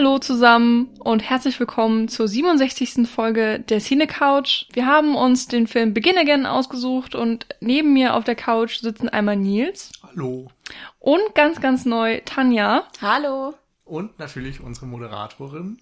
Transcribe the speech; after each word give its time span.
Hallo 0.00 0.18
zusammen 0.18 0.88
und 1.00 1.20
herzlich 1.20 1.60
willkommen 1.60 2.08
zur 2.08 2.26
67. 2.26 3.06
Folge 3.06 3.60
der 3.60 3.80
Cine 3.80 4.06
Couch. 4.06 4.64
Wir 4.72 4.86
haben 4.86 5.14
uns 5.14 5.46
den 5.46 5.66
Film 5.66 5.92
Begin 5.92 6.16
Again 6.16 6.46
ausgesucht 6.46 7.14
und 7.14 7.46
neben 7.60 7.92
mir 7.92 8.14
auf 8.14 8.24
der 8.24 8.34
Couch 8.34 8.78
sitzen 8.78 9.10
einmal 9.10 9.36
Nils. 9.36 9.92
Hallo. 10.02 10.50
Und 11.00 11.34
ganz, 11.34 11.60
ganz 11.60 11.84
neu 11.84 12.22
Tanja. 12.24 12.88
Hallo. 13.02 13.52
Und 13.84 14.18
natürlich 14.18 14.62
unsere 14.62 14.86
Moderatorin. 14.86 15.76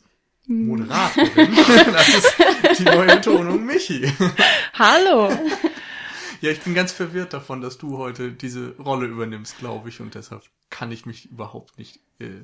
Moderatorin. 0.49 1.55
das 1.93 2.09
ist 2.09 2.81
die 2.81 2.85
neue 2.87 3.07
Betonung 3.07 3.65
Michi. 3.67 4.13
Hallo. 4.75 5.31
Ja, 6.41 6.51
ich 6.51 6.59
bin 6.59 6.75
ganz 6.75 6.91
verwirrt 6.91 7.33
davon, 7.35 7.61
dass 7.61 7.79
du 7.79 7.99
heute 7.99 8.33
diese 8.33 8.75
Rolle 8.79 9.07
übernimmst, 9.07 9.59
glaube 9.59 9.91
ich, 9.91 10.01
und 10.01 10.17
deshalb 10.17 10.43
kann 10.71 10.91
ich 10.91 11.07
mich 11.07 11.31
überhaupt 11.31 11.79
nicht 11.79 12.01
äh, 12.19 12.43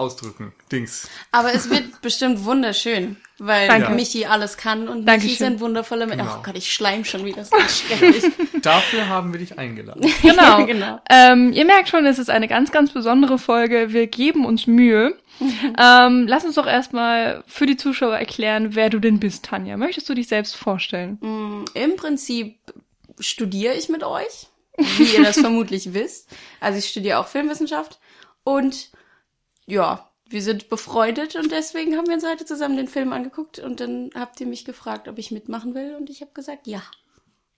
ausdrücken. 0.00 0.52
Dings. 0.72 1.08
Aber 1.30 1.52
es 1.52 1.70
wird 1.70 2.00
bestimmt 2.02 2.44
wunderschön, 2.44 3.16
weil 3.38 3.68
Danke. 3.68 3.92
Michi 3.92 4.24
alles 4.24 4.56
kann 4.56 4.88
und 4.88 5.06
Dankeschön. 5.06 5.30
Michi 5.30 5.36
sind 5.36 5.60
wundervolle 5.60 6.06
Menschen. 6.06 6.26
Genau. 6.26 6.38
Oh 6.40 6.42
Gott, 6.42 6.56
ich 6.56 6.72
schleim 6.72 7.04
schon 7.04 7.24
wieder, 7.24 7.44
das 7.44 7.50
ist 7.52 7.86
schrecklich. 7.86 8.24
Dafür 8.62 9.08
haben 9.08 9.32
wir 9.32 9.38
dich 9.40 9.58
eingeladen. 9.58 10.00
Genau. 10.22 10.64
genau. 10.66 11.00
Ähm, 11.08 11.52
ihr 11.52 11.64
merkt 11.64 11.88
schon, 11.88 12.06
es 12.06 12.18
ist 12.18 12.30
eine 12.30 12.48
ganz, 12.48 12.72
ganz 12.72 12.92
besondere 12.92 13.38
Folge. 13.38 13.92
Wir 13.92 14.06
geben 14.06 14.44
uns 14.44 14.66
Mühe. 14.66 15.16
ähm, 15.78 16.26
lass 16.26 16.44
uns 16.44 16.54
doch 16.54 16.66
erstmal 16.66 17.42
für 17.46 17.66
die 17.66 17.76
Zuschauer 17.76 18.16
erklären, 18.16 18.74
wer 18.74 18.90
du 18.90 18.98
denn 18.98 19.20
bist, 19.20 19.44
Tanja. 19.44 19.76
Möchtest 19.76 20.08
du 20.08 20.14
dich 20.14 20.28
selbst 20.28 20.56
vorstellen? 20.56 21.18
Mm, 21.20 21.64
Im 21.74 21.96
Prinzip 21.96 22.58
studiere 23.18 23.74
ich 23.74 23.88
mit 23.88 24.02
euch, 24.04 24.48
wie 24.76 25.04
ihr 25.16 25.22
das 25.24 25.38
vermutlich 25.40 25.92
wisst. 25.94 26.28
Also 26.60 26.78
ich 26.78 26.88
studiere 26.88 27.18
auch 27.18 27.26
Filmwissenschaft 27.26 27.98
und 28.44 28.90
ja, 29.70 30.08
wir 30.28 30.42
sind 30.42 30.68
befreundet 30.68 31.34
und 31.36 31.50
deswegen 31.50 31.96
haben 31.96 32.06
wir 32.06 32.14
uns 32.14 32.24
heute 32.26 32.44
zusammen 32.44 32.76
den 32.76 32.88
Film 32.88 33.12
angeguckt 33.12 33.58
und 33.58 33.80
dann 33.80 34.10
habt 34.14 34.40
ihr 34.40 34.46
mich 34.46 34.64
gefragt, 34.64 35.08
ob 35.08 35.18
ich 35.18 35.30
mitmachen 35.30 35.74
will 35.74 35.96
und 35.98 36.08
ich 36.10 36.20
habe 36.20 36.30
gesagt, 36.34 36.66
ja. 36.66 36.82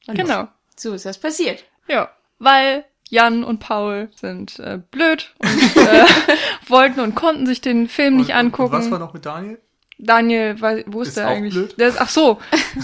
Und 0.06 0.16
Genau. 0.16 0.48
So 0.76 0.94
ist 0.94 1.04
das 1.04 1.18
passiert. 1.18 1.64
Ja, 1.88 2.10
weil 2.38 2.84
Jan 3.10 3.44
und 3.44 3.58
Paul 3.58 4.08
sind 4.14 4.58
äh, 4.58 4.80
blöd 4.90 5.34
und 5.38 5.76
äh, 5.76 6.04
wollten 6.68 7.00
und 7.00 7.14
konnten 7.14 7.46
sich 7.46 7.60
den 7.60 7.88
Film 7.88 8.16
nicht 8.16 8.30
Und- 8.30 8.36
angucken. 8.36 8.74
Und 8.74 8.80
was 8.84 8.90
war 8.90 8.98
noch 8.98 9.12
mit 9.12 9.26
Daniel? 9.26 9.60
Daniel, 9.98 10.60
weil- 10.60 10.84
wo 10.86 11.02
ist, 11.02 11.08
Ist 11.08 11.16
der 11.18 11.26
auch 11.28 11.32
eigentlich? 11.32 11.52
blöd? 11.54 11.78
Der 11.78 11.88
ist, 11.88 12.00
ach 12.00 12.08
so, 12.08 12.38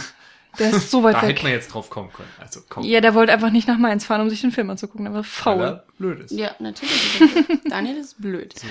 der 0.58 0.70
ist 0.70 0.90
so 0.90 1.02
weit 1.02 1.14
Da 1.14 1.22
hätte 1.22 1.36
weg. 1.36 1.42
man 1.44 1.52
jetzt 1.52 1.68
drauf 1.72 1.88
kommen 1.88 2.12
können. 2.12 2.28
Also 2.38 2.60
komm. 2.68 2.84
Ja, 2.84 3.00
der 3.00 3.14
wollte 3.14 3.32
einfach 3.32 3.50
nicht 3.50 3.66
nach 3.66 3.78
Mainz 3.78 4.04
fahren, 4.04 4.20
um 4.20 4.28
sich 4.28 4.42
den 4.42 4.52
Film 4.52 4.68
anzugucken. 4.68 5.04
Der 5.06 5.14
war 5.14 5.20
weil 5.20 5.24
faul. 5.24 5.62
er 5.62 5.84
blöd 5.98 6.20
ist. 6.20 6.30
Ja, 6.32 6.54
natürlich. 6.58 7.20
ist 7.20 7.46
blöd. 7.46 7.60
Daniel 7.70 7.96
ist 7.96 8.20
blöd. 8.20 8.58
So. 8.58 8.66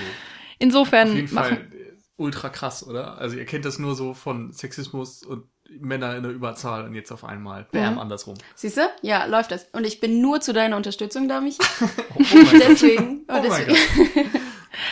Insofern 0.58 1.08
Auf 1.10 1.14
jeden 1.14 1.34
machen, 1.34 1.56
Fall 1.56 1.66
äh, 1.72 1.92
ultra 2.16 2.48
krass, 2.48 2.86
oder? 2.86 3.18
Also 3.18 3.36
ihr 3.36 3.44
kennt 3.44 3.64
das 3.64 3.78
nur 3.78 3.94
so 3.94 4.14
von 4.14 4.52
Sexismus 4.52 5.22
und 5.22 5.44
Männer 5.80 6.16
in 6.16 6.22
der 6.22 6.32
Überzahl 6.32 6.84
und 6.84 6.94
jetzt 6.94 7.12
auf 7.12 7.24
einmal 7.24 7.66
bam, 7.72 7.94
Mhm. 7.94 7.98
andersrum. 7.98 8.34
Siehst 8.54 8.78
du? 8.78 8.82
Ja, 9.02 9.26
läuft 9.26 9.50
das. 9.52 9.66
Und 9.72 9.86
ich 9.86 10.00
bin 10.00 10.20
nur 10.22 10.40
zu 10.40 10.52
deiner 10.54 10.76
Unterstützung 10.76 11.28
da, 11.28 11.40
Michi. 11.40 11.58
Oh, 11.80 11.86
oh 12.18 12.18
Gott. 12.18 12.62
Deswegen. 12.68 13.24
Oh 13.28 13.40
deswegen. 13.42 13.76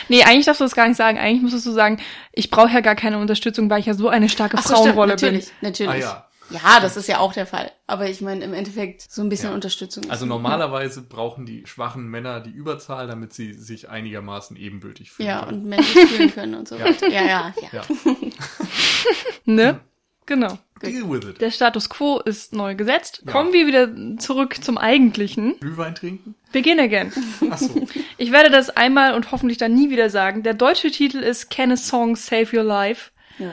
Nee, 0.09 0.23
eigentlich 0.23 0.45
darfst 0.45 0.59
du 0.59 0.65
das 0.65 0.75
gar 0.75 0.87
nicht 0.87 0.97
sagen. 0.97 1.17
Eigentlich 1.17 1.41
müsstest 1.41 1.65
du 1.65 1.71
sagen, 1.71 1.99
ich 2.33 2.49
brauche 2.49 2.69
ja 2.73 2.81
gar 2.81 2.95
keine 2.95 3.19
Unterstützung, 3.19 3.69
weil 3.69 3.79
ich 3.79 3.85
ja 3.85 3.93
so 3.93 4.09
eine 4.09 4.27
starke 4.27 4.57
Ach 4.57 4.63
so, 4.63 4.69
stimmt, 4.73 4.79
Frauenrolle 4.85 5.15
bin. 5.15 5.25
natürlich, 5.35 5.51
natürlich. 5.61 5.93
Ah 5.93 5.97
ja. 5.97 6.26
Ja, 6.49 6.79
das 6.79 6.95
ist 6.97 7.07
ja 7.07 7.19
auch 7.19 7.33
der 7.33 7.45
Fall. 7.45 7.71
Aber 7.87 8.09
ich 8.09 8.21
meine, 8.21 8.43
im 8.45 8.53
Endeffekt 8.53 9.01
so 9.01 9.21
ein 9.21 9.29
bisschen 9.29 9.49
Ja. 9.49 9.55
Unterstützung. 9.55 10.03
ist- 10.03 10.09
Also 10.09 10.25
normalerweise 10.25 11.01
brauchen 11.01 11.45
die 11.45 11.65
schwachen 11.67 12.07
Männer 12.07 12.39
die 12.39 12.51
Überzahl, 12.51 13.07
damit 13.07 13.33
sie 13.33 13.53
sich 13.53 13.89
einigermaßen 13.89 14.55
ebenbürtig 14.55 15.11
fühlen. 15.11 15.27
Ja, 15.29 15.45
können. 15.45 15.59
und 15.63 15.65
männlich 15.69 15.87
fühlen 15.89 16.33
können 16.33 16.55
und 16.55 16.67
so 16.67 16.75
Ja. 16.77 16.85
weiter. 16.85 17.07
Ja, 17.09 17.25
ja, 17.25 17.53
ja. 17.61 17.69
ja. 17.73 17.83
Ne? 19.45 19.79
Genau. 20.25 20.57
Deal 20.81 21.09
with 21.09 21.27
it. 21.27 21.39
Der 21.41 21.51
Status 21.51 21.89
quo 21.89 22.19
ist 22.19 22.53
neu 22.53 22.75
gesetzt. 22.75 23.23
Ja. 23.25 23.31
Kommen 23.31 23.53
wir 23.53 23.65
wieder 23.65 23.89
zurück 24.19 24.61
zum 24.63 24.77
Eigentlichen. 24.77 25.57
Glühwein 25.59 25.95
trinken? 25.95 26.35
Begin 26.51 26.79
again. 26.79 27.11
Achso. 27.49 27.87
Ich 28.17 28.31
werde 28.31 28.49
das 28.49 28.69
einmal 28.71 29.13
und 29.13 29.31
hoffentlich 29.31 29.57
dann 29.57 29.73
nie 29.73 29.89
wieder 29.89 30.09
sagen. 30.09 30.43
Der 30.43 30.53
deutsche 30.53 30.91
Titel 30.91 31.17
ist 31.19 31.49
Can 31.49 31.71
a 31.71 31.77
Song 31.77 32.15
Save 32.15 32.47
Your 32.57 32.63
Life? 32.63 33.11
ja. 33.39 33.51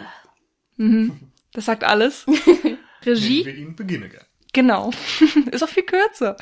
Das 1.52 1.66
sagt 1.66 1.84
alles. 1.84 2.26
Nennen 3.06 3.16
Regie? 3.18 3.44
wir 3.44 3.54
ihn 3.54 3.76
beginne 3.76 4.08
gern. 4.08 4.24
Genau. 4.52 4.90
ist 5.50 5.62
auch 5.62 5.68
viel 5.68 5.82
kürzer. 5.84 6.36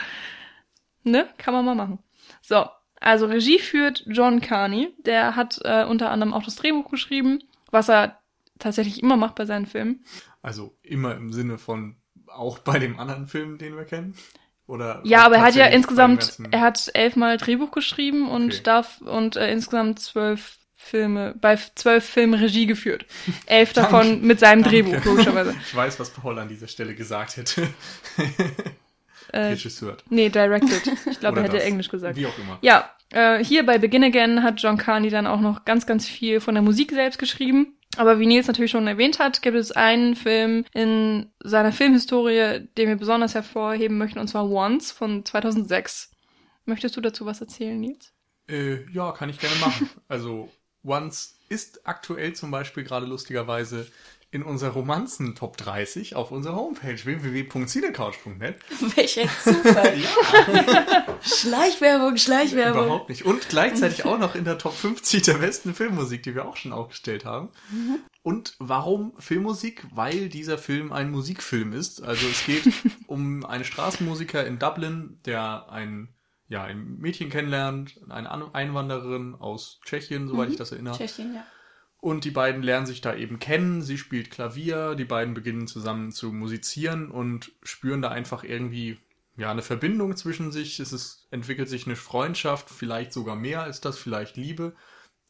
Ne? 1.05 1.29
Kann 1.39 1.55
man 1.55 1.65
mal 1.65 1.75
machen. 1.75 1.99
So. 2.43 2.67
Also 3.01 3.27
Regie 3.27 3.59
führt 3.59 4.05
John 4.07 4.41
Carney. 4.41 4.95
Der 5.05 5.35
hat 5.35 5.59
äh, 5.65 5.85
unter 5.85 6.11
anderem 6.11 6.33
auch 6.33 6.45
das 6.45 6.55
Drehbuch 6.57 6.89
geschrieben, 6.91 7.41
was 7.71 7.89
er 7.89 8.21
tatsächlich 8.61 9.03
immer 9.03 9.17
macht 9.17 9.35
bei 9.35 9.45
seinen 9.45 9.67
Filmen. 9.67 10.05
Also 10.41 10.77
immer 10.83 11.17
im 11.17 11.33
Sinne 11.33 11.59
von 11.59 11.97
auch 12.29 12.59
bei 12.61 12.79
dem 12.79 12.99
anderen 13.01 13.27
Film, 13.27 13.59
den 13.59 13.77
wir 13.77 13.85
kennen? 13.85 14.15
Oder 14.69 15.01
Ja, 15.05 15.25
aber 15.27 15.37
er 15.37 15.43
hat 15.43 15.55
ja 15.57 15.67
insgesamt, 15.67 16.39
er 16.53 16.61
hat 16.61 16.91
elfmal 16.95 17.37
Drehbuch 17.39 17.73
geschrieben 17.73 18.29
und 18.31 18.53
Okay. 18.53 18.63
darf 18.63 19.01
und 19.01 19.37
äh, 19.37 19.51
insgesamt 19.51 19.99
zwölf 19.99 20.59
Filme, 20.85 21.35
bei 21.41 21.57
zwölf 21.75 22.05
Filmen 22.05 22.35
Regie 22.35 22.67
geführt. 22.67 23.07
Elf 23.47 23.73
davon 23.73 24.07
Danke. 24.09 24.27
mit 24.27 24.41
seinem 24.41 24.63
Danke. 24.63 24.83
Drehbuch, 24.83 25.05
logischerweise. 25.05 25.55
Ich 25.61 25.75
weiß, 25.75 25.99
was 26.01 26.11
Paul 26.11 26.39
an 26.39 26.49
dieser 26.49 26.69
Stelle 26.69 26.95
gesagt 26.95 27.37
hätte. 27.37 27.69
Äh, 29.35 29.53
Regisseur. 29.53 29.97
nee, 30.11 30.29
directed. 30.29 30.83
Ich 31.11 31.19
glaube, 31.19 31.39
er 31.39 31.45
hätte 31.45 31.57
das. 31.57 31.65
Englisch 31.65 31.89
gesagt. 31.89 32.19
Wie 32.19 32.27
auch 32.27 32.39
immer. 32.39 32.59
Ja, 32.61 32.91
äh, 33.13 33.43
hier 33.43 33.65
bei 33.65 33.79
Begin 33.79 34.05
Again 34.05 34.43
hat 34.43 34.61
John 34.61 34.77
Carney 34.77 35.09
dann 35.09 35.27
auch 35.27 35.41
noch 35.41 35.65
ganz, 35.65 35.87
ganz 35.87 36.07
viel 36.07 36.41
von 36.41 36.55
der 36.55 36.63
Musik 36.63 36.91
selbst 36.91 37.19
geschrieben. 37.19 37.79
Aber 37.97 38.19
wie 38.19 38.27
Nils 38.27 38.47
natürlich 38.47 38.71
schon 38.71 38.87
erwähnt 38.87 39.19
hat, 39.19 39.41
gibt 39.41 39.57
es 39.57 39.73
einen 39.73 40.17
Film 40.17 40.67
in 40.75 41.31
seiner 41.43 41.73
Filmhistorie, 41.73 42.69
den 42.77 42.89
wir 42.89 42.97
besonders 42.97 43.35
hervorheben 43.35 43.97
möchten, 43.97 44.19
und 44.19 44.29
zwar 44.29 44.51
Once 44.51 44.93
von 44.93 45.25
2006. 45.25 46.11
Möchtest 46.67 46.97
du 46.97 47.01
dazu 47.01 47.25
was 47.25 47.41
erzählen, 47.41 47.81
Nils? 47.81 48.13
Äh, 48.49 48.91
ja, 48.93 49.13
kann 49.13 49.31
ich 49.31 49.39
gerne 49.39 49.57
machen. 49.57 49.89
Also, 50.09 50.51
Once 50.85 51.37
ist 51.49 51.87
aktuell 51.87 52.33
zum 52.33 52.51
Beispiel 52.51 52.85
gerade 52.85 53.07
lustigerweise 53.07 53.87
in 54.33 54.43
unserer 54.43 54.71
Romanzen 54.71 55.35
Top 55.35 55.59
30 55.59 56.17
auf 56.17 56.31
unserer 56.31 56.57
Homepage 56.57 56.97
www.cinecouch.net. 57.05 58.57
Welcher 58.97 59.29
Zufall. 59.45 59.99
Schleichwerbung, 61.23 62.17
Schleichwerbung. 62.17 62.87
Überhaupt 62.87 63.09
nicht. 63.11 63.27
Und 63.27 63.51
gleichzeitig 63.51 64.07
auch 64.07 64.19
noch 64.19 64.35
in 64.35 64.45
der 64.45 64.57
Top 64.57 64.73
50 64.73 65.23
der 65.23 65.35
besten 65.35 65.75
Filmmusik, 65.75 66.23
die 66.23 66.35
wir 66.35 66.47
auch 66.47 66.57
schon 66.57 66.73
aufgestellt 66.73 67.27
haben. 67.27 67.51
Und 68.23 68.55
warum 68.59 69.13
Filmmusik? 69.19 69.85
Weil 69.95 70.31
dieser 70.31 70.57
Film 70.57 70.93
ein 70.93 71.11
Musikfilm 71.11 71.75
ist. 71.75 72.03
Also 72.03 72.27
es 72.27 72.47
geht 72.47 72.65
um 73.07 73.45
einen 73.45 73.65
Straßenmusiker 73.65 74.47
in 74.47 74.59
Dublin, 74.59 75.19
der 75.27 75.71
ein, 75.71 76.09
ja, 76.53 76.65
ein 76.65 76.99
Mädchen 76.99 77.31
kennenlernt, 77.31 77.99
eine 78.11 78.31
An- 78.31 78.55
Einwanderin 78.55 79.35
aus 79.35 79.81
Tschechien, 79.87 80.29
soweit 80.29 80.51
ich 80.51 80.57
das 80.57 80.71
erinnere. 80.71 80.99
Tschechien, 80.99 81.35
ja. 81.35 81.47
Und 81.99 82.25
die 82.25 82.31
beiden 82.31 82.63
lernen 82.63 82.85
sich 82.85 83.01
da 83.01 83.15
eben 83.15 83.39
kennen. 83.39 83.81
Sie 83.81 83.97
spielt 83.97 84.31
Klavier, 84.31 84.95
die 84.95 85.07
beiden 85.07 85.33
beginnen 85.33 85.67
zusammen 85.67 86.13
zu 86.13 86.31
musizieren 86.31 87.11
und 87.11 87.53
spüren 87.63 88.03
da 88.03 88.11
einfach 88.11 88.45
irgendwie 88.45 88.99
ja 89.37 89.51
eine 89.51 89.63
Verbindung 89.63 90.15
zwischen 90.15 90.53
sich. 90.53 90.79
Es 90.79 90.93
ist, 90.93 91.27
entwickelt 91.31 91.71
sich 91.71 91.87
eine 91.87 91.97
Freundschaft, 91.97 92.69
vielleicht 92.69 93.15
sogar 93.15 93.35
mehr 93.37 93.63
als 93.63 93.81
das, 93.81 93.99
vielleicht 93.99 94.37
Liebe. 94.37 94.75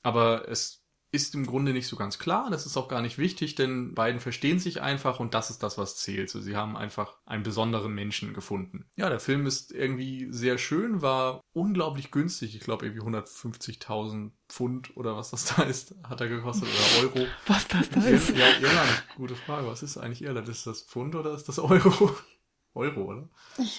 Aber 0.03 0.49
es 0.49 0.82
ist 1.15 1.35
im 1.35 1.47
Grunde 1.47 1.73
nicht 1.73 1.87
so 1.89 1.97
ganz 1.97 2.19
klar. 2.19 2.49
Das 2.51 2.65
ist 2.65 2.77
auch 2.79 2.89
gar 2.89 3.03
nicht 3.03 3.19
wichtig, 3.19 3.55
denn 3.55 3.95
beiden 3.95 4.19
verstehen 4.21 4.59
sich 4.59 4.81
einfach 4.81 5.21
und 5.21 5.35
das 5.35 5.51
ist 5.51 5.63
das, 5.63 5.77
was 5.77 5.97
zählt. 5.97 6.31
So, 6.31 6.41
sie 6.41 6.57
haben 6.57 6.75
einfach 6.77 7.19
einen 7.27 7.43
besonderen 7.43 7.93
Menschen 7.95 8.33
gefunden. 8.33 8.87
Ja, 8.97 9.11
der 9.11 9.21
Film 9.21 9.47
ist 9.47 9.73
irgendwie 9.73 10.29
sehr 10.31 10.57
schön, 10.57 11.03
war 11.03 11.43
unglaublich 11.53 12.11
günstig. 12.11 12.55
Ich 12.57 12.63
glaube 12.63 12.87
irgendwie 12.87 13.03
150.000 13.07 14.31
Pfund 14.49 14.97
oder 14.97 15.17
was 15.17 15.31
das 15.31 15.45
da 15.55 15.63
ist, 15.63 15.95
hat 16.09 16.21
er 16.21 16.29
gekostet 16.29 16.69
oder 16.69 17.03
Euro. 17.21 17.27
Was 17.47 17.67
das 17.69 17.89
da 17.91 18.01
ist? 18.03 18.31
ja, 18.31 18.49
Irland, 18.61 19.05
gute 19.17 19.35
Frage. 19.37 19.67
Was 19.67 19.83
ist 19.83 19.97
eigentlich 19.99 20.23
Irland? 20.23 20.49
Ist 20.49 20.67
das 20.67 20.83
Pfund 20.83 21.15
oder 21.15 21.35
ist 21.35 21.49
das 21.49 21.59
Euro? 21.59 22.11
Euro, 22.75 23.03
oder? 23.03 23.29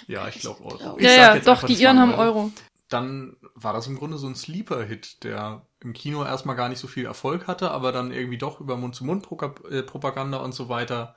Ja, 0.08 0.28
ich 0.28 0.40
glaube 0.42 0.64
Euro. 0.64 0.78
glaub- 0.78 1.00
Ich 1.00 1.06
Ja, 1.06 1.36
ja, 1.36 1.40
doch, 1.40 1.64
die 1.64 1.74
Iren 1.74 1.98
waren 1.98 2.10
haben 2.12 2.20
Euro. 2.20 2.52
Dann 2.94 3.38
war 3.56 3.74
das 3.74 3.88
im 3.88 3.98
Grunde 3.98 4.18
so 4.18 4.28
ein 4.28 4.36
Sleeper-Hit, 4.36 5.24
der 5.24 5.66
im 5.80 5.94
Kino 5.94 6.24
erstmal 6.24 6.56
gar 6.56 6.70
nicht 6.70 6.80
so 6.80 6.88
viel 6.88 7.06
Erfolg 7.06 7.48
hatte, 7.48 7.72
aber 7.72 7.92
dann 7.92 8.12
irgendwie 8.12 8.38
doch 8.38 8.62
über 8.62 8.78
Mund-zu-Mund-Propaganda 8.78 10.38
und 10.38 10.54
so 10.54 10.70
weiter 10.70 11.16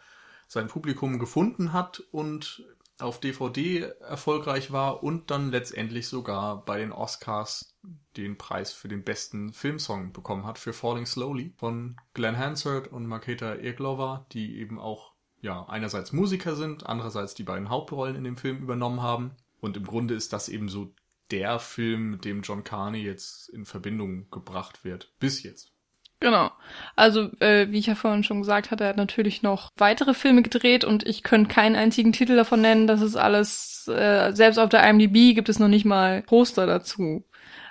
sein 0.49 0.69
Publikum 0.69 1.19
gefunden 1.19 1.73
hat 1.73 2.00
und 2.11 2.64
auf 2.99 3.20
DVD 3.20 3.82
erfolgreich 4.00 4.73
war 4.73 5.02
und 5.02 5.31
dann 5.31 5.50
letztendlich 5.50 6.08
sogar 6.08 6.64
bei 6.64 6.78
den 6.78 6.93
Oscars 6.93 7.76
den 8.17 8.38
Preis 8.38 8.73
für 8.73 8.88
den 8.88 9.05
besten 9.05 9.52
Filmsong 9.52 10.12
bekommen 10.12 10.46
hat 10.46 10.58
für 10.58 10.73
Falling 10.73 11.05
Slowly 11.05 11.52
von 11.58 11.96
Glenn 12.14 12.38
Hansard 12.38 12.88
und 12.88 13.06
Maketa 13.06 13.56
Irglova, 13.56 14.26
die 14.32 14.58
eben 14.58 14.78
auch 14.78 15.12
ja 15.43 15.67
einerseits 15.69 16.12
Musiker 16.12 16.56
sind, 16.56 16.87
andererseits 16.87 17.34
die 17.34 17.44
beiden 17.44 17.69
Hauptrollen 17.69 18.17
in 18.17 18.25
dem 18.25 18.38
Film 18.38 18.62
übernommen 18.62 19.02
haben. 19.02 19.37
Und 19.61 19.76
im 19.76 19.84
Grunde 19.84 20.14
ist 20.14 20.32
das 20.32 20.49
eben 20.49 20.69
so 20.69 20.94
der 21.31 21.58
Film, 21.58 22.11
mit 22.12 22.25
dem 22.25 22.43
John 22.43 22.64
Carney 22.64 23.02
jetzt 23.02 23.49
in 23.49 23.64
Verbindung 23.64 24.31
gebracht 24.31 24.84
wird. 24.84 25.12
Bis 25.19 25.43
jetzt. 25.43 25.73
Genau. 26.20 26.50
Also, 26.94 27.31
äh, 27.40 27.70
wie 27.70 27.78
ich 27.78 27.87
ja 27.87 27.94
vorhin 27.94 28.25
schon 28.25 28.40
gesagt 28.40 28.70
hatte, 28.70 28.84
er 28.84 28.90
hat 28.90 28.96
natürlich 28.96 29.43
noch 29.43 29.70
weitere 29.76 30.14
Filme 30.14 30.43
gedreht 30.43 30.84
und 30.84 31.06
ich 31.06 31.23
könnte 31.23 31.52
keinen 31.52 31.76
einzigen 31.76 32.12
Titel 32.12 32.37
davon 32.37 32.62
nennen. 32.62 32.87
Das 32.87 33.02
ist 33.02 33.17
alles, 33.17 33.87
äh, 33.88 34.32
selbst 34.32 34.58
auf 34.58 34.70
der 34.70 34.88
IMDb 34.88 35.34
gibt 35.34 35.50
es 35.50 35.58
noch 35.58 35.69
nicht 35.69 35.84
mal 35.84 36.23
Poster 36.23 36.67
dazu. 36.67 37.25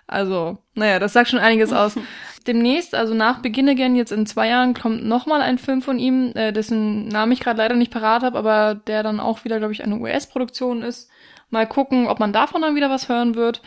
Also, 0.07 0.59
naja, 0.75 0.99
das 0.99 1.13
sagt 1.13 1.29
schon 1.29 1.39
einiges 1.39 1.73
aus. 1.73 1.97
Demnächst, 2.47 2.93
also 2.93 3.15
nach 3.15 3.39
Begin 3.39 3.67
Again, 3.67 3.95
jetzt 3.95 4.11
in 4.11 4.27
zwei 4.27 4.49
Jahren, 4.49 4.75
kommt 4.75 5.03
nochmal 5.03 5.41
ein 5.41 5.57
Film 5.57 5.81
von 5.81 5.97
ihm, 5.97 6.31
äh, 6.35 6.53
dessen 6.53 7.07
Namen 7.07 7.31
ich 7.31 7.39
gerade 7.39 7.57
leider 7.57 7.75
nicht 7.75 7.91
parat 7.91 8.21
habe, 8.21 8.37
aber 8.37 8.75
der 8.75 9.01
dann 9.01 9.19
auch 9.19 9.43
wieder, 9.43 9.57
glaube 9.57 9.73
ich, 9.73 9.83
eine 9.83 9.97
US-Produktion 9.97 10.83
ist. 10.83 11.09
Mal 11.55 11.67
gucken, 11.67 12.07
ob 12.07 12.19
man 12.19 12.33
davon 12.33 12.61
dann 12.61 12.75
wieder 12.75 12.89
was 12.89 13.07
hören 13.07 13.35
wird. 13.35 13.61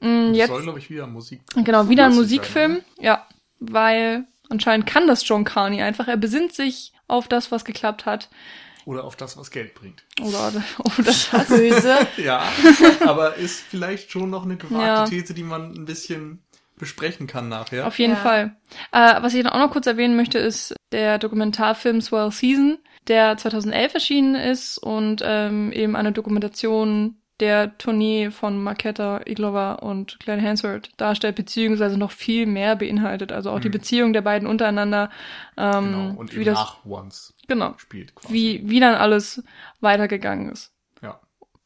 Das 0.00 0.36
jetzt, 0.36 0.48
soll, 0.48 0.62
glaube 0.62 0.80
ich, 0.80 0.90
wieder 0.90 1.06
Musik. 1.06 1.42
genau, 1.54 1.88
wieder 1.88 2.06
ein 2.06 2.14
Musikfilm. 2.14 2.72
sein, 2.76 2.84
ja, 2.98 3.24
weil 3.60 4.24
anscheinend 4.48 4.86
kann 4.86 5.06
das 5.06 5.26
John 5.28 5.44
Carney 5.44 5.80
einfach. 5.80 6.08
Er 6.08 6.16
besinnt 6.16 6.52
sich 6.54 6.92
auf 7.06 7.28
das, 7.28 7.52
was 7.52 7.64
geklappt 7.64 8.04
hat. 8.04 8.30
Oder 8.84 9.04
auf 9.04 9.14
das, 9.14 9.36
was 9.36 9.52
Geld 9.52 9.74
bringt. 9.74 10.02
Oder 10.20 10.52
auf 10.78 10.96
das, 11.04 11.28
Böse. 11.48 11.98
Ja, 12.16 12.42
aber 13.06 13.36
ist 13.36 13.60
vielleicht 13.60 14.10
schon 14.10 14.30
noch 14.30 14.44
eine 14.44 14.56
gewagte 14.56 14.84
Ja. 14.86 15.04
These, 15.04 15.34
die 15.34 15.44
man 15.44 15.72
ein 15.72 15.84
bisschen 15.84 16.42
besprechen 16.78 17.26
kann 17.28 17.48
nachher. 17.48 17.86
Auf 17.86 17.98
jeden 18.00 18.14
Ja. 18.14 18.18
Fall. 18.20 18.56
Äh, 18.90 19.22
was 19.22 19.34
ich 19.34 19.42
dann 19.44 19.52
auch 19.52 19.58
noch 19.58 19.70
kurz 19.70 19.86
erwähnen 19.86 20.16
möchte, 20.16 20.38
ist 20.38 20.74
der 20.92 21.18
Dokumentarfilm 21.18 22.00
Swell 22.00 22.32
Season, 22.32 22.78
der 23.06 23.36
2011 23.36 23.94
erschienen 23.94 24.34
ist 24.34 24.78
und 24.78 25.20
ähm, 25.22 25.72
eben 25.72 25.94
eine 25.94 26.12
Dokumentation 26.12 27.16
der 27.40 27.76
Tournee 27.78 28.30
von 28.30 28.62
Marketa 28.62 29.20
Iglova 29.26 29.74
und 29.74 30.18
Glenn 30.20 30.40
Hansworth 30.42 30.90
darstellt, 30.96 31.36
beziehungsweise 31.36 31.96
noch 31.98 32.10
viel 32.12 32.46
mehr 32.46 32.76
beinhaltet. 32.76 33.32
Also 33.32 33.50
auch 33.50 33.60
die 33.60 33.68
Mhm. 33.68 33.72
Beziehung 33.72 34.12
der 34.12 34.22
beiden 34.22 34.46
untereinander. 34.48 35.10
Ähm, 35.56 35.84
genau. 35.84 36.14
Und 36.20 36.36
wie 36.36 36.44
das, 36.44 36.54
nach 36.58 36.84
Once 36.84 37.34
genau, 37.48 37.74
spielt 37.78 38.14
quasi. 38.14 38.32
wie, 38.34 38.68
wie 38.70 38.80
dann 38.80 38.94
alles 38.94 39.42
weitergegangen 39.80 40.50
ist. 40.50 40.72
Ja. 41.02 41.20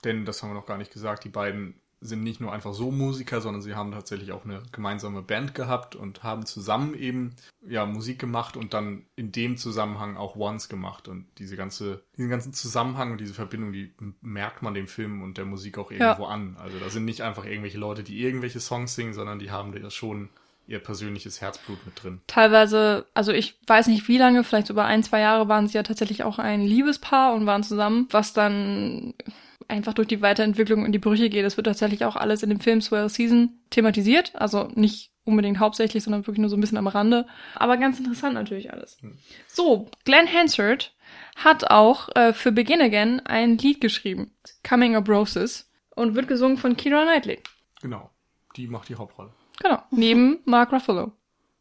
Denn 0.05 0.25
das 0.25 0.43
haben 0.43 0.51
wir 0.51 0.55
noch 0.55 0.67
gar 0.67 0.79
nicht 0.79 0.93
gesagt. 0.93 1.25
Die 1.25 1.29
beiden 1.31 1.81
sind 2.05 2.23
nicht 2.23 2.41
nur 2.41 2.53
einfach 2.53 2.75
so 2.75 2.91
Musiker, 2.91 3.41
sondern 3.41 3.63
sie 3.63 3.75
haben 3.75 3.93
tatsächlich 3.93 4.33
auch 4.33 4.45
eine 4.45 4.63
gemeinsame 4.73 5.23
Band 5.23 5.55
gehabt 5.55 5.97
und 5.97 6.23
haben 6.23 6.45
zusammen 6.45 6.95
eben 6.95 7.35
ja 7.67 7.87
Musik 7.87 8.19
gemacht 8.19 8.59
und 8.59 8.75
dann 8.75 9.07
in 9.17 9.33
dem 9.33 9.57
Zusammenhang 9.57 10.19
auch 10.19 10.37
Once 10.37 10.69
gemacht 10.69 11.09
und 11.09 11.27
diese 11.39 11.57
ganze 11.57 12.03
diesen 12.17 12.29
ganzen 12.29 12.53
Zusammenhang 12.53 13.13
und 13.13 13.21
diese 13.21 13.33
Verbindung, 13.33 13.73
die 13.73 13.93
merkt 14.21 14.63
man 14.63 14.75
dem 14.75 14.87
Film 14.87 15.23
und 15.23 15.39
der 15.39 15.47
Musik 15.47 15.79
auch 15.79 15.91
irgendwo 15.91 16.27
an. 16.27 16.57
Also 16.61 16.79
da 16.79 16.91
sind 16.91 17.07
nicht 17.07 17.23
einfach 17.23 17.47
irgendwelche 17.47 17.79
Leute, 17.79 18.03
die 18.03 18.23
irgendwelche 18.23 18.61
Songs 18.61 18.95
singen, 18.95 19.15
sondern 19.15 19.39
die 19.39 19.51
haben 19.51 19.73
da 19.73 19.91
schon 19.91 20.29
ihr 20.67 20.79
persönliches 20.79 21.41
Herzblut 21.41 21.85
mit 21.85 22.03
drin. 22.03 22.21
teilweise, 22.27 23.07
also 23.15 23.33
ich 23.33 23.59
weiß 23.67 23.87
nicht 23.89 24.09
wie 24.09 24.19
lange, 24.19 24.45
vielleicht 24.45 24.71
über 24.71 24.85
ein, 24.85 25.03
zwei 25.03 25.21
Jahre 25.21 25.49
waren 25.49 25.69
sie 25.69 25.75
ja 25.75 25.83
tatsächlich 25.83 26.23
auch 26.23 26.39
ein 26.39 26.63
Liebespaar 26.63 27.35
und 27.35 27.47
waren 27.47 27.63
zusammen, 27.63 28.09
was 28.11 28.33
dann 28.33 29.15
einfach 29.69 29.95
durch 29.95 30.09
die 30.09 30.23
Weiterentwicklung 30.23 30.85
in 30.87 30.93
die 30.93 30.99
Brüche 30.99 31.29
geht. 31.31 31.45
Das 31.45 31.57
wird 31.57 31.67
tatsächlich 31.67 32.05
auch 32.05 32.17
alles 32.17 32.43
in 32.43 32.51
dem 32.51 32.61
Film 32.61 32.81
Swell 32.81 33.09
Season 33.09 33.59
thematisiert, 33.71 34.33
also 34.35 34.69
nicht 34.75 35.11
unbedingt 35.25 35.59
hauptsächlich, 35.59 36.03
sondern 36.05 36.27
wirklich 36.27 36.41
nur 36.41 36.51
so 36.51 36.57
ein 36.57 36.61
bisschen 36.61 36.79
am 36.79 36.87
Rande. 36.87 37.27
Aber 37.55 37.77
ganz 37.77 37.99
interessant 37.99 38.35
natürlich 38.35 38.73
alles. 38.73 38.99
Hm. 39.01 39.17
So, 39.49 39.89
Glenn 40.05 40.27
Hansard 40.33 40.95
hat 41.37 41.71
auch 41.71 42.09
äh, 42.15 42.33
für 42.33 42.53
Begin 42.53 42.81
Again 42.83 43.21
ein 43.25 43.57
Lied 43.59 43.81
geschrieben, 43.81 44.33
Coming 44.69 44.97
Up 44.97 45.09
Roses, 45.09 45.71
und 45.97 46.15
wird 46.15 46.29
gesungen 46.29 46.57
von 46.59 46.77
Keira 46.77 47.05
Knightley. 47.05 47.39
Genau. 47.81 48.11
Die 48.57 48.67
macht 48.67 48.89
die 48.89 48.97
Hauptrolle. 48.97 49.31
Genau, 49.63 49.83
neben 49.91 50.39
Mark 50.45 50.73
Ruffalo 50.73 51.13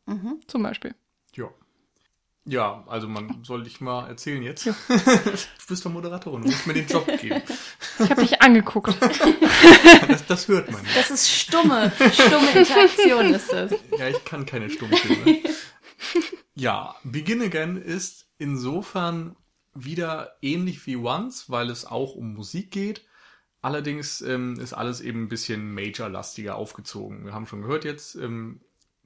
Mhm. 0.06 0.42
zum 0.48 0.64
Beispiel. 0.64 0.94
Ja. 1.36 1.46
Ja, 2.46 2.84
also 2.88 3.08
man 3.08 3.42
soll 3.46 3.64
dich 3.64 3.80
mal 3.80 4.08
erzählen 4.10 4.44
jetzt. 4.44 4.66
Ja. 4.66 4.76
du 4.90 5.32
bist 5.70 5.86
doch 5.86 5.92
Moderatorin, 5.92 6.42
du 6.42 6.48
musst 6.50 6.68
mir 6.68 6.74
den 6.74 6.88
Job 6.88 7.08
geben. 7.22 7.42
Ich 8.00 8.10
habe 8.10 8.22
dich 8.22 8.42
angeguckt. 8.42 8.96
Das, 10.08 10.26
das 10.26 10.48
hört 10.48 10.72
man. 10.72 10.82
Das 10.96 11.10
ist 11.10 11.30
stumme, 11.30 11.92
stumme 12.12 12.52
Interaktion 12.52 13.34
ist 13.34 13.52
das. 13.52 13.72
Ja, 13.98 14.10
ich 14.10 14.24
kann 14.26 14.46
keine 14.46 14.70
Stummfilme. 14.70 15.40
Ja, 16.56 16.96
Begin 17.04 17.42
Again 17.42 17.78
ist 17.78 18.28
insofern 18.38 19.36
wieder 19.74 20.36
ähnlich 20.42 20.86
wie 20.86 20.98
Once, 20.98 21.50
weil 21.50 21.70
es 21.70 21.86
auch 21.86 22.16
um 22.16 22.34
Musik 22.34 22.72
geht. 22.72 23.06
Allerdings 23.62 24.22
ähm, 24.22 24.60
ist 24.60 24.74
alles 24.74 25.00
eben 25.02 25.24
ein 25.24 25.30
bisschen 25.30 25.74
Major-lastiger 25.74 26.56
aufgezogen. 26.56 27.26
Wir 27.26 27.34
haben 27.34 27.48
schon 27.48 27.62
gehört 27.62 27.86
jetzt, 27.86 28.16
ähm, 28.16 28.62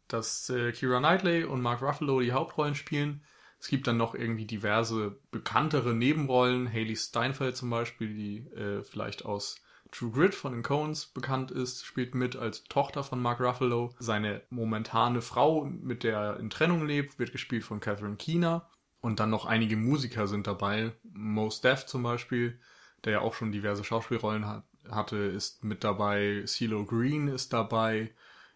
dass 0.08 0.50
äh, 0.50 0.72
Kira 0.72 1.00
Knightley 1.00 1.44
und 1.44 1.62
Mark 1.62 1.82
Ruffalo 1.82 2.20
die 2.22 2.32
Hauptrollen 2.32 2.76
spielen. 2.76 3.24
Es 3.60 3.68
gibt 3.68 3.88
dann 3.88 3.98
noch 3.98 4.14
irgendwie 4.14 4.46
diverse 4.46 5.20
bekanntere 5.32 5.94
Nebenrollen. 5.94 6.72
Haley 6.72 6.96
Steinfeld 6.96 7.58
zum 7.58 7.70
Beispiel, 7.70 8.14
die 8.14 8.38
äh, 8.56 8.84
vielleicht 8.84 9.26
aus 9.26 9.56
True 9.92 10.12
Grit 10.12 10.36
von 10.36 10.54
den 10.54 10.64
Coens 10.64 11.08
bekannt 11.08 11.52
ist, 11.52 11.86
spielt 11.86 12.14
mit 12.14 12.36
als 12.36 12.64
Tochter 12.66 13.04
von 13.04 13.22
Mark 13.22 13.40
Ruffalo. 13.40 13.94
Seine 14.00 14.42
momentane 14.50 15.22
Frau, 15.22 15.66
mit 15.66 16.04
der 16.04 16.18
er 16.18 16.40
in 16.40 16.50
Trennung 16.50 16.86
lebt, 16.86 17.20
wird 17.20 17.32
gespielt 17.32 17.64
von 17.64 17.80
Catherine 17.80 18.18
Keener. 18.18 18.70
Und 19.00 19.20
dann 19.20 19.30
noch 19.30 19.46
einige 19.46 19.78
Musiker 19.78 20.28
sind 20.28 20.48
dabei. 20.48 20.92
Mos 21.14 21.62
Def 21.62 21.86
zum 21.86 22.04
Beispiel, 22.04 22.60
der 23.06 23.14
ja 23.14 23.20
auch 23.22 23.34
schon 23.34 23.52
diverse 23.52 23.84
Schauspielrollen 23.84 24.46
hat, 24.46 24.64
hatte, 24.90 25.18
ist 25.18 25.64
mit 25.64 25.84
dabei. 25.84 26.44
CeeLo 26.46 26.86
Green 26.86 27.28
ist 27.28 27.54
dabei. 27.54 28.12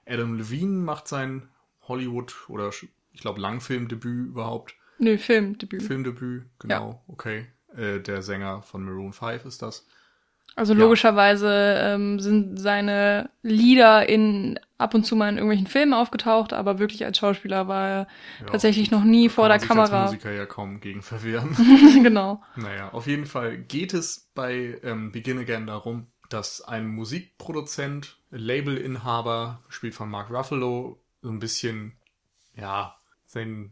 Adam 0.06 0.36
Levine 0.36 0.78
macht 0.80 1.08
sein 1.08 1.50
Hollywood 1.84 2.36
oder 2.50 2.70
ich 3.14 3.22
glaube 3.22 3.40
Langfilmdebüt 3.40 4.28
überhaupt. 4.28 4.76
Nö, 5.02 5.18
Filmdebüt. 5.18 5.82
Filmdebüt, 5.82 6.44
genau, 6.60 7.04
okay. 7.08 7.48
Äh, 7.76 8.00
der 8.00 8.22
Sänger 8.22 8.62
von 8.62 8.84
Maroon 8.84 9.14
5 9.14 9.46
ist 9.46 9.62
das. 9.62 9.88
Also 10.56 10.74
Ja. 10.74 10.80
logischerweise 10.80 11.76
ähm, 11.80 12.20
sind 12.20 12.60
seine 12.60 13.30
Lieder 13.42 14.08
in 14.08 14.60
ab 14.78 14.94
und 14.94 15.06
zu 15.06 15.16
mal 15.16 15.30
in 15.30 15.38
irgendwelchen 15.38 15.68
Filmen 15.68 15.94
aufgetaucht, 15.94 16.54
aber 16.54 16.78
wirklich 16.78 17.04
als 17.06 17.18
Schauspieler 17.18 17.68
war 17.68 17.88
er 17.88 18.08
Ja, 18.42 18.46
tatsächlich 18.48 18.92
noch 18.92 19.04
nie 19.04 19.30
vor 19.30 19.48
der 19.48 19.60
Kamera. 19.60 20.04
Als 20.04 20.12
Musiker 20.12 20.32
ja 20.32 20.46
kaum 20.46 20.80
gegen 20.82 21.02
verwehren. 21.02 21.56
genau. 22.04 22.42
Naja, 22.56 22.90
auf 22.92 23.08
jeden 23.08 23.26
Fall 23.26 23.58
geht 23.58 23.94
es 23.94 24.30
bei 24.36 24.80
ähm, 24.84 25.12
Begin 25.12 25.40
Again 25.40 25.66
darum, 25.68 26.08
dass 26.30 26.62
ein 26.62 26.88
Musikproduzent, 26.88 28.18
Labelinhaber, 28.30 29.64
gespielt 29.68 29.96
von 29.96 30.10
Mark 30.10 30.30
Ruffalo, 30.30 31.02
so 31.22 31.30
ein 31.30 31.40
bisschen, 31.40 31.94
ja, 32.56 32.96
sein, 33.26 33.72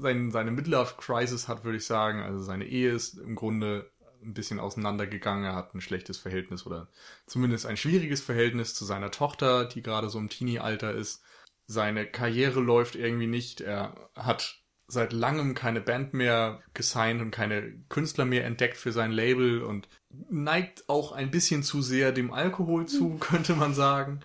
sein, 0.00 0.30
seine 0.30 0.50
Midlife-Crisis 0.50 1.48
hat, 1.48 1.64
würde 1.64 1.78
ich 1.78 1.86
sagen. 1.86 2.22
Also 2.22 2.42
seine 2.42 2.66
Ehe 2.66 2.92
ist 2.92 3.18
im 3.18 3.34
Grunde 3.34 3.90
ein 4.22 4.34
bisschen 4.34 4.60
auseinandergegangen. 4.60 5.44
Er 5.44 5.54
hat 5.54 5.74
ein 5.74 5.80
schlechtes 5.80 6.18
Verhältnis 6.18 6.66
oder 6.66 6.88
zumindest 7.26 7.66
ein 7.66 7.76
schwieriges 7.76 8.20
Verhältnis 8.20 8.74
zu 8.74 8.84
seiner 8.84 9.10
Tochter, 9.10 9.64
die 9.64 9.82
gerade 9.82 10.10
so 10.10 10.18
im 10.18 10.28
Teenie-Alter 10.28 10.92
ist. 10.92 11.22
Seine 11.66 12.06
Karriere 12.06 12.60
läuft 12.60 12.96
irgendwie 12.96 13.26
nicht. 13.26 13.60
Er 13.60 14.10
hat 14.14 14.60
seit 14.88 15.12
langem 15.12 15.54
keine 15.54 15.80
Band 15.80 16.14
mehr 16.14 16.60
gesigned 16.74 17.22
und 17.22 17.30
keine 17.30 17.72
Künstler 17.88 18.24
mehr 18.24 18.44
entdeckt 18.44 18.76
für 18.76 18.92
sein 18.92 19.12
Label 19.12 19.62
und 19.62 19.88
neigt 20.08 20.88
auch 20.88 21.12
ein 21.12 21.30
bisschen 21.30 21.62
zu 21.62 21.80
sehr 21.80 22.12
dem 22.12 22.32
Alkohol 22.32 22.86
zu, 22.86 23.16
könnte 23.20 23.54
man 23.54 23.74
sagen. 23.74 24.20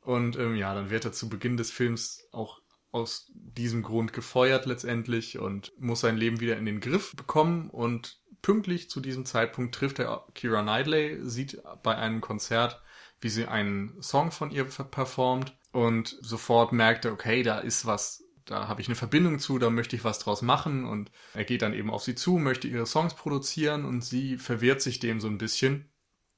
Und 0.00 0.36
ähm, 0.36 0.54
ja, 0.54 0.74
dann 0.74 0.90
wird 0.90 1.04
er 1.04 1.12
zu 1.12 1.28
Beginn 1.28 1.56
des 1.56 1.70
Films 1.70 2.28
auch 2.30 2.60
aus 2.94 3.30
diesem 3.34 3.82
Grund 3.82 4.12
gefeuert 4.12 4.66
letztendlich 4.66 5.38
und 5.38 5.72
muss 5.78 6.00
sein 6.00 6.16
Leben 6.16 6.40
wieder 6.40 6.56
in 6.56 6.64
den 6.64 6.80
Griff 6.80 7.14
bekommen. 7.16 7.68
Und 7.68 8.20
pünktlich 8.40 8.88
zu 8.88 9.00
diesem 9.00 9.26
Zeitpunkt 9.26 9.74
trifft 9.74 9.98
er 9.98 10.26
Kira 10.34 10.62
Knightley, 10.62 11.18
sieht 11.22 11.60
bei 11.82 11.96
einem 11.96 12.20
Konzert, 12.20 12.80
wie 13.20 13.28
sie 13.28 13.46
einen 13.46 14.00
Song 14.00 14.30
von 14.30 14.52
ihr 14.52 14.64
performt 14.64 15.56
und 15.72 16.16
sofort 16.20 16.72
merkt 16.72 17.04
er, 17.04 17.12
okay, 17.12 17.42
da 17.42 17.58
ist 17.58 17.84
was, 17.84 18.22
da 18.44 18.68
habe 18.68 18.80
ich 18.80 18.86
eine 18.86 18.94
Verbindung 18.94 19.40
zu, 19.40 19.58
da 19.58 19.70
möchte 19.70 19.96
ich 19.96 20.04
was 20.04 20.20
draus 20.20 20.40
machen. 20.40 20.84
Und 20.84 21.10
er 21.34 21.44
geht 21.44 21.62
dann 21.62 21.74
eben 21.74 21.90
auf 21.90 22.04
sie 22.04 22.14
zu, 22.14 22.38
möchte 22.38 22.68
ihre 22.68 22.86
Songs 22.86 23.14
produzieren 23.14 23.84
und 23.84 24.04
sie 24.04 24.38
verwehrt 24.38 24.82
sich 24.82 25.00
dem 25.00 25.20
so 25.20 25.26
ein 25.26 25.38
bisschen, 25.38 25.90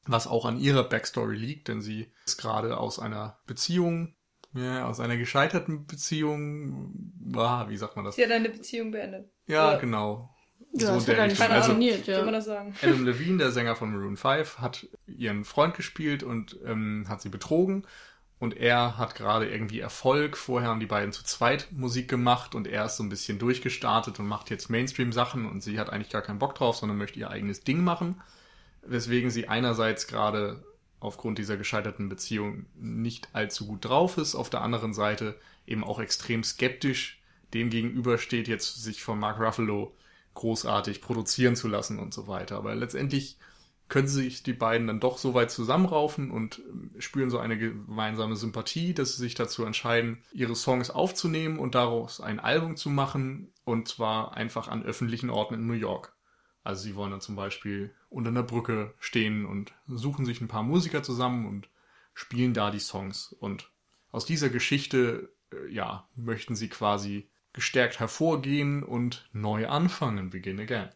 was 0.06 0.26
auch 0.26 0.46
an 0.46 0.58
ihrer 0.58 0.84
Backstory 0.84 1.36
liegt, 1.36 1.68
denn 1.68 1.82
sie 1.82 2.10
ist 2.24 2.38
gerade 2.38 2.78
aus 2.78 2.98
einer 2.98 3.40
Beziehung, 3.46 4.15
ja, 4.56 4.86
aus 4.86 5.00
einer 5.00 5.16
gescheiterten 5.16 5.86
Beziehung, 5.86 7.12
ah, 7.36 7.68
wie 7.68 7.76
sagt 7.76 7.96
man 7.96 8.04
das? 8.04 8.16
Sie 8.16 8.24
hat 8.24 8.30
eine 8.30 8.48
Beziehung 8.48 8.90
beendet. 8.90 9.28
Ja, 9.46 9.72
Ja. 9.72 9.78
genau. 9.78 10.30
Ja, 10.72 10.88
so 10.88 10.94
das 10.94 11.04
der 11.06 11.16
hat 11.16 11.30
Also, 11.30 11.44
funktioniert, 11.44 12.04
Soll 12.04 12.16
man 12.16 12.26
ja. 12.26 12.32
das 12.32 12.44
sagen? 12.44 12.74
Adam 12.82 13.04
Levine, 13.04 13.38
der 13.38 13.50
Sänger 13.50 13.76
von 13.76 13.92
Maroon 13.92 14.16
5, 14.16 14.58
hat 14.58 14.86
ihren 15.06 15.44
Freund 15.44 15.74
gespielt 15.74 16.22
und 16.22 16.58
ähm, 16.66 17.06
hat 17.08 17.22
sie 17.22 17.28
betrogen. 17.28 17.86
Und 18.38 18.54
er 18.58 18.98
hat 18.98 19.14
gerade 19.14 19.48
irgendwie 19.48 19.80
Erfolg. 19.80 20.36
Vorher 20.36 20.68
haben 20.68 20.80
die 20.80 20.86
beiden 20.86 21.12
zu 21.12 21.24
zweit 21.24 21.68
Musik 21.72 22.08
gemacht 22.08 22.54
und 22.54 22.66
er 22.66 22.84
ist 22.84 22.98
so 22.98 23.02
ein 23.02 23.08
bisschen 23.08 23.38
durchgestartet 23.38 24.18
und 24.20 24.26
macht 24.26 24.50
jetzt 24.50 24.68
Mainstream-Sachen 24.68 25.46
und 25.50 25.62
sie 25.62 25.78
hat 25.80 25.88
eigentlich 25.90 26.10
gar 26.10 26.20
keinen 26.20 26.38
Bock 26.38 26.54
drauf, 26.54 26.76
sondern 26.76 26.98
möchte 26.98 27.18
ihr 27.18 27.30
eigenes 27.30 27.62
Ding 27.62 27.82
machen. 27.82 28.20
Weswegen 28.82 29.30
sie 29.30 29.48
einerseits 29.48 30.06
gerade 30.06 30.62
aufgrund 31.00 31.38
dieser 31.38 31.56
gescheiterten 31.56 32.08
Beziehung 32.08 32.66
nicht 32.74 33.28
allzu 33.34 33.66
gut 33.66 33.84
drauf 33.84 34.18
ist, 34.18 34.34
auf 34.34 34.50
der 34.50 34.62
anderen 34.62 34.94
Seite 34.94 35.38
eben 35.66 35.84
auch 35.84 36.00
extrem 36.00 36.42
skeptisch 36.42 37.20
dem 37.54 37.70
gegenüber 37.70 38.18
steht 38.18 38.48
jetzt 38.48 38.82
sich 38.82 39.02
von 39.02 39.18
Mark 39.18 39.40
Ruffalo 39.40 39.96
großartig 40.34 41.00
produzieren 41.00 41.56
zu 41.56 41.68
lassen 41.68 41.98
und 41.98 42.12
so 42.12 42.28
weiter. 42.28 42.56
Aber 42.56 42.74
letztendlich 42.74 43.38
können 43.88 44.08
sich 44.08 44.42
die 44.42 44.52
beiden 44.52 44.88
dann 44.88 45.00
doch 45.00 45.16
so 45.16 45.32
weit 45.32 45.50
zusammenraufen 45.50 46.30
und 46.30 46.60
spüren 46.98 47.30
so 47.30 47.38
eine 47.38 47.56
gemeinsame 47.56 48.34
Sympathie, 48.34 48.94
dass 48.94 49.16
sie 49.16 49.22
sich 49.22 49.34
dazu 49.36 49.64
entscheiden, 49.64 50.18
ihre 50.32 50.56
Songs 50.56 50.90
aufzunehmen 50.90 51.58
und 51.58 51.76
daraus 51.76 52.20
ein 52.20 52.40
Album 52.40 52.76
zu 52.76 52.90
machen 52.90 53.52
und 53.64 53.86
zwar 53.86 54.36
einfach 54.36 54.68
an 54.68 54.82
öffentlichen 54.82 55.30
Orten 55.30 55.54
in 55.54 55.66
New 55.66 55.72
York. 55.72 56.14
Also 56.64 56.82
sie 56.82 56.96
wollen 56.96 57.12
dann 57.12 57.20
zum 57.20 57.36
Beispiel 57.36 57.94
unter 58.16 58.30
einer 58.30 58.42
Brücke 58.42 58.94
stehen 58.98 59.44
und 59.44 59.72
suchen 59.86 60.24
sich 60.24 60.40
ein 60.40 60.48
paar 60.48 60.62
Musiker 60.62 61.02
zusammen 61.02 61.46
und 61.46 61.68
spielen 62.14 62.54
da 62.54 62.70
die 62.70 62.80
Songs. 62.80 63.34
Und 63.38 63.70
aus 64.10 64.24
dieser 64.24 64.48
Geschichte, 64.48 65.28
äh, 65.52 65.70
ja, 65.70 66.08
möchten 66.16 66.56
sie 66.56 66.68
quasi 66.68 67.28
gestärkt 67.52 68.00
hervorgehen 68.00 68.82
und 68.82 69.28
neu 69.32 69.68
anfangen, 69.68 70.30
begin 70.30 70.58
again. 70.58 70.88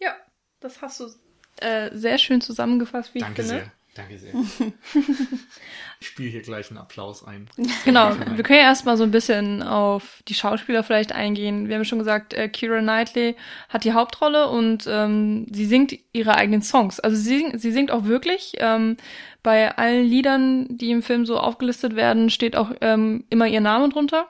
Ja, 0.00 0.14
das 0.60 0.82
hast 0.82 1.00
du 1.00 1.10
äh, 1.58 1.96
sehr 1.96 2.18
schön 2.18 2.40
zusammengefasst, 2.40 3.14
wie 3.14 3.20
Danke 3.20 3.42
ich 3.42 3.48
finde. 3.48 3.64
sehr. 3.64 3.72
Danke 3.94 4.18
sehr. 4.18 4.32
ich 6.00 6.06
spiele 6.08 6.28
hier 6.30 6.42
gleich 6.42 6.68
einen 6.70 6.78
Applaus 6.78 7.24
ein. 7.24 7.48
Genau, 7.84 8.10
wir 8.34 8.42
können 8.42 8.58
ja 8.58 8.64
erstmal 8.66 8.96
so 8.96 9.04
ein 9.04 9.10
bisschen 9.10 9.62
auf 9.62 10.20
die 10.26 10.34
Schauspieler 10.34 10.82
vielleicht 10.82 11.12
eingehen. 11.12 11.68
Wir 11.68 11.76
haben 11.76 11.84
schon 11.84 11.98
gesagt, 12.00 12.34
äh, 12.34 12.48
Kira 12.48 12.80
Knightley 12.80 13.36
hat 13.68 13.84
die 13.84 13.92
Hauptrolle 13.92 14.48
und 14.48 14.86
ähm, 14.88 15.46
sie 15.52 15.66
singt 15.66 15.94
ihre 16.12 16.34
eigenen 16.34 16.62
Songs. 16.62 16.98
Also 17.00 17.16
sie, 17.16 17.38
sing- 17.38 17.58
sie 17.58 17.70
singt 17.72 17.90
auch 17.90 18.04
wirklich. 18.04 18.54
Ähm, 18.58 18.96
bei 19.42 19.76
allen 19.76 20.06
Liedern, 20.06 20.76
die 20.76 20.90
im 20.90 21.02
Film 21.02 21.24
so 21.26 21.38
aufgelistet 21.38 21.94
werden, 21.96 22.30
steht 22.30 22.56
auch 22.56 22.72
ähm, 22.80 23.24
immer 23.30 23.46
ihr 23.46 23.60
Name 23.60 23.88
drunter. 23.90 24.28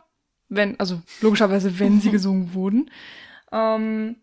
Wenn, 0.51 0.79
also 0.79 1.01
logischerweise, 1.23 1.79
wenn 1.79 2.01
sie 2.01 2.11
gesungen 2.13 2.53
wurden. 2.53 2.91
Ähm, 3.51 4.17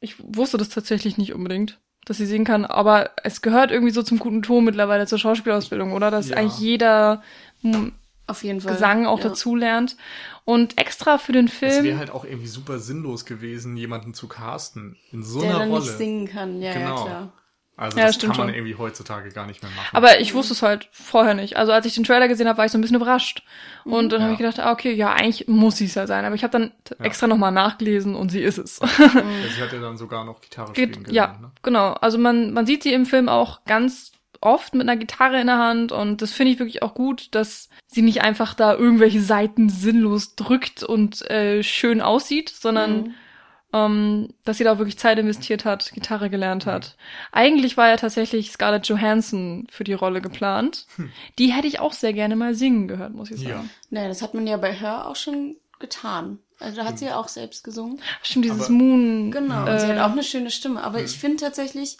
ich 0.00 0.14
wusste 0.18 0.56
das 0.56 0.68
tatsächlich 0.70 1.18
nicht 1.18 1.34
unbedingt, 1.34 1.78
dass 2.08 2.16
sie 2.16 2.26
singen 2.26 2.44
kann, 2.44 2.64
aber 2.64 3.10
es 3.22 3.42
gehört 3.42 3.70
irgendwie 3.70 3.92
so 3.92 4.02
zum 4.02 4.18
guten 4.18 4.42
Ton 4.42 4.64
mittlerweile 4.64 5.06
zur 5.06 5.18
Schauspielausbildung, 5.18 5.92
oder? 5.92 6.10
Dass 6.10 6.28
Ja. 6.30 6.36
eigentlich 6.36 6.58
jeder 6.58 7.22
hm, 7.62 7.92
Auf 8.26 8.44
jeden 8.44 8.60
Fall. 8.60 8.72
Gesang 8.74 9.06
auch 9.06 9.18
ja. 9.20 9.28
dazu 9.28 9.54
lernt. 9.56 9.96
Und 10.44 10.76
extra 10.78 11.18
für 11.18 11.32
den 11.32 11.46
Es 11.46 11.52
Film. 11.54 11.84
wäre 11.84 11.98
halt 11.98 12.10
auch 12.10 12.24
irgendwie 12.24 12.46
super 12.46 12.78
sinnlos 12.78 13.24
gewesen, 13.24 13.76
jemanden 13.76 14.12
zu 14.14 14.28
casten 14.28 14.96
in 15.12 15.22
so 15.22 15.40
Der 15.40 15.50
einer 15.50 15.58
dann 15.60 15.68
Rolle. 15.70 15.82
nicht 15.82 15.96
singen 15.96 16.26
kann, 16.28 16.60
ja, 16.60 16.72
Genau. 16.72 16.96
ja, 16.96 17.04
klar. 17.04 17.32
Also 17.78 17.96
Ja, 17.98 18.06
das 18.06 18.16
stimmt 18.16 18.32
kann 18.34 18.38
man 18.46 18.48
schon. 18.48 18.56
irgendwie 18.56 18.74
heutzutage 18.74 19.30
gar 19.30 19.46
nicht 19.46 19.62
mehr 19.62 19.70
machen. 19.70 19.88
aber 19.96 20.20
ich 20.20 20.34
wusste 20.34 20.52
es 20.52 20.62
halt 20.62 20.88
vorher 20.90 21.34
nicht. 21.34 21.56
Also 21.56 21.72
als 21.72 21.86
ich 21.86 21.94
den 21.94 22.04
Trailer 22.04 22.26
gesehen 22.28 22.48
habe, 22.48 22.58
war 22.58 22.64
ich 22.66 22.72
so 22.72 22.76
ein 22.78 22.80
bisschen 22.80 22.96
überrascht. 22.96 23.42
Und 23.84 24.10
dann 24.12 24.20
habe 24.20 24.30
Ja. 24.30 24.32
ich 24.34 24.38
gedacht, 24.38 24.58
ah, 24.60 24.72
okay, 24.72 24.92
ja, 24.92 25.12
eigentlich 25.12 25.46
muss 25.48 25.76
sie 25.76 25.84
es 25.86 25.94
ja 25.94 26.06
sein. 26.06 26.24
Aber 26.24 26.34
ich 26.34 26.42
habe 26.42 26.50
dann 26.50 26.72
Ja. 26.98 27.04
extra 27.06 27.26
nochmal 27.28 27.52
nachgelesen 27.52 28.14
und 28.16 28.30
sie 28.30 28.42
ist 28.42 28.58
es. 28.58 28.80
Ja, 28.80 28.86
sie 29.56 29.62
hat 29.62 29.72
ja 29.72 29.80
dann 29.80 29.96
sogar 29.96 30.24
noch 30.24 30.40
Gitarre 30.40 30.72
Geht, 30.72 30.96
spielen 30.96 31.14
ja, 31.14 31.26
gelernt, 31.26 31.40
ne? 31.42 31.50
genau. 31.62 31.92
Also 31.94 32.18
man, 32.18 32.52
man 32.52 32.66
sieht 32.66 32.82
sie 32.82 32.92
im 32.92 33.06
Film 33.06 33.28
auch 33.28 33.64
ganz 33.64 34.10
oft 34.40 34.74
mit 34.74 34.82
einer 34.88 34.96
Gitarre 34.96 35.40
in 35.40 35.46
der 35.48 35.58
Hand 35.58 35.90
und 35.92 36.20
das 36.22 36.32
finde 36.32 36.52
ich 36.52 36.58
wirklich 36.58 36.82
auch 36.82 36.94
gut, 36.94 37.28
dass 37.34 37.68
sie 37.86 38.02
nicht 38.02 38.22
einfach 38.22 38.54
da 38.54 38.74
irgendwelche 38.74 39.20
Seiten 39.20 39.68
sinnlos 39.68 40.36
drückt 40.36 40.82
und 40.84 41.28
äh, 41.30 41.62
schön 41.64 42.00
aussieht, 42.00 42.48
sondern 42.50 43.02
Mhm. 43.02 43.14
Ähm, 43.72 44.28
dass 44.44 44.58
sie 44.58 44.64
da 44.64 44.72
auch 44.72 44.78
wirklich 44.78 44.98
Zeit 44.98 45.18
investiert 45.18 45.64
hat, 45.64 45.92
Gitarre 45.92 46.30
gelernt 46.30 46.64
hat. 46.66 46.96
Eigentlich 47.32 47.76
war 47.76 47.88
ja 47.88 47.96
tatsächlich 47.96 48.50
Scarlett 48.50 48.86
Johansson 48.88 49.66
für 49.70 49.84
die 49.84 49.92
Rolle 49.92 50.20
geplant. 50.22 50.86
Die 51.38 51.52
hätte 51.52 51.66
ich 51.66 51.78
auch 51.80 51.92
sehr 51.92 52.12
gerne 52.14 52.34
mal 52.36 52.54
singen 52.54 52.88
gehört, 52.88 53.12
muss 53.14 53.30
ich 53.30 53.42
Ja. 53.42 53.56
sagen. 53.56 53.70
Naja, 53.90 54.08
das 54.08 54.22
hat 54.22 54.34
man 54.34 54.46
ja 54.46 54.56
bei 54.56 54.72
Her 54.72 55.06
auch 55.06 55.16
schon 55.16 55.56
getan. 55.78 56.38
Also 56.60 56.78
da 56.78 56.84
hat 56.86 56.98
sie 56.98 57.04
ja 57.04 57.16
auch 57.20 57.28
selbst 57.28 57.62
gesungen. 57.62 58.00
Stimmt, 58.22 58.46
dieses 58.46 58.64
Aber- 58.64 58.72
Moon. 58.72 59.30
Genau, 59.30 59.66
äh, 59.66 59.70
und 59.72 59.80
sie 59.80 59.86
hat 59.86 59.98
auch 59.98 60.12
eine 60.12 60.24
schöne 60.24 60.50
Stimme. 60.50 60.82
Aber 60.82 61.00
ich 61.00 61.18
finde 61.18 61.36
tatsächlich, 61.36 61.98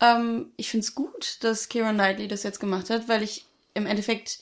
ähm, 0.00 0.46
ich 0.56 0.68
finde 0.70 0.84
es 0.84 0.94
gut, 0.96 1.36
dass 1.42 1.68
Keira 1.68 1.92
Knightley 1.92 2.26
das 2.26 2.42
jetzt 2.42 2.58
gemacht 2.58 2.90
hat, 2.90 3.08
weil 3.08 3.22
ich 3.22 3.44
im 3.74 3.86
Endeffekt 3.86 4.38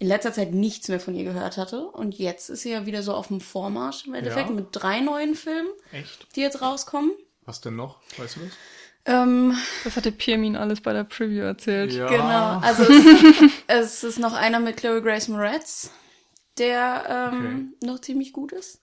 in 0.00 0.08
letzter 0.08 0.32
Zeit 0.32 0.52
nichts 0.52 0.88
mehr 0.88 0.98
von 0.98 1.14
ihr 1.14 1.22
gehört 1.24 1.56
hatte. 1.56 1.86
Und 1.86 2.18
jetzt 2.18 2.48
ist 2.48 2.62
sie 2.62 2.70
ja 2.72 2.86
wieder 2.86 3.02
so 3.04 3.14
auf 3.14 3.28
dem 3.28 3.40
Vormarsch 3.40 4.06
im 4.06 4.14
Endeffekt 4.14 4.48
Ja. 4.48 4.54
mit 4.54 4.66
drei 4.72 4.98
neuen 5.00 5.34
Filmen, 5.36 5.68
Echt? 5.92 6.26
die 6.34 6.40
jetzt 6.40 6.60
rauskommen. 6.60 7.12
Was 7.44 7.60
denn 7.60 7.76
noch? 7.76 7.98
Weißt 8.18 8.36
du 8.36 8.40
das? 8.40 8.50
Ähm, 9.06 9.56
Das 9.84 9.96
hatte 9.96 10.10
Pirmin 10.12 10.56
alles 10.56 10.80
bei 10.80 10.92
der 10.92 11.04
Preview 11.04 11.42
erzählt. 11.44 11.92
Ja. 11.92 12.08
Genau, 12.08 12.58
also 12.60 12.82
es, 12.82 13.52
es 13.68 14.04
ist 14.04 14.18
noch 14.18 14.34
einer 14.34 14.58
mit 14.60 14.76
Chloe 14.78 15.00
Grace 15.02 15.28
Moretz, 15.28 15.90
der 16.58 17.30
ähm, 17.32 17.74
noch 17.84 18.00
ziemlich 18.00 18.32
gut 18.32 18.52
ist. 18.52 18.82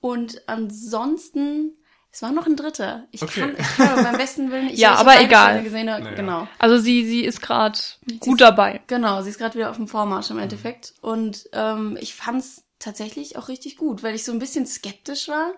Und 0.00 0.42
ansonsten, 0.48 1.76
es 2.10 2.22
war 2.22 2.32
noch 2.32 2.46
ein 2.46 2.56
dritter. 2.56 3.06
Ich 3.10 3.22
Okay. 3.22 3.40
kann, 3.40 3.56
ich 3.58 3.76
kann 3.76 4.02
beim 4.02 4.16
besten 4.16 4.50
Willen, 4.50 4.68
ich 4.68 4.78
Ja, 4.78 4.94
aber 4.94 5.20
egal. 5.20 5.62
Gesehen, 5.62 5.86
Naja. 5.86 6.14
Genau, 6.14 6.48
Also 6.58 6.78
sie, 6.78 7.06
sie 7.06 7.24
ist 7.24 7.40
gerade 7.40 7.78
ist- 7.78 7.98
gut 8.20 8.40
dabei. 8.40 8.80
genau, 8.86 9.22
sie 9.22 9.30
ist 9.30 9.38
gerade 9.38 9.54
wieder 9.56 9.70
auf 9.70 9.76
dem 9.76 9.88
Vormarsch 9.88 10.30
im 10.30 10.38
Endeffekt. 10.38 10.94
Und 11.00 11.48
ähm, 11.52 11.96
ich 12.00 12.14
fand's 12.14 12.64
tatsächlich 12.78 13.36
auch 13.36 13.48
richtig 13.48 13.76
gut, 13.76 14.02
weil 14.02 14.14
ich 14.14 14.24
so 14.24 14.32
ein 14.32 14.38
bisschen 14.38 14.66
skeptisch 14.66 15.28
war, 15.28 15.52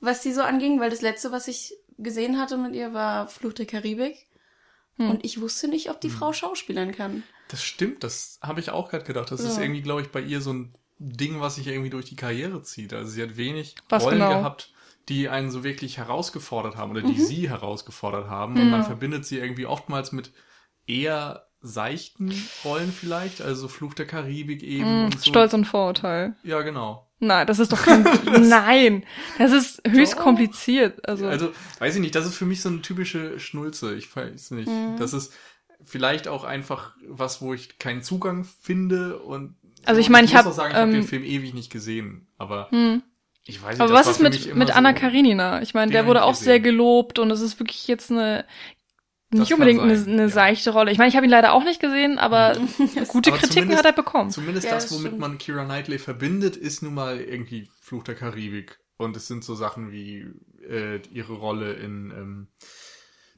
was 0.00 0.22
sie 0.22 0.32
so 0.32 0.42
anging, 0.42 0.80
weil 0.80 0.90
das 0.90 1.02
letzte, 1.02 1.30
was 1.30 1.46
ich 1.48 1.74
gesehen 1.98 2.38
hatte 2.40 2.56
mit 2.56 2.74
ihr, 2.74 2.92
war 2.92 3.28
Fluch 3.28 3.52
der 3.52 3.66
Karibik. 3.66 4.26
Hm. 4.96 5.10
Und 5.10 5.24
ich 5.24 5.40
wusste 5.40 5.68
nicht, 5.68 5.88
ob 5.90 6.00
die 6.00 6.10
Frau 6.10 6.32
schauspielern 6.32 6.92
kann. 6.92 7.22
Das 7.48 7.62
stimmt, 7.62 8.02
das 8.02 8.38
habe 8.42 8.60
ich 8.60 8.70
auch 8.70 8.90
gerade 8.90 9.04
gedacht. 9.04 9.30
Das 9.30 9.40
ist 9.40 9.56
Ja. 9.56 9.62
irgendwie, 9.62 9.82
glaube 9.82 10.02
ich, 10.02 10.08
bei 10.10 10.20
ihr 10.20 10.40
so 10.40 10.52
ein 10.52 10.74
Ding, 10.98 11.40
was 11.40 11.54
sich 11.56 11.66
irgendwie 11.66 11.90
durch 11.90 12.06
die 12.06 12.16
Karriere 12.16 12.62
zieht. 12.62 12.92
Also 12.92 13.10
sie 13.10 13.22
hat 13.22 13.36
wenig 13.36 13.74
Was 13.88 14.02
Rollen 14.04 14.18
genau? 14.18 14.30
gehabt, 14.38 14.71
die 15.08 15.28
einen 15.28 15.50
so 15.50 15.64
wirklich 15.64 15.98
herausgefordert 15.98 16.76
haben 16.76 16.92
oder 16.92 17.02
die 17.02 17.12
Mhm. 17.20 17.24
sie 17.26 17.48
herausgefordert 17.50 18.28
haben. 18.28 18.60
Und 18.60 18.70
man 18.70 18.84
verbindet 18.84 19.24
sie 19.26 19.38
irgendwie 19.38 19.66
oftmals 19.66 20.12
mit 20.12 20.32
eher 20.86 21.46
seichten 21.60 22.32
Rollen 22.64 22.92
vielleicht, 22.92 23.40
also 23.40 23.68
Fluch 23.68 23.94
der 23.94 24.06
Karibik 24.06 24.62
eben 24.64 25.02
Mm, 25.02 25.04
und 25.06 25.20
so. 25.20 25.30
Stolz 25.30 25.54
und 25.54 25.64
Vorurteil. 25.64 26.34
Ja, 26.42 26.60
genau. 26.62 27.08
Nein, 27.20 27.46
das 27.46 27.60
ist 27.60 27.70
doch 27.72 27.80
kein. 27.84 28.02
Nein, 28.48 29.04
das 29.38 29.52
ist 29.52 29.80
höchst 29.86 30.14
Doch. 30.14 30.22
kompliziert. 30.22 31.08
Also, 31.08 31.28
Also, 31.28 31.52
weiß 31.78 31.94
ich 31.94 32.00
nicht, 32.00 32.16
das 32.16 32.26
ist 32.26 32.34
für 32.36 32.46
mich 32.46 32.60
so 32.62 32.68
eine 32.68 32.82
typische 32.82 33.38
Schnulze. 33.38 33.94
Ich 33.94 34.14
weiß 34.14 34.50
nicht. 34.52 34.68
Mhm. 34.68 34.96
Das 34.98 35.12
ist 35.12 35.32
vielleicht 35.84 36.26
auch 36.26 36.42
einfach 36.42 36.96
was, 37.08 37.40
wo 37.40 37.54
ich 37.54 37.78
keinen 37.78 38.02
Zugang 38.02 38.44
finde 38.44 39.18
und 39.20 39.54
Also 39.84 40.00
ich 40.00 40.08
meine, 40.10 40.26
ich 40.26 40.34
hab, 40.34 40.44
muss 40.44 40.54
auch 40.54 40.56
sagen, 40.56 40.72
ich 40.72 40.76
habe 40.76 40.90
ähm, 40.90 40.96
den 41.00 41.04
Film 41.06 41.22
ewig 41.22 41.54
nicht 41.54 41.70
gesehen, 41.70 42.26
aber 42.38 42.70
hm. 42.70 43.02
Ich 43.44 43.62
weiß 43.62 43.70
nicht, 43.72 43.80
Aber 43.80 43.92
das 43.92 44.06
was 44.06 44.16
ist 44.16 44.22
mit, 44.22 44.54
mit 44.54 44.68
so- 44.68 44.74
Anna 44.74 44.92
Karenina? 44.92 45.62
Ich 45.62 45.74
meine, 45.74 45.90
der 45.92 46.06
wurde 46.06 46.22
auch 46.24 46.32
gesehen. 46.32 46.44
sehr 46.44 46.60
gelobt 46.60 47.18
und 47.18 47.30
es 47.30 47.40
ist 47.40 47.58
wirklich 47.58 47.86
jetzt 47.88 48.10
eine 48.10 48.44
Das 49.30 49.40
nicht 49.40 49.50
kann 49.50 49.60
unbedingt 49.60 49.80
eine, 49.82 49.94
eine 49.94 50.22
ja. 50.22 50.28
seichte 50.28 50.70
Rolle. 50.70 50.92
Ich 50.92 50.98
meine, 50.98 51.08
ich 51.08 51.16
habe 51.16 51.26
ihn 51.26 51.30
leider 51.30 51.52
auch 51.52 51.64
nicht 51.64 51.80
gesehen, 51.80 52.18
aber 52.18 52.56
gute 53.08 53.30
Aber 53.32 53.38
Kritiken 53.40 53.74
hat 53.76 53.84
er 53.84 53.92
bekommen. 53.92 54.30
Zumindest 54.30 54.66
Ja, 54.66 54.74
das, 54.74 54.84
das 54.84 54.92
womit 54.92 55.06
stimmt. 55.08 55.20
man 55.20 55.38
Kira 55.38 55.64
Knightley 55.64 55.98
verbindet, 55.98 56.56
ist 56.56 56.82
nun 56.82 56.94
mal 56.94 57.20
irgendwie 57.20 57.68
Fluch 57.80 58.04
der 58.04 58.14
Karibik. 58.14 58.78
Und 58.96 59.16
es 59.16 59.26
sind 59.26 59.42
so 59.42 59.54
Sachen 59.56 59.90
wie 59.90 60.26
äh, 60.68 61.00
ihre 61.12 61.32
Rolle 61.32 61.72
in 61.72 62.10
ähm, 62.16 62.48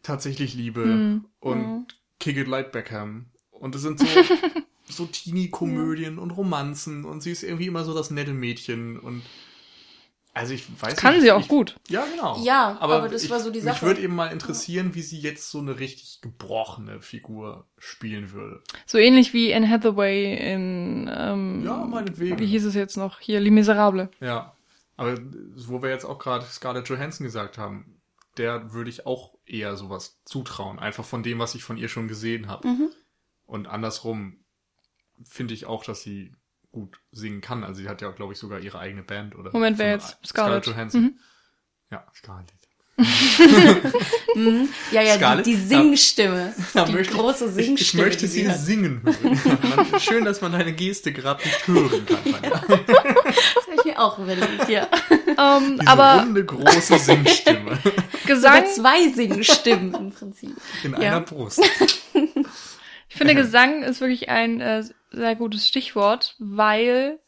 Tatsächlich 0.02 0.54
Liebe 0.54 0.84
Hm. 0.84 1.24
und 1.40 1.58
Mhm. 1.58 1.86
Kick 2.20 2.36
It 2.36 2.46
Like 2.48 2.72
Beckham. 2.72 3.26
Und 3.50 3.74
es 3.74 3.80
sind 3.82 3.98
so, 4.00 4.06
so 4.88 5.06
Teenie-Komödien 5.06 6.18
und 6.18 6.30
Romanzen 6.32 7.04
und 7.06 7.22
sie 7.22 7.30
ist 7.30 7.42
irgendwie 7.42 7.66
immer 7.66 7.84
so 7.84 7.94
das 7.94 8.10
nette 8.10 8.34
Mädchen 8.34 8.98
und 8.98 9.22
also 10.34 10.52
ich 10.52 10.66
weiß 10.82 10.96
Kann 10.96 11.14
nicht, 11.14 11.22
sie 11.22 11.30
auch 11.32 11.40
ich, 11.40 11.48
gut. 11.48 11.76
Ja, 11.88 12.04
genau. 12.04 12.38
Ja, 12.42 12.76
aber 12.80 13.08
das 13.08 13.30
war 13.30 13.38
so 13.40 13.50
die 13.50 13.60
Mich 13.60 13.64
Sache. 13.72 13.86
würde 13.86 14.00
eben 14.02 14.14
mal 14.16 14.32
interessieren, 14.32 14.94
wie 14.94 15.02
sie 15.02 15.18
jetzt 15.20 15.48
so 15.50 15.60
eine 15.60 15.78
richtig 15.78 16.20
gebrochene 16.22 17.00
Figur 17.00 17.66
spielen 17.78 18.32
würde. 18.32 18.60
So 18.84 18.98
ähnlich 18.98 19.32
wie 19.32 19.54
Anne 19.54 19.68
Hathaway 19.70 20.34
in, 20.52 21.08
ähm, 21.16 21.64
Ja, 21.64 21.76
meinetwegen. 21.84 22.38
wie 22.40 22.46
hieß 22.46 22.64
es 22.64 22.74
jetzt 22.74 22.96
noch? 22.96 23.20
Hier, 23.20 23.38
Les 23.40 23.52
Miserables. 23.52 24.08
Ja, 24.20 24.56
aber 24.96 25.16
wo 25.56 25.82
wir 25.82 25.90
jetzt 25.90 26.04
auch 26.04 26.18
gerade 26.18 26.44
Scarlett 26.46 26.88
Johansson 26.88 27.24
gesagt 27.24 27.56
haben, 27.56 28.00
der 28.36 28.72
würde 28.72 28.90
ich 28.90 29.06
auch 29.06 29.34
eher 29.46 29.76
sowas 29.76 30.18
zutrauen, 30.24 30.80
einfach 30.80 31.04
von 31.04 31.22
dem, 31.22 31.38
was 31.38 31.54
ich 31.54 31.62
von 31.62 31.76
ihr 31.76 31.88
schon 31.88 32.08
gesehen 32.08 32.48
habe. 32.48 32.66
Mhm. 32.66 32.90
Und 33.46 33.68
andersrum 33.68 34.38
finde 35.22 35.54
ich 35.54 35.66
auch, 35.66 35.84
dass 35.84 36.02
sie 36.02 36.32
gut 36.74 36.98
singen 37.12 37.40
kann. 37.40 37.64
Also 37.64 37.80
sie 37.82 37.88
hat 37.88 38.02
ja, 38.02 38.10
glaube 38.10 38.32
ich, 38.34 38.38
sogar 38.38 38.58
ihre 38.60 38.78
eigene 38.78 39.02
Band 39.02 39.34
oder. 39.36 39.50
Moment, 39.52 39.78
wer 39.78 39.90
jetzt? 39.92 40.18
Scarlett. 40.26 40.66
Johansson. 40.66 41.00
Mhm. 41.02 41.18
Ja, 41.90 42.04
Scarlett. 42.14 42.52
Mhm. 44.36 44.68
Ja, 44.90 45.00
ja, 45.02 45.14
Scarlett? 45.16 45.46
die, 45.46 45.54
die 45.54 45.62
Singstimme. 45.62 46.52
Da 46.74 46.84
die 46.84 46.92
möchte 46.92 47.12
ich- 47.14 47.18
große 47.20 47.46
Ich, 47.46 47.52
Singstimme. 47.66 47.76
ich 47.80 47.94
möchte 47.94 48.20
die 48.22 48.26
sie 48.26 48.48
hat. 48.48 48.58
singen 48.58 49.00
hören. 49.04 49.58
Man, 49.90 50.00
schön, 50.00 50.24
dass 50.24 50.40
man 50.40 50.52
deine 50.52 50.72
Geste 50.72 51.12
gerade 51.12 51.42
nicht 51.44 51.66
hören 51.68 52.04
kann. 52.06 52.18
Tanja. 52.42 52.50
Das 52.50 52.66
habe 52.68 53.76
ich 53.78 53.84
mir 53.84 53.98
auch 54.00 54.18
überlegt, 54.18 54.68
ja. 54.68 54.88
Ähm, 55.10 55.78
Diese 55.78 55.88
aber 55.88 56.22
runde, 56.22 56.44
große 56.44 56.98
Singstimme 56.98 57.78
Gesang, 58.26 58.64
Sogar 58.64 58.64
zwei 58.66 59.08
Singstimmen 59.12 59.94
im 59.94 60.10
Prinzip. 60.10 60.56
in 60.82 60.92
Ja. 60.92 60.98
einer 60.98 61.20
Brust. 61.20 61.60
ich 63.08 63.16
finde 63.16 63.34
Gesang 63.36 63.82
ist 63.82 64.00
wirklich 64.00 64.28
ein 64.28 64.60
äh, 64.60 64.84
sehr 65.14 65.36
gutes 65.36 65.66
Stichwort, 65.68 66.34
weil 66.38 67.18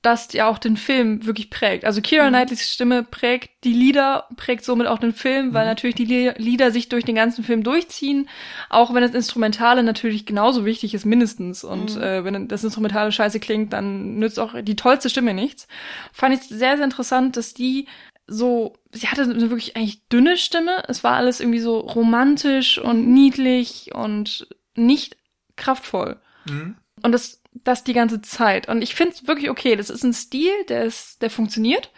das 0.00 0.32
ja 0.32 0.46
auch 0.48 0.58
den 0.58 0.76
Film 0.76 1.26
wirklich 1.26 1.50
prägt. 1.50 1.84
Also 1.84 2.00
Kira 2.00 2.24
Mhm. 2.26 2.28
Knightleys 2.34 2.72
Stimme 2.72 3.02
prägt 3.02 3.64
die 3.64 3.72
Lieder, 3.72 4.28
prägt 4.36 4.64
somit 4.64 4.86
auch 4.86 4.98
den 5.00 5.12
Film, 5.12 5.54
weil 5.54 5.64
Mhm. 5.64 5.70
natürlich 5.70 5.96
die 5.96 6.04
Li- 6.04 6.32
Lieder 6.36 6.70
sich 6.70 6.88
durch 6.88 7.04
den 7.04 7.16
ganzen 7.16 7.42
Film 7.42 7.64
durchziehen, 7.64 8.28
auch 8.70 8.94
wenn 8.94 9.02
das 9.02 9.12
Instrumentale 9.14 9.82
natürlich 9.82 10.24
genauso 10.24 10.64
wichtig 10.64 10.94
ist, 10.94 11.04
mindestens. 11.04 11.64
Und 11.64 11.96
Mhm. 11.96 12.02
äh, 12.02 12.24
wenn 12.24 12.46
das 12.46 12.62
Instrumentale 12.62 13.10
scheiße 13.10 13.40
klingt, 13.40 13.72
dann 13.72 14.20
nützt 14.20 14.38
auch 14.38 14.54
die 14.62 14.76
tollste 14.76 15.10
Stimme 15.10 15.34
nichts. 15.34 15.66
Fand 16.12 16.32
ich 16.36 16.42
sehr, 16.42 16.76
sehr 16.76 16.84
interessant, 16.84 17.36
dass 17.36 17.52
die 17.52 17.88
so, 18.28 18.74
sie 18.92 19.08
hatte 19.08 19.22
eine 19.22 19.50
wirklich 19.50 19.74
eigentlich 19.76 20.06
dünne 20.08 20.36
Stimme. 20.36 20.84
Es 20.86 21.02
war 21.02 21.14
alles 21.16 21.40
irgendwie 21.40 21.60
so 21.60 21.80
romantisch 21.80 22.78
und 22.78 23.08
niedlich 23.12 23.90
und 23.94 24.46
nicht 24.76 25.16
kraftvoll. 25.56 26.20
Mhm. 26.48 26.76
Und 27.02 27.12
das, 27.12 27.42
das 27.52 27.84
die 27.84 27.92
ganze 27.92 28.20
Zeit. 28.22 28.68
Und 28.68 28.82
ich 28.82 28.94
finde 28.94 29.14
es 29.14 29.26
wirklich 29.26 29.50
okay. 29.50 29.76
Das 29.76 29.90
ist 29.90 30.02
ein 30.04 30.12
Stil, 30.14 30.52
der 30.68 30.84
ist, 30.84 31.22
der 31.22 31.30
funktioniert. 31.30 31.92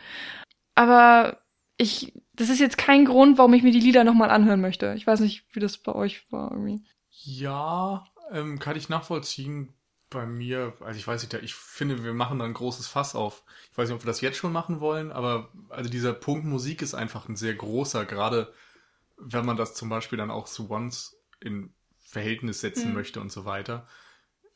Aber 0.75 1.41
ich, 1.77 2.13
das 2.35 2.49
ist 2.51 2.61
jetzt 2.61 2.79
kein 2.79 3.05
Grund, 3.05 3.39
warum 3.39 3.55
ich 3.55 3.63
mir 3.63 3.73
die 3.73 3.81
Lieder 3.81 4.05
nochmal 4.05 4.31
anhören 4.31 4.61
möchte. 4.61 4.95
Ich 4.97 5.07
weiß 5.07 5.21
nicht, 5.21 5.45
wie 5.53 5.61
das 5.61 5.79
bei 5.79 5.95
euch 5.95 6.31
war 6.31 6.51
irgendwie. 6.51 6.83
Ja, 7.11 8.05
ähm, 8.33 8.59
kann 8.59 8.77
ich 8.77 8.89
nachvollziehen. 8.89 9.75
Bei 10.13 10.27
mir, 10.27 10.73
also 10.81 10.99
ich 10.99 11.07
weiß 11.07 11.23
nicht, 11.23 11.35
ich 11.45 11.55
finde, 11.55 12.03
wir 12.03 12.13
machen 12.15 12.41
da 12.41 12.45
ein 12.45 12.53
großes 12.53 12.89
Fass 12.89 13.15
auf. 13.15 13.45
Ich 13.71 13.79
weiß 13.79 13.89
nicht, 13.89 13.95
ob 13.95 14.03
wir 14.03 14.09
das 14.09 14.21
jetzt 14.21 14.39
schon 14.39 14.53
machen 14.53 14.81
wollen, 14.81 15.13
aber 15.13 15.51
also 15.69 15.89
dieser 15.89 16.13
Punkt 16.13 16.45
Musik 16.45 16.83
ist 16.83 16.95
einfach 16.95 17.29
ein 17.29 17.37
sehr 17.37 17.55
großer, 17.55 18.05
gerade 18.07 18.53
wenn 19.17 19.47
man 19.47 19.57
das 19.57 19.75
zum 19.75 19.89
Beispiel 19.89 20.19
dann 20.19 20.33
auch 20.33 20.47
zu 20.47 20.69
Once 20.69 21.17
in 21.41 21.73
Verhältnis 22.01 22.61
setzen 22.61 22.89
Mhm. 22.89 22.95
möchte 22.95 23.21
und 23.21 23.31
so 23.31 23.45
weiter. 23.45 23.87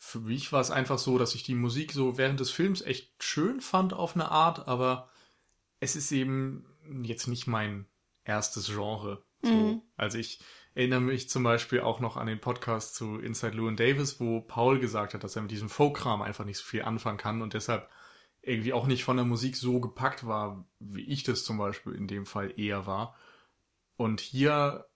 Für 0.06 0.20
mich 0.20 0.52
war 0.52 0.60
es 0.60 0.70
einfach 0.70 0.98
so, 0.98 1.16
dass 1.16 1.34
ich 1.34 1.44
die 1.44 1.54
Musik 1.54 1.92
so 1.92 2.18
während 2.18 2.38
des 2.38 2.50
Films 2.50 2.82
echt 2.82 3.24
schön 3.24 3.62
fand 3.62 3.94
auf 3.94 4.14
eine 4.14 4.30
Art, 4.30 4.68
aber 4.68 5.08
es 5.80 5.96
ist 5.96 6.12
eben 6.12 6.66
jetzt 7.02 7.26
nicht 7.26 7.46
mein 7.46 7.86
erstes 8.22 8.66
Genre. 8.66 9.24
So. 9.42 9.50
Mhm. 9.50 9.82
Also 9.96 10.18
ich 10.18 10.40
erinnere 10.74 11.00
mich 11.00 11.30
zum 11.30 11.42
Beispiel 11.42 11.80
auch 11.80 12.00
noch 12.00 12.18
an 12.18 12.26
den 12.26 12.38
Podcast 12.38 12.94
zu 12.94 13.18
Inside 13.18 13.56
Llewyn 13.56 13.76
Davis, 13.76 14.20
wo 14.20 14.42
Paul 14.42 14.78
gesagt 14.78 15.14
hat, 15.14 15.24
dass 15.24 15.36
er 15.36 15.42
mit 15.42 15.50
diesem 15.50 15.70
Folk-Kram 15.70 16.20
einfach 16.20 16.44
nicht 16.44 16.58
so 16.58 16.64
viel 16.64 16.82
anfangen 16.82 17.18
kann 17.18 17.40
und 17.40 17.54
deshalb 17.54 17.88
irgendwie 18.42 18.74
auch 18.74 18.86
nicht 18.86 19.04
von 19.04 19.16
der 19.16 19.24
Musik 19.24 19.56
so 19.56 19.80
gepackt 19.80 20.26
war, 20.26 20.68
wie 20.78 21.04
ich 21.04 21.22
das 21.22 21.44
zum 21.44 21.56
Beispiel 21.56 21.94
in 21.94 22.06
dem 22.06 22.26
Fall 22.26 22.52
eher 22.60 22.84
war. 22.84 23.16
Und 23.96 24.20
hier 24.20 24.86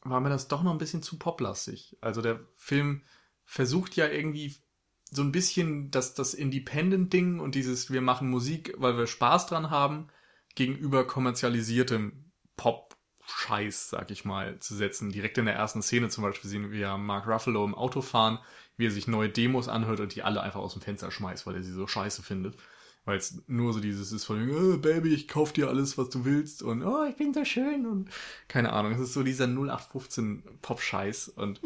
war 0.00 0.20
mir 0.20 0.30
das 0.30 0.48
doch 0.48 0.62
noch 0.62 0.72
ein 0.72 0.78
bisschen 0.78 1.02
zu 1.02 1.18
poplastig. 1.18 1.98
Also 2.00 2.22
der 2.22 2.40
Film 2.56 3.02
versucht 3.48 3.96
ja 3.96 4.06
irgendwie 4.06 4.54
so 5.10 5.22
ein 5.22 5.32
bisschen 5.32 5.90
das, 5.90 6.12
das 6.12 6.34
Independent-Ding 6.34 7.40
und 7.40 7.54
dieses, 7.54 7.90
wir 7.90 8.02
machen 8.02 8.28
Musik, 8.28 8.74
weil 8.76 8.98
wir 8.98 9.06
Spaß 9.06 9.46
dran 9.46 9.70
haben, 9.70 10.08
gegenüber 10.54 11.06
kommerzialisiertem 11.06 12.30
Pop-Scheiß, 12.58 13.88
sag 13.88 14.10
ich 14.10 14.26
mal, 14.26 14.60
zu 14.60 14.74
setzen. 14.74 15.10
Direkt 15.10 15.38
in 15.38 15.46
der 15.46 15.54
ersten 15.54 15.80
Szene 15.80 16.10
zum 16.10 16.24
Beispiel 16.24 16.50
sehen 16.50 16.70
wir 16.70 16.98
Mark 16.98 17.26
Ruffalo 17.26 17.64
im 17.64 17.74
Auto 17.74 18.02
fahren, 18.02 18.38
wie 18.76 18.86
er 18.86 18.90
sich 18.90 19.08
neue 19.08 19.30
Demos 19.30 19.66
anhört 19.66 20.00
und 20.00 20.14
die 20.14 20.22
alle 20.22 20.42
einfach 20.42 20.60
aus 20.60 20.74
dem 20.74 20.82
Fenster 20.82 21.10
schmeißt, 21.10 21.46
weil 21.46 21.54
er 21.54 21.62
sie 21.62 21.72
so 21.72 21.86
scheiße 21.86 22.22
findet. 22.22 22.58
Weil 23.06 23.16
es 23.16 23.42
nur 23.46 23.72
so 23.72 23.80
dieses 23.80 24.12
ist 24.12 24.26
von, 24.26 24.50
oh, 24.50 24.76
Baby, 24.76 25.14
ich 25.14 25.26
kauf 25.26 25.54
dir 25.54 25.68
alles, 25.68 25.96
was 25.96 26.10
du 26.10 26.26
willst 26.26 26.62
und 26.62 26.82
oh, 26.82 27.06
ich 27.08 27.16
bin 27.16 27.32
so 27.32 27.46
schön 27.46 27.86
und 27.86 28.10
keine 28.46 28.74
Ahnung. 28.74 28.92
Es 28.92 29.00
ist 29.00 29.14
so 29.14 29.22
dieser 29.22 29.46
0815 29.46 30.42
Pop-Scheiß 30.60 31.28
und 31.30 31.62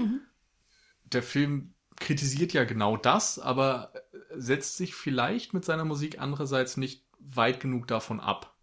der 1.14 1.22
Film 1.22 1.74
kritisiert 1.96 2.52
ja 2.52 2.64
genau 2.64 2.96
das, 2.96 3.38
aber 3.38 3.92
setzt 4.34 4.76
sich 4.76 4.94
vielleicht 4.94 5.54
mit 5.54 5.64
seiner 5.64 5.84
Musik 5.84 6.20
andererseits 6.20 6.76
nicht 6.76 7.06
weit 7.18 7.60
genug 7.60 7.86
davon 7.86 8.20
ab. 8.20 8.56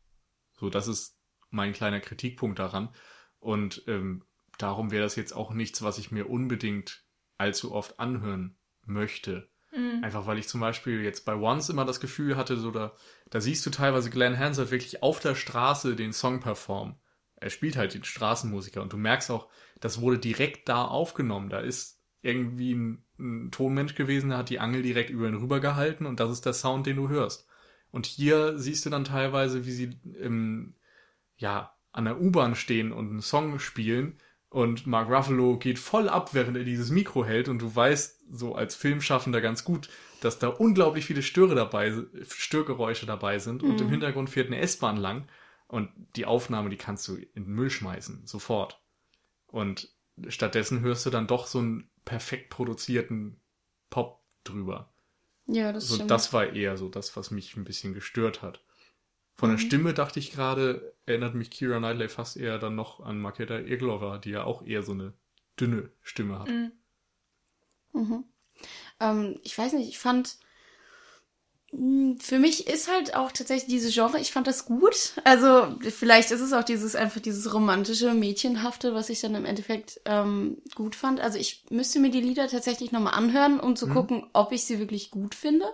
So, 0.54 0.70
das 0.70 0.88
ist 0.88 1.18
mein 1.50 1.74
kleiner 1.74 2.00
Kritikpunkt 2.00 2.60
daran. 2.60 2.90
Und 3.40 3.84
ähm, 3.88 4.24
darum 4.58 4.92
wäre 4.92 5.04
das 5.04 5.16
jetzt 5.16 5.34
auch 5.34 5.54
nichts, 5.54 5.82
was 5.82 5.98
ich 5.98 6.12
mir 6.12 6.30
unbedingt 6.30 7.06
allzu 7.38 7.72
oft 7.74 8.00
anhören 8.00 8.58
möchte. 8.86 9.50
Einfach 10.02 10.26
weil 10.26 10.40
ich 10.40 10.48
zum 10.48 10.62
Beispiel 10.62 11.02
jetzt 11.04 11.26
bei 11.26 11.36
Once 11.36 11.70
immer 11.70 11.86
das 11.86 12.00
Gefühl 12.00 12.36
hatte, 12.36 12.58
so 12.58 12.72
da, 12.72 12.94
da 13.30 13.40
siehst 13.40 13.66
du 13.66 13.70
teilweise 13.70 14.10
Glenn 14.10 14.38
Hansard 14.38 14.72
wirklich 14.72 15.04
auf 15.04 15.20
der 15.20 15.36
Straße 15.36 15.96
den 15.96 16.12
Song 16.12 16.40
performen. 16.40 16.96
Er 17.36 17.50
spielt 17.50 17.78
halt 17.78 17.94
den 17.94 18.04
Straßenmusiker 18.04 18.82
und 18.82 18.92
du 18.92 18.98
merkst 18.98 19.32
auch, 19.32 19.48
das 19.80 20.02
wurde 20.02 20.20
direkt 20.20 20.68
da 20.68 20.84
aufgenommen. 20.84 21.50
Da 21.50 21.60
ist 21.60 21.99
irgendwie 22.22 22.74
ein, 22.74 23.04
ein 23.18 23.52
Tonmensch 23.52 23.96
gewesen, 23.96 24.30
der 24.30 24.40
hat 24.40 24.50
die 24.50 24.60
Angel 24.60 24.82
direkt 24.82 25.10
über 25.10 25.28
ihn 25.28 25.36
rübergehalten 25.36 26.06
und 26.06 26.20
das 26.20 26.32
ist 26.32 26.46
der 26.46 26.54
Sound, 26.54 26.86
den 26.86 26.98
du 26.98 27.10
hörst. 27.10 27.48
Und 27.92 28.06
hier 28.06 28.58
siehst 28.58 28.86
du 28.86 28.90
dann 28.90 29.04
teilweise, 29.04 29.66
wie 29.66 29.72
sie 29.72 30.00
im, 30.20 30.76
ja, 31.38 31.74
an 31.92 32.06
der 32.06 32.22
U-Bahn 32.22 32.56
stehen 32.56 32.92
und 32.92 33.10
einen 33.10 33.22
Song 33.22 33.60
spielen 33.60 34.20
und 34.50 34.86
Mark 34.86 35.10
Ruffalo 35.10 35.58
geht 35.58 35.80
voll 35.80 36.10
ab, 36.10 36.34
während 36.34 36.58
er 36.58 36.64
dieses 36.64 36.92
Mikro 36.92 37.26
hält 37.26 37.50
und 37.50 37.62
du 37.62 37.76
weißt 37.76 38.26
so 38.32 38.56
als 38.56 38.76
Filmschaffender 38.76 39.42
ganz 39.42 39.64
gut, 39.64 39.90
dass 40.22 40.40
da 40.40 40.48
unglaublich 40.48 41.06
viele 41.06 41.24
Störe 41.24 41.56
dabei, 41.56 41.94
Störgeräusche 42.28 43.06
dabei 43.06 43.40
sind 43.40 43.64
und 43.64 43.80
im 43.82 43.90
Hintergrund 43.90 44.30
fährt 44.30 44.48
eine 44.48 44.60
S-Bahn 44.60 44.98
lang 44.98 45.28
und 45.68 45.90
die 46.16 46.26
Aufnahme, 46.26 46.70
die 46.70 46.78
kannst 46.78 47.08
du 47.08 47.16
in 47.16 47.46
den 47.46 47.54
Müll 47.54 47.70
schmeißen, 47.70 48.26
sofort. 48.26 48.82
Und 49.48 49.90
stattdessen 50.28 50.82
hörst 50.82 51.06
du 51.06 51.10
dann 51.10 51.28
doch 51.28 51.48
so 51.48 51.60
einen 51.60 51.88
perfekt 52.06 52.50
produzierten 52.50 53.40
Pop 53.90 54.22
drüber. 54.44 54.92
Ja, 55.48 55.74
das 55.74 55.88
So, 55.88 55.96
stimmt. 55.96 56.12
das 56.12 56.34
war 56.34 56.54
eher 56.54 56.78
so 56.78 56.90
das, 56.90 57.16
was 57.18 57.32
mich 57.32 57.56
ein 57.58 57.64
bisschen 57.66 57.94
gestört 57.94 58.42
hat. 58.42 58.64
Von 59.36 59.52
der 59.52 59.58
Stimme 59.58 59.94
dachte 59.94 60.20
ich 60.20 60.32
gerade, 60.32 60.96
erinnert 61.06 61.36
mich 61.36 61.52
Kira 61.52 61.80
Knightley 61.80 62.10
fast 62.10 62.38
eher 62.38 62.60
dann 62.60 62.76
noch 62.76 63.00
an 63.02 63.20
Makeda 63.22 63.60
Irglova, 63.60 64.18
die 64.20 64.32
ja 64.32 64.44
auch 64.46 64.64
eher 64.66 64.84
so 64.84 64.94
eine 64.94 65.14
dünne 65.60 65.92
Stimme 66.04 66.40
hat. 66.40 66.50
Ähm, 69.00 69.40
ich 69.44 69.58
weiß 69.58 69.74
nicht, 69.74 69.90
ich 69.90 70.00
fand, 70.00 70.38
für 71.72 72.40
mich 72.40 72.68
ist 72.68 72.92
halt 72.92 73.16
auch 73.16 73.32
tatsächlich 73.32 73.70
diese 73.70 73.92
Genre, 73.92 74.20
ich 74.20 74.32
fand 74.32 74.48
das 74.48 74.66
gut. 74.66 75.14
Also 75.24 75.76
vielleicht 75.90 76.32
ist 76.32 76.42
es 76.42 76.52
auch 76.52 76.64
dieses 76.64 76.96
einfach 76.96 77.22
dieses 77.22 77.54
romantische, 77.54 78.14
mädchenhafte, 78.14 78.96
was 78.96 79.10
ich 79.10 79.22
dann 79.22 79.36
im 79.36 79.46
Endeffekt 79.46 80.02
ähm, 80.06 80.58
gut 80.74 80.96
fand. 80.96 81.20
Also 81.20 81.38
ich 81.38 81.66
müsste 81.70 82.00
mir 82.00 82.10
die 82.10 82.22
Lieder 82.22 82.48
tatsächlich 82.48 82.92
nochmal 82.92 83.14
anhören, 83.14 83.60
um 83.60 83.76
zu 83.76 83.88
gucken, 83.88 84.28
ob 84.34 84.52
ich 84.52 84.66
sie 84.66 84.80
wirklich 84.80 85.12
gut 85.12 85.36
finde. 85.36 85.66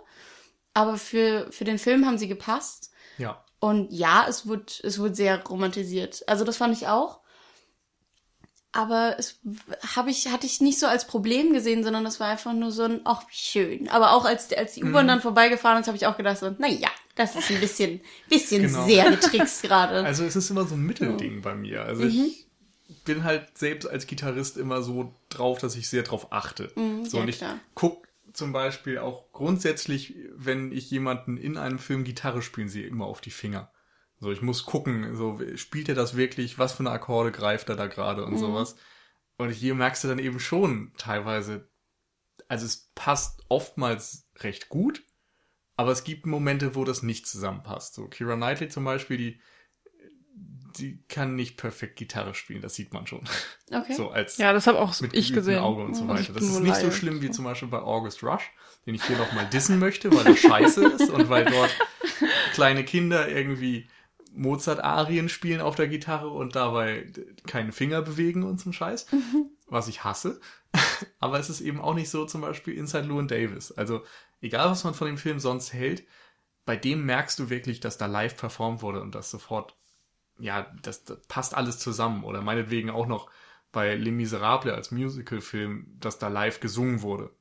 Aber 0.74 0.98
für, 0.98 1.48
für 1.52 1.64
den 1.64 1.80
Film 1.80 2.06
haben 2.06 2.18
sie 2.18 2.28
gepasst. 2.28 2.92
Ja. 3.18 3.42
Und 3.60 3.92
ja, 3.94 4.26
es 4.28 4.48
wird, 4.48 4.82
es 4.84 5.00
wird 5.00 5.16
sehr 5.16 5.42
romantisiert. 5.46 6.24
Also 6.28 6.44
das 6.44 6.58
fand 6.58 6.76
ich 6.76 6.88
auch. 6.88 7.22
Aber 8.76 9.16
es 9.18 9.40
habe 9.96 10.10
ich, 10.10 10.28
hatte 10.28 10.46
ich 10.46 10.60
nicht 10.62 10.80
so 10.80 10.86
als 10.88 11.08
Problem 11.08 11.54
gesehen, 11.54 11.84
sondern 11.84 12.06
es 12.06 12.20
war 12.20 12.28
einfach 12.28 12.54
nur 12.54 12.72
so 12.72 12.84
ein, 12.84 13.02
ach, 13.06 13.24
wie 13.30 13.36
schön. 13.36 13.90
Aber 13.90 14.12
auch 14.14 14.26
als, 14.26 14.52
als 14.54 14.74
die 14.74 14.84
U-Bahn 14.84 15.08
dann 15.08 15.22
vorbeigefahren 15.22 15.80
ist, 15.82 15.88
habe 15.88 15.98
ich 15.98 16.06
auch 16.08 16.18
gedacht 16.18 16.38
so, 16.38 16.54
na 16.58 16.68
ja, 16.68 16.90
das 17.16 17.36
ist 17.36 17.50
ein 17.52 17.60
bisschen, 17.62 18.02
bisschen 18.30 18.64
Genau. 18.64 18.86
sehr 18.86 19.10
getrickst 19.12 19.62
gerade. 19.64 20.04
Also 20.04 20.26
es 20.26 20.36
ist 20.36 20.50
immer 20.50 20.66
so 20.66 20.76
ein 20.76 20.82
Mittelding 20.82 21.42
bei 21.42 21.56
mir. 21.56 21.84
Also 21.84 22.04
ich 22.04 22.46
bin 23.06 23.24
halt 23.24 23.58
selbst 23.58 23.88
als 23.90 24.08
Gitarrist 24.08 24.58
immer 24.58 24.82
so 24.82 25.14
drauf, 25.30 25.60
dass 25.60 25.76
ich 25.76 25.88
sehr 25.90 26.04
drauf 26.04 26.32
achte. 26.34 26.72
so 26.76 26.82
Mhm, 26.82 27.06
ja, 27.12 27.22
und 27.22 27.28
ich 27.30 27.38
klar. 27.38 27.60
guck 27.76 28.06
zum 28.34 28.52
Beispiel 28.52 28.98
auch 28.98 29.32
grundsätzlich, 29.32 30.16
wenn 30.36 30.74
ich 30.74 30.92
jemanden 30.92 31.38
in 31.38 31.56
einem 31.58 31.80
Film 31.80 32.04
Gitarre 32.04 32.42
spielen 32.42 32.68
sehe, 32.68 32.86
immer 32.86 33.06
auf 33.06 33.22
die 33.22 33.32
Finger. 33.32 33.72
So, 34.26 34.32
ich 34.32 34.42
muss 34.42 34.66
gucken, 34.66 35.16
so 35.16 35.40
spielt 35.56 35.88
er 35.88 35.94
das 35.94 36.18
wirklich, 36.18 36.58
was 36.58 36.74
für 36.74 36.80
eine 36.80 36.90
Akkorde 36.90 37.32
greift 37.32 37.70
er 37.70 37.76
da 37.76 37.86
gerade 37.86 38.26
und 38.26 38.34
Mhm. 38.34 38.38
sowas. 38.40 38.76
Und 39.38 39.52
hier 39.52 39.76
merkst 39.76 40.04
du 40.04 40.08
dann 40.08 40.18
eben 40.18 40.40
schon 40.40 40.94
teilweise, 40.98 41.70
also 42.48 42.66
es 42.66 42.90
passt 42.96 43.44
oftmals 43.50 44.28
recht 44.40 44.68
gut, 44.70 45.04
aber 45.76 45.92
es 45.92 46.04
gibt 46.04 46.26
Momente, 46.26 46.74
wo 46.74 46.86
das 46.86 47.04
nicht 47.04 47.28
zusammenpasst. 47.28 47.94
So 47.94 48.08
Kira 48.08 48.36
Knightley 48.36 48.68
zum 48.68 48.84
Beispiel, 48.84 49.18
die, 49.18 49.42
die 50.80 51.04
kann 51.08 51.36
nicht 51.36 51.58
perfekt 51.58 51.96
Gitarre 51.96 52.34
spielen, 52.34 52.64
das 52.64 52.74
sieht 52.74 52.94
man 52.94 53.06
schon. 53.06 53.30
Okay. 53.72 53.94
So 53.94 54.10
als 54.10 54.38
Ja, 54.38 54.54
das 54.54 54.66
habe 54.66 54.80
auch 54.80 55.00
mit 55.02 55.14
ich 55.14 55.34
gesehen. 55.34 55.60
Auge 55.60 55.84
und 55.84 55.94
so 55.94 56.06
ich 56.06 56.10
weiter. 56.10 56.34
Das 56.34 56.42
ist 56.42 56.62
nicht 56.62 56.78
so 56.78 56.90
schlimm 56.90 57.22
wie 57.22 57.30
zum 57.30 57.46
Beispiel 57.46 57.68
bei 57.68 57.80
August 57.80 58.24
Rush, 58.24 58.50
den 58.88 58.96
ich 58.96 59.04
hier 59.04 59.18
nochmal 59.18 59.46
dissen 59.52 59.78
möchte, 59.78 60.12
weil 60.16 60.26
er 60.26 60.36
scheiße 60.36 60.84
ist 60.84 61.12
und 61.12 61.30
weil 61.30 61.46
dort 61.46 61.70
kleine 62.54 62.84
Kinder 62.84 63.30
irgendwie 63.30 63.88
Mozart-Arien 64.36 65.30
spielen 65.30 65.62
auf 65.62 65.76
der 65.76 65.88
Gitarre 65.88 66.30
und 66.30 66.56
dabei 66.56 67.12
keinen 67.48 67.72
Finger 67.72 68.02
bewegen 68.02 68.44
und 68.44 68.60
so 68.60 68.70
ein 68.70 68.74
Scheiß, 68.74 69.08
was 69.68 69.88
ich 69.88 70.04
hasse. 70.04 70.40
Aber 71.20 71.40
es 71.40 71.50
ist 71.50 71.62
eben 71.62 71.82
auch 71.82 71.94
nicht 71.94 72.10
so 72.10 72.26
zum 72.26 72.42
Beispiel 72.42 72.76
Inside 72.76 73.08
Llewyn 73.08 73.28
Davis. 73.28 73.72
Also 73.72 74.04
egal, 74.42 74.70
was 74.70 74.84
man 74.84 74.94
von 74.94 75.08
dem 75.08 75.18
Film 75.18 75.40
sonst 75.40 75.74
hält, 75.74 76.06
bei 76.66 76.76
dem 76.76 77.06
merkst 77.06 77.40
du 77.40 77.50
wirklich, 77.50 77.80
dass 77.80 77.98
da 77.98 78.08
live 78.08 78.36
performt 78.36 78.82
wurde 78.82 79.02
und 79.02 79.16
das 79.16 79.30
sofort, 79.30 79.76
ja, 80.40 80.72
das, 80.82 81.06
das 81.06 81.20
passt 81.28 81.56
alles 81.56 81.80
zusammen. 81.80 82.24
Oder 82.24 82.42
meinetwegen 82.42 82.90
auch 82.90 83.08
noch 83.08 83.30
bei 83.72 83.96
Les 83.96 84.12
Miserables 84.12 84.74
als 84.74 84.92
Musicalfilm, 84.92 85.98
dass 86.00 86.18
da 86.18 86.28
live 86.28 86.60
gesungen 86.60 87.02
wurde. 87.02 87.32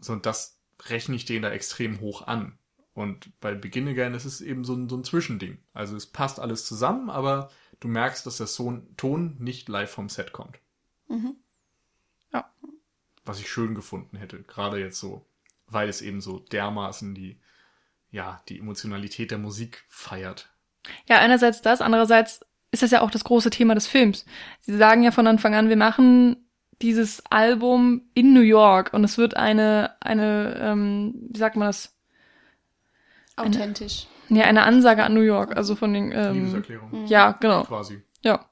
So, 0.00 0.12
und 0.12 0.26
das 0.26 0.60
rechne 0.88 1.16
ich 1.16 1.24
denen 1.24 1.42
da 1.42 1.50
extrem 1.50 2.00
hoch 2.00 2.26
an. 2.26 2.58
Und 3.00 3.40
bei 3.40 3.54
Begin 3.54 3.88
Again 3.88 4.12
ist 4.12 4.26
es 4.26 4.42
eben 4.42 4.62
so 4.62 4.74
ein, 4.74 4.90
so 4.90 4.96
ein 4.96 5.04
Zwischending. 5.04 5.56
Also 5.72 5.96
es 5.96 6.04
passt 6.04 6.38
alles 6.38 6.66
zusammen, 6.66 7.08
aber 7.08 7.50
du 7.80 7.88
merkst, 7.88 8.26
dass 8.26 8.36
der 8.36 8.46
Ton 8.98 9.36
nicht 9.38 9.70
live 9.70 9.90
vom 9.90 10.10
Set 10.10 10.32
kommt. 10.32 10.58
Mhm. 11.08 11.34
Ja. 12.30 12.52
Was 13.24 13.40
ich 13.40 13.50
schön 13.50 13.74
gefunden 13.74 14.18
hätte, 14.18 14.42
gerade 14.42 14.78
jetzt 14.78 15.00
so, 15.00 15.24
weil 15.66 15.88
es 15.88 16.02
eben 16.02 16.20
so 16.20 16.40
dermaßen 16.40 17.14
die, 17.14 17.40
ja, 18.10 18.42
die 18.50 18.58
Emotionalität 18.58 19.30
der 19.30 19.38
Musik 19.38 19.82
feiert. 19.88 20.52
Ja, 21.08 21.20
einerseits 21.20 21.62
das, 21.62 21.80
andererseits 21.80 22.44
ist 22.70 22.82
das 22.82 22.90
ja 22.90 23.00
auch 23.00 23.10
das 23.10 23.24
große 23.24 23.48
Thema 23.48 23.74
des 23.74 23.86
Films. 23.86 24.26
Sie 24.60 24.76
sagen 24.76 25.02
ja 25.02 25.10
von 25.10 25.26
Anfang 25.26 25.54
an, 25.54 25.70
wir 25.70 25.76
machen 25.76 26.36
dieses 26.82 27.24
Album 27.30 28.10
in 28.12 28.34
New 28.34 28.40
York 28.40 28.92
und 28.92 29.04
es 29.04 29.16
wird 29.16 29.38
eine, 29.38 29.96
eine, 30.00 30.58
ähm, 30.60 31.14
wie 31.30 31.38
sagt 31.38 31.56
man 31.56 31.68
das? 31.68 31.96
Authentisch. 33.46 34.06
Ja, 34.28 34.44
eine 34.44 34.62
Ansage 34.62 35.02
an 35.02 35.14
New 35.14 35.20
York, 35.22 35.56
also 35.56 35.74
von 35.74 35.92
den, 35.92 36.12
ähm, 36.12 36.34
Liebeserklärung. 36.34 37.06
ja, 37.06 37.32
genau, 37.32 37.64
Quasi. 37.64 38.00
ja. 38.22 38.44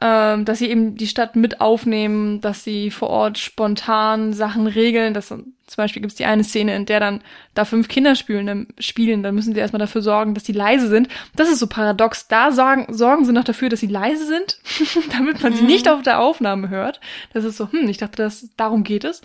Ähm, 0.00 0.44
dass 0.44 0.60
sie 0.60 0.70
eben 0.70 0.94
die 0.96 1.08
Stadt 1.08 1.34
mit 1.34 1.60
aufnehmen, 1.60 2.40
dass 2.40 2.62
sie 2.62 2.90
vor 2.92 3.10
Ort 3.10 3.36
spontan 3.38 4.32
Sachen 4.32 4.68
regeln. 4.68 5.12
Dass, 5.12 5.28
zum 5.28 5.54
Beispiel 5.76 6.00
gibt 6.00 6.12
es 6.12 6.16
die 6.16 6.24
eine 6.24 6.44
Szene, 6.44 6.76
in 6.76 6.86
der 6.86 7.00
dann 7.00 7.20
da 7.54 7.64
fünf 7.64 7.88
Kinder 7.88 8.14
spielen, 8.14 8.46
dann, 8.46 8.68
spielen, 8.78 9.24
dann 9.24 9.34
müssen 9.34 9.54
sie 9.54 9.58
erstmal 9.60 9.80
dafür 9.80 10.02
sorgen, 10.02 10.34
dass 10.34 10.44
die 10.44 10.52
leise 10.52 10.86
sind. 10.86 11.08
Das 11.34 11.50
ist 11.50 11.58
so 11.58 11.66
paradox. 11.66 12.28
Da 12.28 12.52
sorgen, 12.52 12.92
sorgen 12.94 13.24
sie 13.24 13.32
noch 13.32 13.42
dafür, 13.42 13.68
dass 13.70 13.80
sie 13.80 13.88
leise 13.88 14.24
sind, 14.24 14.60
damit 15.18 15.42
man 15.42 15.52
sie 15.52 15.62
Mhm. 15.62 15.66
nicht 15.68 15.88
auf 15.88 16.02
der 16.02 16.20
Aufnahme 16.20 16.68
hört. 16.68 17.00
Das 17.32 17.44
ist 17.44 17.56
so, 17.56 17.70
hm, 17.72 17.88
ich 17.88 17.98
dachte, 17.98 18.22
das, 18.22 18.48
darum 18.56 18.84
geht 18.84 19.02
es. 19.02 19.20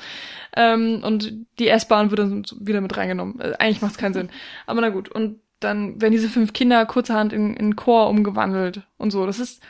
Ähm, 0.58 1.02
und 1.04 1.34
die 1.60 1.68
S-Bahn 1.68 2.10
wird 2.10 2.20
dann 2.20 2.46
wieder 2.60 2.82
mit 2.82 2.98
reingenommen. 2.98 3.40
Äh, 3.40 3.54
eigentlich 3.60 3.82
macht 3.82 3.92
es 3.92 3.98
keinen 4.00 4.14
Sinn. 4.14 4.30
Aber 4.66 4.82
na 4.82 4.90
gut. 4.90 5.10
Und 5.10 5.40
dann 5.60 6.02
werden 6.02 6.12
diese 6.14 6.30
fünf 6.30 6.52
Kinder 6.52 6.86
kurzerhand 6.88 7.32
in, 7.32 7.56
in 7.56 7.76
Chor 7.76 8.10
umgewandelt 8.10 8.82
und 8.98 9.12
so. 9.12 9.26
Das 9.26 9.40
ist 9.40 9.62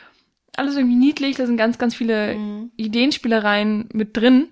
alles 0.58 0.76
irgendwie 0.76 0.96
niedlich, 0.96 1.36
da 1.36 1.46
sind 1.46 1.56
ganz, 1.56 1.78
ganz 1.78 1.94
viele 1.94 2.34
Mhm. 2.34 2.72
Ideenspielereien 2.76 3.88
mit 3.92 4.16
drin. 4.16 4.48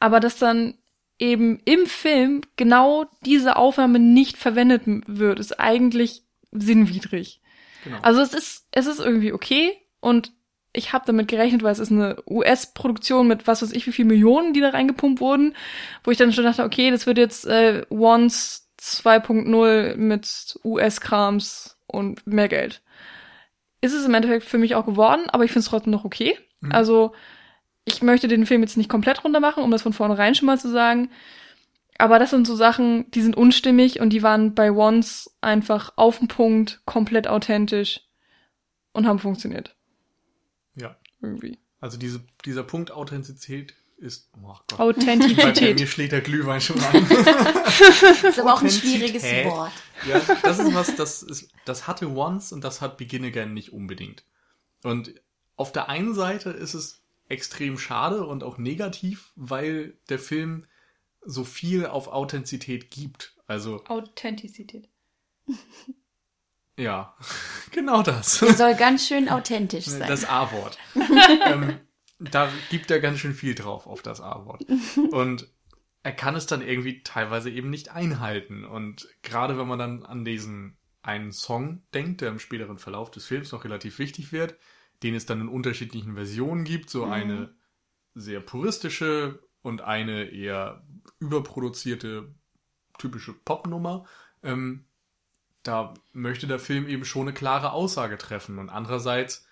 Aber 0.00 0.20
dass 0.20 0.38
dann 0.38 0.74
eben 1.18 1.60
im 1.64 1.86
Film 1.86 2.42
genau 2.56 3.06
diese 3.24 3.56
Aufnahme 3.56 3.98
nicht 3.98 4.36
verwendet 4.36 4.82
wird, 5.06 5.40
ist 5.40 5.58
eigentlich 5.58 6.22
sinnwidrig. 6.52 7.40
Genau. 7.84 7.98
Also 8.02 8.20
es 8.20 8.34
ist, 8.34 8.66
es 8.72 8.86
ist 8.86 9.00
irgendwie 9.00 9.32
okay 9.32 9.72
und 10.00 10.32
ich 10.72 10.92
habe 10.92 11.06
damit 11.06 11.28
gerechnet, 11.28 11.62
weil 11.62 11.72
es 11.72 11.78
ist 11.78 11.90
eine 11.90 12.22
US-Produktion 12.28 13.26
mit 13.28 13.46
was 13.46 13.62
weiß 13.62 13.72
ich 13.72 13.86
wie 13.86 13.92
viel 13.92 14.04
Millionen, 14.04 14.52
die 14.52 14.60
da 14.60 14.70
reingepumpt 14.70 15.20
wurden, 15.20 15.54
wo 16.04 16.10
ich 16.10 16.18
dann 16.18 16.32
schon 16.34 16.44
dachte, 16.44 16.64
okay, 16.64 16.90
das 16.90 17.06
wird 17.06 17.16
jetzt 17.16 17.46
äh, 17.46 17.86
Once 17.88 18.68
2.0 18.78 19.96
mit 19.96 20.58
US-Krams 20.64 21.78
und 21.86 22.26
mehr 22.26 22.48
Geld. 22.48 22.82
Ist 23.80 23.92
es 23.92 24.06
im 24.06 24.14
Endeffekt 24.14 24.44
für 24.44 24.58
mich 24.58 24.74
auch 24.74 24.86
geworden, 24.86 25.28
aber 25.28 25.44
ich 25.44 25.50
finde 25.52 25.60
es 25.60 25.68
trotzdem 25.68 25.92
noch 25.92 26.04
okay. 26.04 26.38
Mhm. 26.60 26.72
Also 26.72 27.12
ich 27.84 28.02
möchte 28.02 28.28
den 28.28 28.46
Film 28.46 28.62
jetzt 28.62 28.76
nicht 28.76 28.90
komplett 28.90 29.24
runter 29.24 29.40
machen, 29.40 29.62
um 29.62 29.70
das 29.70 29.82
von 29.82 29.92
vornherein 29.92 30.34
schon 30.34 30.46
mal 30.46 30.58
zu 30.58 30.70
sagen. 30.70 31.10
Aber 31.98 32.18
das 32.18 32.30
sind 32.30 32.46
so 32.46 32.56
Sachen, 32.56 33.10
die 33.12 33.22
sind 33.22 33.36
unstimmig 33.36 34.00
und 34.00 34.10
die 34.10 34.22
waren 34.22 34.54
bei 34.54 34.70
Once 34.70 35.36
einfach 35.40 35.92
auf 35.96 36.18
den 36.18 36.28
Punkt, 36.28 36.82
komplett 36.84 37.26
authentisch 37.28 38.02
und 38.92 39.06
haben 39.06 39.18
funktioniert. 39.18 39.76
Ja. 40.74 40.96
Irgendwie. 41.22 41.58
Also 41.80 41.96
diese, 41.96 42.20
dieser 42.44 42.64
Punkt 42.64 42.90
Authentizität 42.90 43.74
ist, 43.96 44.30
oh 44.36 44.46
Gott. 44.46 44.66
Bei, 44.68 44.76
bei 44.76 44.84
Authentizität. 44.84 45.78
mir 45.78 45.86
schlägt 45.86 46.12
der 46.12 46.20
Glühwein 46.20 46.60
schon 46.60 46.80
an. 46.80 47.06
Das 47.08 48.22
ist 48.22 48.38
aber 48.38 48.54
auch 48.54 48.62
ein 48.62 48.70
schwieriges 48.70 49.22
Authentizität. 49.22 49.46
Wort. 49.46 49.72
Ja, 50.06 50.20
das 50.42 50.58
ist 50.58 50.74
was, 50.74 50.96
das 50.96 51.22
ist, 51.22 51.50
das 51.64 51.86
hatte 51.86 52.10
Once 52.10 52.52
und 52.52 52.62
das 52.62 52.80
hat 52.80 52.98
Begin 52.98 53.24
Again 53.24 53.54
nicht 53.54 53.72
unbedingt. 53.72 54.24
Und 54.82 55.14
auf 55.56 55.72
der 55.72 55.88
einen 55.88 56.14
Seite 56.14 56.50
ist 56.50 56.74
es 56.74 57.00
extrem 57.28 57.78
schade 57.78 58.26
und 58.26 58.44
auch 58.44 58.58
negativ, 58.58 59.32
weil 59.34 59.94
der 60.08 60.18
Film 60.18 60.66
so 61.24 61.44
viel 61.44 61.86
auf 61.86 62.08
Authentizität 62.08 62.90
gibt. 62.90 63.34
Also, 63.46 63.84
Authentizität. 63.86 64.88
ja, 66.76 67.16
genau 67.72 68.02
das. 68.02 68.38
Der 68.40 68.54
soll 68.54 68.74
ganz 68.74 69.06
schön 69.06 69.28
authentisch 69.28 69.86
sein. 69.86 70.06
Das 70.06 70.24
A-Wort. 70.24 70.78
ähm, 71.46 71.80
da 72.18 72.50
gibt 72.70 72.90
er 72.90 73.00
ganz 73.00 73.18
schön 73.18 73.34
viel 73.34 73.54
drauf 73.54 73.86
auf 73.86 74.02
das 74.02 74.20
A-Wort. 74.20 74.64
Und 75.12 75.48
er 76.02 76.12
kann 76.12 76.36
es 76.36 76.46
dann 76.46 76.62
irgendwie 76.62 77.02
teilweise 77.02 77.50
eben 77.50 77.70
nicht 77.70 77.90
einhalten. 77.90 78.64
Und 78.64 79.08
gerade 79.22 79.58
wenn 79.58 79.66
man 79.66 79.78
dann 79.78 80.04
an 80.04 80.24
diesen 80.24 80.76
einen 81.02 81.32
Song 81.32 81.82
denkt, 81.94 82.20
der 82.20 82.30
im 82.30 82.38
späteren 82.38 82.78
Verlauf 82.78 83.10
des 83.10 83.26
Films 83.26 83.52
noch 83.52 83.64
relativ 83.64 83.98
wichtig 83.98 84.32
wird, 84.32 84.56
den 85.02 85.14
es 85.14 85.26
dann 85.26 85.40
in 85.40 85.48
unterschiedlichen 85.48 86.14
Versionen 86.14 86.64
gibt, 86.64 86.90
so 86.90 87.04
eine 87.04 87.54
sehr 88.14 88.40
puristische 88.40 89.40
und 89.62 89.82
eine 89.82 90.30
eher 90.30 90.84
überproduzierte 91.18 92.34
typische 92.98 93.32
Popnummer, 93.32 94.06
ähm, 94.42 94.86
da 95.62 95.94
möchte 96.12 96.46
der 96.46 96.58
Film 96.58 96.86
eben 96.88 97.04
schon 97.04 97.22
eine 97.22 97.34
klare 97.34 97.72
Aussage 97.72 98.16
treffen. 98.16 98.58
Und 98.58 98.70
andererseits 98.70 99.45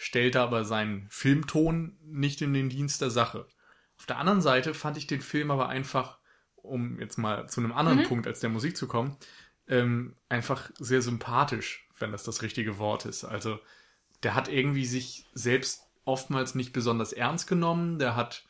stellt 0.00 0.36
er 0.36 0.42
aber 0.42 0.64
seinen 0.64 1.08
Filmton 1.10 1.98
nicht 2.04 2.40
in 2.40 2.54
den 2.54 2.68
Dienst 2.68 3.02
der 3.02 3.10
Sache. 3.10 3.46
Auf 3.98 4.06
der 4.06 4.18
anderen 4.18 4.40
Seite 4.40 4.72
fand 4.72 4.96
ich 4.96 5.08
den 5.08 5.20
Film 5.20 5.50
aber 5.50 5.68
einfach, 5.68 6.18
um 6.54 7.00
jetzt 7.00 7.18
mal 7.18 7.48
zu 7.48 7.60
einem 7.60 7.72
anderen 7.72 7.98
Mhm. 7.98 8.04
Punkt 8.04 8.26
als 8.28 8.38
der 8.38 8.48
Musik 8.48 8.76
zu 8.76 8.86
kommen, 8.86 9.16
ähm, 9.66 10.14
einfach 10.28 10.70
sehr 10.78 11.02
sympathisch, 11.02 11.88
wenn 11.98 12.12
das 12.12 12.22
das 12.22 12.42
richtige 12.42 12.78
Wort 12.78 13.06
ist. 13.06 13.24
Also 13.24 13.58
der 14.22 14.36
hat 14.36 14.48
irgendwie 14.48 14.86
sich 14.86 15.26
selbst 15.34 15.82
oftmals 16.04 16.54
nicht 16.54 16.72
besonders 16.72 17.12
ernst 17.12 17.48
genommen, 17.48 17.98
der 17.98 18.14
hat 18.14 18.46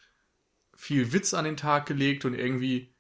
viel 0.76 1.12
Witz 1.14 1.32
an 1.32 1.46
den 1.46 1.56
Tag 1.56 1.86
gelegt 1.86 2.26
und 2.26 2.34
irgendwie 2.34 2.94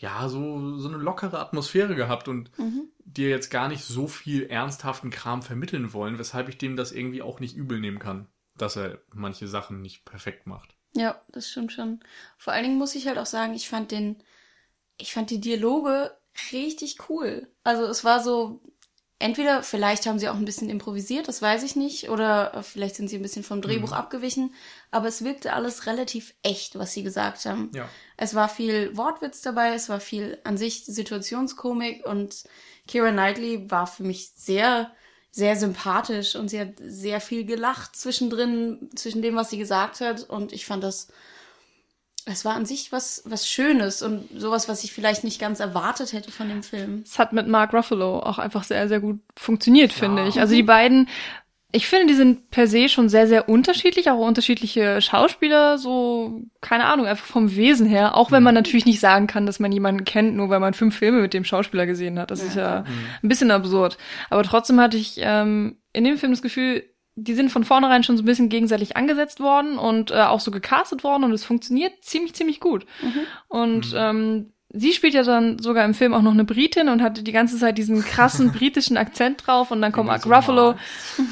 ja 0.00 0.28
so 0.28 0.78
so 0.78 0.88
eine 0.88 0.96
lockere 0.96 1.38
Atmosphäre 1.38 1.94
gehabt 1.94 2.28
und 2.28 2.50
Mhm. 2.58 2.88
dir 3.04 3.28
jetzt 3.28 3.50
gar 3.50 3.68
nicht 3.68 3.84
so 3.84 4.06
viel 4.06 4.44
ernsthaften 4.44 5.10
Kram 5.10 5.42
vermitteln 5.42 5.92
wollen, 5.92 6.18
weshalb 6.18 6.48
ich 6.48 6.58
dem 6.58 6.76
das 6.76 6.92
irgendwie 6.92 7.22
auch 7.22 7.40
nicht 7.40 7.56
übel 7.56 7.80
nehmen 7.80 7.98
kann, 7.98 8.26
dass 8.56 8.76
er 8.76 8.98
manche 9.12 9.46
Sachen 9.48 9.82
nicht 9.82 10.04
perfekt 10.04 10.46
macht. 10.46 10.74
Ja, 10.94 11.20
das 11.28 11.48
stimmt 11.48 11.72
schon. 11.72 12.00
Vor 12.38 12.52
allen 12.52 12.64
Dingen 12.64 12.78
muss 12.78 12.94
ich 12.94 13.06
halt 13.06 13.18
auch 13.18 13.26
sagen, 13.26 13.54
ich 13.54 13.68
fand 13.68 13.90
den, 13.92 14.22
ich 14.98 15.12
fand 15.12 15.30
die 15.30 15.40
Dialoge 15.40 16.16
richtig 16.52 17.08
cool. 17.08 17.48
Also 17.64 17.84
es 17.84 18.04
war 18.04 18.22
so, 18.22 18.60
entweder 19.20 19.62
vielleicht 19.62 20.06
haben 20.06 20.18
sie 20.18 20.28
auch 20.28 20.34
ein 20.34 20.44
bisschen 20.44 20.68
improvisiert, 20.68 21.28
das 21.28 21.40
weiß 21.40 21.62
ich 21.62 21.76
nicht, 21.76 22.08
oder 22.10 22.54
äh, 22.54 22.62
vielleicht 22.62 22.96
sind 22.96 23.08
sie 23.08 23.16
ein 23.16 23.22
bisschen 23.22 23.44
vom 23.44 23.62
Drehbuch 23.62 23.90
Mhm. 23.90 23.96
abgewichen, 23.96 24.54
aber 24.90 25.06
es 25.06 25.22
wirkte 25.22 25.52
alles 25.52 25.86
relativ 25.86 26.34
echt, 26.42 26.76
was 26.78 26.92
sie 26.92 27.04
gesagt 27.04 27.44
haben. 27.44 27.70
Ja. 27.74 27.88
Es 28.16 28.34
war 28.34 28.48
viel 28.48 28.96
Wortwitz 28.96 29.40
dabei, 29.42 29.74
es 29.74 29.88
war 29.88 30.00
viel 30.00 30.38
an 30.42 30.56
sich 30.56 30.84
Situationskomik 30.86 32.04
und 32.06 32.44
Kira 32.88 33.12
Knightley 33.12 33.70
war 33.70 33.86
für 33.86 34.02
mich 34.02 34.32
sehr, 34.34 34.90
sehr 35.30 35.54
sympathisch 35.54 36.34
und 36.34 36.48
sie 36.48 36.58
hat 36.60 36.74
sehr 36.82 37.20
viel 37.20 37.44
gelacht 37.44 37.94
zwischendrin, 37.94 38.90
zwischen 38.96 39.22
dem, 39.22 39.36
was 39.36 39.50
sie 39.50 39.58
gesagt 39.58 40.00
hat 40.00 40.28
und 40.28 40.52
ich 40.52 40.66
fand 40.66 40.82
das, 40.82 41.08
es 42.30 42.44
war 42.44 42.54
an 42.54 42.66
sich 42.66 42.92
was, 42.92 43.22
was 43.26 43.48
Schönes 43.48 44.02
und 44.02 44.28
sowas, 44.36 44.68
was 44.68 44.84
ich 44.84 44.92
vielleicht 44.92 45.24
nicht 45.24 45.40
ganz 45.40 45.60
erwartet 45.60 46.12
hätte 46.12 46.30
von 46.32 46.48
dem 46.48 46.62
Film. 46.62 47.02
Es 47.04 47.18
hat 47.18 47.32
mit 47.32 47.46
Mark 47.48 47.72
Ruffalo 47.74 48.18
auch 48.20 48.38
einfach 48.38 48.64
sehr, 48.64 48.88
sehr 48.88 49.00
gut 49.00 49.20
funktioniert, 49.36 49.92
Ja. 49.92 49.98
finde 49.98 50.26
ich. 50.28 50.40
Also 50.40 50.54
die 50.54 50.62
beiden, 50.62 51.08
ich 51.72 51.86
finde, 51.86 52.06
die 52.08 52.14
sind 52.14 52.50
per 52.50 52.66
se 52.66 52.88
schon 52.88 53.08
sehr, 53.08 53.28
sehr 53.28 53.48
unterschiedlich, 53.48 54.10
auch 54.10 54.18
unterschiedliche 54.18 55.00
Schauspieler, 55.00 55.78
so, 55.78 56.42
keine 56.60 56.86
Ahnung, 56.86 57.06
einfach 57.06 57.26
vom 57.26 57.54
Wesen 57.54 57.86
her. 57.86 58.16
Auch 58.16 58.32
wenn 58.32 58.42
man 58.42 58.54
natürlich 58.56 58.86
nicht 58.86 58.98
sagen 58.98 59.28
kann, 59.28 59.46
dass 59.46 59.60
man 59.60 59.70
jemanden 59.70 60.04
kennt, 60.04 60.34
nur 60.34 60.48
weil 60.48 60.58
man 60.58 60.74
fünf 60.74 60.96
Filme 60.96 61.20
mit 61.20 61.32
dem 61.32 61.44
Schauspieler 61.44 61.86
gesehen 61.86 62.18
hat. 62.18 62.30
Das 62.32 62.42
ist 62.42 62.56
ja 62.56 62.84
ein 63.22 63.28
bisschen 63.28 63.52
absurd. 63.52 63.98
Aber 64.30 64.42
trotzdem 64.42 64.80
hatte 64.80 64.96
ich 64.96 65.14
ähm, 65.18 65.76
in 65.92 66.02
dem 66.04 66.18
Film 66.18 66.32
das 66.32 66.42
Gefühl, 66.42 66.84
die 67.22 67.34
sind 67.34 67.50
von 67.50 67.64
vornherein 67.64 68.02
schon 68.02 68.16
so 68.16 68.22
ein 68.22 68.26
bisschen 68.26 68.48
gegenseitig 68.48 68.96
angesetzt 68.96 69.40
worden 69.40 69.78
und 69.78 70.10
äh, 70.10 70.22
auch 70.22 70.40
so 70.40 70.50
gecastet 70.50 71.04
worden 71.04 71.24
und 71.24 71.32
es 71.32 71.44
funktioniert 71.44 71.92
ziemlich, 72.02 72.34
ziemlich 72.34 72.60
gut. 72.60 72.86
Und 73.48 73.94
ähm, 73.96 74.52
sie 74.72 74.92
spielt 74.92 75.14
ja 75.14 75.22
dann 75.22 75.58
sogar 75.58 75.84
im 75.84 75.94
Film 75.94 76.14
auch 76.14 76.22
noch 76.22 76.32
eine 76.32 76.44
Britin 76.44 76.88
und 76.88 77.02
hatte 77.02 77.22
die 77.22 77.32
ganze 77.32 77.58
Zeit 77.58 77.78
diesen 77.78 78.02
krassen 78.02 78.52
britischen 78.52 78.96
Akzent 78.96 79.46
drauf 79.46 79.70
und 79.70 79.82
dann 79.82 79.92
kommt 79.92 80.06
Mark 80.06 80.26
Ruffalo. 80.26 80.76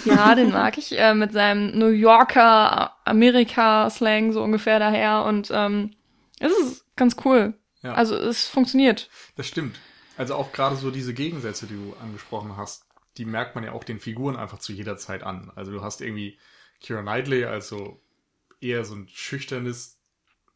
Ja, 0.04 0.34
den 0.34 0.50
mag 0.50 0.78
ich, 0.78 0.98
äh, 0.98 1.14
mit 1.14 1.32
seinem 1.32 1.78
New 1.78 1.88
Yorker 1.88 2.92
Amerika-Slang 3.04 4.32
so 4.32 4.42
ungefähr 4.42 4.78
daher 4.78 5.24
und 5.24 5.50
ähm, 5.52 5.92
es 6.40 6.52
ist 6.52 6.84
ganz 6.96 7.16
cool. 7.24 7.54
Ja. 7.82 7.94
Also 7.94 8.16
es 8.16 8.46
funktioniert. 8.46 9.08
Das 9.36 9.46
stimmt. 9.46 9.76
Also 10.16 10.34
auch 10.34 10.52
gerade 10.52 10.74
so 10.74 10.90
diese 10.90 11.14
Gegensätze, 11.14 11.66
die 11.66 11.74
du 11.74 11.94
angesprochen 12.02 12.56
hast, 12.56 12.84
die 13.18 13.24
merkt 13.24 13.54
man 13.54 13.64
ja 13.64 13.72
auch 13.72 13.84
den 13.84 14.00
Figuren 14.00 14.36
einfach 14.36 14.58
zu 14.58 14.72
jeder 14.72 14.96
Zeit 14.96 15.22
an. 15.22 15.50
Also 15.56 15.72
du 15.72 15.82
hast 15.82 16.00
irgendwie 16.00 16.38
Kira 16.80 17.02
Knightley, 17.02 17.44
also 17.44 18.00
eher 18.60 18.84
so 18.84 18.94
ein 18.94 19.08
schüchternes 19.12 19.98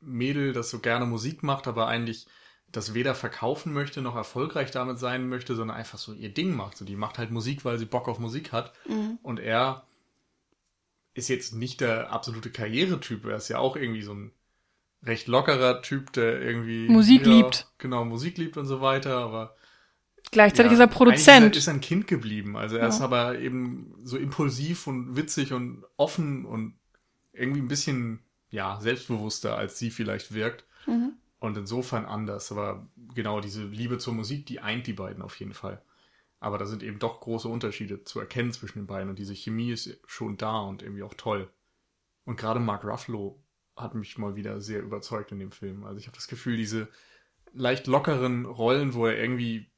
Mädel, 0.00 0.52
das 0.52 0.70
so 0.70 0.78
gerne 0.78 1.06
Musik 1.06 1.42
macht, 1.42 1.66
aber 1.66 1.88
eigentlich 1.88 2.26
das 2.70 2.94
weder 2.94 3.14
verkaufen 3.14 3.72
möchte 3.72 4.00
noch 4.00 4.16
erfolgreich 4.16 4.70
damit 4.70 4.98
sein 4.98 5.28
möchte, 5.28 5.54
sondern 5.54 5.76
einfach 5.76 5.98
so 5.98 6.12
ihr 6.14 6.32
Ding 6.32 6.54
macht. 6.54 6.78
So, 6.78 6.84
die 6.84 6.96
macht 6.96 7.18
halt 7.18 7.30
Musik, 7.30 7.64
weil 7.64 7.78
sie 7.78 7.84
Bock 7.84 8.08
auf 8.08 8.18
Musik 8.18 8.52
hat. 8.52 8.72
Mhm. 8.88 9.18
Und 9.22 9.40
er 9.40 9.86
ist 11.12 11.28
jetzt 11.28 11.52
nicht 11.52 11.82
der 11.82 12.10
absolute 12.10 12.50
Karrieretyp. 12.50 13.26
Er 13.26 13.36
ist 13.36 13.48
ja 13.48 13.58
auch 13.58 13.76
irgendwie 13.76 14.02
so 14.02 14.14
ein 14.14 14.32
recht 15.02 15.26
lockerer 15.26 15.82
Typ, 15.82 16.12
der 16.14 16.40
irgendwie 16.40 16.88
Musik 16.88 17.26
ja, 17.26 17.32
liebt. 17.32 17.70
Genau, 17.76 18.04
Musik 18.04 18.38
liebt 18.38 18.56
und 18.56 18.66
so 18.66 18.80
weiter, 18.80 19.18
aber 19.18 19.54
Gleichzeitig 20.32 20.72
ja, 20.72 20.74
ist 20.74 20.80
er 20.80 20.86
Produzent. 20.88 21.56
Ist 21.56 21.68
er, 21.68 21.72
ist 21.72 21.76
ein 21.76 21.80
Kind 21.82 22.06
geblieben. 22.08 22.56
Also 22.56 22.76
er 22.76 22.82
Ja. 22.82 22.88
ist 22.88 23.00
aber 23.00 23.38
eben 23.38 23.94
so 24.02 24.16
impulsiv 24.16 24.86
und 24.86 25.14
witzig 25.14 25.52
und 25.52 25.84
offen 25.96 26.44
und 26.46 26.74
irgendwie 27.32 27.60
ein 27.60 27.68
bisschen, 27.68 28.20
ja, 28.50 28.80
selbstbewusster, 28.80 29.56
als 29.56 29.78
sie 29.78 29.90
vielleicht 29.90 30.34
wirkt. 30.34 30.64
Mhm. 30.86 31.12
Und 31.38 31.56
insofern 31.58 32.06
anders. 32.06 32.50
Aber 32.50 32.88
genau, 33.14 33.40
diese 33.40 33.64
Liebe 33.64 33.98
zur 33.98 34.14
Musik, 34.14 34.46
die 34.46 34.60
eint 34.60 34.86
die 34.86 34.92
beiden 34.94 35.22
auf 35.22 35.38
jeden 35.38 35.54
Fall. 35.54 35.82
Aber 36.40 36.56
da 36.58 36.66
sind 36.66 36.82
eben 36.82 36.98
doch 36.98 37.20
große 37.20 37.48
Unterschiede 37.48 38.02
zu 38.04 38.18
erkennen 38.18 38.52
zwischen 38.52 38.78
den 38.80 38.86
beiden. 38.86 39.10
Und 39.10 39.18
diese 39.18 39.34
Chemie 39.34 39.70
ist 39.70 39.98
schon 40.06 40.38
da 40.38 40.60
und 40.60 40.82
irgendwie 40.82 41.02
auch 41.02 41.14
toll. 41.14 41.50
Und 42.24 42.36
gerade 42.36 42.58
Mark 42.58 42.84
Ruffalo 42.84 43.42
hat 43.76 43.94
mich 43.94 44.16
mal 44.18 44.34
wieder 44.34 44.60
sehr 44.60 44.80
überzeugt 44.80 45.30
in 45.32 45.38
dem 45.40 45.50
Film. 45.52 45.84
Also 45.84 45.98
ich 45.98 46.06
habe 46.06 46.16
das 46.16 46.28
Gefühl, 46.28 46.56
diese 46.56 46.88
leicht 47.52 47.86
lockeren 47.86 48.46
Rollen, 48.46 48.94
wo 48.94 49.06
er 49.06 49.18
irgendwie 49.18 49.70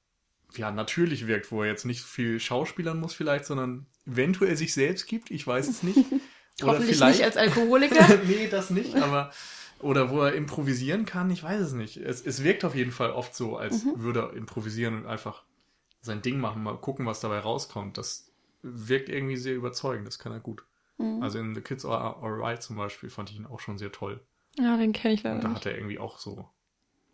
ja 0.59 0.71
natürlich 0.71 1.27
wirkt, 1.27 1.51
wo 1.53 1.63
er 1.63 1.69
jetzt 1.69 1.85
nicht 1.85 2.03
viel 2.03 2.41
schauspielern 2.41 2.99
muss 3.01 3.15
vielleicht, 3.15 3.45
sondern 3.47 3.87
eventuell 4.07 4.57
sich 4.57 4.75
selbst 4.75 5.07
gibt, 5.07 5.31
ich 5.31 5.47
weiß 5.47 5.69
es 5.69 5.83
nicht. 5.83 5.99
Hoffentlich 6.63 7.01
nicht 7.01 7.23
als 7.25 7.37
Alkoholiker. 7.37 8.19
nee, 8.27 8.47
das 8.49 8.71
nicht, 8.71 8.95
aber 8.97 9.33
oder 9.81 10.11
wo 10.11 10.21
er 10.21 10.35
improvisieren 10.35 11.05
kann, 11.05 11.31
ich 11.31 11.43
weiß 11.43 11.61
es 11.61 11.73
nicht. 11.73 11.97
Es, 11.97 12.25
es 12.25 12.45
wirkt 12.45 12.65
auf 12.65 12.75
jeden 12.75 12.93
Fall 12.93 13.11
oft 13.11 13.35
so, 13.35 13.57
als 13.57 13.85
Mhm. 13.85 14.03
würde 14.03 14.21
er 14.21 14.33
improvisieren 14.35 14.95
und 14.95 15.07
einfach 15.07 15.43
sein 16.01 16.23
Ding 16.23 16.39
machen, 16.39 16.63
mal 16.63 16.77
gucken, 16.77 17.07
was 17.07 17.21
dabei 17.21 17.41
rauskommt. 17.41 17.99
Das 17.99 18.31
wirkt 18.63 19.09
irgendwie 19.09 19.37
sehr 19.37 19.55
überzeugend, 19.57 20.07
das 20.07 20.19
kann 20.19 20.33
er 20.33 20.41
gut. 20.41 20.65
Mhm. 20.99 21.23
Also 21.23 21.39
in 21.41 21.55
The 21.55 21.61
Kids 21.61 21.85
Are 21.85 22.23
Alright 22.23 22.63
zum 22.63 22.77
Beispiel 22.77 23.11
fand 23.11 23.31
ich 23.31 23.37
ihn 23.37 23.47
auch 23.47 23.61
schon 23.61 23.77
sehr 23.79 23.91
toll. 23.93 24.21
Ja, 24.59 24.77
den 24.77 24.93
kenne 24.93 25.15
ich 25.15 25.25
Und 25.25 25.31
leider 25.31 25.41
da 25.41 25.49
nicht. 25.49 25.57
hat 25.57 25.67
er 25.67 25.77
irgendwie 25.77 25.99
auch 25.99 26.19
so, 26.19 26.49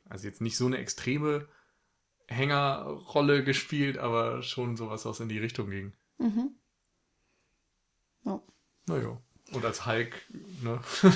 also 0.09 0.27
jetzt 0.29 0.43
nicht 0.43 0.57
so 0.59 0.67
eine 0.67 0.77
extreme 0.79 1.49
Hängerrolle 2.31 3.43
gespielt, 3.45 3.99
aber 3.99 4.43
schon 4.43 4.77
sowas, 4.77 5.05
was 5.05 5.21
in 5.21 5.29
die 5.29 5.39
Richtung 5.39 5.69
ging. 5.71 5.93
Mhm. 6.19 6.51
Ja. 8.25 8.41
Naja. 8.87 9.21
Und 9.53 9.65
als 9.65 9.85
Hulk, 9.85 10.23
ne, 10.63 10.81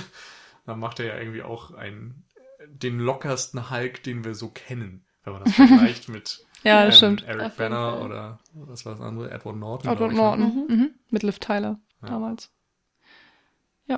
da 0.67 0.75
macht 0.75 0.99
er 0.99 1.07
ja 1.07 1.17
irgendwie 1.19 1.43
auch 1.43 1.71
einen, 1.73 2.25
den 2.67 2.99
lockersten 2.99 3.71
Hulk, 3.71 4.03
den 4.03 4.25
wir 4.25 4.35
so 4.35 4.49
kennen, 4.49 5.05
wenn 5.23 5.35
man 5.35 5.45
das 5.45 5.53
vergleicht 5.55 6.09
mit 6.09 6.45
Ja, 6.65 6.85
das 6.87 6.97
stimmt. 6.97 7.23
Eric 7.23 7.57
Banner 7.57 8.01
oder 8.03 8.41
was 8.55 8.85
war 8.85 8.93
das 8.93 9.01
andere? 9.01 9.31
Edward 9.31 9.57
Norton. 9.57 9.91
Edward 9.93 10.11
ich, 10.13 10.17
ne? 10.17 10.23
Norton. 10.25 10.67
Mhm. 10.69 10.95
Mit 11.11 11.23
Liv 11.23 11.39
Tyler 11.39 11.79
Ja. 12.03 12.09
damals. 12.09 12.51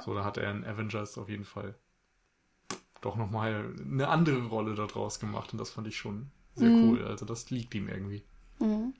So, 0.04 0.14
da 0.14 0.24
hat 0.24 0.36
er 0.36 0.50
in 0.50 0.64
Avengers 0.64 1.16
auf 1.16 1.28
jeden 1.30 1.44
Fall 1.44 1.74
doch 3.00 3.16
nochmal 3.16 3.72
eine 3.80 4.08
andere 4.08 4.44
Rolle 4.46 4.74
daraus 4.74 5.20
gemacht 5.20 5.52
und 5.52 5.58
das 5.58 5.70
fand 5.70 5.86
ich 5.86 5.96
schon 5.96 6.30
sehr 6.56 6.70
Mhm. 6.70 6.82
cool. 6.82 7.04
Also 7.06 7.24
das 7.24 7.50
liegt 7.50 7.74
ihm 7.74 7.88
irgendwie. 7.88 8.22
Mhm. 8.58 8.94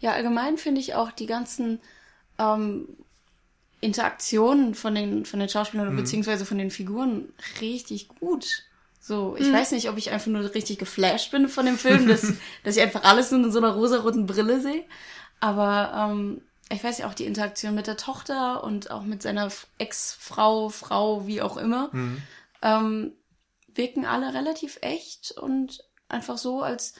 Ja, 0.00 0.12
allgemein 0.12 0.58
finde 0.58 0.80
ich 0.80 0.94
auch 0.94 1.12
die 1.12 1.26
ganzen 1.26 1.80
ähm, 2.38 2.88
Interaktionen 3.80 4.74
von 4.74 4.94
den, 4.94 5.24
von 5.24 5.40
den 5.40 5.48
Schauspielern 5.48 5.86
oder 5.86 5.94
Mhm. 5.96 6.00
beziehungsweise 6.00 6.44
von 6.46 6.58
den 6.58 6.70
Figuren 6.70 7.32
richtig 7.60 8.08
gut. 8.08 8.64
So, 9.00 9.34
ich 9.36 9.48
Mhm. 9.48 9.52
weiß 9.54 9.72
nicht, 9.72 9.88
ob 9.88 9.98
ich 9.98 10.10
einfach 10.12 10.28
nur 10.28 10.54
richtig 10.54 10.78
geflasht 10.78 11.32
bin 11.32 11.48
von 11.48 11.66
dem 11.66 11.76
Film, 11.76 12.06
dass, 12.06 12.22
dass 12.64 12.76
ich 12.76 12.82
einfach 12.82 13.02
alles 13.02 13.32
in 13.32 13.50
so 13.50 13.58
einer 13.58 13.72
rosaroten 13.74 14.26
Brille 14.26 14.60
sehe. 14.60 14.84
Aber 15.40 16.10
ähm, 16.12 16.42
ich 16.70 16.84
weiß 16.84 16.98
ja 16.98 17.08
auch 17.08 17.14
die 17.14 17.24
Interaktion 17.26 17.74
mit 17.74 17.88
der 17.88 17.96
Tochter 17.96 18.62
und 18.62 18.92
auch 18.92 19.02
mit 19.02 19.20
seiner 19.22 19.50
Ex-Frau, 19.78 20.68
Frau, 20.68 21.26
wie 21.26 21.42
auch 21.42 21.56
immer, 21.56 21.90
Mhm. 21.92 22.22
ähm, 22.62 23.12
wirken 23.74 24.04
alle 24.06 24.32
relativ 24.34 24.78
echt 24.82 25.32
und 25.32 25.82
einfach 26.12 26.38
so, 26.38 26.62
als, 26.62 26.94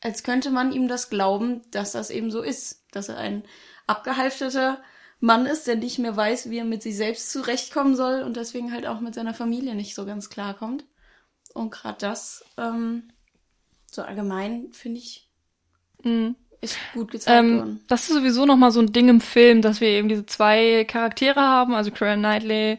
als 0.00 0.22
könnte 0.22 0.50
man 0.50 0.72
ihm 0.72 0.88
das 0.88 1.10
glauben, 1.10 1.62
dass 1.70 1.92
das 1.92 2.10
eben 2.10 2.30
so 2.30 2.42
ist. 2.42 2.84
Dass 2.92 3.08
er 3.08 3.18
ein 3.18 3.44
abgehalfterter 3.86 4.82
Mann 5.20 5.46
ist, 5.46 5.66
der 5.66 5.76
nicht 5.76 5.98
mehr 5.98 6.16
weiß, 6.16 6.50
wie 6.50 6.58
er 6.58 6.64
mit 6.64 6.82
sich 6.82 6.96
selbst 6.96 7.30
zurechtkommen 7.30 7.94
soll 7.96 8.22
und 8.22 8.36
deswegen 8.36 8.72
halt 8.72 8.86
auch 8.86 9.00
mit 9.00 9.14
seiner 9.14 9.34
Familie 9.34 9.74
nicht 9.74 9.94
so 9.94 10.06
ganz 10.06 10.30
klarkommt. 10.30 10.84
Und 11.52 11.70
gerade 11.70 11.98
das, 12.00 12.44
ähm, 12.56 13.12
so 13.90 14.02
allgemein, 14.02 14.72
finde 14.72 14.98
ich, 15.00 15.28
Mhm. 16.02 16.36
ist 16.62 16.78
gut 16.94 17.10
gezeigt 17.10 17.38
Ähm, 17.44 17.58
worden. 17.58 17.84
das 17.88 18.08
ist 18.08 18.14
sowieso 18.16 18.46
nochmal 18.46 18.70
so 18.70 18.80
ein 18.80 18.92
Ding 18.92 19.08
im 19.08 19.20
Film, 19.20 19.60
dass 19.62 19.80
wir 19.82 19.88
eben 19.88 20.08
diese 20.08 20.24
zwei 20.26 20.84
Charaktere 20.84 21.40
haben, 21.40 21.74
also 21.74 21.90
Keira 21.90 22.14
Knightley. 22.16 22.78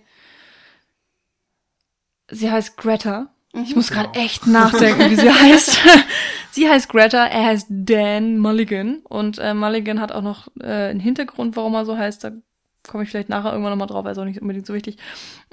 Sie 2.30 2.50
heißt 2.50 2.78
Greta. 2.78 3.34
Ich 3.54 3.76
muss 3.76 3.90
gerade 3.90 4.10
Genau. 4.14 4.26
echt 4.26 4.48
nachdenken, 4.48 5.10
wie 5.10 5.16
sie 5.16 5.30
heißt. 5.32 5.80
sie 6.52 6.70
heißt 6.70 6.90
Greta, 6.90 7.26
er 7.26 7.46
heißt 7.48 7.68
Dan 7.70 8.38
Mulligan. 8.38 9.00
Und 9.04 9.40
äh, 9.40 9.54
Mulligan 9.54 10.00
hat 10.00 10.12
auch 10.12 10.22
noch 10.22 10.48
äh, 10.62 10.90
einen 10.90 11.00
Hintergrund, 11.00 11.56
warum 11.56 11.74
er 11.76 11.86
so 11.86 11.98
heißt. 11.98 12.24
Da 12.24 12.32
komme 12.88 13.04
ich 13.04 13.10
vielleicht 13.12 13.30
nachher 13.30 13.52
irgendwann 13.52 13.74
nochmal 13.74 13.88
drauf, 13.88 14.06
also 14.06 14.22
auch 14.22 14.26
nicht 14.26 14.42
unbedingt 14.42 14.66
so 14.66 14.74
wichtig. 14.74 14.98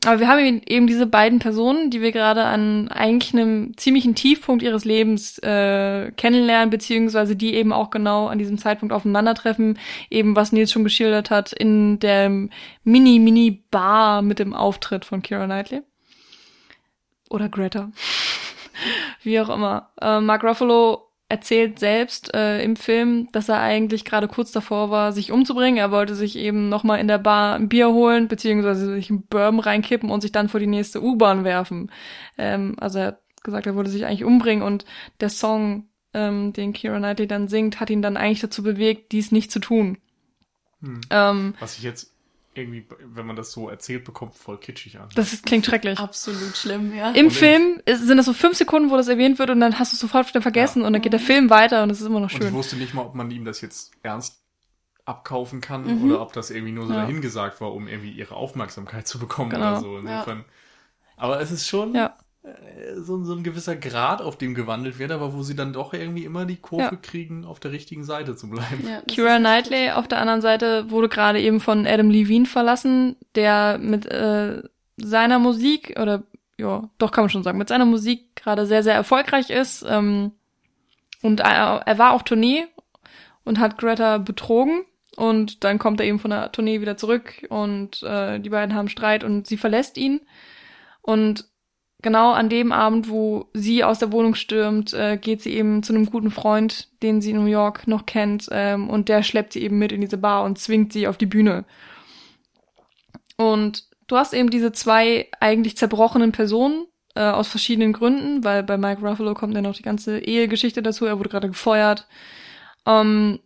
Aber 0.07 0.19
wir 0.19 0.29
haben 0.29 0.39
eben, 0.39 0.63
eben 0.67 0.87
diese 0.87 1.07
beiden 1.07 1.41
Personen, 1.41 1.91
die 1.91 2.01
wir 2.01 2.11
gerade 2.13 2.45
an 2.45 2.89
eigentlich 2.89 3.35
einem 3.35 3.77
ziemlichen 3.77 4.15
Tiefpunkt 4.15 4.63
ihres 4.63 4.85
Lebens 4.87 5.39
äh, 5.41 6.11
kennenlernen, 6.13 6.71
beziehungsweise 6.71 7.37
die 7.37 7.55
eben 7.55 7.73
auch 7.73 7.91
genau 7.91 8.29
an 8.29 8.39
diesem 8.39 8.57
Zeitpunkt 8.57 8.95
aufeinandertreffen, 8.95 9.79
eben 10.09 10.37
was 10.37 10.53
Nils 10.53 10.73
schon 10.73 10.85
geschildert 10.85 11.31
hat, 11.31 11.53
in 11.53 11.99
der 11.99 12.31
Mini-Mini-Bar 12.85 14.23
mit 14.23 14.39
dem 14.39 14.55
Auftritt 14.55 15.05
von 15.05 15.21
Kira 15.21 15.45
Knightley. 15.45 15.83
Oder 17.29 17.49
Greta. 17.49 17.91
Wie 19.23 19.41
auch 19.41 19.49
immer. 19.49 19.91
Äh, 20.01 20.21
Mark 20.21 20.45
Ruffalo 20.45 21.09
erzählt 21.29 21.79
selbst 21.79 22.33
äh, 22.35 22.63
im 22.63 22.75
Film, 22.75 23.29
dass 23.33 23.51
er 23.51 23.61
eigentlich 23.61 24.07
gerade 24.07 24.29
kurz 24.29 24.51
davor 24.51 24.91
war, 24.91 25.13
sich 25.13 25.31
umzubringen. 25.31 25.79
Er 25.79 25.91
wollte 25.91 26.15
sich 26.15 26.37
eben 26.37 26.71
nochmal 26.71 27.01
in 27.01 27.09
der 27.09 27.19
Bar 27.19 27.57
ein 27.57 27.69
Bier 27.69 27.91
holen, 27.91 28.29
beziehungsweise 28.29 28.95
sich 28.95 29.11
einen 29.11 29.27
Bourbon 29.27 29.61
reinkippen 29.61 30.11
und 30.11 30.23
sich 30.23 30.33
dann 30.33 30.49
vor 30.49 30.59
die 30.59 30.67
nächste 30.67 31.03
U-Bahn 31.03 31.45
werfen. 31.45 31.91
Ähm, 32.39 32.77
also 32.79 32.99
er 32.99 33.07
hat 33.09 33.23
gesagt, 33.43 33.67
er 33.67 33.77
wollte 33.77 33.91
sich 33.91 34.07
eigentlich 34.07 34.25
umbringen 34.25 34.65
und 34.65 34.87
der 35.21 35.29
Song, 35.29 35.89
ähm, 36.15 36.55
den 36.55 36.73
Kira 36.73 36.97
Knightley 36.97 37.27
dann 37.27 37.49
singt, 37.49 37.79
hat 37.79 37.91
ihn 37.91 38.03
dann 38.03 38.17
eigentlich 38.17 38.41
dazu 38.41 38.63
bewegt, 38.63 39.13
dies 39.13 39.31
nicht 39.31 39.53
zu 39.53 39.59
tun. 39.59 39.99
Hm. 40.81 41.01
Ähm, 41.11 41.55
Was 41.61 41.77
ich 41.77 41.83
jetzt 41.83 42.15
irgendwie, 42.59 42.87
wenn 43.05 43.25
man 43.27 43.37
das 43.37 43.53
so 43.53 43.69
erzählt 43.69 44.05
bekommt, 44.05 44.35
voll 44.35 44.59
kitschig 44.59 44.99
an. 44.99 45.09
das 45.15 45.33
ist, 45.33 45.47
klingt 45.47 45.65
schrecklich. 45.65 45.99
Absolut 45.99 46.57
schlimm, 46.57 46.95
ja. 46.95 47.13
Im 47.13 47.27
Und 47.27 47.33
Film 47.33 47.81
ist, 47.87 48.07
sind 48.07 48.17
das 48.19 48.27
so 48.27 48.33
fünf 48.33 48.57
Sekunden, 48.57 48.91
wo 48.91 48.97
das 48.97 49.09
erwähnt 49.09 49.39
wird 49.39 49.51
und 49.51 49.61
dann 49.61 49.79
hast 49.79 49.93
du 49.93 49.95
es 49.95 50.01
sofort 50.01 50.29
wieder 50.29 50.43
vergessen 50.43 50.81
Ja. 50.83 50.87
und 50.87 50.93
dann 50.93 51.03
geht 51.03 51.13
der 51.13 51.21
Film 51.21 51.49
weiter 51.51 51.83
und 51.83 51.91
es 51.91 52.01
ist 52.01 52.07
immer 52.07 52.21
noch 52.21 52.31
Und 52.33 52.37
ich 52.41 52.43
schön. 52.47 52.53
wusste 52.53 52.77
nicht 52.77 52.93
mal, 52.95 53.03
ob 53.03 53.15
man 53.15 53.31
ihm 53.31 53.45
das 53.45 53.61
jetzt 53.61 53.93
ernst 54.03 54.43
abkaufen 55.05 55.61
kann 55.63 55.85
Mhm. 55.87 56.05
oder 56.11 56.21
ob 56.21 56.33
das 56.35 56.51
irgendwie 56.51 56.73
nur 56.73 56.87
so 56.87 56.93
Ja. 56.93 57.01
dahingesagt 57.01 57.61
war, 57.63 57.73
um 57.73 57.89
irgendwie 57.89 58.11
ihre 58.11 58.35
Aufmerksamkeit 58.35 59.07
zu 59.09 59.19
bekommen 59.19 59.51
Genau. 59.51 59.71
oder 59.73 59.81
so. 59.81 59.99
Insofern. 59.99 60.45
Aber 61.17 61.41
es 61.41 61.51
ist 61.51 61.67
schon 61.67 61.95
Ja. 61.95 62.17
Äh, 62.43 62.95
so, 62.97 63.23
so 63.25 63.35
ein 63.35 63.43
gewisser 63.43 63.77
Grad, 63.77 64.23
auf 64.23 64.37
dem 64.39 64.55
gewandelt 64.55 64.99
wird, 64.99 65.11
aber 65.11 65.33
wo 65.35 65.43
sie 65.43 65.57
dann 65.57 65.73
doch 65.73 65.93
irgendwie 65.95 66.25
immer 66.25 66.45
die 66.47 66.57
Kurve 66.57 66.83
Ja. 66.85 66.97
kriegen, 67.01 67.45
auf 67.45 67.61
der 67.61 67.73
richtigen 67.73 68.05
Seite 68.05 68.37
zu 68.37 68.49
bleiben. 68.49 68.87
ja 68.89 69.01
Kira 69.09 69.39
Knightley 69.39 69.91
auf 69.91 70.09
der 70.09 70.21
anderen 70.21 70.41
Seite 70.41 70.91
wurde 70.91 71.09
gerade 71.09 71.41
eben 71.41 71.61
von 71.61 71.87
Adam 71.87 72.11
Levine 72.11 72.47
verlassen, 72.47 73.17
der 73.35 73.79
mit 73.79 74.07
äh, 74.07 74.63
seiner 74.97 75.39
Musik 75.39 75.95
oder 76.01 76.23
ja, 76.61 76.89
doch 76.99 77.13
kann 77.13 77.23
man 77.25 77.31
schon 77.31 77.45
sagen, 77.45 77.59
mit 77.59 77.69
seiner 77.69 77.85
Musik 77.85 78.35
gerade 78.35 78.67
sehr 78.67 78.83
sehr 78.83 78.95
erfolgreich 78.95 79.51
ist 79.51 79.85
ähm, 79.89 80.33
und 81.23 81.41
er, 81.41 81.83
er 81.87 81.99
war 81.99 82.13
auf 82.13 82.25
Tournee 82.25 82.67
und 83.45 83.59
hat 83.61 83.79
Greta 83.79 84.19
betrogen 84.19 84.85
und 85.17 85.63
dann 85.65 85.79
kommt 85.79 86.01
er 86.01 86.07
eben 86.07 86.19
von 86.19 86.31
der 86.31 86.51
Tournee 86.53 86.81
wieder 86.81 86.97
zurück 86.97 87.47
und 87.49 88.03
äh, 88.03 88.41
die 88.41 88.51
beiden 88.51 88.75
haben 88.75 88.89
Streit 88.89 89.23
und 89.25 89.47
sie 89.47 89.57
verlässt 89.57 89.97
ihn 89.99 90.21
und 91.03 91.45
genau 92.03 92.33
an 92.33 92.49
dem 92.49 92.73
Abend, 92.73 93.09
wo 93.09 93.49
sie 93.55 93.83
aus 93.85 93.99
der 93.99 94.13
Wohnung 94.13 94.35
stürmt, 94.35 94.93
äh, 94.95 95.17
geht 95.17 95.43
sie 95.43 95.53
eben 95.53 95.83
zu 95.83 95.93
einem 95.93 96.07
guten 96.07 96.31
Freund, 96.31 96.89
den 97.03 97.21
sie 97.21 97.31
in 97.31 97.39
New 97.39 97.51
York 97.51 97.89
noch 97.89 98.07
kennt, 98.07 98.49
ähm, 98.53 98.89
und 98.89 99.09
der 99.09 99.23
schleppt 99.23 99.53
sie 99.53 99.63
eben 99.63 99.79
mit 99.79 99.93
in 99.93 100.01
diese 100.01 100.19
Bar 100.19 100.45
und 100.45 100.59
zwingt 100.59 100.93
sie 100.93 101.09
auf 101.09 101.17
die 101.17 101.27
Bühne. 101.27 101.65
Und 103.37 103.85
du 104.07 104.17
hast 104.17 104.33
eben 104.33 104.51
diese 104.51 104.73
zwei 104.73 105.29
eigentlich 105.41 105.77
zerbrochenen 105.77 106.33
Personen 106.33 106.87
äh, 107.15 107.23
aus 107.23 107.49
verschiedenen 107.49 107.93
Gründen, 107.93 108.45
weil 108.45 108.63
bei 108.63 108.79
Mike 108.79 109.07
Ruffalo 109.07 109.35
kommt 109.35 109.55
ja 109.55 109.63
noch 109.63 109.77
die 109.77 109.83
ganze 109.83 110.19
Ehegeschichte 110.19 110.83
dazu, 110.83 111.05
er 111.05 111.19
wurde 111.19 111.29
gerade 111.31 111.49
gefeuert. 111.49 112.07
Ähm, 112.87 113.41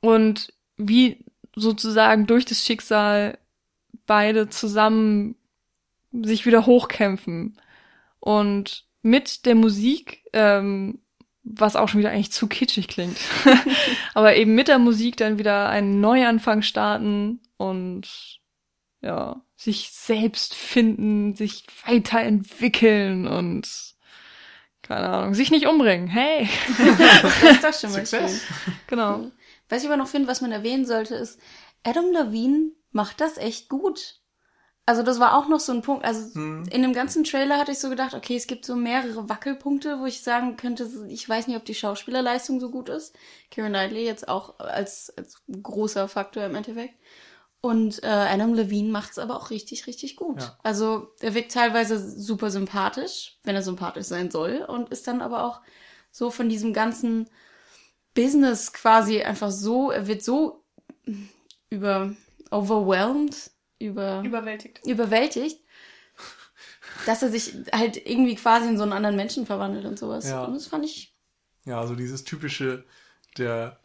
und 0.00 0.52
wie 0.76 1.24
sozusagen 1.54 2.26
durch 2.26 2.44
das 2.44 2.64
Schicksal 2.64 3.38
beide 4.06 4.48
zusammen 4.48 5.36
sich 6.12 6.46
wieder 6.46 6.66
hochkämpfen 6.66 7.56
und 8.20 8.86
mit 9.02 9.46
der 9.46 9.54
Musik, 9.54 10.24
ähm, 10.32 11.00
was 11.42 11.76
auch 11.76 11.88
schon 11.88 12.00
wieder 12.00 12.10
eigentlich 12.10 12.32
zu 12.32 12.46
kitschig 12.46 12.88
klingt, 12.88 13.18
aber 14.14 14.36
eben 14.36 14.54
mit 14.54 14.68
der 14.68 14.78
Musik 14.78 15.16
dann 15.16 15.38
wieder 15.38 15.68
einen 15.68 16.00
Neuanfang 16.00 16.62
starten 16.62 17.40
und 17.56 18.40
ja, 19.00 19.40
sich 19.56 19.90
selbst 19.90 20.54
finden, 20.54 21.34
sich 21.34 21.64
weiterentwickeln 21.86 23.26
und 23.26 23.96
keine 24.82 25.08
Ahnung, 25.08 25.34
sich 25.34 25.50
nicht 25.50 25.66
umbringen. 25.66 26.08
Hey. 26.08 26.48
das 26.78 27.42
ist 27.42 27.64
doch 27.64 27.74
schon 27.74 27.92
mal 27.92 28.06
Success. 28.06 28.42
schön. 28.42 28.74
genau. 28.86 29.30
Was 29.68 29.82
ich 29.82 29.88
aber 29.88 29.98
noch 29.98 30.08
finde, 30.08 30.28
was 30.28 30.40
man 30.40 30.50
erwähnen 30.52 30.86
sollte, 30.86 31.14
ist, 31.14 31.38
Adam 31.84 32.10
Levine 32.12 32.70
macht 32.90 33.20
das 33.20 33.36
echt 33.36 33.68
gut. 33.68 34.20
Also 34.88 35.02
das 35.02 35.20
war 35.20 35.36
auch 35.36 35.48
noch 35.48 35.60
so 35.60 35.70
ein 35.72 35.82
Punkt, 35.82 36.02
also 36.02 36.34
Hm. 36.34 36.64
in 36.70 36.80
dem 36.80 36.94
ganzen 36.94 37.22
Trailer 37.22 37.58
hatte 37.58 37.72
ich 37.72 37.78
so 37.78 37.90
gedacht, 37.90 38.14
okay, 38.14 38.36
es 38.36 38.46
gibt 38.46 38.64
so 38.64 38.74
mehrere 38.74 39.28
Wackelpunkte, 39.28 40.00
wo 40.00 40.06
ich 40.06 40.22
sagen 40.22 40.56
könnte, 40.56 40.88
ich 41.10 41.28
weiß 41.28 41.46
nicht, 41.46 41.58
ob 41.58 41.66
die 41.66 41.74
Schauspielerleistung 41.74 42.58
so 42.58 42.70
gut 42.70 42.88
ist. 42.88 43.14
Keira 43.50 43.68
Knightley 43.68 44.06
jetzt 44.06 44.28
auch 44.28 44.58
als, 44.58 45.12
als 45.18 45.42
großer 45.62 46.08
Faktor 46.08 46.42
im 46.44 46.54
Endeffekt. 46.54 46.94
Und 47.60 48.02
äh, 48.02 48.06
Adam 48.06 48.54
Levine 48.54 48.90
macht 48.90 49.10
es 49.10 49.18
aber 49.18 49.36
auch 49.36 49.50
richtig, 49.50 49.86
richtig 49.86 50.16
gut. 50.16 50.40
Ja. 50.40 50.58
Also 50.62 51.08
er 51.20 51.34
wirkt 51.34 51.52
teilweise 51.52 51.98
super 51.98 52.50
sympathisch, 52.50 53.36
wenn 53.44 53.56
er 53.56 53.62
sympathisch 53.62 54.06
sein 54.06 54.30
soll, 54.30 54.64
und 54.66 54.88
ist 54.88 55.06
dann 55.06 55.20
aber 55.20 55.44
auch 55.44 55.60
so 56.10 56.30
von 56.30 56.48
diesem 56.48 56.72
ganzen 56.72 57.28
Business 58.14 58.72
quasi 58.72 59.20
einfach 59.20 59.50
so, 59.50 59.90
er 59.90 60.06
wird 60.06 60.24
so 60.24 60.64
über 61.68 62.14
overwhelmed, 62.50 63.50
über 63.78 64.22
Überwältigt. 64.24 64.80
überwältigt, 64.86 65.58
dass 67.06 67.22
er 67.22 67.30
sich 67.30 67.54
halt 67.72 67.96
irgendwie 68.06 68.34
quasi 68.34 68.68
in 68.68 68.76
so 68.76 68.82
einen 68.82 68.92
anderen 68.92 69.16
Menschen 69.16 69.46
verwandelt 69.46 69.84
und 69.84 69.98
sowas. 69.98 70.28
Ja. 70.28 70.44
Und 70.44 70.54
das 70.54 70.66
fand 70.66 70.84
ich, 70.84 71.14
Ja, 71.64 71.80
also 71.80 71.94
dieses 71.94 72.24
typische, 72.24 72.84
der 73.36 73.78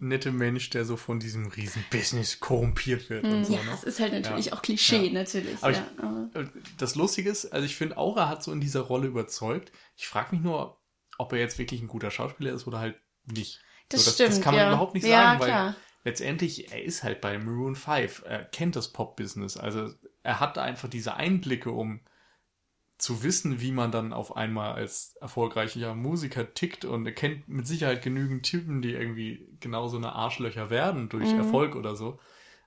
nette 0.00 0.30
Mensch, 0.30 0.70
der 0.70 0.84
so 0.84 0.96
von 0.96 1.18
diesem 1.18 1.46
riesen 1.48 1.84
Business 1.90 2.38
korrumpiert 2.40 3.10
wird 3.10 3.24
und 3.24 3.44
so. 3.46 3.52
ja, 3.54 3.62
ne? 3.64 3.70
es 3.74 3.82
ist 3.84 3.98
halt 4.00 4.12
natürlich 4.12 4.46
Ja. 4.46 4.52
auch 4.52 4.62
Klischee, 4.62 5.06
Ja. 5.06 5.12
natürlich. 5.12 5.56
Aber 5.60 5.72
ja, 5.72 5.86
aber, 5.98 6.48
Das 6.78 6.94
Lustige 6.94 7.30
ist, 7.30 7.46
also 7.46 7.64
ich 7.66 7.74
finde, 7.74 7.96
Aura 7.96 8.28
hat 8.28 8.44
so 8.44 8.52
in 8.52 8.60
dieser 8.60 8.80
Rolle 8.82 9.08
überzeugt. 9.08 9.72
Ich 9.96 10.06
frage 10.06 10.34
mich 10.36 10.44
nur, 10.44 10.78
ob 11.16 11.32
er 11.32 11.40
jetzt 11.40 11.58
wirklich 11.58 11.80
ein 11.80 11.88
guter 11.88 12.10
Schauspieler 12.12 12.52
ist 12.52 12.66
oder 12.68 12.78
halt 12.78 12.96
nicht. 13.24 13.60
Das 13.88 14.04
so, 14.04 14.10
stimmt, 14.12 14.30
Das 14.30 14.40
kann 14.40 14.54
man 14.54 14.62
ja. 14.64 14.68
überhaupt 14.68 14.94
nicht 14.94 15.04
Ja, 15.06 15.10
sagen, 15.10 15.40
weil 15.40 15.48
klar. 15.48 15.76
Letztendlich, 16.04 16.72
er 16.72 16.82
ist 16.82 17.02
halt 17.02 17.20
bei 17.20 17.38
Maroon 17.38 17.76
5. 17.76 18.22
Er 18.26 18.44
kennt 18.44 18.76
das 18.76 18.92
Pop-Business. 18.92 19.56
Also 19.56 19.90
er 20.22 20.40
hat 20.40 20.58
einfach 20.58 20.88
diese 20.88 21.14
Einblicke, 21.14 21.70
um 21.70 22.00
zu 22.98 23.22
wissen, 23.22 23.60
wie 23.60 23.70
man 23.70 23.92
dann 23.92 24.12
auf 24.12 24.36
einmal 24.36 24.72
als 24.72 25.14
erfolgreicher 25.20 25.94
Musiker 25.94 26.52
tickt 26.52 26.84
und 26.84 27.06
er 27.06 27.12
kennt 27.12 27.48
mit 27.48 27.66
Sicherheit 27.66 28.02
genügend 28.02 28.44
Typen, 28.44 28.82
die 28.82 28.90
irgendwie 28.92 29.46
genauso 29.60 29.96
eine 29.98 30.14
Arschlöcher 30.14 30.68
werden 30.68 31.08
durch 31.08 31.32
Mhm. 31.32 31.38
Erfolg 31.38 31.76
oder 31.76 31.94
so. 31.94 32.18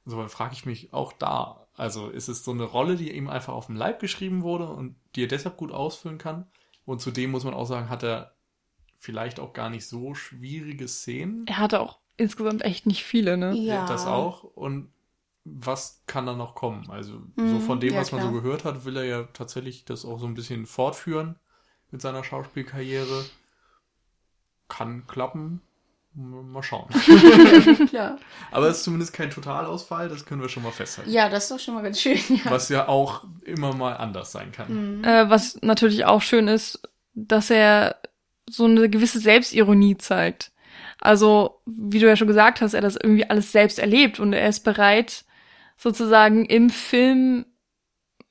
Insofern 0.05 0.29
frage 0.29 0.53
ich 0.53 0.65
mich 0.65 0.93
auch 0.93 1.11
da, 1.13 1.67
also 1.75 2.09
ist 2.09 2.29
es 2.29 2.45
so 2.45 2.51
eine 2.51 2.63
Rolle, 2.63 2.95
die 2.95 3.11
ihm 3.11 3.27
einfach 3.29 3.53
auf 3.53 3.67
den 3.67 3.75
Leib 3.75 3.99
geschrieben 3.99 4.41
wurde 4.41 4.69
und 4.69 4.95
die 5.15 5.23
er 5.23 5.27
deshalb 5.27 5.57
gut 5.57 5.71
ausfüllen 5.71 6.17
kann? 6.17 6.47
Und 6.85 7.01
zudem 7.01 7.31
muss 7.31 7.43
man 7.43 7.53
auch 7.53 7.65
sagen, 7.65 7.89
hat 7.89 8.03
er 8.03 8.33
vielleicht 8.97 9.39
auch 9.39 9.51
gar 9.51 9.69
nicht 9.69 9.85
so 9.85 10.13
schwierige 10.15 10.87
Szenen. 10.87 11.45
Er 11.47 11.57
hatte 11.57 11.81
auch 11.81 11.99
insgesamt 12.17 12.63
echt 12.63 12.85
nicht 12.85 13.03
viele, 13.03 13.37
ne? 13.37 13.53
ja. 13.53 13.85
Das 13.87 14.05
auch. 14.05 14.43
Und 14.43 14.89
was 15.43 16.03
kann 16.05 16.25
da 16.27 16.33
noch 16.33 16.53
kommen? 16.55 16.89
Also, 16.89 17.13
so 17.35 17.41
Mhm, 17.43 17.61
von 17.61 17.79
dem, 17.79 17.93
ja, 17.93 17.99
was 17.99 18.11
man 18.11 18.21
so 18.21 18.29
klar. 18.29 18.41
gehört 18.41 18.63
hat, 18.65 18.85
will 18.85 18.97
er 18.97 19.05
ja 19.05 19.23
tatsächlich 19.33 19.85
das 19.85 20.05
auch 20.05 20.19
so 20.19 20.27
ein 20.27 20.35
bisschen 20.35 20.65
fortführen 20.65 21.35
mit 21.89 22.01
seiner 22.01 22.23
Schauspielkarriere. 22.23 23.25
Kann 24.67 25.05
klappen. 25.07 25.61
Mal 26.13 26.61
schauen. 26.61 26.89
Klar. 27.89 28.17
Aber 28.51 28.67
es 28.67 28.77
ist 28.77 28.83
zumindest 28.83 29.13
kein 29.13 29.29
Totalausfall, 29.31 30.09
das 30.09 30.25
können 30.25 30.41
wir 30.41 30.49
schon 30.49 30.63
mal 30.63 30.71
festhalten. 30.71 31.09
Ja, 31.09 31.29
das 31.29 31.43
ist 31.43 31.51
doch 31.51 31.59
schon 31.59 31.73
mal 31.73 31.83
ganz 31.83 32.01
schön. 32.01 32.19
Ja. 32.29 32.51
Was 32.51 32.69
ja 32.69 32.87
auch 32.87 33.23
immer 33.45 33.73
mal 33.73 33.93
anders 33.95 34.31
sein 34.31 34.51
kann. 34.51 34.97
Mhm. 34.99 35.03
Äh, 35.05 35.29
was 35.29 35.61
natürlich 35.61 36.05
auch 36.05 36.21
schön 36.21 36.47
ist, 36.49 36.81
dass 37.13 37.49
er 37.49 37.97
so 38.49 38.65
eine 38.65 38.89
gewisse 38.89 39.19
Selbstironie 39.19 39.97
zeigt. 39.97 40.51
Also, 41.01 41.61
wie 41.65 41.99
du 41.99 42.07
ja 42.07 42.15
schon 42.15 42.27
gesagt 42.27 42.61
hast, 42.61 42.73
er 42.73 42.81
das 42.81 42.95
irgendwie 42.95 43.29
alles 43.29 43.51
selbst 43.51 43.79
erlebt 43.79 44.19
und 44.19 44.33
er 44.33 44.47
ist 44.47 44.61
bereit, 44.61 45.25
sozusagen 45.75 46.45
im 46.45 46.69
Film 46.69 47.45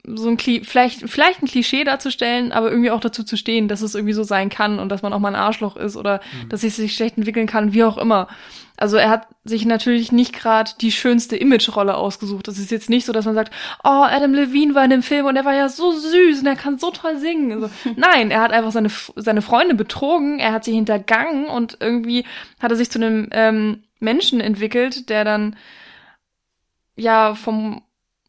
so 0.06 0.28
ein 0.28 0.36
Kli 0.36 0.62
vielleicht, 0.64 1.08
vielleicht 1.08 1.42
ein 1.42 1.46
Klischee 1.46 1.84
darzustellen, 1.84 2.52
aber 2.52 2.70
irgendwie 2.70 2.90
auch 2.90 3.00
dazu 3.00 3.24
zu 3.24 3.36
stehen, 3.36 3.68
dass 3.68 3.82
es 3.82 3.94
irgendwie 3.94 4.14
so 4.14 4.22
sein 4.22 4.48
kann 4.48 4.78
und 4.78 4.88
dass 4.88 5.02
man 5.02 5.12
auch 5.12 5.18
mal 5.18 5.28
ein 5.28 5.40
Arschloch 5.40 5.76
ist 5.76 5.96
oder 5.96 6.20
dass 6.48 6.64
es 6.64 6.76
sich 6.76 6.94
schlecht 6.94 7.18
entwickeln 7.18 7.46
kann, 7.46 7.72
wie 7.72 7.84
auch 7.84 7.98
immer. 7.98 8.28
Also 8.80 8.96
er 8.96 9.10
hat 9.10 9.28
sich 9.44 9.66
natürlich 9.66 10.10
nicht 10.10 10.32
gerade 10.32 10.70
die 10.80 10.90
schönste 10.90 11.36
Image-Rolle 11.36 11.96
ausgesucht. 11.96 12.48
Das 12.48 12.58
ist 12.58 12.70
jetzt 12.70 12.88
nicht 12.88 13.04
so, 13.04 13.12
dass 13.12 13.26
man 13.26 13.34
sagt, 13.34 13.52
oh, 13.84 14.04
Adam 14.04 14.32
Levine 14.32 14.74
war 14.74 14.84
in 14.84 14.90
dem 14.90 15.02
Film 15.02 15.26
und 15.26 15.36
er 15.36 15.44
war 15.44 15.54
ja 15.54 15.68
so 15.68 15.92
süß 15.92 16.40
und 16.40 16.46
er 16.46 16.56
kann 16.56 16.78
so 16.78 16.90
toll 16.90 17.18
singen. 17.18 17.52
Also, 17.52 17.70
nein, 17.96 18.30
er 18.30 18.40
hat 18.40 18.52
einfach 18.52 18.72
seine, 18.72 18.90
seine 19.16 19.42
Freunde 19.42 19.74
betrogen, 19.74 20.38
er 20.38 20.52
hat 20.52 20.64
sie 20.64 20.72
hintergangen 20.72 21.46
und 21.46 21.76
irgendwie 21.80 22.24
hat 22.58 22.70
er 22.70 22.76
sich 22.76 22.90
zu 22.90 22.98
einem 22.98 23.28
ähm, 23.32 23.82
Menschen 23.98 24.40
entwickelt, 24.40 25.10
der 25.10 25.24
dann 25.24 25.56
ja 26.96 27.34
vom 27.34 27.82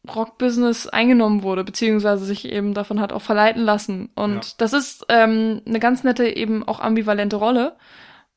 Rockbusiness 0.08 0.88
eingenommen 0.88 1.42
wurde, 1.42 1.62
beziehungsweise 1.64 2.24
sich 2.24 2.44
eben 2.46 2.74
davon 2.74 3.00
hat 3.00 3.12
auch 3.12 3.22
verleiten 3.22 3.62
lassen. 3.62 4.10
Und 4.14 4.34
Ja. 4.34 4.50
das 4.58 4.72
ist 4.72 5.06
ähm, 5.08 5.62
eine 5.64 5.78
ganz 5.78 6.02
nette, 6.02 6.26
eben 6.28 6.66
auch 6.66 6.80
ambivalente 6.80 7.36
Rolle. 7.36 7.76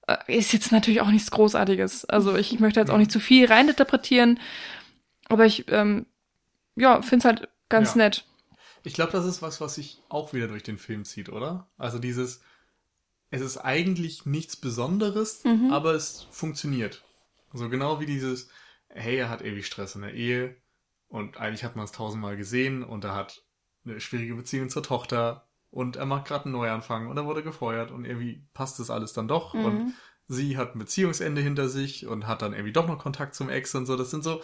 Äh, 0.08 0.38
Ist 0.38 0.54
jetzt 0.54 0.72
natürlich 0.72 1.02
auch 1.02 1.10
nichts 1.10 1.32
Großartiges. 1.32 2.06
Also 2.06 2.36
ich 2.36 2.60
möchte 2.60 2.80
jetzt 2.80 2.92
auch 2.92 2.98
nicht 3.00 3.12
zu 3.12 3.20
viel 3.20 3.48
reininterpretieren, 3.48 4.40
aber 5.28 5.46
ich, 5.46 5.66
ähm, 5.72 6.06
ja, 6.76 7.02
finde 7.02 7.18
es 7.20 7.26
halt 7.26 7.50
ganz 7.70 7.96
Ja. 7.96 7.98
nett. 8.04 8.26
Ich 8.84 8.94
glaube, 8.94 9.12
das 9.12 9.26
ist 9.26 9.42
was, 9.42 9.60
was 9.62 9.74
sich 9.76 10.00
auch 10.10 10.34
wieder 10.34 10.48
durch 10.48 10.62
den 10.62 10.78
Film 10.78 11.06
zieht, 11.06 11.30
oder? 11.30 11.68
Also 11.80 11.98
dieses, 11.98 12.42
es 13.32 13.42
ist 13.42 13.58
eigentlich 13.58 14.28
nichts 14.28 14.56
Besonderes, 14.56 15.44
Mhm. 15.44 15.72
aber 15.72 15.96
es 15.96 16.28
funktioniert. 16.30 17.04
So 17.54 17.70
genau 17.70 18.00
wie 18.00 18.06
dieses, 18.06 18.50
hey, 18.90 19.16
er 19.18 19.30
hat 19.30 19.42
ewig 19.42 19.66
Stress 19.66 19.96
in 19.96 20.02
der 20.02 20.14
Ehe 20.14 20.56
und 21.08 21.38
eigentlich 21.38 21.64
hat 21.64 21.76
man 21.76 21.86
es 21.86 21.92
tausendmal 21.92 22.38
gesehen 22.38 22.84
und 22.84 23.04
er 23.04 23.14
hat 23.14 23.44
eine 23.86 24.00
schwierige 24.00 24.36
Beziehung 24.36 24.70
zur 24.70 24.84
Tochter 24.84 25.48
und 25.72 25.96
er 25.96 26.06
macht 26.06 26.26
gerade 26.28 26.46
einen 26.46 26.54
Neuanfang 26.54 27.08
und 27.08 27.18
er 27.18 27.26
wurde 27.26 27.44
gefeuert 27.44 27.92
und 27.92 28.06
irgendwie 28.06 28.44
passt 28.54 28.80
das 28.80 28.90
alles 28.90 29.14
dann 29.14 29.28
doch 29.28 29.54
Mhm. 29.54 29.66
und 29.66 29.94
sie 30.28 30.58
hat 30.58 30.76
ein 30.76 30.80
Beziehungsende 30.80 31.42
hinter 31.42 31.70
sich 31.70 32.08
und 32.08 32.26
hat 32.28 32.42
dann 32.42 32.54
irgendwie 32.54 32.74
doch 32.74 32.88
noch 32.88 32.98
Kontakt 32.98 33.36
zum 33.36 33.50
Ex 33.50 33.76
und 33.76 33.86
so. 33.86 33.96
Das 33.96 34.10
sind 34.12 34.24
so 34.24 34.42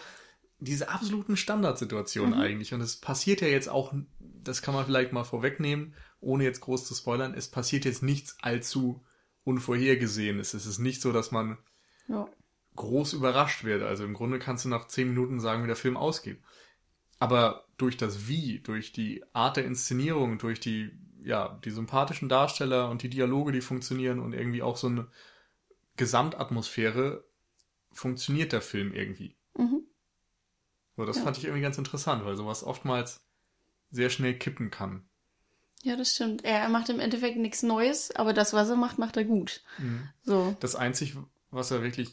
diese 0.60 0.90
absoluten 0.90 1.36
Standardsituationen 1.36 2.34
Mhm. 2.34 2.40
eigentlich. 2.40 2.72
Und 2.72 2.80
es 2.82 2.96
passiert 2.96 3.40
ja 3.40 3.48
jetzt 3.48 3.68
auch, 3.68 3.92
das 4.20 4.62
kann 4.62 4.74
man 4.74 4.86
vielleicht 4.86 5.12
mal 5.12 5.24
vorwegnehmen, 5.24 5.94
ohne 6.20 6.44
jetzt 6.44 6.60
groß 6.60 6.86
zu 6.86 6.94
spoilern, 6.94 7.34
es 7.34 7.48
passiert 7.48 7.84
jetzt 7.84 8.04
nichts 8.04 8.36
allzu 8.42 9.02
Unvorhergesehenes. 9.44 10.54
Es 10.54 10.66
ist 10.66 10.78
nicht 10.78 11.02
so, 11.02 11.12
dass 11.12 11.32
man 11.32 11.58
Ja. 12.08 12.28
groß 12.76 13.12
überrascht 13.14 13.64
wird. 13.64 13.82
Also 13.82 14.04
im 14.04 14.14
Grunde 14.14 14.38
kannst 14.38 14.64
du 14.64 14.68
nach 14.68 14.86
zehn 14.86 15.08
Minuten 15.08 15.40
sagen, 15.40 15.62
wie 15.64 15.66
der 15.68 15.76
Film 15.76 15.96
ausgeht. 15.96 16.40
Aber 17.22 17.68
durch 17.78 17.96
das 17.96 18.26
Wie, 18.26 18.58
durch 18.58 18.90
die 18.90 19.22
Art 19.32 19.56
der 19.56 19.64
Inszenierung, 19.64 20.38
durch 20.38 20.58
die, 20.58 20.90
ja, 21.22 21.56
die 21.64 21.70
sympathischen 21.70 22.28
Darsteller 22.28 22.90
und 22.90 23.02
die 23.02 23.10
Dialoge, 23.10 23.52
die 23.52 23.60
funktionieren 23.60 24.18
und 24.18 24.32
irgendwie 24.32 24.60
auch 24.60 24.76
so 24.76 24.88
eine 24.88 25.06
Gesamtatmosphäre, 25.96 27.22
funktioniert 27.92 28.50
der 28.52 28.60
Film 28.60 28.92
irgendwie. 28.92 29.36
Mhm. 29.56 29.82
So, 30.96 31.04
das 31.04 31.18
Ja. 31.18 31.22
fand 31.22 31.38
ich 31.38 31.44
irgendwie 31.44 31.62
ganz 31.62 31.78
interessant, 31.78 32.24
weil 32.24 32.36
sowas 32.36 32.64
oftmals 32.64 33.24
sehr 33.92 34.10
schnell 34.10 34.36
kippen 34.36 34.72
kann. 34.72 35.04
Ja, 35.84 35.94
das 35.94 36.10
stimmt. 36.10 36.44
Er 36.44 36.68
macht 36.70 36.88
im 36.88 36.98
Endeffekt 36.98 37.36
nichts 37.36 37.62
Neues, 37.62 38.10
aber 38.16 38.32
das, 38.32 38.52
was 38.52 38.68
er 38.68 38.76
macht, 38.76 38.98
macht 38.98 39.16
er 39.16 39.24
gut. 39.24 39.62
So. 40.24 40.56
Das 40.58 40.74
Einzige, 40.74 41.24
was 41.52 41.70
er 41.70 41.84
wirklich 41.84 42.10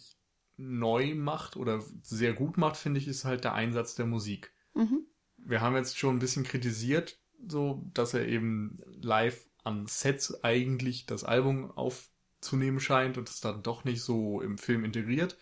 neu 0.57 1.15
macht 1.15 1.55
oder 1.55 1.81
sehr 2.03 2.33
gut 2.33 2.57
macht, 2.57 2.77
finde 2.77 2.99
ich, 2.99 3.07
ist 3.07 3.25
halt 3.25 3.43
der 3.43 3.55
Einsatz 3.55 3.95
der 3.95 4.05
Musik. 4.05 4.53
Mhm. 4.79 5.05
Wir 5.37 5.61
haben 5.61 5.75
jetzt 5.75 5.97
schon 5.97 6.15
ein 6.15 6.19
bisschen 6.19 6.43
kritisiert, 6.43 7.19
so, 7.47 7.85
dass 7.93 8.13
er 8.13 8.27
eben 8.27 8.79
live 9.01 9.45
an 9.63 9.85
Sets 9.87 10.43
eigentlich 10.43 11.05
das 11.05 11.23
Album 11.23 11.71
aufzunehmen 11.71 12.79
scheint 12.79 13.17
und 13.17 13.29
es 13.29 13.41
dann 13.41 13.61
doch 13.61 13.83
nicht 13.83 14.01
so 14.01 14.41
im 14.41 14.57
Film 14.57 14.85
integriert. 14.85 15.37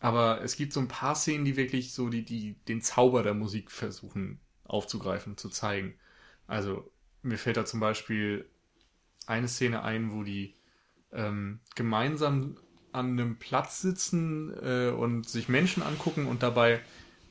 Aber 0.00 0.42
es 0.42 0.56
gibt 0.56 0.72
so 0.72 0.80
ein 0.80 0.88
paar 0.88 1.14
Szenen, 1.14 1.44
die 1.44 1.56
wirklich 1.56 1.92
so 1.92 2.08
die, 2.08 2.24
die, 2.24 2.54
den 2.64 2.80
Zauber 2.80 3.22
der 3.22 3.34
Musik 3.34 3.70
versuchen 3.70 4.40
aufzugreifen, 4.64 5.36
zu 5.36 5.48
zeigen. 5.48 5.94
Also, 6.46 6.90
mir 7.22 7.38
fällt 7.38 7.56
da 7.56 7.64
zum 7.64 7.80
Beispiel 7.80 8.48
eine 9.26 9.48
Szene 9.48 9.82
ein, 9.82 10.12
wo 10.12 10.22
die 10.22 10.54
ähm, 11.12 11.60
gemeinsam 11.74 12.56
an 12.92 13.10
einem 13.10 13.38
Platz 13.38 13.82
sitzen 13.82 14.52
äh, 14.62 14.90
und 14.90 15.28
sich 15.28 15.48
Menschen 15.48 15.82
angucken 15.82 16.26
und 16.26 16.42
dabei 16.42 16.80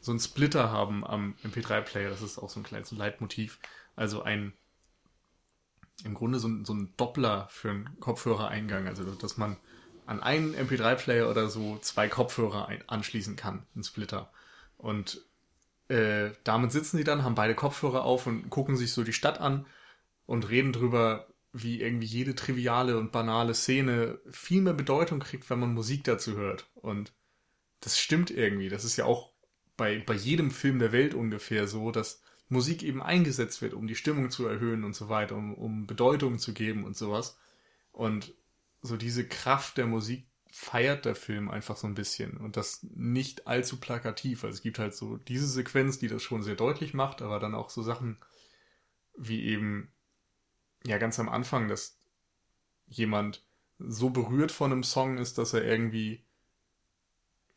so 0.05 0.11
einen 0.11 0.19
Splitter 0.19 0.71
haben 0.71 1.05
am 1.05 1.35
MP3-Player. 1.43 2.09
Das 2.09 2.21
ist 2.21 2.37
auch 2.37 2.49
so 2.49 2.59
ein 2.59 2.63
kleines 2.63 2.91
Leitmotiv. 2.91 3.59
Also 3.95 4.21
ein 4.21 4.53
im 6.03 6.13
Grunde 6.13 6.39
so, 6.39 6.47
ein- 6.47 6.65
so 6.65 6.73
ein 6.73 6.93
Doppler 6.97 7.47
für 7.49 7.69
einen 7.69 7.99
Kopfhörereingang. 7.99 8.87
Also, 8.87 9.03
dass 9.15 9.37
man 9.37 9.57
an 10.05 10.21
einen 10.21 10.53
MP3-Player 10.53 11.29
oder 11.29 11.49
so 11.49 11.77
zwei 11.79 12.07
Kopfhörer 12.07 12.67
ein, 12.67 12.83
anschließen 12.87 13.35
kann, 13.35 13.65
einen 13.73 13.83
Splitter. 13.83 14.31
Und 14.77 15.21
äh, 15.89 16.31
damit 16.43 16.71
sitzen 16.71 16.97
sie 16.97 17.03
dann, 17.03 17.23
haben 17.23 17.35
beide 17.35 17.55
Kopfhörer 17.55 18.03
auf 18.03 18.27
und 18.27 18.49
gucken 18.49 18.77
sich 18.77 18.93
so 18.93 19.03
die 19.03 19.13
Stadt 19.13 19.39
an 19.39 19.65
und 20.25 20.49
reden 20.49 20.73
drüber, 20.73 21.27
wie 21.53 21.81
irgendwie 21.81 22.07
jede 22.07 22.35
triviale 22.35 22.97
und 22.97 23.11
banale 23.11 23.53
Szene 23.55 24.19
viel 24.29 24.61
mehr 24.61 24.73
Bedeutung 24.73 25.19
kriegt, 25.19 25.49
wenn 25.49 25.59
man 25.59 25.73
Musik 25.73 26.03
dazu 26.03 26.35
hört. 26.35 26.69
Und 26.75 27.13
das 27.81 27.99
stimmt 27.99 28.31
irgendwie. 28.31 28.69
Das 28.69 28.85
ist 28.85 28.97
ja 28.97 29.05
auch 29.05 29.31
bei, 29.77 29.99
bei 29.99 30.13
jedem 30.13 30.51
Film 30.51 30.79
der 30.79 30.91
Welt 30.91 31.13
ungefähr 31.13 31.67
so, 31.67 31.91
dass 31.91 32.21
Musik 32.47 32.83
eben 32.83 33.01
eingesetzt 33.01 33.61
wird, 33.61 33.73
um 33.73 33.87
die 33.87 33.95
Stimmung 33.95 34.29
zu 34.29 34.47
erhöhen 34.47 34.83
und 34.83 34.95
so 34.95 35.09
weiter, 35.09 35.35
um, 35.35 35.53
um 35.53 35.87
Bedeutung 35.87 36.39
zu 36.39 36.53
geben 36.53 36.83
und 36.83 36.95
sowas. 36.95 37.37
Und 37.91 38.33
so 38.81 38.97
diese 38.97 39.27
Kraft 39.27 39.77
der 39.77 39.87
Musik 39.87 40.27
feiert 40.51 41.05
der 41.05 41.15
Film 41.15 41.49
einfach 41.49 41.75
so 41.75 41.85
ein 41.85 41.95
bisschen 41.95 42.37
und 42.37 42.55
das 42.55 42.83
nicht 42.83 43.45
allzu 43.45 43.77
plakativ. 43.77 44.43
Also 44.43 44.55
es 44.55 44.61
gibt 44.61 44.79
halt 44.79 44.93
so 44.93 45.17
diese 45.17 45.47
Sequenz, 45.47 45.99
die 45.99 46.07
das 46.07 46.23
schon 46.23 46.43
sehr 46.43 46.55
deutlich 46.55 46.93
macht, 46.93 47.21
aber 47.21 47.39
dann 47.39 47.55
auch 47.55 47.69
so 47.69 47.83
Sachen 47.83 48.19
wie 49.17 49.43
eben, 49.43 49.91
ja, 50.85 50.97
ganz 50.97 51.19
am 51.19 51.29
Anfang, 51.29 51.67
dass 51.67 51.99
jemand 52.87 53.43
so 53.79 54.09
berührt 54.09 54.51
von 54.51 54.71
einem 54.71 54.83
Song 54.83 55.17
ist, 55.17 55.37
dass 55.37 55.53
er 55.53 55.65
irgendwie, 55.65 56.24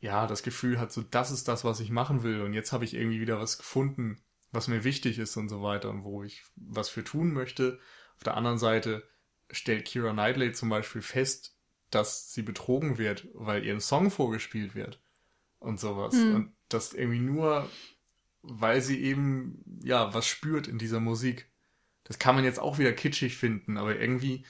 ja, 0.01 0.26
das 0.26 0.42
Gefühl 0.42 0.78
hat, 0.78 0.92
so, 0.92 1.03
das 1.03 1.30
ist 1.30 1.49
das, 1.49 1.64
was 1.64 1.80
ich 1.80 1.90
machen 1.90 2.22
will 2.22 2.42
und 2.42 2.53
jetzt 2.53 2.72
habe 2.72 2.84
ich 2.84 2.94
irgendwie 2.94 3.20
wieder 3.20 3.40
was 3.40 3.59
gefunden, 3.59 4.22
was 4.53 4.68
mir 4.68 4.84
wichtig 4.84 5.18
ist 5.18 5.36
und 5.36 5.49
so 5.49 5.62
weiter 5.62 5.90
und 5.90 6.05
wo 6.05 6.22
ich 6.22 6.44
was 6.57 6.88
für 6.88 7.05
tun 7.05 7.32
möchte. 7.32 7.78
Auf 8.16 8.24
der 8.24 8.36
anderen 8.36 8.59
Seite 8.59 9.09
stellt 9.51 9.84
Kira 9.84 10.12
Knightley 10.12 10.53
zum 10.53 10.68
Beispiel 10.68 11.03
fest, 11.03 11.57
dass 11.90 12.32
sie 12.32 12.42
betrogen 12.42 12.99
wird, 12.99 13.28
weil 13.34 13.64
ihr 13.64 13.74
ein 13.74 13.80
Song 13.80 14.11
vorgespielt 14.11 14.74
wird 14.74 15.03
und 15.59 15.80
sowas. 15.80 16.14
Mhm. 16.14 16.34
Und 16.34 16.53
das 16.68 16.92
irgendwie 16.92 17.20
nur, 17.20 17.68
weil 18.42 18.80
sie 18.80 19.03
eben, 19.03 19.62
ja, 19.82 20.12
was 20.14 20.26
spürt 20.26 20.68
in 20.68 20.78
dieser 20.78 21.01
Musik. 21.01 21.51
Das 22.05 22.18
kann 22.18 22.34
man 22.34 22.44
jetzt 22.44 22.59
auch 22.59 22.78
wieder 22.78 22.92
kitschig 22.92 23.36
finden, 23.36 23.76
aber 23.76 23.99
irgendwie, 23.99 24.46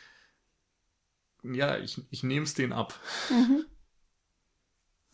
ja, 1.43 1.79
ich, 1.79 2.01
ich 2.11 2.23
nehme 2.23 2.45
es 2.45 2.55
denen 2.55 2.73
ab. 2.73 2.99
Mhm. 3.31 3.65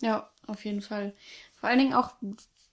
Ja, 0.05 0.31
auf 0.47 0.67
jeden 0.67 0.83
Fall. 0.83 1.15
Vor 1.59 1.71
allen 1.71 1.79
Dingen 1.79 1.95
auch 1.95 2.11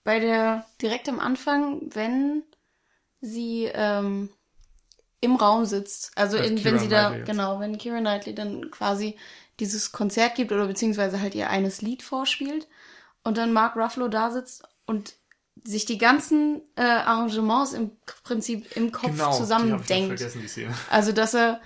bei 0.04 0.20
der, 0.20 0.66
direkt 0.82 1.08
am 1.08 1.18
Anfang, 1.18 1.80
wenn 1.94 2.42
sie 3.22 3.70
ähm, 3.72 4.28
im 5.22 5.36
Raum 5.36 5.64
sitzt, 5.64 6.12
also 6.14 6.36
Als 6.36 6.50
in, 6.50 6.62
wenn 6.62 6.78
sie 6.78 6.88
da, 6.88 7.08
Knightley 7.08 7.24
genau, 7.24 7.58
wenn 7.58 7.78
Kira 7.78 8.00
Knightley 8.00 8.34
dann 8.34 8.70
quasi 8.70 9.16
dieses 9.60 9.92
Konzert 9.92 10.34
gibt 10.34 10.52
oder 10.52 10.66
beziehungsweise 10.66 11.20
halt 11.22 11.34
ihr 11.34 11.48
eines 11.48 11.80
Lied 11.80 12.02
vorspielt 12.02 12.68
und 13.24 13.38
dann 13.38 13.54
Mark 13.54 13.76
Ruffalo 13.76 14.08
da 14.08 14.30
sitzt 14.30 14.64
und 14.84 15.14
sich 15.64 15.86
die 15.86 15.98
ganzen 15.98 16.60
äh, 16.76 16.82
Arrangements 16.82 17.72
im 17.72 17.92
Prinzip 18.24 18.76
im 18.76 18.92
Kopf 18.92 19.12
Genau, 19.12 19.32
zusammendenkt. 19.32 20.22
Also, 20.90 21.12
dass 21.12 21.34
er 21.34 21.62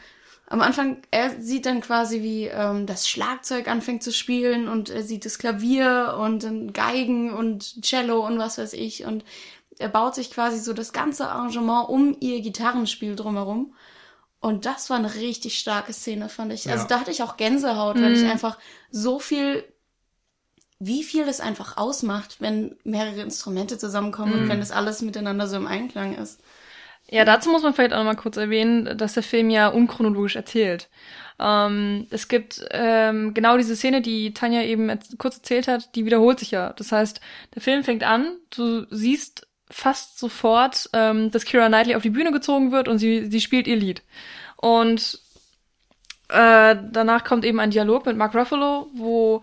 am 0.49 0.61
Anfang, 0.61 1.03
er 1.11 1.41
sieht 1.41 1.67
dann 1.67 1.81
quasi, 1.81 2.23
wie 2.23 2.45
ähm, 2.47 2.87
das 2.87 3.09
Schlagzeug 3.09 3.69
anfängt 3.69 4.03
zu 4.03 4.13
spielen 4.13 4.69
und 4.69 4.91
er 4.91 5.03
sieht 5.03 5.25
das 5.25 5.39
Klavier 5.39 6.17
und 6.21 6.45
dann 6.45 6.73
Geigen 6.73 7.33
und 7.33 7.83
Cello 7.83 8.25
und 8.25 8.39
was 8.39 8.59
weiß 8.59 8.73
ich 8.75 9.05
und 9.05 9.25
er 9.79 9.89
baut 9.89 10.15
sich 10.15 10.31
quasi 10.31 10.59
so 10.59 10.73
das 10.73 10.93
ganze 10.93 11.29
Arrangement 11.29 11.89
um 11.89 12.17
ihr 12.21 12.41
Gitarrenspiel 12.41 13.15
drumherum. 13.17 13.75
Und 14.41 14.65
das 14.65 14.89
war 14.91 14.97
eine 14.97 15.15
richtig 15.17 15.59
starke 15.59 15.93
Szene, 15.93 16.29
fand 16.29 16.53
ich. 16.53 16.71
Also 16.71 16.83
Ja. 16.85 16.89
da 16.89 17.01
hatte 17.01 17.11
ich 17.11 17.23
auch 17.23 17.37
Gänsehaut, 17.37 18.01
weil 18.01 18.13
ich 18.13 18.23
Mhm. 18.23 18.31
einfach 18.31 18.59
so 18.91 19.19
viel, 19.19 19.65
wie 20.79 21.03
viel 21.03 21.27
das 21.27 21.41
einfach 21.41 21.77
ausmacht, 21.77 22.41
wenn 22.41 22.77
mehrere 22.85 23.21
Instrumente 23.23 23.79
zusammenkommen 23.79 24.33
und 24.35 24.49
wenn 24.49 24.61
das 24.61 24.71
alles 24.71 25.03
miteinander 25.03 25.49
so 25.49 25.57
im 25.57 25.67
Einklang 25.67 26.15
ist. 26.15 26.41
Ja, 27.09 27.25
dazu 27.25 27.51
muss 27.51 27.63
man 27.63 27.73
vielleicht 27.73 27.93
auch 27.93 27.99
noch 27.99 28.05
mal 28.05 28.17
kurz 28.17 28.37
erwähnen, 28.37 28.97
dass 28.99 29.15
der 29.15 29.23
Film 29.23 29.49
ja 29.51 29.69
unchronologisch 29.69 30.37
erzählt. 30.37 30.89
Ähm, 31.39 32.07
es 32.11 32.29
gibt 32.29 32.67
ähm, 32.71 33.33
genau 33.33 33.57
diese 33.57 33.77
Szene, 33.77 34.01
die 34.01 34.35
Tanja 34.35 34.63
eben 34.63 34.91
erz- 34.91 35.17
kurz 35.17 35.37
erzählt 35.37 35.69
hat, 35.69 35.95
die 35.95 36.05
wiederholt 36.05 36.41
sich 36.41 36.51
ja. 36.51 36.73
Das 36.73 36.91
heißt, 36.91 37.21
der 37.55 37.63
Film 37.63 37.85
fängt 37.85 38.03
an, 38.03 38.37
du 38.51 38.87
siehst 38.91 39.47
fast 39.71 40.19
sofort, 40.19 40.89
ähm, 40.93 41.31
dass 41.31 41.45
Kira 41.45 41.69
Knightley 41.69 41.95
auf 41.95 42.03
die 42.03 42.11
Bühne 42.11 42.33
gezogen 42.33 42.73
wird 42.73 42.89
und 42.89 42.99
sie, 42.99 43.27
sie 43.31 43.41
spielt 43.41 43.67
ihr 43.67 43.77
Lied. 43.77 44.03
Und 44.57 45.21
äh, 46.29 46.77
danach 46.91 47.25
kommt 47.25 47.45
eben 47.45 47.61
ein 47.61 47.71
Dialog 47.71 48.07
mit 48.07 48.17
Mark 48.17 48.35
Ruffalo, 48.35 48.89
wo 48.95 49.43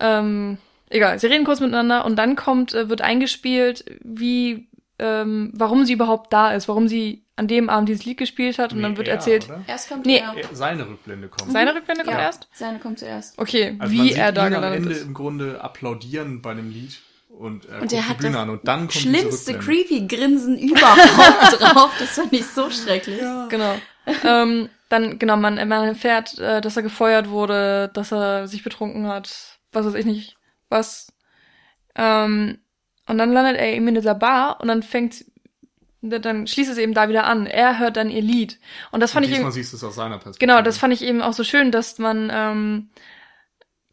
ähm, 0.00 0.58
egal, 0.88 1.18
sie 1.18 1.26
reden 1.26 1.44
kurz 1.44 1.60
miteinander 1.60 2.04
und 2.04 2.16
dann 2.16 2.36
kommt, 2.36 2.72
äh, 2.72 2.88
wird 2.88 3.02
eingespielt, 3.02 3.84
wie, 4.02 4.68
ähm, 4.98 5.50
warum 5.54 5.84
sie 5.84 5.92
überhaupt 5.92 6.32
da 6.32 6.52
ist, 6.52 6.68
warum 6.68 6.88
sie 6.88 7.24
an 7.36 7.48
dem 7.48 7.68
Abend 7.68 7.88
dieses 7.88 8.04
Lied 8.06 8.16
gespielt 8.16 8.58
hat 8.58 8.72
und 8.72 8.80
dann 8.82 8.92
Nee, 8.92 8.96
wird 8.98 9.08
er, 9.08 9.14
erzählt, 9.14 9.44
oder? 9.46 9.62
Erst 9.66 9.88
kommt 9.90 10.06
Nee, 10.06 10.18
er. 10.18 10.34
Seine 10.54 10.88
Rückblende 10.88 11.28
kommt. 11.28 11.52
seine 11.52 11.74
Rückblende 11.74 12.04
kommt 12.04 12.16
Ja. 12.16 12.22
erst? 12.22 12.48
Seine 12.52 12.78
kommt 12.78 12.98
zuerst. 12.98 13.38
Okay, 13.38 13.76
Also 13.78 13.94
man 13.94 14.04
wie 14.04 14.08
sieht 14.08 14.16
er 14.18 14.32
da 14.32 14.46
ihn 14.46 14.54
am 14.54 14.60
gelandet 14.62 14.82
Ende 14.84 14.94
ist. 14.94 15.02
im 15.04 15.12
Grunde 15.14 15.60
applaudieren 15.62 16.40
bei 16.40 16.52
einem 16.52 16.70
Lied 16.70 16.98
und 17.28 17.66
er 17.66 17.82
Und 17.82 17.92
er 17.92 18.00
die 18.00 18.08
hat 18.08 18.16
Bühne 18.18 18.32
das 18.32 18.40
an 18.40 18.50
und 18.50 18.66
dann 18.66 18.80
kommt 18.80 18.92
schlimmste 18.94 19.58
creepy 19.58 20.06
Grinsen 20.06 20.58
überhaupt 20.58 20.98
drauf. 21.60 21.90
Das 21.98 22.10
fand 22.10 22.32
ich 22.32 22.46
so 22.46 22.70
schrecklich. 22.70 23.20
Genau. 23.50 23.74
ähm, 24.24 24.70
dann, 24.88 25.18
genau, 25.18 25.36
man, 25.36 25.56
man 25.68 25.84
erfährt, 25.88 26.38
äh, 26.38 26.60
dass 26.62 26.76
er 26.78 26.82
gefeuert 26.84 27.28
wurde, 27.28 27.90
dass 27.92 28.12
er 28.12 28.46
sich 28.48 28.62
betrunken 28.64 29.08
hat, 29.08 29.58
was 29.72 29.84
weiß 29.84 29.94
ich 29.94 30.06
nicht, 30.06 30.36
was. 30.70 31.12
Ähm, 31.94 32.58
und 33.06 33.18
dann 33.18 33.32
landet 33.32 33.56
er 33.56 33.72
eben 33.72 33.88
in 33.88 33.94
dieser 33.94 34.14
Bar 34.14 34.60
und 34.60 34.68
dann 34.68 34.82
fängt, 34.82 35.24
dann 36.02 36.46
schließt 36.46 36.70
es 36.70 36.78
eben 36.78 36.94
da 36.94 37.08
wieder 37.08 37.24
an. 37.24 37.46
Er 37.46 37.78
hört 37.78 37.96
dann 37.96 38.10
ihr 38.10 38.22
Lied. 38.22 38.58
Und 38.92 39.00
das 39.00 39.10
Und 39.10 39.14
fand 39.14 39.26
ich 39.26 39.32
diesmal 39.32 39.48
eben, 39.50 39.54
siehst 39.54 39.72
du 39.72 39.76
es 39.76 39.84
aus 39.84 39.94
seiner 39.94 40.18
Perspektive. 40.18 40.38
genau, 40.52 40.62
das 40.62 40.78
fand 40.78 40.92
ich 40.92 41.02
eben 41.02 41.22
auch 41.22 41.32
so 41.32 41.42
schön, 41.44 41.70
dass 41.70 41.98
man, 41.98 42.30
ähm, 42.32 42.90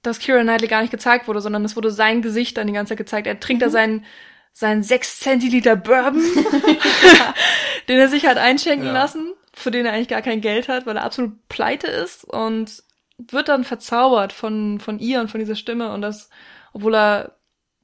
dass 0.01 0.19
Kira 0.19 0.41
Knightley 0.41 0.67
gar 0.67 0.81
nicht 0.81 0.91
gezeigt 0.91 1.27
wurde, 1.27 1.41
sondern 1.41 1.63
es 1.65 1.75
wurde 1.75 1.91
sein 1.91 2.21
Gesicht 2.21 2.57
dann 2.57 2.67
die 2.67 2.73
ganze 2.73 2.91
Zeit 2.91 2.97
gezeigt. 2.97 3.27
Er 3.27 3.39
trinkt 3.39 3.63
da 3.63 3.69
seinen, 3.69 4.03
seinen 4.51 4.83
6 4.83 5.19
Zentiliter 5.19 5.75
Bourbon, 5.75 6.21
den 7.87 7.99
er 7.99 8.09
sich 8.09 8.25
hat 8.25 8.37
einschenken 8.37 8.87
Ja. 8.87 8.93
lassen, 8.93 9.33
für 9.53 9.71
den 9.71 9.85
er 9.85 9.93
eigentlich 9.93 10.07
gar 10.09 10.21
kein 10.21 10.41
Geld 10.41 10.67
hat, 10.67 10.85
weil 10.85 10.97
er 10.97 11.03
absolut 11.03 11.47
pleite 11.49 11.87
ist 11.87 12.23
und 12.25 12.83
wird 13.17 13.47
dann 13.47 13.63
verzaubert 13.63 14.33
von, 14.33 14.79
von 14.79 14.99
ihr 14.99 15.21
und 15.21 15.29
von 15.31 15.39
dieser 15.39 15.55
Stimme 15.55 15.93
und 15.93 16.01
das, 16.01 16.29
obwohl 16.73 16.95
er 16.95 17.35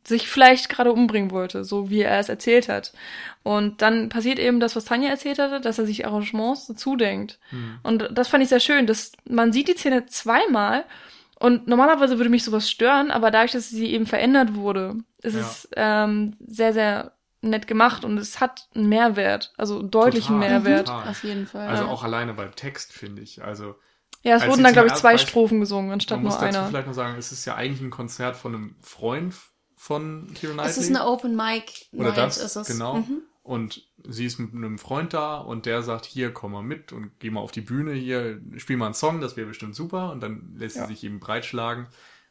sich 0.03 0.27
vielleicht 0.27 0.69
gerade 0.69 0.91
umbringen 0.91 1.31
wollte, 1.31 1.63
so 1.63 1.89
wie 1.89 2.01
er 2.01 2.19
es 2.19 2.29
erzählt 2.29 2.69
hat. 2.69 2.93
Und 3.43 3.81
dann 3.81 4.09
passiert 4.09 4.39
eben 4.39 4.59
das, 4.59 4.75
was 4.75 4.85
Tanja 4.85 5.09
erzählt 5.09 5.39
hatte, 5.39 5.61
dass 5.61 5.77
er 5.79 5.85
sich 5.85 6.05
Arrangements 6.05 6.67
dazu 6.67 6.95
denkt. 6.95 7.39
Hm. 7.49 7.79
Und 7.83 8.09
das 8.11 8.27
fand 8.27 8.43
ich 8.43 8.49
sehr 8.49 8.59
schön, 8.59 8.87
dass 8.87 9.11
man 9.29 9.51
sieht 9.53 9.67
die 9.67 9.73
Szene 9.77 10.05
zweimal 10.07 10.85
und 11.39 11.67
normalerweise 11.67 12.17
würde 12.17 12.29
mich 12.29 12.43
sowas 12.43 12.69
stören, 12.69 13.11
aber 13.11 13.31
dadurch, 13.31 13.51
dass 13.53 13.69
sie 13.69 13.87
eben 13.93 14.05
verändert 14.05 14.55
wurde, 14.55 14.95
ist 15.21 15.35
Ja. 15.35 15.41
es 15.41 15.69
ähm, 15.75 16.35
sehr, 16.45 16.73
sehr 16.73 17.13
nett 17.41 17.67
gemacht 17.67 18.03
und 18.03 18.17
es 18.17 18.41
hat 18.41 18.67
einen 18.75 18.89
Mehrwert, 18.89 19.53
also 19.57 19.79
einen 19.79 19.91
deutlichen 19.91 20.35
Total. 20.41 20.49
Mehrwert. 20.61 20.87
Total. 20.87 21.07
Auf 21.09 21.23
jeden 21.23 21.47
Fall. 21.47 21.67
Also 21.67 21.83
ja. 21.83 21.89
auch 21.89 22.03
alleine 22.03 22.33
beim 22.33 22.53
Text, 22.55 22.91
finde 22.91 23.21
ich. 23.21 23.41
Also 23.43 23.75
Ja, 24.23 24.35
es 24.35 24.45
wurden 24.47 24.63
dann, 24.63 24.73
glaube 24.73 24.89
ich, 24.89 24.95
zwei 24.95 25.13
Beispiel- 25.13 25.29
Strophen 25.29 25.59
gesungen, 25.61 25.91
anstatt 25.91 26.17
man 26.17 26.25
muss 26.25 26.35
nur 26.35 26.47
dazu 26.47 26.57
einer. 26.59 26.67
vielleicht 26.67 26.87
noch 26.87 26.93
sagen, 26.93 27.15
es 27.17 27.31
ist 27.31 27.45
ja 27.45 27.55
eigentlich 27.55 27.79
ein 27.79 27.89
Konzert 27.91 28.35
von 28.35 28.53
einem 28.55 28.75
Freund 28.81 29.33
von 29.81 30.27
Keira 30.33 30.51
Knightley. 30.55 30.71
es 30.71 30.77
ist 30.77 30.89
eine 30.89 31.07
Open 31.07 31.37
Mic 31.37 31.87
Oder 31.93 32.11
das, 32.11 32.37
ist 32.37 32.57
es. 32.57 32.67
genau. 32.67 32.97
Mhm. 32.97 33.21
Und 33.43 33.87
sie 34.05 34.25
ist 34.25 34.37
mit 34.37 34.53
einem 34.53 34.77
Freund 34.77 35.13
da 35.13 35.37
und 35.37 35.65
der 35.65 35.83
sagt, 35.83 36.05
hier, 36.05 36.31
komm 36.33 36.51
mal 36.51 36.61
mit 36.61 36.91
und 36.91 37.17
geh 37.19 37.29
mal 37.29 37.39
auf 37.39 37.53
die 37.53 37.61
Bühne, 37.61 37.93
hier, 37.93 38.41
spiel 38.57 38.75
mal 38.75 38.87
einen 38.87 38.93
Song, 38.93 39.21
das 39.21 39.37
wäre 39.37 39.47
bestimmt 39.47 39.75
super. 39.75 40.11
Und 40.11 40.19
dann 40.21 40.53
lässt 40.57 40.75
Ja. 40.75 40.85
sie 40.85 40.93
sich 40.95 41.05
eben 41.05 41.21
breitschlagen 41.21 41.87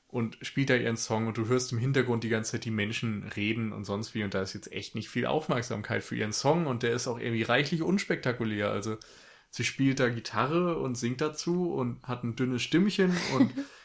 und 0.09 0.37
spielt 0.43 0.69
da 0.69 0.75
ihren 0.77 0.99
Song 0.99 1.27
und 1.27 1.39
du 1.39 1.47
hörst 1.47 1.73
im 1.73 1.79
Hintergrund 1.79 2.23
die 2.23 2.29
ganze 2.29 2.53
Zeit 2.53 2.67
die 2.67 2.71
Menschen 2.71 3.25
reden 3.35 3.73
und 3.73 3.85
sonst 3.85 4.15
wie 4.15 4.25
und 4.25 4.35
da 4.35 4.43
ist 4.43 4.53
jetzt 4.53 4.71
echt 4.71 4.95
nicht 4.95 5.09
viel 5.09 5.25
Aufmerksamkeit 5.25 6.05
für 6.05 6.17
ihren 6.17 6.35
Song 6.35 6.67
und 6.67 6.83
der 6.83 6.93
ist 6.93 7.09
auch 7.09 7.19
irgendwie 7.19 7.45
reichlich 7.45 7.81
unspektakulär. 7.83 8.71
Also 8.71 8.99
sie 9.51 9.65
spielt 9.65 10.01
da 10.01 10.11
Gitarre 10.11 10.77
und 10.79 10.97
singt 10.97 11.23
dazu 11.23 11.73
und 11.73 12.03
hat 12.03 12.25
ein 12.25 12.37
dünnes 12.37 12.61
Stimmchen 12.63 13.17
und 13.39 13.51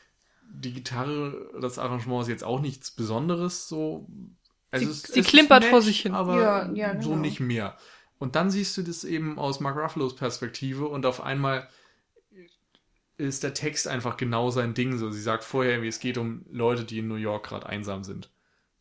die 0.55 0.73
Gitarre, 0.73 1.49
das 1.59 1.79
Arrangement 1.79 2.21
ist 2.23 2.29
jetzt 2.29 2.43
auch 2.43 2.61
nichts 2.61 2.91
Besonderes 2.91 3.67
so. 3.67 4.07
Also 4.71 4.85
Sie- 4.85 4.91
es- 4.91 5.01
sie 5.03 5.19
es 5.19 5.25
ist 5.25 5.27
klimpert 5.27 5.65
vor 5.65 5.81
sich 5.81 6.01
hin. 6.01 6.13
Aber 6.13 6.39
Ja, 6.41 6.71
ja, 6.73 7.01
so 7.01 7.09
genau. 7.11 7.21
nicht 7.21 7.39
mehr. 7.39 7.75
Und 8.19 8.35
dann 8.35 8.49
siehst 8.51 8.77
du 8.77 8.83
das 8.83 9.03
eben 9.03 9.37
aus 9.37 9.59
Mark 9.59 9.75
Ruffalos 9.77 10.15
Perspektive 10.15 10.87
und 10.87 11.05
auf 11.05 11.21
einmal 11.21 11.67
ist 13.17 13.43
der 13.43 13.53
Text 13.53 13.87
einfach 13.87 14.17
genau 14.17 14.49
sein 14.49 14.73
Ding. 14.73 14.97
So, 14.97 15.09
sie 15.11 15.21
sagt 15.21 15.43
vorher, 15.43 15.73
irgendwie, 15.73 15.89
es 15.89 15.99
geht 15.99 16.17
um 16.17 16.45
Leute, 16.49 16.83
die 16.83 16.99
in 16.99 17.07
New 17.07 17.15
York 17.15 17.45
gerade 17.47 17.67
einsam 17.67 18.03
sind. 18.03 18.31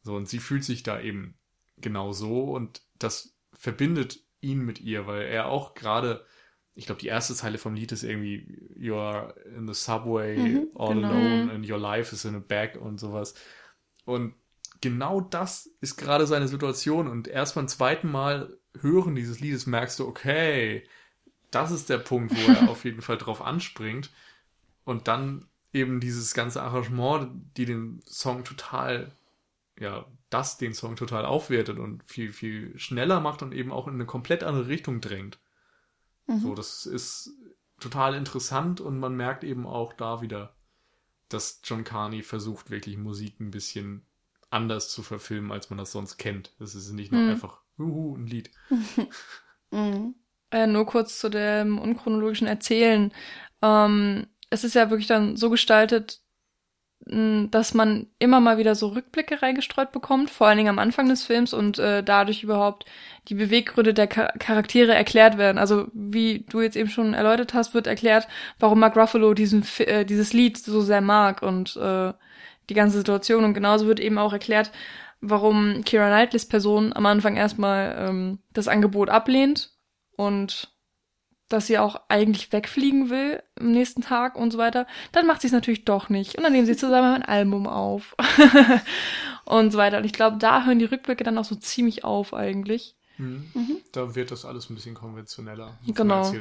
So, 0.03 0.15
und 0.17 0.29
sie 0.29 0.39
fühlt 0.39 0.65
sich 0.65 0.83
da 0.83 1.01
eben 1.01 1.35
genau 1.79 2.13
so 2.13 2.45
und 2.55 2.83
das 2.99 3.35
verbindet 3.53 4.21
ihn 4.41 4.61
mit 4.65 4.81
ihr, 4.81 5.07
weil 5.07 5.23
er 5.23 5.47
auch 5.47 5.75
gerade 5.75 6.25
ich 6.75 6.87
glaube, 6.87 7.01
die 7.01 7.09
erste 7.09 7.35
Zeile 7.35 7.59
vom 7.59 7.75
Lied 7.75 7.93
ist 7.93 8.03
irgendwie 8.03 8.59
You're 8.79 9.37
in 9.47 9.67
the 9.67 9.75
subway, 9.75 10.37
Mhm, 10.37 10.69
all 10.75 10.95
genau. 10.95 11.09
alone 11.09 11.51
and 11.53 11.69
your 11.71 11.79
life 11.79 12.15
is 12.15 12.25
in 12.25 12.35
a 12.35 12.39
bag 12.41 12.77
und 12.81 12.99
sowas. 12.99 13.35
Und 14.05 14.35
genau 14.81 15.21
das 15.21 15.71
ist 15.81 15.97
gerade 15.97 16.27
seine 16.27 16.49
Situation. 16.49 17.09
Und 17.09 17.29
erst 17.29 17.55
beim 17.55 17.69
zweiten 17.69 18.11
Mal 18.11 18.57
hören 18.81 19.15
dieses 19.15 19.41
Liedes 19.41 19.67
merkst 19.67 19.99
du, 19.99 20.07
okay, 20.09 20.85
das 21.51 21.71
ist 21.71 21.91
der 21.91 21.99
Punkt, 21.99 22.35
wo 22.37 22.51
er 22.53 22.69
auf 22.71 22.85
jeden 22.85 23.03
Fall 23.03 23.19
drauf 23.19 23.43
anspringt. 23.43 24.11
Und 24.85 25.09
dann 25.09 25.47
eben 25.73 26.01
dieses 26.01 26.35
ganze 26.35 26.63
Arrangement, 26.63 27.57
die 27.57 27.67
den 27.67 28.03
Song 28.07 28.45
total, 28.45 29.13
ja, 29.81 30.07
das 30.31 30.59
den 30.59 30.75
Song 30.75 30.97
total 30.97 31.27
aufwertet 31.27 31.79
und 31.79 32.05
viel, 32.11 32.33
viel 32.33 32.79
schneller 32.79 33.21
macht 33.21 33.43
und 33.43 33.53
eben 33.55 33.73
auch 33.73 33.89
in 33.89 33.95
eine 33.95 34.07
komplett 34.07 34.45
andere 34.45 34.69
Richtung 34.69 35.01
drängt. 35.01 35.39
So, 36.39 36.55
das 36.55 36.87
ist 36.87 37.31
total 37.81 38.15
interessant 38.15 38.81
und 38.81 38.99
man 38.99 39.15
merkt 39.17 39.45
eben 39.45 39.67
auch 39.67 39.93
da 39.93 40.23
wieder, 40.23 40.57
dass 41.29 41.61
John 41.65 41.85
Carney 41.85 42.23
versucht, 42.23 42.71
wirklich 42.71 42.99
Musik 42.99 43.41
ein 43.41 43.51
bisschen 43.51 44.07
anders 44.51 44.91
zu 44.91 45.03
verfilmen, 45.03 45.53
als 45.53 45.71
man 45.71 45.79
das 45.79 45.93
sonst 45.93 46.19
kennt. 46.19 46.55
Das 46.59 46.75
ist 46.75 46.93
nicht 46.93 47.13
nur 47.13 47.23
Mhm. 47.23 47.31
einfach, 47.31 47.61
uhu, 47.79 48.17
ein 48.17 48.27
Lied. 48.27 48.51
Mhm. 49.73 50.17
Äh, 50.51 50.67
nur 50.67 50.87
kurz 50.87 51.19
zu 51.19 51.31
dem 51.31 51.79
unchronologischen 51.79 52.47
Erzählen. 52.47 53.13
Ähm, 53.63 54.27
es 54.51 54.65
ist 54.65 54.75
ja 54.75 54.91
wirklich 54.91 55.09
dann 55.09 55.37
so 55.37 55.51
gestaltet, 55.51 56.22
dass 57.05 57.75
man 57.75 58.07
immer 58.21 58.41
mal 58.41 58.59
wieder 58.59 58.77
so 58.77 58.89
Rückblicke 58.89 59.43
reingestreut 59.43 59.91
bekommt, 59.91 60.31
vor 60.31 60.47
allen 60.47 60.59
Dingen 60.59 60.69
am 60.69 60.79
Anfang 60.79 61.09
des 61.09 61.25
Films 61.25 61.53
und 61.53 61.79
äh, 61.79 62.05
dadurch 62.05 62.45
überhaupt 62.45 62.85
die 63.29 63.35
Beweggründe 63.35 63.93
der 63.93 64.09
Char 64.09 64.33
Charaktere 64.39 64.95
erklärt 64.95 65.37
werden. 65.37 65.59
Also 65.59 65.89
wie 65.93 66.45
du 66.49 66.61
jetzt 66.61 66.77
eben 66.77 66.89
schon 66.89 67.13
erläutert 67.13 67.55
hast, 67.55 67.75
wird 67.75 67.89
erklärt, 67.89 68.29
warum 68.61 68.79
Mark 68.79 68.97
Ruffalo 68.97 69.35
diesen, 69.35 69.65
äh, 69.79 70.05
dieses 70.05 70.33
Lied 70.33 70.59
so 70.59 70.81
sehr 70.81 71.01
mag 71.01 71.43
und 71.43 71.77
äh, 71.77 72.13
die 72.71 72.75
ganze 72.75 72.99
Situation. 72.99 73.45
Und 73.45 73.55
genauso 73.55 73.87
wird 73.89 73.99
eben 73.99 74.19
auch 74.19 74.33
erklärt, 74.33 74.71
warum 75.21 75.83
Kira 75.85 76.09
Knightleys 76.09 76.47
Person 76.47 76.93
am 76.93 77.07
Anfang 77.07 77.37
erstmal 77.37 77.97
ähm, 77.99 78.39
das 78.53 78.69
Angebot 78.69 79.11
ablehnt 79.11 79.71
und 80.17 80.73
dass 81.53 81.67
sie 81.67 81.79
auch 81.79 82.01
eigentlich 82.09 82.53
wegfliegen 82.53 83.11
will 83.11 83.43
am 83.59 83.73
nächsten 83.73 84.03
Tag 84.03 84.37
und 84.37 84.53
so 84.53 84.59
weiter. 84.59 84.87
Dann 85.13 85.27
macht 85.27 85.43
sie 85.43 85.49
es 85.49 85.53
natürlich 85.53 85.85
doch 85.85 86.09
nicht. 86.09 86.37
Und 86.37 86.45
dann 86.45 86.53
nehmen 86.53 86.67
sie 86.67 86.77
zusammen 86.77 87.15
ein 87.15 87.23
Album 87.23 87.67
auf. 87.67 88.17
und 89.45 89.71
so 89.71 89.79
weiter. 89.79 89.99
Und 89.99 90.05
ich 90.05 90.13
glaube, 90.13 90.39
da 90.39 90.65
hören 90.65 90.79
die 90.79 90.87
Rückblicke 90.87 91.25
dann 91.25 91.37
auch 91.39 91.45
so 91.45 91.55
ziemlich 91.55 92.05
auf 92.05 92.33
eigentlich. 92.33 92.97
Mhm. 93.19 93.51
Da 93.93 94.15
wird 94.15 94.31
das 94.31 94.45
alles 94.45 94.71
ein 94.71 94.75
bisschen 94.75 94.95
konventioneller. 94.95 95.79
Genau. 95.87 96.33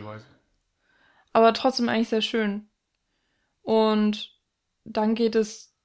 Aber 1.34 1.54
trotzdem 1.54 1.90
eigentlich 1.90 2.10
sehr 2.10 2.22
schön. 2.22 2.70
Und 3.62 4.34
dann 4.86 5.16
geht 5.16 5.36
es 5.36 5.76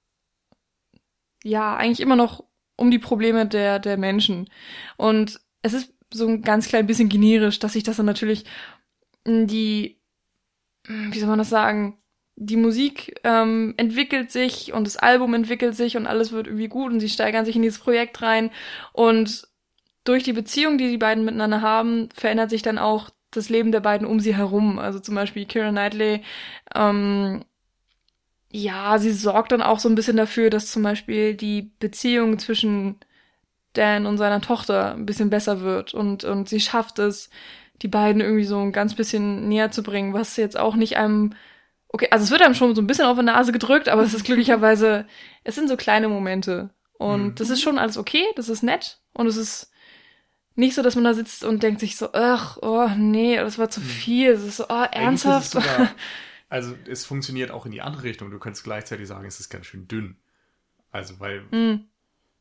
ja 1.42 1.76
eigentlich 1.76 2.00
immer 2.00 2.16
noch 2.16 2.44
um 2.76 2.90
die 2.90 2.98
Probleme 2.98 3.46
der, 3.46 3.78
der 3.78 3.96
Menschen. 3.96 4.48
Und 4.96 5.40
es 5.62 5.72
ist 5.72 5.92
so 6.12 6.26
ein 6.28 6.42
ganz 6.42 6.68
klein 6.68 6.86
bisschen 6.86 7.08
generisch, 7.08 7.58
dass 7.58 7.72
sich 7.72 7.82
das 7.82 7.96
dann 7.96 8.06
natürlich 8.06 8.44
die, 9.26 9.98
mh, 10.88 11.14
wie 11.14 11.18
soll 11.18 11.28
man 11.28 11.38
das 11.38 11.50
sagen, 11.50 11.98
die 12.36 12.56
Musik 12.56 13.18
ähm, 13.24 13.74
entwickelt 13.78 14.30
sich 14.30 14.72
und 14.72 14.86
das 14.86 14.96
Album 14.96 15.34
entwickelt 15.34 15.74
sich 15.74 15.96
und 15.96 16.06
alles 16.06 16.32
wird 16.32 16.46
irgendwie 16.46 16.68
gut 16.68 16.92
und 16.92 17.00
sie 17.00 17.08
steigern 17.08 17.46
sich 17.46 17.56
in 17.56 17.62
dieses 17.62 17.78
Projekt 17.78 18.20
rein 18.22 18.50
und 18.92 19.48
durch 20.04 20.22
die 20.22 20.32
Beziehung, 20.34 20.78
die 20.78 20.88
die 20.88 20.98
beiden 20.98 21.24
miteinander 21.24 21.62
haben, 21.62 22.08
verändert 22.14 22.50
sich 22.50 22.62
dann 22.62 22.78
auch 22.78 23.10
das 23.32 23.48
Leben 23.48 23.72
der 23.72 23.80
beiden 23.80 24.06
um 24.06 24.20
sie 24.20 24.36
herum. 24.36 24.78
Also 24.78 25.00
zum 25.00 25.14
Beispiel 25.14 25.46
Kira 25.46 25.70
Knightley, 25.70 26.22
ähm, 26.74 27.44
ja, 28.50 28.98
sie 28.98 29.12
sorgt 29.12 29.52
dann 29.52 29.62
auch 29.62 29.78
so 29.80 29.88
ein 29.88 29.94
bisschen 29.94 30.16
dafür, 30.16 30.50
dass 30.50 30.70
zum 30.70 30.82
Beispiel 30.82 31.34
die 31.34 31.72
Beziehung 31.80 32.38
zwischen 32.38 32.96
Dan 33.74 34.06
und 34.06 34.18
seiner 34.18 34.40
Tochter 34.40 34.94
ein 34.94 35.06
bisschen 35.06 35.30
besser 35.30 35.60
wird 35.60 35.92
und, 35.94 36.24
und 36.24 36.48
sie 36.48 36.60
schafft 36.60 36.98
es, 36.98 37.30
die 37.82 37.88
beiden 37.88 38.20
irgendwie 38.22 38.44
so 38.44 38.58
ein 38.58 38.72
ganz 38.72 38.94
bisschen 38.94 39.48
näher 39.48 39.70
zu 39.70 39.82
bringen, 39.82 40.14
was 40.14 40.36
jetzt 40.36 40.58
auch 40.58 40.76
nicht 40.76 40.96
einem, 40.96 41.34
okay, 41.88 42.08
also 42.10 42.24
es 42.24 42.30
wird 42.30 42.42
einem 42.42 42.54
schon 42.54 42.74
so 42.74 42.82
ein 42.82 42.86
bisschen 42.86 43.06
auf 43.06 43.18
die 43.18 43.24
Nase 43.24 43.52
gedrückt, 43.52 43.88
aber 43.88 44.02
es 44.02 44.14
ist 44.14 44.24
glücklicherweise, 44.26 45.06
es 45.44 45.54
sind 45.54 45.68
so 45.68 45.76
kleine 45.76 46.08
Momente 46.08 46.70
und 46.98 47.26
Mhm. 47.26 47.34
das 47.36 47.50
ist 47.50 47.62
schon 47.62 47.78
alles 47.78 47.98
okay, 47.98 48.24
das 48.36 48.48
ist 48.48 48.62
nett 48.62 49.00
und 49.12 49.26
es 49.26 49.36
ist 49.36 49.70
nicht 50.54 50.74
so, 50.74 50.82
dass 50.82 50.94
man 50.94 51.04
da 51.04 51.12
sitzt 51.12 51.44
und 51.44 51.62
denkt 51.62 51.80
sich 51.80 51.96
so, 51.96 52.12
ach, 52.14 52.56
oh 52.62 52.88
nee, 52.96 53.36
das 53.36 53.58
war 53.58 53.68
zu 53.68 53.80
viel, 53.82 54.30
es 54.30 54.42
ist 54.42 54.56
so, 54.56 54.64
oh, 54.70 54.86
ernsthaft. 54.90 55.46
Es 55.46 55.50
sogar, 55.52 55.90
also 56.48 56.74
es 56.88 57.04
funktioniert 57.04 57.50
auch 57.50 57.66
in 57.66 57.72
die 57.72 57.82
andere 57.82 58.04
Richtung. 58.04 58.30
Du 58.30 58.38
könntest 58.38 58.64
gleichzeitig 58.64 59.06
sagen, 59.06 59.26
es 59.26 59.38
ist 59.38 59.50
ganz 59.50 59.66
schön 59.66 59.86
dünn. 59.86 60.16
Also, 60.90 61.20
weil 61.20 61.42
Hm. 61.50 61.84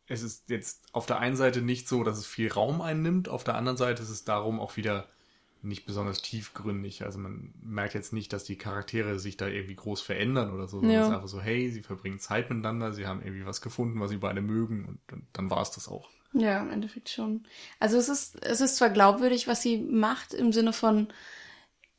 es 0.08 0.22
ist 0.22 0.50
jetzt 0.50 0.86
auf 0.94 1.06
der 1.08 1.20
einen 1.20 1.36
Seite 1.36 1.62
nicht 1.62 1.90
so, 1.90 2.06
dass 2.06 2.18
es 2.18 2.26
viel 2.26 2.50
Raum 2.50 2.80
einnimmt, 2.82 3.28
auf 3.28 3.44
der 3.44 3.56
anderen 3.56 3.76
Seite 3.78 4.02
ist 4.04 4.10
es 4.10 4.24
darum 4.24 4.62
auch 4.62 4.78
wieder 4.78 5.10
nicht 5.66 5.86
besonders 5.86 6.22
tiefgründig. 6.22 7.04
Also 7.04 7.20
man 7.20 7.54
merkt 7.62 7.94
jetzt 7.94 8.14
nicht, 8.14 8.32
dass 8.34 8.44
die 8.44 8.58
Charaktere 8.58 9.20
sich 9.20 9.38
da 9.38 9.48
irgendwie 9.48 9.76
groß 9.76 10.02
verändern 10.02 10.54
oder 10.54 10.68
so, 10.68 10.78
sondern 10.80 10.96
Ja. 10.96 11.02
es 11.02 11.08
ist 11.08 11.14
einfach 11.14 11.28
so, 11.28 11.42
hey, 11.42 11.70
sie 11.72 11.82
verbringen 11.84 12.20
Zeit 12.20 12.50
miteinander, 12.50 12.94
sie 12.94 13.08
haben 13.08 13.22
irgendwie 13.24 13.46
was 13.46 13.62
gefunden, 13.62 14.00
was 14.00 14.10
sie 14.12 14.18
beide 14.18 14.42
mögen 14.42 14.86
und, 14.86 15.00
und 15.14 15.26
dann 15.34 15.50
war 15.50 15.62
es 15.62 15.72
das 15.72 15.88
auch. 15.88 16.10
Ja, 16.34 16.60
im 16.62 16.70
Endeffekt 16.70 17.10
schon. 17.10 17.44
Also 17.80 17.98
es 17.98 18.10
ist, 18.10 18.44
es 18.44 18.62
ist 18.62 18.76
zwar 18.78 18.90
glaubwürdig, 18.90 19.48
was 19.48 19.62
sie 19.62 19.78
macht, 19.78 20.34
im 20.34 20.52
Sinne 20.52 20.74
von, 20.74 21.08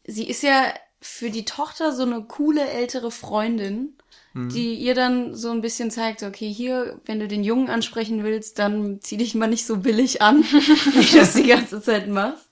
sie 0.07 0.29
ist 0.29 0.43
ja 0.43 0.73
für 1.01 1.31
die 1.31 1.45
Tochter 1.45 1.93
so 1.93 2.03
eine 2.03 2.23
coole 2.25 2.67
ältere 2.69 3.11
Freundin, 3.11 3.95
die 4.35 4.75
ihr 4.75 4.95
dann 4.95 5.35
so 5.35 5.51
ein 5.51 5.63
bisschen 5.63 5.91
zeigt, 5.91 6.23
okay, 6.23 6.53
hier, 6.53 7.01
wenn 7.07 7.19
du 7.21 7.27
den 7.27 7.43
Jungen 7.43 7.71
ansprechen 7.71 8.23
willst, 8.23 8.59
dann 8.59 9.01
zieh 9.01 9.17
dich 9.17 9.35
mal 9.35 9.47
nicht 9.47 9.65
so 9.65 9.79
billig 9.79 10.21
an, 10.21 10.43
wie 10.43 11.07
du 11.11 11.17
das 11.17 11.33
die 11.33 11.47
ganze 11.47 11.81
Zeit 11.81 12.07
machst. 12.09 12.47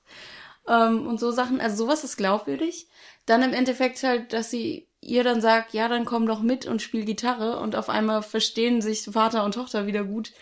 Ähm, 0.69 1.07
und 1.07 1.21
so 1.21 1.31
Sachen, 1.31 1.61
also 1.61 1.77
sowas 1.85 2.05
ist 2.05 2.17
glaubwürdig. 2.17 2.89
Dann 3.27 3.43
im 3.43 3.53
Endeffekt 3.53 4.03
halt, 4.03 4.33
dass 4.33 4.51
sie 4.51 4.89
ihr 5.01 5.25
dann 5.25 5.41
sagt, 5.41 5.75
ja, 5.75 5.89
dann 5.89 6.05
komm 6.05 6.27
doch 6.27 6.41
mit 6.41 6.67
und 6.67 6.83
spiel 6.83 7.05
Gitarre 7.05 7.59
und 7.59 7.77
auf 7.77 7.89
einmal 7.89 8.23
verstehen 8.23 8.81
sich 8.81 9.03
Vater 9.05 9.45
und 9.45 9.53
Tochter 9.53 9.87
wieder 9.87 10.05
gut. 10.05 10.33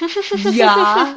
Ja, 0.52 1.14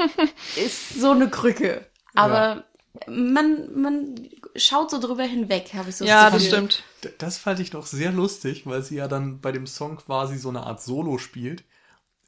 ist 0.55 0.99
so 0.99 1.11
eine 1.11 1.29
Krücke. 1.29 1.85
Aber 2.15 2.65
man, 3.07 3.79
man 3.79 4.29
schaut 4.55 4.91
so 4.91 4.99
drüber 4.99 5.23
hinweg, 5.23 5.73
habe 5.73 5.89
ich 5.89 5.95
so 5.95 6.05
ja, 6.05 6.29
das 6.29 6.43
Gefühl. 6.43 6.69
stimmt. 6.69 6.83
Das 7.19 7.37
fand 7.37 7.59
ich 7.59 7.69
doch 7.69 7.85
sehr 7.85 8.11
lustig, 8.11 8.65
weil 8.65 8.81
sie 8.81 8.95
ja 8.95 9.07
dann 9.07 9.39
bei 9.39 9.51
dem 9.51 9.67
Song 9.67 9.97
quasi 9.97 10.37
so 10.37 10.49
eine 10.49 10.63
Art 10.63 10.81
Solo 10.81 11.17
spielt. 11.17 11.63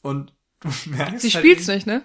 Und 0.02 0.34
du 0.60 0.70
merkst 0.86 1.22
Sie 1.22 1.32
halt 1.32 1.44
spielt's 1.44 1.68
nicht, 1.68 1.88
ne? 1.88 2.04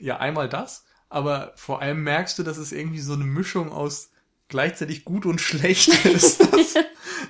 Ja, 0.00 0.18
einmal 0.18 0.48
das, 0.48 0.84
aber 1.10 1.52
vor 1.56 1.82
allem 1.82 2.02
merkst 2.02 2.38
du, 2.38 2.42
dass 2.42 2.56
es 2.56 2.72
irgendwie 2.72 3.00
so 3.00 3.12
eine 3.12 3.24
Mischung 3.24 3.72
aus 3.72 4.10
gleichzeitig 4.48 5.04
gut 5.04 5.26
und 5.26 5.40
schlecht 5.40 5.88
ist. 6.06 6.40
Das, 6.40 6.74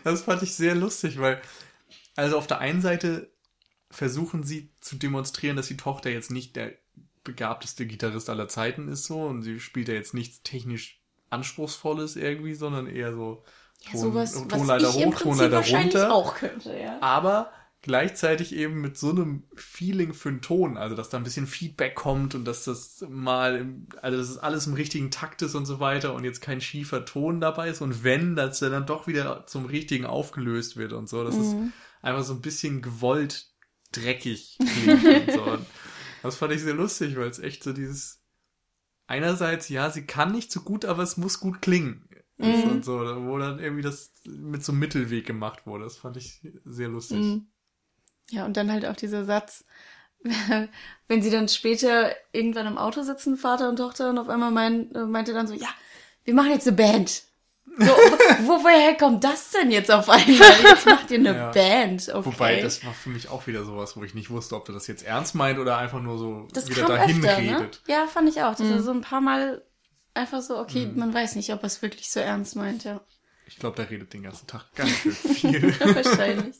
das 0.05 0.22
fand 0.22 0.43
ich 0.43 0.55
sehr 0.55 0.74
lustig, 0.74 1.18
weil, 1.18 1.41
also 2.14 2.39
auf 2.39 2.47
der 2.47 2.59
einen 2.59 2.83
Seite 2.83 3.31
versuchen 3.91 4.45
sie 4.45 4.70
zu 4.81 4.97
demonstrieren, 4.97 5.57
dass 5.57 5.66
die 5.66 5.76
Tochter 5.76 6.11
jetzt 6.11 6.31
nicht 6.31 6.55
der 6.57 6.74
begabteste 7.24 7.87
Gitarrist 7.87 8.31
aller 8.31 8.49
Zeiten 8.49 8.89
ist 8.89 9.05
so 9.05 9.22
und 9.24 9.43
sie 9.43 9.61
spielt 9.61 9.89
ja 9.89 9.95
jetzt 9.95 10.14
nichts 10.14 10.43
technisch 10.43 11.01
anspruchsvolles 11.31 12.16
irgendwie, 12.16 12.55
sondern 12.55 12.87
eher 12.87 13.14
so 13.14 13.45
Ja, 13.91 13.99
sowas, 13.99 14.35
was 14.37 14.49
Tonleiter 14.49 14.93
hoch, 14.93 15.14
Tonleiter 15.14 15.61
runter 15.61 16.12
auch 16.14 16.35
könnte, 16.35 16.78
ja. 16.78 16.99
aber 17.01 17.53
gleichzeitig 17.83 18.55
eben 18.55 18.81
mit 18.81 18.99
so 18.99 19.11
einem 19.11 19.45
Feeling 19.55 20.12
für 20.12 20.31
den 20.31 20.43
Ton, 20.43 20.76
also 20.76 20.95
dass 20.95 21.09
da 21.09 21.16
ein 21.16 21.24
bisschen 21.24 21.47
Feedback 21.47 21.95
kommt 21.95 22.35
und 22.35 22.45
dass 22.45 22.64
das 22.64 23.05
mal, 23.09 23.57
im, 23.57 23.87
also 24.03 24.18
dass 24.18 24.28
es 24.28 24.39
alles 24.39 24.66
im 24.66 24.74
richtigen 24.74 25.11
Takt 25.11 25.41
ist 25.43 25.55
und 25.55 25.64
so 25.64 25.81
weiter 25.81 26.14
und 26.14 26.24
jetzt 26.24 26.43
kein 26.43 26.61
schiefer 26.61 27.05
Ton 27.07 27.41
dabei 27.41 27.70
ist 27.70 27.81
und 27.81 28.05
wenn, 28.05 28.37
dass 28.37 28.61
er 28.61 28.70
dann 28.70 28.87
doch 28.87 29.07
wieder 29.07 29.47
zum 29.47 29.64
richtigen 29.64 30.05
aufgelöst 30.05 30.76
wird 30.76 30.93
und 30.93 31.09
so, 31.09 31.24
dass 31.24 31.37
es 31.37 31.55
einfach 32.03 32.22
so 32.22 32.35
ein 32.35 32.43
bisschen 32.43 32.83
gewollt 32.83 33.49
dreckig 33.93 34.59
klingt 34.59 35.05
und 35.05 35.33
so. 35.33 35.43
Und 35.43 35.66
das 36.22 36.37
fand 36.37 36.53
ich 36.53 36.61
sehr 36.61 36.74
lustig, 36.74 37.16
weil 37.16 37.28
es 37.28 37.39
echt 37.39 37.64
so 37.64 37.72
dieses 37.72 38.22
einerseits, 39.07 39.68
ja, 39.68 39.91
sie 39.91 40.07
kann 40.07 40.33
nicht 40.33 40.53
so 40.53 40.61
gut, 40.61 40.85
aber 40.85 41.03
es 41.03 41.16
muss 41.16 41.41
gut 41.41 41.62
klingen. 41.62 42.09
ist 42.37 42.64
Und 42.64 42.85
so, 42.85 42.99
wo 42.99 43.39
dann 43.39 43.59
irgendwie 43.59 43.83
das 43.83 44.12
mit 44.24 44.64
so 44.64 44.72
einem 44.72 44.81
Mittelweg 44.81 45.26
gemacht 45.26 45.66
wurde. 45.66 45.85
Das 45.85 45.97
fand 45.97 46.16
ich 46.16 46.47
sehr 46.64 46.89
lustig. 46.89 47.18
Mhm. 47.18 47.47
Ja, 48.31 48.45
und 48.45 48.57
dann 48.57 48.70
halt 48.72 48.87
auch 48.87 48.97
dieser 48.97 49.24
Satz, 49.24 49.64
wenn 51.09 51.22
sie 51.22 51.31
dann 51.31 51.49
später 51.49 52.14
irgendwann 52.33 52.66
im 52.66 52.78
Auto 52.78 53.03
sitzen, 53.03 53.37
Vater 53.37 53.68
und 53.68 53.76
Tochter, 53.76 54.11
und 54.11 54.18
auf 54.18 54.28
einmal 54.28 54.51
mein, 54.51 54.95
äh, 54.95 55.05
meinte 55.05 55.33
dann 55.33 55.47
so, 55.47 55.55
ja, 55.55 55.68
wir 56.24 56.35
machen 56.35 56.51
jetzt 56.51 56.66
eine 56.68 56.76
Band. 56.76 57.22
So, 57.78 57.87
wo, 58.47 58.62
woher 58.64 58.95
kommt 58.97 59.24
das 59.24 59.51
denn 59.51 59.70
jetzt 59.70 59.91
auf 59.91 60.09
einmal? 60.11 60.51
Jetzt 60.62 60.87
macht 60.87 61.11
ihr 61.11 61.18
eine 61.18 61.35
Ja. 61.35 61.51
Band, 61.51 62.09
okay. 62.09 62.26
Wobei, 62.26 62.61
das 62.61 62.85
war 62.85 62.93
für 62.93 63.09
mich 63.09 63.28
auch 63.31 63.47
wieder 63.47 63.64
sowas, 63.64 63.97
wo 63.97 64.05
ich 64.05 64.14
nicht 64.14 64.28
wusste, 64.31 64.57
ob 64.57 64.68
er 64.68 64.74
das 64.74 64.87
jetzt 64.87 65.05
ernst 65.05 65.35
meint 65.35 65.59
oder 65.59 65.78
einfach 65.78 66.01
nur 66.03 66.18
so 66.18 66.47
das 66.53 66.68
wieder 66.68 66.87
dahin 66.87 67.24
öfter, 67.24 67.39
redet. 67.39 67.83
ne? 67.87 67.95
Ja, 67.95 68.07
fand 68.07 68.28
ich 68.28 68.43
auch. 68.43 68.51
Das 68.55 68.61
Mhm. 68.66 68.70
war 68.72 68.83
so 68.83 68.91
ein 68.91 69.01
paar 69.01 69.20
Mal 69.20 69.62
einfach 70.14 70.43
so, 70.43 70.59
okay, 70.59 70.87
Mhm. 70.87 70.99
man 70.99 71.14
weiß 71.14 71.37
nicht, 71.37 71.53
ob 71.53 71.62
er 71.62 71.66
es 71.68 71.81
wirklich 71.81 72.11
so 72.11 72.20
ernst 72.20 72.57
meint, 72.57 72.85
ja. 72.85 73.01
Ich 73.47 73.57
glaube, 73.59 73.76
der 73.76 73.89
redet 73.91 74.12
den 74.12 74.22
ganzen 74.24 74.47
Tag 74.47 74.66
ganz 74.74 74.91
schön 74.91 75.12
viel. 75.12 75.81
Wahrscheinlich. 75.81 76.57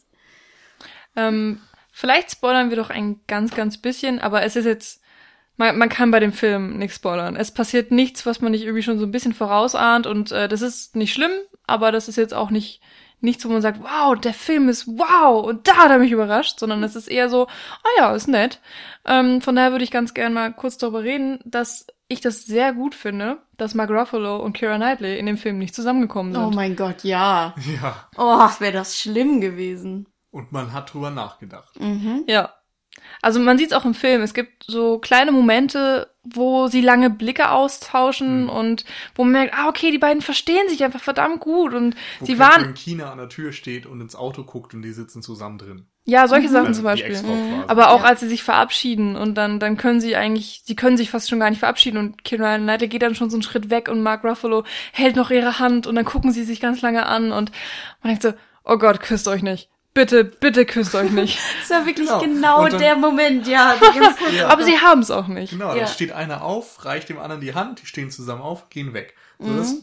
Ähm, 1.15 1.59
vielleicht 1.91 2.31
spoilern 2.31 2.69
wir 2.69 2.77
doch 2.77 2.89
ein 2.89 3.21
ganz, 3.27 3.53
ganz 3.53 3.77
bisschen, 3.77 4.19
aber 4.19 4.43
es 4.43 4.55
ist 4.55 4.65
jetzt, 4.65 5.01
man, 5.57 5.77
man 5.77 5.89
kann 5.89 6.11
bei 6.11 6.19
dem 6.19 6.33
Film 6.33 6.77
nichts 6.77 6.95
spoilern. 6.95 7.35
Es 7.35 7.53
passiert 7.53 7.91
nichts, 7.91 8.25
was 8.25 8.41
man 8.41 8.51
nicht 8.51 8.63
irgendwie 8.63 8.83
schon 8.83 8.99
so 8.99 9.05
ein 9.05 9.11
bisschen 9.11 9.33
vorausahnt 9.33 10.07
und 10.07 10.31
äh, 10.31 10.47
das 10.47 10.61
ist 10.61 10.95
nicht 10.95 11.13
schlimm, 11.13 11.31
aber 11.67 11.91
das 11.91 12.07
ist 12.07 12.17
jetzt 12.17 12.33
auch 12.33 12.49
nicht 12.49 12.81
nichts, 13.21 13.45
wo 13.45 13.49
man 13.49 13.61
sagt, 13.61 13.81
wow, 13.81 14.19
der 14.19 14.33
Film 14.33 14.67
ist 14.67 14.87
wow 14.87 15.45
und 15.45 15.67
da 15.67 15.77
hat 15.77 15.91
er 15.91 15.99
mich 15.99 16.11
überrascht, 16.11 16.59
sondern 16.59 16.83
es 16.83 16.95
ist 16.95 17.07
eher 17.07 17.29
so, 17.29 17.47
ah 17.47 17.89
ja, 17.97 18.15
ist 18.15 18.27
nett. 18.27 18.59
Ähm, 19.05 19.41
von 19.41 19.55
daher 19.55 19.71
würde 19.71 19.83
ich 19.83 19.91
ganz 19.91 20.13
gerne 20.13 20.33
mal 20.33 20.53
kurz 20.53 20.77
darüber 20.77 21.03
reden, 21.03 21.39
dass 21.45 21.85
ich 22.07 22.19
das 22.19 22.45
sehr 22.45 22.73
gut 22.73 22.93
finde, 22.93 23.37
dass 23.57 23.73
Mark 23.73 23.89
Ruffalo 23.89 24.37
und 24.37 24.57
Keira 24.57 24.75
Knightley 24.75 25.17
in 25.17 25.27
dem 25.27 25.37
Film 25.37 25.59
nicht 25.59 25.75
zusammengekommen 25.75 26.33
sind. 26.33 26.43
Oh 26.43 26.51
mein 26.51 26.75
Gott, 26.75 27.03
ja. 27.03 27.55
ja. 27.81 28.09
Oh, 28.17 28.49
wäre 28.59 28.73
das 28.73 28.99
schlimm 28.99 29.39
gewesen. 29.39 30.07
Und 30.31 30.51
man 30.51 30.73
hat 30.73 30.93
drüber 30.93 31.09
nachgedacht. 31.11 31.79
Mhm. 31.79 32.23
Ja. 32.27 32.53
Also 33.21 33.39
man 33.39 33.57
sieht 33.57 33.71
es 33.71 33.77
auch 33.77 33.85
im 33.85 33.93
Film. 33.93 34.21
Es 34.21 34.33
gibt 34.33 34.63
so 34.67 34.99
kleine 34.99 35.31
Momente, 35.31 36.09
wo 36.23 36.67
sie 36.67 36.81
lange 36.81 37.09
Blicke 37.09 37.49
austauschen 37.51 38.43
Mhm. 38.43 38.49
und 38.49 38.85
wo 39.15 39.23
man 39.23 39.31
merkt, 39.33 39.53
ah, 39.57 39.67
okay, 39.69 39.91
die 39.91 39.97
beiden 39.97 40.21
verstehen 40.21 40.67
sich 40.69 40.83
einfach 40.83 41.01
verdammt 41.01 41.39
gut 41.39 41.73
und 41.73 41.95
Wo 42.19 42.25
sie 42.25 42.35
Catherine 42.35 42.65
waren, 42.67 42.73
Keener 42.73 43.11
an 43.11 43.17
der 43.17 43.29
Tür 43.29 43.53
steht 43.53 43.85
und 43.85 44.01
ins 44.01 44.15
Auto 44.15 44.43
guckt 44.43 44.73
und 44.73 44.81
die 44.81 44.91
sitzen 44.91 45.21
zusammen 45.21 45.57
drin. 45.57 45.87
ja, 46.05 46.27
solche 46.27 46.49
Sachen 46.49 46.67
Also 46.67 46.79
zum 46.79 46.83
Beispiel. 46.85 47.15
Aber 47.67 47.91
auch 47.91 48.01
Ja. 48.01 48.07
als 48.09 48.19
sie 48.19 48.27
sich 48.27 48.43
verabschieden 48.43 49.15
und 49.15 49.35
dann, 49.35 49.59
dann 49.59 49.77
können 49.77 50.01
sie 50.01 50.15
eigentlich, 50.15 50.63
sie 50.65 50.75
können 50.75 50.97
sich 50.97 51.09
fast 51.11 51.29
schon 51.29 51.39
gar 51.39 51.49
nicht 51.49 51.59
verabschieden 51.59 51.97
und 51.97 52.23
Kira 52.23 52.57
Knightley 52.57 52.87
geht 52.89 53.03
dann 53.03 53.15
schon 53.15 53.29
so 53.29 53.35
einen 53.37 53.43
Schritt 53.43 53.69
weg 53.69 53.87
und 53.87 54.01
Mark 54.03 54.23
Ruffalo 54.23 54.63
hält 54.93 55.15
noch 55.15 55.31
ihre 55.31 55.59
Hand 55.59 55.87
und 55.87 55.95
dann 55.95 56.05
gucken 56.05 56.31
sie 56.31 56.43
sich 56.43 56.59
ganz 56.59 56.81
lange 56.81 57.05
an 57.05 57.31
und 57.31 57.51
man 58.03 58.09
denkt 58.09 58.23
so, 58.23 58.33
oh 58.65 58.77
Gott, 58.77 58.99
küsst 58.99 59.27
euch 59.27 59.43
nicht. 59.43 59.69
Bitte, 59.93 60.23
bitte 60.23 60.65
küsst 60.65 60.95
euch 60.95 61.11
nicht. 61.11 61.37
Das 61.59 61.69
war 61.69 61.85
wirklich 61.85 62.07
Genau. 62.07 62.19
genau, 62.21 62.67
dann- 62.67 62.79
der 62.79 62.95
Moment, 62.95 63.47
ja. 63.47 63.75
Ja. 64.33 64.47
Aber 64.47 64.63
sie 64.63 64.77
haben 64.79 65.01
es 65.01 65.11
auch 65.11 65.27
nicht. 65.27 65.51
Genau, 65.51 65.73
Ja. 65.73 65.79
dann 65.79 65.87
steht 65.87 66.11
einer 66.13 66.43
auf, 66.43 66.85
reicht 66.85 67.09
dem 67.09 67.19
anderen 67.19 67.41
die 67.41 67.53
Hand, 67.53 67.81
die 67.81 67.85
stehen 67.85 68.09
zusammen 68.09 68.41
auf, 68.41 68.69
gehen 68.69 68.93
weg. 68.93 69.15
So, 69.39 69.47
Mhm. 69.47 69.57
das, 69.57 69.71
äh, 69.73 69.75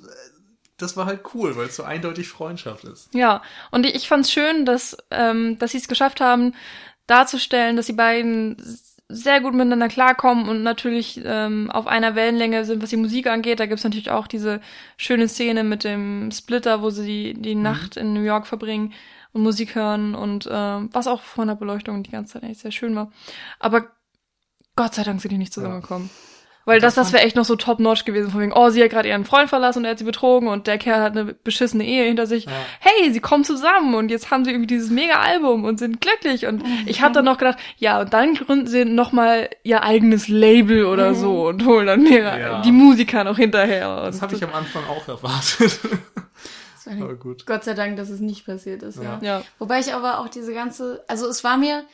das 0.78 0.96
war 0.96 1.06
halt 1.06 1.20
cool, 1.34 1.56
weil 1.56 1.66
es 1.66 1.76
so 1.76 1.82
eindeutig 1.82 2.28
Freundschaft 2.28 2.84
ist. 2.84 3.12
Ja, 3.12 3.42
und 3.70 3.84
ich, 3.84 3.94
ich 3.96 4.08
fand's 4.08 4.32
schön, 4.32 4.64
dass, 4.64 4.96
ähm, 5.10 5.58
dass 5.58 5.72
sie 5.72 5.78
es 5.78 5.88
geschafft 5.88 6.20
haben, 6.20 6.54
darzustellen, 7.06 7.76
dass 7.76 7.86
die 7.86 7.92
beiden 7.92 8.56
sehr 9.10 9.40
gut 9.40 9.54
miteinander 9.54 9.88
klarkommen 9.88 10.48
und 10.48 10.62
natürlich 10.62 11.20
ähm, 11.24 11.70
auf 11.70 11.86
einer 11.86 12.14
Wellenlänge 12.14 12.64
sind, 12.66 12.82
was 12.82 12.90
die 12.90 12.98
Musik 12.98 13.26
angeht. 13.26 13.58
Da 13.58 13.64
gibt's 13.66 13.84
natürlich 13.84 14.10
auch 14.10 14.26
diese 14.26 14.60
schöne 14.98 15.28
Szene 15.28 15.64
mit 15.64 15.82
dem 15.84 16.30
Splitter, 16.30 16.82
wo 16.82 16.90
sie 16.90 17.06
die, 17.34 17.40
die 17.40 17.54
Nacht 17.54 17.96
in 17.96 18.12
New 18.12 18.22
York 18.22 18.46
verbringen 18.46 18.92
und 19.38 19.44
Musik 19.44 19.74
hören 19.74 20.14
und 20.14 20.48
ähm, 20.50 20.90
was 20.92 21.06
auch 21.06 21.22
von 21.22 21.48
der 21.48 21.54
Beleuchtung 21.54 22.02
die 22.02 22.10
ganze 22.10 22.34
Zeit 22.34 22.42
eigentlich 22.44 22.58
sehr 22.58 22.72
schön 22.72 22.94
war. 22.94 23.10
Aber 23.58 23.86
Gott 24.76 24.94
sei 24.94 25.02
Dank 25.04 25.20
sind 25.20 25.30
die 25.32 25.38
nicht 25.38 25.52
zusammengekommen. 25.54 26.10
Weil 26.64 26.80
das, 26.80 26.96
das 26.96 27.14
wäre 27.14 27.22
echt 27.24 27.34
noch 27.34 27.46
so 27.46 27.56
top-notch 27.56 28.04
gewesen, 28.04 28.30
von 28.30 28.42
wegen, 28.42 28.52
oh, 28.52 28.68
sie 28.68 28.82
hat 28.82 28.90
gerade 28.90 29.08
ihren 29.08 29.24
Freund 29.24 29.48
verlassen 29.48 29.78
und 29.78 29.84
er 29.86 29.92
hat 29.92 29.98
sie 29.98 30.04
betrogen 30.04 30.48
und 30.48 30.66
der 30.66 30.76
Kerl 30.76 31.00
hat 31.00 31.16
eine 31.16 31.32
beschissene 31.32 31.82
Ehe 31.82 32.04
hinter 32.04 32.26
sich. 32.26 32.44
Ja. 32.44 32.50
Hey, 32.80 33.10
sie 33.10 33.20
kommen 33.20 33.42
zusammen 33.42 33.94
und 33.94 34.10
jetzt 34.10 34.30
haben 34.30 34.44
sie 34.44 34.50
irgendwie 34.50 34.66
dieses 34.66 34.90
Mega-Album 34.90 35.64
und 35.64 35.78
sind 35.78 36.02
glücklich. 36.02 36.44
Und 36.44 36.62
ich 36.84 37.00
habe 37.00 37.14
dann 37.14 37.24
noch 37.24 37.38
gedacht, 37.38 37.56
ja, 37.78 38.02
und 38.02 38.12
dann 38.12 38.34
gründen 38.34 38.66
sie 38.66 38.84
nochmal 38.84 39.48
ihr 39.62 39.82
eigenes 39.82 40.28
Label 40.28 40.84
oder 40.84 41.14
so 41.14 41.48
und 41.48 41.64
holen 41.64 41.86
dann 41.86 42.02
mehrere, 42.02 42.38
Ja. 42.38 42.60
die 42.60 42.72
Musiker 42.72 43.24
noch 43.24 43.38
hinterher. 43.38 44.02
Das 44.02 44.20
habe 44.20 44.34
ich 44.34 44.44
am 44.44 44.52
Anfang 44.52 44.82
auch 44.90 45.08
erwartet. 45.08 45.80
Aber 46.88 47.16
gut. 47.16 47.46
Gott 47.46 47.64
sei 47.64 47.74
Dank, 47.74 47.96
dass 47.96 48.10
es 48.10 48.20
nicht 48.20 48.46
passiert 48.46 48.82
ist, 48.82 48.96
ja. 48.96 49.20
Ja. 49.22 49.44
Wobei 49.58 49.80
ich 49.80 49.92
aber 49.94 50.20
auch 50.20 50.28
diese 50.28 50.52
ganze, 50.54 51.04
also 51.08 51.26
es 51.28 51.44
war 51.44 51.56
mir, 51.56 51.84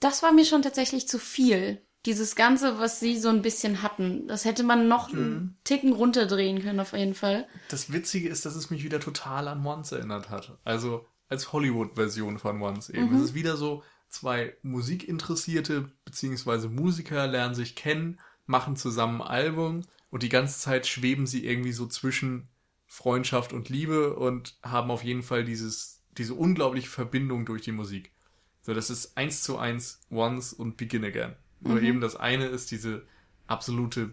das 0.00 0.22
war 0.22 0.32
mir 0.32 0.44
schon 0.44 0.62
tatsächlich 0.62 1.08
zu 1.08 1.18
viel. 1.18 1.80
Dieses 2.04 2.34
Ganze, 2.34 2.80
was 2.80 2.98
sie 2.98 3.16
so 3.16 3.28
ein 3.28 3.42
bisschen 3.42 3.82
hatten, 3.82 4.26
das 4.26 4.44
hätte 4.44 4.64
man 4.64 4.88
noch 4.88 5.12
einen 5.12 5.56
Ticken 5.62 5.92
runterdrehen 5.92 6.60
können, 6.60 6.80
auf 6.80 6.94
jeden 6.94 7.14
Fall. 7.14 7.46
Das 7.68 7.92
Witzige 7.92 8.28
ist, 8.28 8.44
dass 8.44 8.56
es 8.56 8.70
mich 8.70 8.82
wieder 8.82 8.98
total 8.98 9.46
an 9.46 9.64
Once 9.64 9.92
erinnert 9.92 10.28
hat. 10.28 10.58
Also 10.64 11.06
als 11.28 11.52
Hollywood-Version 11.52 12.38
von 12.38 12.60
Once 12.60 12.90
eben. 12.90 13.14
Es 13.14 13.22
ist 13.22 13.34
wieder 13.34 13.56
so, 13.56 13.84
zwei 14.08 14.56
Musikinteressierte 14.62 15.90
beziehungsweise 16.04 16.68
Musiker 16.68 17.26
lernen 17.26 17.54
sich 17.54 17.74
kennen, 17.74 18.20
machen 18.46 18.76
zusammen 18.76 19.22
ein 19.22 19.28
Album 19.28 19.82
und 20.10 20.22
die 20.22 20.28
ganze 20.28 20.58
Zeit 20.58 20.86
schweben 20.86 21.26
sie 21.26 21.46
irgendwie 21.46 21.72
so 21.72 21.86
zwischen 21.86 22.48
Freundschaft 22.92 23.54
und 23.54 23.70
Liebe 23.70 24.16
und 24.16 24.58
haben 24.62 24.90
auf 24.90 25.02
jeden 25.02 25.22
Fall 25.22 25.44
dieses, 25.44 26.02
diese 26.18 26.34
unglaubliche 26.34 26.90
Verbindung 26.90 27.46
durch 27.46 27.62
die 27.62 27.72
Musik. 27.72 28.12
So, 28.60 28.74
das 28.74 28.90
ist 28.90 29.16
eins 29.16 29.42
zu 29.42 29.56
eins 29.56 30.02
Once 30.10 30.52
und 30.52 30.76
Begin 30.76 31.02
Again. 31.02 31.34
Nur 31.60 31.80
eben 31.80 32.02
das 32.02 32.16
eine 32.16 32.44
ist 32.44 32.70
diese 32.70 33.06
absolute 33.46 34.12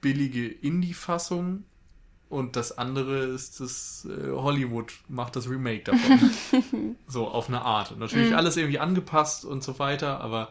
billige 0.00 0.48
Indie-Fassung 0.48 1.64
und 2.30 2.56
das 2.56 2.78
andere 2.78 3.26
ist 3.26 3.60
das 3.60 4.08
äh, 4.10 4.30
Hollywood 4.30 4.94
macht 5.08 5.36
das 5.36 5.46
Remake 5.46 5.84
davon. 5.84 6.96
so 7.08 7.28
auf 7.28 7.48
eine 7.48 7.60
Art. 7.60 7.92
Und 7.92 7.98
natürlich 7.98 8.34
alles 8.34 8.56
irgendwie 8.56 8.78
angepasst 8.78 9.44
und 9.44 9.62
so 9.62 9.78
weiter, 9.78 10.22
aber 10.22 10.50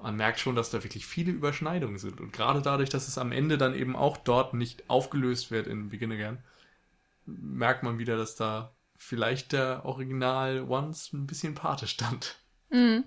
man 0.00 0.14
merkt 0.14 0.38
schon, 0.38 0.54
dass 0.54 0.70
da 0.70 0.84
wirklich 0.84 1.04
viele 1.04 1.32
Überschneidungen 1.32 1.98
sind. 1.98 2.20
Und 2.20 2.32
gerade 2.32 2.62
dadurch, 2.62 2.90
dass 2.90 3.08
es 3.08 3.18
am 3.18 3.32
Ende 3.32 3.58
dann 3.58 3.74
eben 3.74 3.96
auch 3.96 4.18
dort 4.18 4.54
nicht 4.54 4.88
aufgelöst 4.88 5.50
wird 5.50 5.66
in 5.66 5.88
Begin 5.88 6.12
Again, 6.12 6.38
merkt 7.26 7.82
man 7.82 7.98
wieder, 7.98 8.16
dass 8.16 8.36
da 8.36 8.74
vielleicht 8.96 9.52
der 9.52 9.84
Original 9.84 10.62
Once 10.68 11.12
ein 11.12 11.26
bisschen 11.26 11.54
Pate 11.54 11.86
stand. 11.86 12.36
Mhm. 12.70 13.04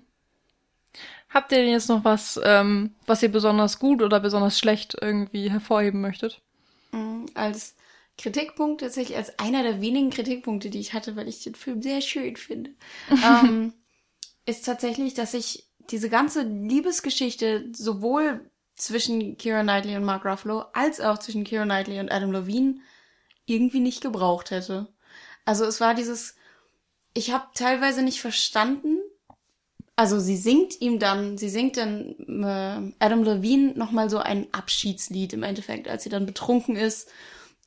Habt 1.28 1.52
ihr 1.52 1.58
denn 1.58 1.70
jetzt 1.70 1.88
noch 1.88 2.04
was, 2.04 2.40
ähm, 2.42 2.94
was 3.06 3.22
ihr 3.22 3.30
besonders 3.30 3.78
gut 3.78 4.02
oder 4.02 4.20
besonders 4.20 4.58
schlecht 4.58 4.96
irgendwie 5.00 5.50
hervorheben 5.50 6.00
möchtet? 6.00 6.40
Mhm, 6.92 7.26
Als 7.34 7.74
Kritikpunkt, 8.18 8.80
tatsächlich 8.80 9.16
als 9.16 9.38
einer 9.38 9.62
der 9.62 9.80
wenigen 9.80 10.10
Kritikpunkte, 10.10 10.70
die 10.70 10.80
ich 10.80 10.94
hatte, 10.94 11.16
weil 11.16 11.28
ich 11.28 11.42
den 11.42 11.54
Film 11.54 11.82
sehr 11.82 12.00
schön 12.00 12.36
finde, 12.36 12.70
ähm, 13.22 13.74
ist 14.46 14.64
tatsächlich, 14.64 15.14
dass 15.14 15.34
ich 15.34 15.68
diese 15.90 16.08
ganze 16.08 16.42
Liebesgeschichte 16.42 17.70
sowohl 17.72 18.50
zwischen 18.74 19.36
Keira 19.36 19.62
Knightley 19.62 19.96
und 19.96 20.04
Mark 20.04 20.24
Ruffalo 20.24 20.64
als 20.72 21.00
auch 21.00 21.18
zwischen 21.18 21.44
Keira 21.44 21.64
Knightley 21.64 22.00
und 22.00 22.10
Adam 22.10 22.32
Levine 22.32 22.80
irgendwie 23.46 23.80
nicht 23.80 24.02
gebraucht 24.02 24.50
hätte. 24.50 24.88
Also 25.44 25.64
es 25.64 25.80
war 25.80 25.94
dieses, 25.94 26.34
ich 27.14 27.32
habe 27.32 27.46
teilweise 27.54 28.02
nicht 28.02 28.20
verstanden. 28.20 28.98
Also 29.94 30.20
sie 30.20 30.36
singt 30.36 30.80
ihm 30.82 30.98
dann, 30.98 31.38
sie 31.38 31.48
singt 31.48 31.78
dann 31.78 32.10
äh, 32.42 32.92
Adam 32.98 33.22
Levine 33.22 33.72
nochmal 33.74 34.10
so 34.10 34.18
ein 34.18 34.52
Abschiedslied 34.52 35.32
im 35.32 35.42
Endeffekt, 35.42 35.88
als 35.88 36.02
sie 36.02 36.10
dann 36.10 36.26
betrunken 36.26 36.76
ist 36.76 37.10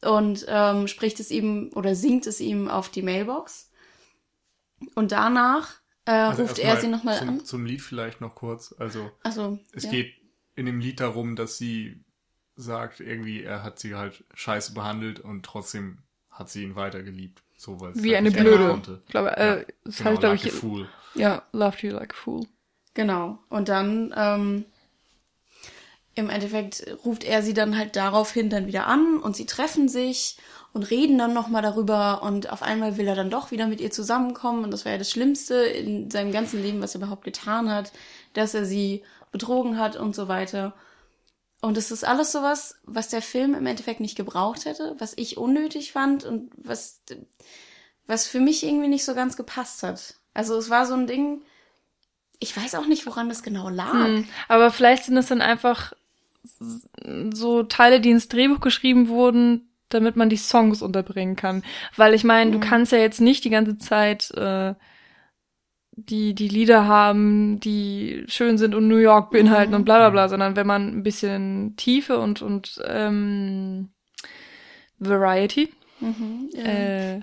und 0.02 0.46
ähm, 0.48 0.88
spricht 0.88 1.20
es 1.20 1.32
ihm 1.32 1.72
oder 1.74 1.96
singt 1.96 2.28
es 2.28 2.40
ihm 2.40 2.68
auf 2.68 2.90
die 2.90 3.02
Mailbox. 3.02 3.72
Und 4.94 5.12
danach 5.12 5.82
äh, 6.06 6.12
Also 6.12 6.44
ruft 6.44 6.60
er 6.60 6.78
sie 6.78 6.88
nochmal 6.88 7.18
zum, 7.18 7.30
an. 7.30 7.46
Zum 7.46 7.66
Lied 7.66 7.82
vielleicht 7.82 8.22
noch 8.22 8.36
kurz. 8.36 8.76
Also 8.78 9.12
Also 9.24 9.58
es 9.74 9.86
ja. 9.86 9.92
geht 9.92 10.14
in 10.56 10.68
dem 10.68 10.80
Lied 10.80 11.00
darum, 11.00 11.36
dass 11.36 11.58
sie 11.58 12.04
sagt, 12.60 13.00
irgendwie, 13.00 13.44
er 13.44 13.64
hat 13.64 13.80
sie 13.80 13.96
halt 13.96 14.24
scheiße 14.34 14.74
behandelt 14.74 15.20
und 15.20 15.46
trotzdem 15.46 16.00
hat 16.32 16.50
sie 16.50 16.64
ihn 16.64 16.76
weiter 16.76 17.04
geliebt. 17.04 17.44
So, 17.58 17.80
weil 17.82 17.94
Wie 17.96 18.16
halt 18.16 18.18
eine 18.18 18.32
Blöde. 18.32 18.68
konnte. 18.70 19.02
Ich 19.06 19.12
glaube, 19.12 19.36
äh, 19.38 19.66
das 19.84 19.98
Genau, 19.98 20.10
heißt, 20.12 20.20
glaube 20.20 20.36
like 20.36 20.46
ich, 20.46 20.54
a 20.54 20.56
fool. 20.56 20.90
ja, 21.14 21.44
loved 21.52 21.84
you 21.84 21.92
like 21.92 22.14
a 22.14 22.18
fool. 22.18 22.46
Genau. 22.94 23.40
Und 23.50 23.70
dann 23.70 24.14
ähm, 24.16 24.66
im 26.16 26.30
Endeffekt 26.30 26.86
ruft 27.06 27.24
er 27.24 27.42
sie 27.44 27.54
dann 27.54 27.78
halt 27.78 27.96
daraufhin 27.96 28.50
dann 28.50 28.68
wieder 28.68 28.88
an 28.88 29.18
und 29.20 29.36
sie 29.36 29.46
treffen 29.46 29.88
sich 29.88 30.38
und 30.74 30.90
reden 30.92 31.18
dann 31.18 31.34
nochmal 31.34 31.62
darüber 31.62 32.22
und 32.24 32.52
auf 32.52 32.62
einmal 32.62 32.98
will 32.98 33.08
er 33.08 33.16
dann 33.16 33.30
doch 33.30 33.52
wieder 33.52 33.68
mit 33.68 33.80
ihr 33.80 33.92
zusammenkommen 33.92 34.64
und 34.64 34.72
das 34.72 34.86
war 34.86 34.92
ja 34.92 34.98
das 34.98 35.10
Schlimmste 35.12 35.56
in 35.56 36.12
seinem 36.12 36.32
ganzen 36.32 36.62
Leben, 36.62 36.82
was 36.82 36.94
er 36.96 37.02
überhaupt 37.02 37.24
getan 37.24 37.72
hat, 37.72 37.92
dass 38.34 38.54
er 38.54 38.66
sie 38.66 39.04
betrogen 39.32 39.78
hat 39.80 39.96
und 39.96 40.16
so 40.16 40.28
weiter. 40.28 40.74
Und 41.62 41.78
es 41.78 41.92
ist 41.92 42.06
alles 42.06 42.32
sowas, 42.32 42.80
was 42.86 43.10
der 43.10 43.22
Film 43.22 43.54
im 43.54 43.66
Endeffekt 43.66 44.00
nicht 44.00 44.16
gebraucht 44.16 44.66
hätte, 44.66 44.96
was 45.00 45.14
ich 45.18 45.38
unnötig 45.38 45.92
fand 45.92 46.24
und 46.24 46.52
was, 46.56 47.02
was 48.08 48.28
für 48.28 48.40
mich 48.40 48.64
irgendwie 48.64 48.88
nicht 48.88 49.04
so 49.04 49.14
ganz 49.14 49.36
gepasst 49.36 49.84
hat. 49.84 50.16
Also 50.34 50.56
es 50.58 50.70
war 50.70 50.86
so 50.86 50.94
ein 50.94 51.06
Ding, 51.08 51.42
ich 52.40 52.56
weiß 52.56 52.76
auch 52.76 52.86
nicht, 52.86 53.06
woran 53.06 53.28
das 53.28 53.44
genau 53.44 53.68
lag. 53.70 53.92
Hm, 53.92 54.26
aber 54.48 54.72
vielleicht 54.72 55.04
sind 55.04 55.18
es 55.18 55.28
dann 55.28 55.42
einfach 55.42 55.94
so 57.34 57.64
Teile, 57.64 58.00
die 58.00 58.12
ins 58.12 58.30
Drehbuch 58.30 58.62
geschrieben 58.62 59.10
wurden, 59.10 59.70
damit 59.90 60.16
man 60.16 60.30
die 60.30 60.38
Songs 60.38 60.82
unterbringen 60.82 61.36
kann. 61.36 61.64
Weil 61.96 62.14
ich 62.14 62.24
meine, 62.24 62.52
du 62.52 62.58
Mhm. 62.58 62.62
kannst 62.64 62.92
ja 62.92 63.00
jetzt 63.00 63.22
nicht 63.22 63.44
die 63.44 63.50
ganze 63.50 63.78
Zeit 63.78 64.32
äh, 64.32 64.76
die, 66.06 66.34
die 66.34 66.48
Lieder 66.48 66.88
haben, 66.88 67.60
die 67.60 68.24
schön 68.28 68.58
sind 68.58 68.76
und 68.76 68.88
New 68.88 68.98
York 68.98 69.32
beinhalten 69.32 69.72
Mhm. 69.72 69.76
und 69.78 69.86
bla 69.86 69.98
bla 69.98 70.10
bla, 70.10 70.30
sondern 70.30 70.56
wenn 70.56 70.68
man 70.68 70.88
ein 70.88 71.04
bisschen 71.04 71.76
Tiefe 71.78 72.20
und, 72.20 72.42
und 72.42 72.82
ähm, 72.88 73.90
Variety. 75.00 75.70
Mhm, 76.00 76.50
ja. 76.54 76.64
Äh. 76.64 77.20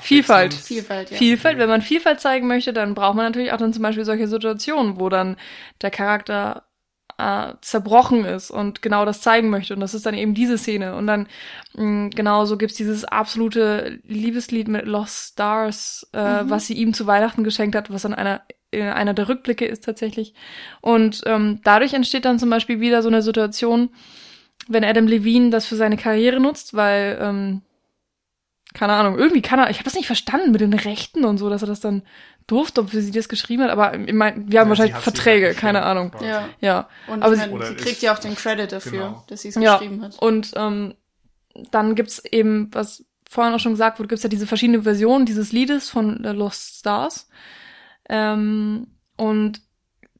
Vielfalt. 0.00 0.52
Vielfalt, 0.52 1.12
ja. 1.12 1.16
Vielfalt, 1.16 1.58
wenn 1.58 1.68
man 1.68 1.80
Vielfalt 1.80 2.20
zeigen 2.20 2.48
möchte, 2.48 2.72
dann 2.72 2.94
braucht 2.94 3.14
man 3.14 3.26
natürlich 3.26 3.52
auch 3.52 3.56
dann 3.56 3.72
zum 3.72 3.84
Beispiel 3.84 4.04
solche 4.04 4.26
Situationen, 4.26 4.98
wo 4.98 5.08
dann 5.08 5.36
der 5.80 5.92
Charakter 5.92 6.64
äh, 7.18 7.54
zerbrochen 7.60 8.24
ist 8.24 8.50
und 8.50 8.82
genau 8.82 9.04
das 9.04 9.20
zeigen 9.20 9.48
möchte. 9.50 9.74
Und 9.74 9.80
das 9.80 9.94
ist 9.94 10.06
dann 10.06 10.14
eben 10.14 10.34
diese 10.34 10.58
Szene. 10.58 10.94
Und 10.96 11.06
dann 11.06 11.28
mh, 11.74 12.10
genauso 12.14 12.56
gibt's 12.56 12.76
dieses 12.76 13.04
absolute 13.04 14.00
Liebeslied 14.04 14.68
mit 14.68 14.86
Lost 14.86 15.32
Stars, 15.32 16.06
äh, 16.12 16.42
Mhm. 16.44 16.50
was 16.50 16.66
sie 16.66 16.74
ihm 16.74 16.92
zu 16.94 17.06
Weihnachten 17.06 17.44
geschenkt 17.44 17.74
hat, 17.76 17.90
was 17.90 18.02
dann 18.02 18.14
einer 18.14 18.42
äh, 18.72 18.82
einer 18.82 19.14
der 19.14 19.28
Rückblicke 19.28 19.64
ist 19.64 19.84
tatsächlich. 19.84 20.34
Und 20.80 21.22
ähm, 21.26 21.60
dadurch 21.64 21.94
entsteht 21.94 22.24
dann 22.24 22.38
zum 22.38 22.50
Beispiel 22.50 22.80
wieder 22.80 23.02
so 23.02 23.08
eine 23.08 23.22
Situation, 23.22 23.90
wenn 24.68 24.84
Adam 24.84 25.06
Levine 25.06 25.50
das 25.50 25.66
für 25.66 25.76
seine 25.76 25.96
Karriere 25.96 26.40
nutzt, 26.40 26.74
weil 26.74 27.18
ähm, 27.20 27.62
keine 28.74 28.92
Ahnung, 28.94 29.18
irgendwie 29.18 29.42
kann 29.42 29.58
er, 29.58 29.70
ich 29.70 29.76
habe 29.78 29.84
das 29.84 29.94
nicht 29.94 30.06
verstanden 30.06 30.52
mit 30.52 30.60
den 30.60 30.74
Rechten 30.74 31.24
und 31.24 31.38
so, 31.38 31.48
dass 31.48 31.62
er 31.62 31.68
das 31.68 31.80
dann 31.80 32.02
durfte, 32.46 32.80
ob 32.82 32.90
sie 32.90 33.10
das 33.10 33.28
geschrieben 33.28 33.62
hat, 33.64 33.70
aber 33.70 33.98
ich 33.98 34.12
mein, 34.12 34.50
wir 34.50 34.60
haben 34.60 34.66
Ja, 34.66 34.68
wahrscheinlich 34.68 34.96
Verträge, 34.96 35.54
keine 35.54 35.82
Ahnung. 35.82 36.12
Ja. 36.22 36.48
Ja, 36.60 36.88
Und 37.08 37.22
Aber 37.22 37.34
ich 37.34 37.40
sie- 37.40 37.74
kriegt 37.76 38.02
ja 38.02 38.14
auch 38.14 38.18
den 38.18 38.36
Credit 38.36 38.70
dafür, 38.70 38.90
Genau. 38.92 39.24
dass 39.28 39.42
sie 39.42 39.48
es 39.48 39.54
ja. 39.56 39.78
geschrieben 39.78 40.02
hat. 40.02 40.18
Und 40.20 40.52
ähm, 40.56 40.94
dann 41.70 41.94
gibt's 41.94 42.22
eben, 42.24 42.68
was 42.72 43.04
vorhin 43.28 43.54
auch 43.54 43.58
schon 43.60 43.72
gesagt 43.72 43.98
wurde, 43.98 44.08
gibt's 44.08 44.22
ja 44.22 44.28
diese 44.28 44.46
verschiedenen 44.46 44.82
Versionen 44.84 45.26
dieses 45.26 45.50
Liedes 45.52 45.90
von 45.90 46.20
The 46.22 46.30
Lost 46.30 46.78
Stars. 46.80 47.28
Ähm, 48.08 48.86
und 49.16 49.60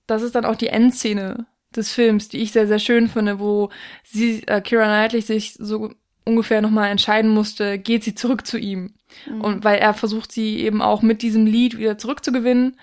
das 0.07 0.23
ist 0.23 0.35
dann 0.35 0.45
auch 0.45 0.57
die 0.57 0.69
Endszene 0.69 1.47
des 1.75 1.93
Films, 1.93 2.29
die 2.29 2.39
ich 2.39 2.53
sehr, 2.53 2.67
sehr 2.67 2.79
schön 2.79 3.09
finde, 3.09 3.39
wo 3.39 3.71
sie, 4.03 4.43
äh, 4.47 4.61
Kira 4.61 4.85
Knightley 4.85 5.21
sich 5.21 5.55
so 5.55 5.93
ungefähr 6.27 6.61
nochmal 6.61 6.91
entscheiden 6.91 7.31
musste, 7.31 7.79
geht 7.79 8.05
sie 8.05 8.15
zurück 8.15 8.47
zu 8.47 8.59
ihm. 8.59 8.95
Mhm. 9.27 9.41
Und 9.41 9.65
weil 9.65 9.79
er 9.79 9.95
versucht, 9.95 10.33
sie 10.33 10.59
eben 10.59 10.83
auch 10.83 11.01
mit 11.01 11.23
diesem 11.23 11.47
Lied 11.47 11.79
wieder 11.79 11.97
zurückzugewinnen 11.97 12.77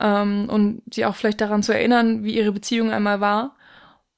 ähm, 0.00 0.48
und 0.48 0.82
sie 0.92 1.04
auch 1.04 1.16
vielleicht 1.16 1.40
daran 1.40 1.62
zu 1.62 1.74
erinnern, 1.74 2.24
wie 2.24 2.36
ihre 2.36 2.52
Beziehung 2.52 2.90
einmal 2.90 3.20
war. 3.20 3.56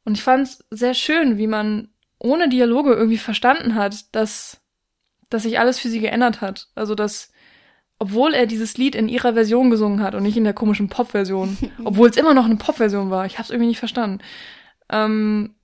Und 0.04 0.16
ich 0.16 0.22
fand 0.22 0.46
es 0.46 0.64
sehr 0.70 0.94
schön, 0.94 1.38
wie 1.38 1.46
man 1.46 1.88
ohne 2.18 2.48
Dialoge 2.48 2.92
irgendwie 2.92 3.18
verstanden 3.18 3.74
hat, 3.74 4.14
dass, 4.14 4.60
dass 5.30 5.44
sich 5.44 5.58
alles 5.58 5.78
für 5.78 5.88
sie 5.88 6.00
geändert 6.00 6.40
hat. 6.40 6.68
Also 6.74 6.94
dass, 6.94 7.32
obwohl 7.98 8.34
er 8.34 8.46
dieses 8.46 8.76
Lied 8.76 8.94
in 8.94 9.08
ihrer 9.08 9.32
Version 9.32 9.70
gesungen 9.70 10.02
hat 10.02 10.14
und 10.14 10.24
nicht 10.24 10.36
in 10.36 10.44
der 10.44 10.54
komischen 10.54 10.88
Pop-Version, 10.88 11.56
obwohl 11.84 12.10
es 12.10 12.16
immer 12.16 12.34
noch 12.34 12.44
eine 12.44 12.56
Pop-Version 12.56 13.10
war, 13.10 13.24
ich 13.24 13.34
habe 13.34 13.44
es 13.44 13.50
irgendwie 13.50 13.68
nicht 13.68 13.78
verstanden, 13.78 14.18
ähm, 14.90 15.54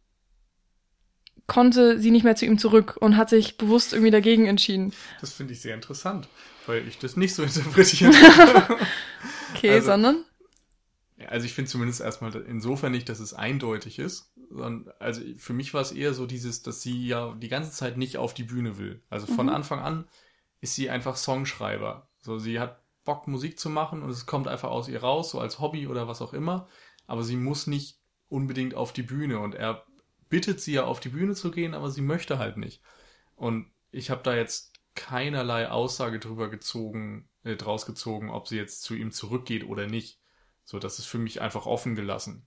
konnte 1.46 1.98
sie 2.00 2.10
nicht 2.10 2.24
mehr 2.24 2.36
zu 2.36 2.46
ihm 2.46 2.58
zurück 2.58 2.96
und 3.00 3.16
hat 3.16 3.28
sich 3.28 3.56
bewusst 3.58 3.92
irgendwie 3.92 4.10
dagegen 4.10 4.46
entschieden. 4.46 4.92
Das 5.20 5.32
finde 5.32 5.52
ich 5.52 5.60
sehr 5.60 5.74
interessant, 5.74 6.28
weil 6.66 6.86
ich 6.88 6.98
das 6.98 7.16
nicht 7.16 7.34
so 7.34 7.42
interpretiert 7.44 8.14
habe. 8.38 8.78
Okay, 9.54 9.70
Also- 9.70 9.86
sondern? 9.86 10.24
Also 11.28 11.46
ich 11.46 11.54
finde 11.54 11.70
zumindest 11.70 12.00
erstmal 12.00 12.34
insofern 12.34 12.90
nicht, 12.92 13.08
dass 13.08 13.20
es 13.20 13.32
eindeutig 13.34 13.98
ist. 14.00 14.32
Sondern, 14.50 14.92
also 14.98 15.22
für 15.38 15.52
mich 15.52 15.72
war 15.72 15.80
es 15.80 15.92
eher 15.92 16.12
so 16.12 16.26
dieses, 16.26 16.62
dass 16.62 16.82
sie 16.82 17.06
ja 17.06 17.34
die 17.34 17.48
ganze 17.48 17.70
Zeit 17.70 17.96
nicht 17.96 18.18
auf 18.18 18.34
die 18.34 18.42
Bühne 18.42 18.78
will. 18.78 19.00
Also 19.10 19.26
von 19.26 19.46
Mhm. 19.46 19.52
Anfang 19.52 19.78
an 19.78 20.08
ist 20.60 20.74
sie 20.74 20.90
einfach 20.90 21.16
Songschreiber. 21.16 22.08
So, 22.20 22.38
sie 22.38 22.58
hat 22.58 22.80
Bock, 23.04 23.28
Musik 23.28 23.58
zu 23.60 23.70
machen 23.70 24.02
und 24.02 24.10
es 24.10 24.26
kommt 24.26 24.48
einfach 24.48 24.70
aus 24.70 24.88
ihr 24.88 25.00
raus, 25.02 25.30
so 25.30 25.38
als 25.38 25.60
Hobby 25.60 25.86
oder 25.86 26.08
was 26.08 26.20
auch 26.20 26.32
immer. 26.34 26.68
Aber 27.06 27.22
sie 27.22 27.36
muss 27.36 27.66
nicht 27.68 27.98
unbedingt 28.28 28.74
auf 28.74 28.92
die 28.92 29.02
Bühne 29.02 29.38
und 29.38 29.54
er 29.54 29.84
bittet 30.34 30.60
sie 30.60 30.72
ja 30.72 30.82
auf 30.82 30.98
die 30.98 31.10
Bühne 31.10 31.36
zu 31.36 31.52
gehen, 31.52 31.74
aber 31.74 31.92
sie 31.92 32.02
möchte 32.02 32.40
halt 32.40 32.56
nicht. 32.56 32.82
Und 33.36 33.70
ich 33.92 34.10
habe 34.10 34.24
da 34.24 34.34
jetzt 34.34 34.72
keinerlei 34.96 35.70
Aussage 35.70 36.18
drüber 36.18 36.50
gezogen, 36.50 37.28
äh, 37.44 37.54
draus 37.54 37.86
gezogen, 37.86 38.30
ob 38.30 38.48
sie 38.48 38.56
jetzt 38.56 38.82
zu 38.82 38.96
ihm 38.96 39.12
zurückgeht 39.12 39.62
oder 39.64 39.86
nicht. 39.86 40.18
So, 40.64 40.80
das 40.80 40.98
ist 40.98 41.06
für 41.06 41.18
mich 41.18 41.40
einfach 41.40 41.66
offen 41.66 41.94
gelassen. 41.94 42.44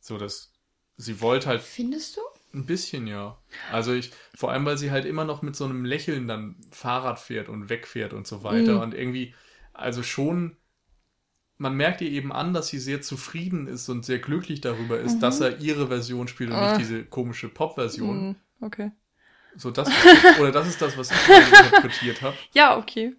So, 0.00 0.16
dass 0.16 0.54
sie 0.96 1.20
wollte 1.20 1.48
halt 1.48 1.60
Findest 1.60 2.16
du? 2.16 2.22
ein 2.54 2.64
bisschen, 2.64 3.06
ja. 3.06 3.38
Also 3.70 3.92
ich, 3.92 4.12
vor 4.34 4.50
allem, 4.50 4.64
weil 4.64 4.78
sie 4.78 4.90
halt 4.90 5.04
immer 5.04 5.26
noch 5.26 5.42
mit 5.42 5.56
so 5.56 5.66
einem 5.66 5.84
Lächeln 5.84 6.26
dann 6.26 6.56
Fahrrad 6.70 7.20
fährt 7.20 7.50
und 7.50 7.68
wegfährt 7.68 8.14
und 8.14 8.26
so 8.26 8.44
weiter. 8.44 8.76
Mhm. 8.76 8.80
Und 8.80 8.94
irgendwie, 8.94 9.34
also 9.74 10.02
schon, 10.02 10.56
man 11.58 11.74
merkt 11.74 12.00
ihr 12.02 12.10
eben 12.10 12.32
an, 12.32 12.52
dass 12.52 12.68
sie 12.68 12.78
sehr 12.78 13.00
zufrieden 13.02 13.66
ist 13.66 13.88
und 13.88 14.04
sehr 14.04 14.18
glücklich 14.18 14.60
darüber 14.60 14.98
ist, 15.00 15.16
Mhm. 15.16 15.20
dass 15.20 15.40
er 15.40 15.58
ihre 15.60 15.88
Version 15.88 16.28
spielt 16.28 16.50
und 16.50 16.56
Ah. 16.56 16.68
nicht 16.76 16.80
diese 16.80 17.04
komische 17.04 17.48
Pop-Version. 17.48 18.18
Hm, 18.18 18.36
okay. 18.66 18.90
So, 19.56 19.70
das, 19.70 19.88
oder 20.38 20.52
das 20.52 20.68
ist 20.68 20.82
das, 20.82 20.98
was 20.98 21.10
ich 21.10 21.16
interpretiert 21.64 22.20
habe. 22.22 22.36
Ja, 22.52 22.76
okay. 22.76 23.16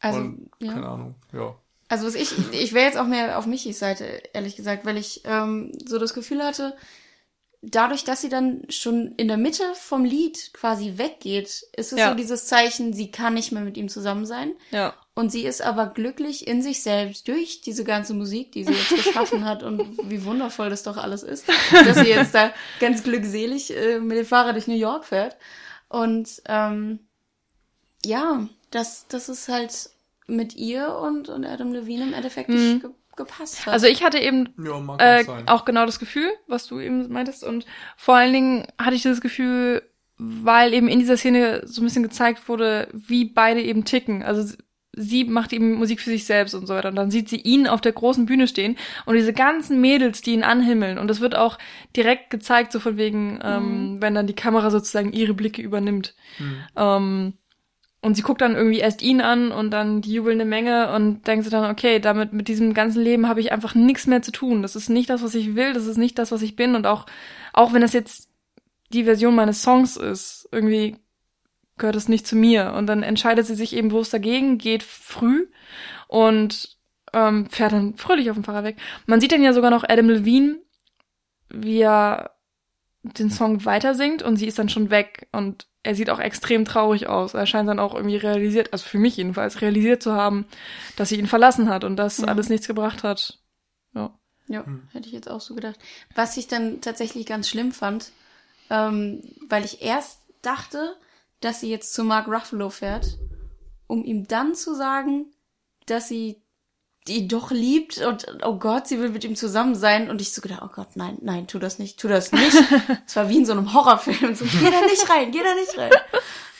Also, 0.00 0.18
und, 0.20 0.50
keine 0.60 0.80
ja. 0.82 0.92
Ahnung, 0.94 1.14
ja. 1.32 1.54
Also 1.88 2.06
was 2.08 2.16
ich, 2.16 2.32
ich 2.52 2.72
wäre 2.72 2.86
jetzt 2.86 2.98
auch 2.98 3.06
mehr 3.06 3.38
auf 3.38 3.46
Michis 3.46 3.78
Seite, 3.78 4.04
ehrlich 4.34 4.56
gesagt, 4.56 4.84
weil 4.84 4.96
ich 4.96 5.20
ähm, 5.24 5.70
so 5.86 5.98
das 6.00 6.12
Gefühl 6.14 6.42
hatte, 6.42 6.76
dadurch, 7.62 8.02
dass 8.04 8.20
sie 8.20 8.28
dann 8.28 8.64
schon 8.68 9.12
in 9.16 9.28
der 9.28 9.36
Mitte 9.36 9.62
vom 9.74 10.04
Lied 10.04 10.50
quasi 10.52 10.94
weggeht, 10.98 11.46
ist 11.76 11.92
es 11.92 11.98
Ja. 11.98 12.10
so 12.10 12.16
dieses 12.16 12.46
Zeichen, 12.46 12.92
sie 12.92 13.12
kann 13.12 13.34
nicht 13.34 13.52
mehr 13.52 13.62
mit 13.62 13.76
ihm 13.76 13.88
zusammen 13.88 14.26
sein. 14.26 14.54
Ja. 14.72 14.94
Und 15.18 15.32
sie 15.32 15.46
ist 15.46 15.62
aber 15.62 15.86
glücklich 15.86 16.46
in 16.46 16.60
sich 16.60 16.82
selbst 16.82 17.26
durch 17.26 17.62
diese 17.62 17.84
ganze 17.84 18.12
Musik, 18.12 18.52
die 18.52 18.64
sie 18.64 18.72
jetzt 18.74 18.94
geschaffen 18.94 19.46
hat 19.46 19.62
und 19.62 19.98
wie 20.10 20.22
wundervoll 20.24 20.68
das 20.68 20.82
doch 20.82 20.98
alles 20.98 21.22
ist, 21.22 21.46
dass 21.72 21.96
sie 21.98 22.08
jetzt 22.10 22.34
da 22.34 22.52
ganz 22.80 23.02
glückselig 23.02 23.74
äh, 23.74 23.98
mit 23.98 24.18
dem 24.18 24.26
Fahrrad 24.26 24.54
durch 24.56 24.66
New 24.68 24.74
York 24.76 25.06
fährt. 25.06 25.36
Und 25.88 26.42
ähm, 26.46 26.98
ja, 28.04 28.46
das, 28.70 29.06
das 29.08 29.30
ist 29.30 29.48
halt 29.48 29.88
mit 30.26 30.54
ihr 30.54 30.94
und, 30.96 31.30
und 31.30 31.46
Adam 31.46 31.72
Levine 31.72 32.04
im 32.04 32.12
Endeffekt 32.14 32.50
Mhm. 32.50 32.54
nicht 32.54 32.82
ge 32.82 32.90
gepasst 33.16 33.64
hat. 33.64 33.72
Also 33.72 33.86
ich 33.86 34.04
hatte 34.04 34.18
eben 34.18 34.50
Ja, 34.62 34.98
äh, 34.98 35.24
auch 35.46 35.64
genau 35.64 35.86
das 35.86 35.98
Gefühl, 35.98 36.30
was 36.46 36.66
du 36.66 36.78
eben 36.80 37.10
meintest. 37.10 37.42
Und 37.44 37.64
vor 37.96 38.16
allen 38.16 38.34
Dingen 38.34 38.66
hatte 38.78 38.94
ich 38.94 39.02
das 39.04 39.22
Gefühl, 39.22 39.82
weil 40.18 40.74
eben 40.74 40.86
in 40.88 40.98
dieser 40.98 41.16
Szene 41.16 41.62
so 41.64 41.80
ein 41.80 41.84
bisschen 41.84 42.02
gezeigt 42.02 42.46
wurde, 42.46 42.88
wie 42.92 43.24
beide 43.24 43.62
eben 43.62 43.86
ticken. 43.86 44.22
Also 44.22 44.54
sie 44.96 45.24
macht 45.24 45.52
eben 45.52 45.74
Musik 45.74 46.00
für 46.00 46.10
sich 46.10 46.24
selbst 46.24 46.54
und 46.54 46.66
so 46.66 46.74
weiter. 46.74 46.88
Und 46.88 46.96
dann 46.96 47.10
sieht 47.10 47.28
sie 47.28 47.36
ihn 47.36 47.68
auf 47.68 47.80
der 47.80 47.92
großen 47.92 48.26
Bühne 48.26 48.48
stehen 48.48 48.76
und 49.04 49.14
diese 49.14 49.32
ganzen 49.32 49.80
Mädels, 49.80 50.22
die 50.22 50.32
ihn 50.32 50.42
anhimmeln. 50.42 50.98
Und 50.98 51.08
das 51.08 51.20
wird 51.20 51.36
auch 51.36 51.58
direkt 51.94 52.30
gezeigt, 52.30 52.72
so 52.72 52.80
von 52.80 52.96
wegen, 52.96 53.38
ähm, 53.42 53.96
wenn 54.00 54.14
dann 54.14 54.26
die 54.26 54.34
Kamera 54.34 54.70
sozusagen 54.70 55.12
ihre 55.12 55.34
Blicke 55.34 55.62
übernimmt. 55.62 56.14
Hm. 56.38 56.56
Ähm, 56.76 57.32
und 58.00 58.14
sie 58.14 58.22
guckt 58.22 58.40
dann 58.40 58.54
irgendwie 58.54 58.78
erst 58.78 59.02
ihn 59.02 59.20
an 59.20 59.50
und 59.50 59.70
dann 59.70 60.00
die 60.00 60.12
jubelnde 60.12 60.44
Menge 60.44 60.92
und 60.92 61.26
denkt 61.26 61.44
sich 61.44 61.50
dann, 61.50 61.70
okay, 61.70 61.98
damit 61.98 62.32
mit 62.32 62.48
diesem 62.48 62.72
ganzen 62.72 63.02
Leben 63.02 63.28
habe 63.28 63.40
ich 63.40 63.52
einfach 63.52 63.74
nichts 63.74 64.06
mehr 64.06 64.22
zu 64.22 64.32
tun. 64.32 64.62
Das 64.62 64.76
ist 64.76 64.88
nicht 64.88 65.10
das, 65.10 65.22
was 65.22 65.34
ich 65.34 65.56
will, 65.56 65.72
das 65.72 65.86
ist 65.86 65.96
nicht 65.96 66.18
das, 66.18 66.30
was 66.30 66.42
ich 66.42 66.56
bin. 66.56 66.74
Und 66.74 66.86
auch, 66.86 67.06
auch 67.52 67.72
wenn 67.72 67.80
das 67.80 67.92
jetzt 67.92 68.30
die 68.92 69.04
Version 69.04 69.34
meines 69.34 69.62
Songs 69.62 69.96
ist, 69.96 70.48
irgendwie 70.52 70.96
gehört 71.78 71.96
es 71.96 72.08
nicht 72.08 72.26
zu 72.26 72.36
mir. 72.36 72.72
Und 72.74 72.86
dann 72.86 73.02
entscheidet 73.02 73.46
sie 73.46 73.54
sich 73.54 73.74
eben 73.74 73.88
bewusst 73.88 74.12
dagegen, 74.12 74.58
geht 74.58 74.82
früh 74.82 75.48
und 76.08 76.76
ähm, 77.12 77.48
fährt 77.50 77.72
dann 77.72 77.96
fröhlich 77.96 78.30
auf 78.30 78.36
dem 78.36 78.44
Fahrrad 78.44 78.64
weg. 78.64 78.76
Man 79.06 79.20
sieht 79.20 79.32
dann 79.32 79.42
ja 79.42 79.52
sogar 79.52 79.70
noch 79.70 79.84
Adam 79.88 80.08
Levine, 80.08 80.58
wie 81.48 81.80
er 81.80 82.32
den 83.02 83.30
Song 83.30 83.64
weiter 83.64 83.94
singt 83.94 84.22
und 84.22 84.36
sie 84.36 84.46
ist 84.46 84.58
dann 84.58 84.68
schon 84.68 84.90
weg 84.90 85.28
und 85.32 85.66
er 85.84 85.94
sieht 85.94 86.10
auch 86.10 86.18
extrem 86.18 86.64
traurig 86.64 87.06
aus. 87.06 87.34
Er 87.34 87.46
scheint 87.46 87.68
dann 87.68 87.78
auch 87.78 87.94
irgendwie 87.94 88.16
realisiert, 88.16 88.72
also 88.72 88.84
für 88.84 88.98
mich 88.98 89.16
jedenfalls, 89.16 89.60
realisiert 89.60 90.02
zu 90.02 90.12
haben, 90.12 90.46
dass 90.96 91.10
sie 91.10 91.18
ihn 91.18 91.28
verlassen 91.28 91.68
hat 91.68 91.84
und 91.84 91.96
dass 91.96 92.18
Ja. 92.18 92.24
alles 92.24 92.48
nichts 92.48 92.66
gebracht 92.66 93.04
hat. 93.04 93.38
Ja. 93.94 94.12
Ja, 94.48 94.64
Hm. 94.66 94.88
hätte 94.92 95.06
ich 95.06 95.12
jetzt 95.12 95.30
auch 95.30 95.40
so 95.40 95.54
gedacht. 95.54 95.78
Was 96.16 96.36
ich 96.36 96.48
dann 96.48 96.80
tatsächlich 96.80 97.26
ganz 97.26 97.48
schlimm 97.48 97.70
fand, 97.70 98.10
ähm, 98.70 99.22
weil 99.48 99.64
ich 99.64 99.82
erst 99.82 100.20
dachte, 100.42 100.96
dass 101.40 101.60
sie 101.60 101.70
jetzt 101.70 101.94
zu 101.94 102.04
Mark 102.04 102.28
Ruffalo 102.28 102.70
fährt, 102.70 103.18
um 103.86 104.04
ihm 104.04 104.26
dann 104.26 104.54
zu 104.54 104.74
sagen, 104.74 105.32
dass 105.86 106.08
sie 106.08 106.42
die 107.06 107.28
doch 107.28 107.52
liebt 107.52 107.98
und 107.98 108.26
oh 108.44 108.58
Gott, 108.58 108.88
sie 108.88 108.98
will 108.98 109.10
mit 109.10 109.22
ihm 109.22 109.36
zusammen 109.36 109.76
sein 109.76 110.10
und 110.10 110.20
ich 110.20 110.32
so 110.32 110.40
gedacht, 110.40 110.62
oh 110.64 110.70
Gott, 110.74 110.96
nein, 110.96 111.18
nein, 111.20 111.46
tu 111.46 111.58
das 111.58 111.78
nicht, 111.78 112.00
tu 112.00 112.08
das 112.08 112.32
nicht. 112.32 112.56
Es 113.06 113.14
war 113.14 113.28
wie 113.28 113.36
in 113.36 113.46
so 113.46 113.52
einem 113.52 113.72
Horrorfilm, 113.72 114.34
so 114.34 114.44
geh 114.44 114.70
da 114.70 114.80
nicht 114.80 115.08
rein, 115.08 115.30
geh 115.30 115.42
da 115.42 115.54
nicht 115.54 115.78
rein. 115.78 115.92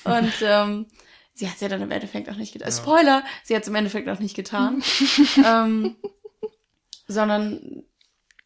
Und 0.05 0.33
ähm, 0.43 0.87
sie 1.35 1.49
hat 1.49 1.57
es 1.57 1.61
ja 1.61 1.69
dann 1.69 1.83
im 1.83 1.91
Endeffekt 1.91 2.29
auch 2.29 2.37
nicht 2.37 2.53
getan. 2.53 2.69
Ja. 2.69 2.77
Spoiler, 2.77 3.25
sie 3.43 3.57
hat 3.57 3.63
es 3.63 3.69
im 3.69 3.75
Endeffekt 3.75 4.09
auch 4.09 4.21
nicht 4.21 4.37
getan. 4.37 4.85
ähm, 5.45 5.97
sondern 7.09 7.83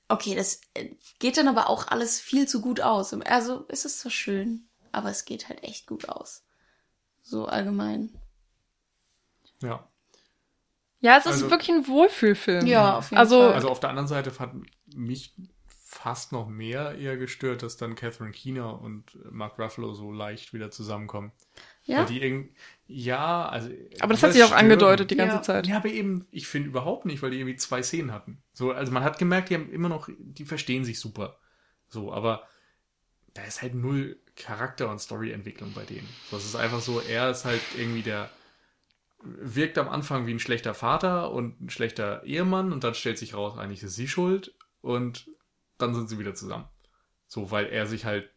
okay, 0.09 0.35
das 0.35 0.63
äh, 0.75 0.91
geht 1.19 1.37
dann 1.37 1.49
aber 1.49 1.69
auch 1.69 1.89
alles 1.89 2.19
viel 2.19 2.49
zu 2.49 2.63
gut 2.63 2.81
aus. 2.81 3.13
Also 3.13 3.67
es 3.69 3.85
ist 3.85 4.01
zwar 4.01 4.11
schön, 4.11 4.70
aber 4.93 5.11
es 5.11 5.25
geht 5.25 5.49
halt 5.49 5.63
echt 5.63 5.87
gut 5.87 6.09
aus. 6.09 6.45
So 7.23 7.47
allgemein. 7.47 8.11
Ja. 9.63 9.87
Ja, 11.01 11.17
es 11.17 11.25
ist 11.27 11.33
Also- 11.33 11.51
wirklich 11.51 11.71
ein 11.71 11.87
Wohlfühlfilm. 11.87 12.67
Ja, 12.67 12.99
auf 12.99 13.11
jeden 13.11 13.19
Also- 13.19 13.41
Fall. 13.41 13.55
Also 13.55 13.69
auf 13.71 13.81
der 13.81 13.91
anderen 13.91 14.09
Seite 14.09 14.39
hat 14.39 14.53
mich 14.95 15.35
fast 15.67 16.31
noch 16.31 16.47
mehr 16.47 16.97
eher 16.99 17.17
gestört, 17.17 17.63
dass 17.65 17.77
dann 17.77 17.97
Catherine 17.97 18.31
Keener 18.31 18.81
und 18.81 19.19
Mark 19.33 19.59
Ruffalo 19.59 19.93
so 19.93 20.13
leicht 20.13 20.53
wieder 20.55 20.71
zusammenkommen. 20.71 21.33
Ja? 21.85 21.99
Weil 21.99 22.07
die 22.07 22.23
irgend, 22.23 22.55
ja, 22.87 23.49
also. 23.49 23.71
Aber 23.99 24.13
das 24.15 24.23
hat 24.23 24.33
sich 24.33 24.43
auch 24.45 24.49
stört 24.49 24.61
angedeutet 24.61 25.11
die 25.11 25.17
ganze 25.17 25.37
Ja. 25.37 25.43
Zeit. 25.43 25.67
Ja, 25.67 25.79
aber 25.79 25.89
eben, 25.89 26.27
ich 26.31 26.47
finde 26.47 26.69
überhaupt 26.69 27.07
nicht, 27.07 27.23
weil 27.23 27.31
die 27.33 27.39
irgendwie 27.39 27.57
zwei 27.57 27.83
Szenen 27.83 28.13
hatten. 28.13 28.41
So, 28.53 28.71
also 28.71 28.93
man 28.93 29.03
hat 29.03 29.19
gemerkt, 29.19 29.51
die 29.51 29.55
haben 29.55 29.71
immer 29.73 29.89
noch, 29.89 30.09
die 30.17 30.45
verstehen 30.45 30.85
sich 30.85 31.01
super. 31.01 31.39
So, 31.89 32.13
aber 32.13 32.47
da 33.41 33.47
ist 33.47 33.63
halt 33.63 33.75
null 33.75 34.19
Charakter- 34.37 34.91
und 34.91 34.99
Storyentwicklung 34.99 35.73
bei 35.73 35.85
denen. 35.85 36.09
Es 36.31 36.45
ist 36.45 36.57
einfach 36.57 36.81
so, 36.81 37.01
er 37.01 37.31
ist 37.31 37.47
halt 37.47 37.63
irgendwie 37.77 38.03
der, 38.03 38.31
wirkt 39.23 39.79
am 39.79 39.89
Anfang 39.89 40.27
wie 40.27 40.35
ein 40.35 40.41
schlechter 40.41 40.75
Vater 40.75 41.31
und 41.33 41.61
ein 41.61 41.71
schlechter 41.71 42.23
Ehemann 42.25 42.73
und 42.73 42.85
dann 42.85 42.95
stellt 42.95 43.19
sich 43.19 43.35
raus, 43.35 43.59
eigentlich 43.59 43.83
ist 43.83 43.95
sie 43.95 44.09
schuld 44.09 44.55
und 44.83 45.31
dann 45.79 45.95
sind 45.95 46.09
sie 46.09 46.19
wieder 46.19 46.35
zusammen. 46.35 46.69
So, 47.29 47.51
weil 47.51 47.67
er 47.67 47.87
sich 47.87 48.05
halt 48.05 48.31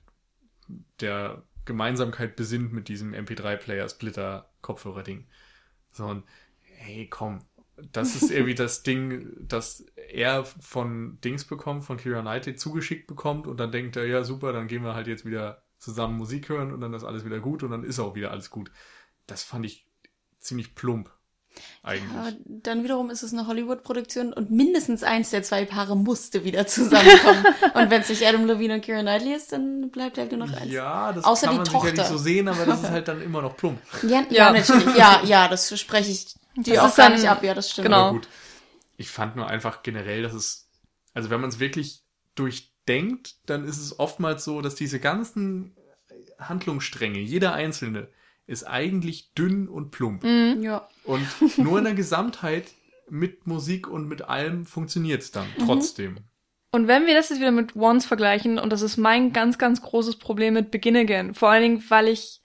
der 1.01 1.43
Gemeinsamkeit 1.65 2.37
besinnt 2.37 2.71
mit 2.71 2.87
diesem 2.87 3.13
MP3-Player 3.13 3.87
Splitter 3.89 4.49
Kopfhörer-Ding. 4.61 5.27
So, 5.91 6.05
und 6.05 6.23
hey, 6.61 7.07
komm, 7.09 7.39
das 7.91 8.15
ist 8.15 8.31
irgendwie 8.31 8.55
das 8.55 8.83
Ding, 8.83 9.31
das 9.47 9.85
er 10.09 10.45
von 10.45 11.19
Dings 11.21 11.43
bekommt, 11.45 11.83
von 11.83 11.97
Kira 11.97 12.21
Knightley 12.21 12.55
zugeschickt 12.55 13.07
bekommt 13.07 13.47
und 13.47 13.57
dann 13.59 13.71
denkt 13.71 13.95
er, 13.95 14.05
ja 14.05 14.23
super, 14.23 14.53
dann 14.53 14.67
gehen 14.67 14.83
wir 14.83 14.93
halt 14.93 15.07
jetzt 15.07 15.25
wieder 15.25 15.63
zusammen 15.79 16.17
Musik 16.17 16.49
hören 16.49 16.71
und 16.71 16.81
dann 16.81 16.93
ist 16.93 17.03
alles 17.03 17.25
wieder 17.25 17.39
gut 17.39 17.63
und 17.63 17.71
dann 17.71 17.83
ist 17.83 17.99
auch 17.99 18.15
wieder 18.15 18.31
alles 18.31 18.49
gut. 18.49 18.71
Das 19.27 19.43
fand 19.43 19.65
ich 19.65 19.85
ziemlich 20.39 20.75
plump. 20.75 21.09
Eigentlich. 21.83 22.17
Aber 22.17 22.31
dann 22.47 22.83
wiederum 22.83 23.11
ist 23.11 23.21
es 23.21 23.31
eine 23.31 23.45
Hollywood-Produktion 23.45 24.33
und 24.33 24.49
mindestens 24.49 25.03
eins 25.03 25.29
der 25.29 25.43
zwei 25.43 25.65
Paare 25.65 25.95
musste 25.95 26.43
wieder 26.43 26.65
zusammenkommen. 26.65 27.45
und 27.75 27.89
wenn 27.91 28.01
es 28.01 28.09
nicht 28.09 28.25
Adam 28.25 28.45
Levine 28.47 28.75
und 28.75 28.81
Kira 28.81 29.01
Knightley 29.01 29.35
ist, 29.35 29.51
dann 29.51 29.91
bleibt 29.91 30.17
halt 30.17 30.31
nur 30.31 30.47
noch 30.47 30.53
eins. 30.53 30.71
Ja, 30.71 31.11
das 31.13 31.23
Außer 31.23 31.47
kann 31.47 31.55
die 31.55 31.57
man 31.59 31.65
Tochter. 31.67 31.89
sicherlich 31.89 32.07
so 32.11 32.17
sehen, 32.17 32.47
aber 32.47 32.65
das 32.65 32.81
ist 32.81 32.89
halt 32.91 33.07
dann 33.07 33.21
immer 33.21 33.41
noch 33.41 33.55
plump. 33.55 33.79
Ja, 34.01 34.21
ja, 34.21 34.25
Ja. 34.31 34.51
natürlich. 34.51 34.95
Ja, 34.97 35.21
ja, 35.25 35.47
das 35.47 35.79
spreche 35.79 36.11
ich 36.11 36.35
dir 36.55 36.75
Das 36.75 36.83
auch 36.83 36.87
ist 36.89 36.95
gar 36.95 37.09
dann- 37.09 37.19
nicht 37.19 37.29
ab. 37.29 37.43
Ja, 37.43 37.53
das 37.53 37.71
stimmt. 37.71 37.85
Genau. 37.85 38.19
Ich 38.97 39.09
fand 39.09 39.35
nur 39.35 39.47
einfach 39.47 39.83
generell, 39.83 40.21
dass 40.23 40.33
es, 40.33 40.69
also 41.13 41.29
wenn 41.29 41.41
man 41.41 41.49
es 41.49 41.59
wirklich 41.59 42.03
durchdenkt, 42.35 43.35
dann 43.45 43.65
ist 43.65 43.79
es 43.79 43.99
oftmals 43.99 44.43
so, 44.43 44.61
dass 44.61 44.75
diese 44.75 44.99
ganzen 44.99 45.75
Handlungsstränge, 46.39 47.19
jeder 47.19 47.53
einzelne, 47.53 48.07
ist 48.45 48.65
eigentlich 48.65 49.31
dünn 49.33 49.67
und 49.67 49.91
plump. 49.91 50.23
Mhm. 50.23 50.61
Ja. 50.61 50.87
Und 51.05 51.25
nur 51.57 51.77
in 51.79 51.85
der 51.85 51.93
Gesamtheit 51.93 52.65
mit 53.09 53.47
Musik 53.47 53.87
und 53.87 54.07
mit 54.07 54.23
allem 54.23 54.65
funktioniert 54.65 55.21
es 55.21 55.31
dann 55.31 55.47
trotzdem. 55.65 56.17
Und 56.71 56.87
wenn 56.87 57.05
wir 57.05 57.13
das 57.13 57.29
jetzt 57.29 57.39
wieder 57.39 57.51
mit 57.51 57.75
Once 57.75 58.05
vergleichen, 58.05 58.57
und 58.57 58.71
das 58.71 58.81
ist 58.81 58.97
mein 58.97 59.31
ganz, 59.31 59.57
ganz 59.57 59.81
großes 59.81 60.15
Problem 60.17 60.55
mit 60.55 60.71
Begin 60.71 60.95
Again, 60.95 61.35
vor 61.35 61.49
allen 61.49 61.61
Dingen, 61.61 61.83
weil 61.89 62.07
ich 62.07 62.41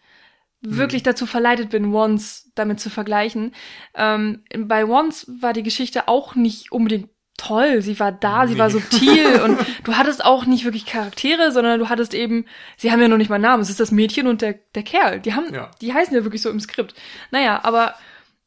wirklich 0.61 1.03
dazu 1.03 1.27
verleitet 1.27 1.71
bin, 1.71 1.93
Once 1.95 2.51
damit 2.55 2.81
zu 2.81 2.91
vergleichen. 2.91 3.55
Ähm, 3.95 4.43
bei 4.57 4.85
Once 4.87 5.27
war 5.41 5.53
die 5.53 5.63
Geschichte 5.63 6.09
auch 6.09 6.35
nicht 6.35 6.73
unbedingt 6.73 7.11
toll. 7.37 7.83
Sie 7.83 8.01
war 8.01 8.11
da, 8.11 8.47
sie 8.49 8.55
Nee. 8.55 8.59
war 8.59 8.71
subtil 8.71 9.41
und 9.45 9.59
du 9.85 9.97
hattest 9.97 10.25
auch 10.25 10.45
nicht 10.47 10.65
wirklich 10.65 10.87
Charaktere, 10.87 11.53
sondern 11.53 11.79
du 11.79 11.89
hattest 11.89 12.13
eben, 12.15 12.47
sie 12.77 12.91
haben 12.91 13.01
ja 13.01 13.07
noch 13.07 13.17
nicht 13.19 13.29
mal 13.29 13.37
einen 13.37 13.43
Namen. 13.45 13.63
Es 13.63 13.71
ist 13.71 13.79
das 13.79 13.93
Mädchen 13.93 14.27
und 14.27 14.43
der, 14.43 14.55
der 14.75 14.83
Kerl. 14.83 15.21
Die 15.21 15.35
haben, 15.35 15.55
Ja. 15.55 15.71
die 15.81 15.95
heißen 15.95 16.15
ja 16.15 16.25
wirklich 16.25 16.43
so 16.43 16.51
im 16.51 16.59
Skript. 16.59 16.95
Naja, 17.31 17.61
aber 17.63 17.95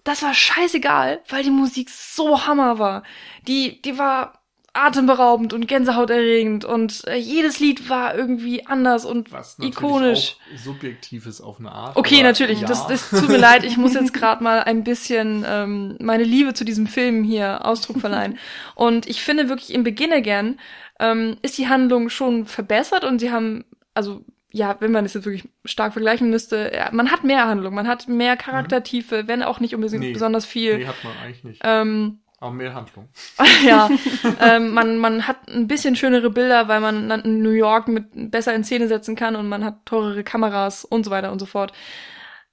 das 0.03 0.21
war 0.23 0.33
scheißegal, 0.33 1.21
weil 1.29 1.43
die 1.43 1.51
Musik 1.51 1.89
so 1.89 2.45
Hammer 2.45 2.79
war. 2.79 3.03
Die, 3.47 3.81
die 3.83 3.97
war 3.97 4.40
atemberaubend 4.73 5.51
und 5.53 5.67
gänsehauterregend 5.67 6.63
und 6.63 7.05
äh, 7.07 7.17
jedes 7.17 7.59
Lied 7.59 7.89
war 7.89 8.15
irgendwie 8.15 8.65
anders 8.65 9.03
und 9.05 9.31
Was 9.31 9.57
ikonisch. 9.59 10.37
subjektiv 10.55 11.25
ist 11.25 11.41
auf 11.41 11.59
eine 11.59 11.71
Art. 11.71 11.97
Okay, 11.97 12.23
natürlich. 12.23 12.61
ja. 12.61 12.67
Das, 12.67 12.87
das 12.87 13.09
tut 13.09 13.27
mir 13.27 13.37
leid. 13.49 13.65
Ich 13.65 13.75
muss 13.75 13.93
jetzt 13.93 14.13
gerade 14.13 14.41
mal 14.43 14.63
ein 14.63 14.83
bisschen 14.85 15.45
ähm, 15.47 15.97
meine 15.99 16.23
Liebe 16.23 16.53
zu 16.53 16.63
diesem 16.63 16.87
Film 16.87 17.23
hier 17.25 17.65
Ausdruck 17.65 17.99
verleihen. 17.99 18.37
Und 18.75 19.07
ich 19.07 19.21
finde 19.21 19.49
wirklich 19.49 19.73
im 19.73 19.83
Beginn 19.83 20.13
Again 20.13 20.57
ähm, 21.01 21.35
ist 21.41 21.57
die 21.57 21.67
Handlung 21.67 22.09
schon 22.09 22.45
verbessert 22.45 23.03
und 23.03 23.19
sie 23.19 23.31
haben, 23.31 23.65
also 23.93 24.23
ja, 24.53 24.77
wenn 24.79 24.91
man 24.91 25.03
das 25.05 25.13
jetzt 25.13 25.25
wirklich 25.25 25.49
stark 25.65 25.93
vergleichen 25.93 26.29
müsste, 26.29 26.71
ja, 26.73 26.89
man 26.93 27.11
hat 27.11 27.23
mehr 27.25 27.45
Handlung, 27.47 27.73
man 27.73 27.87
hat 27.87 28.07
mehr 28.07 28.35
Charaktertiefe, 28.37 29.27
wenn 29.27 29.43
auch 29.43 29.59
nicht 29.59 29.75
unbedingt 29.75 30.01
Nee. 30.03 30.13
besonders 30.13 30.45
viel. 30.45 30.77
Nee, 30.77 30.87
hat 30.87 31.03
man 31.03 31.13
eigentlich 31.23 31.43
nicht. 31.43 31.61
Ähm, 31.63 32.19
Aber 32.41 32.51
mehr 32.51 32.73
Handlung. 32.73 33.07
ja, 33.65 33.89
ähm, 34.41 34.71
man, 34.71 34.97
man 34.97 35.27
hat 35.27 35.47
ein 35.47 35.67
bisschen 35.67 35.95
schönere 35.95 36.29
Bilder, 36.29 36.67
weil 36.67 36.81
man 36.81 37.07
dann 37.07 37.41
New 37.41 37.51
York 37.51 37.87
mit 37.87 38.31
besser 38.31 38.53
in 38.53 38.63
Szene 38.65 38.87
setzen 38.89 39.15
kann 39.15 39.35
und 39.37 39.47
man 39.47 39.63
hat 39.63 39.85
teurere 39.85 40.23
Kameras 40.25 40.83
und 40.83 41.05
so 41.05 41.11
weiter 41.11 41.31
und 41.31 41.39
so 41.39 41.45
fort. 41.45 41.71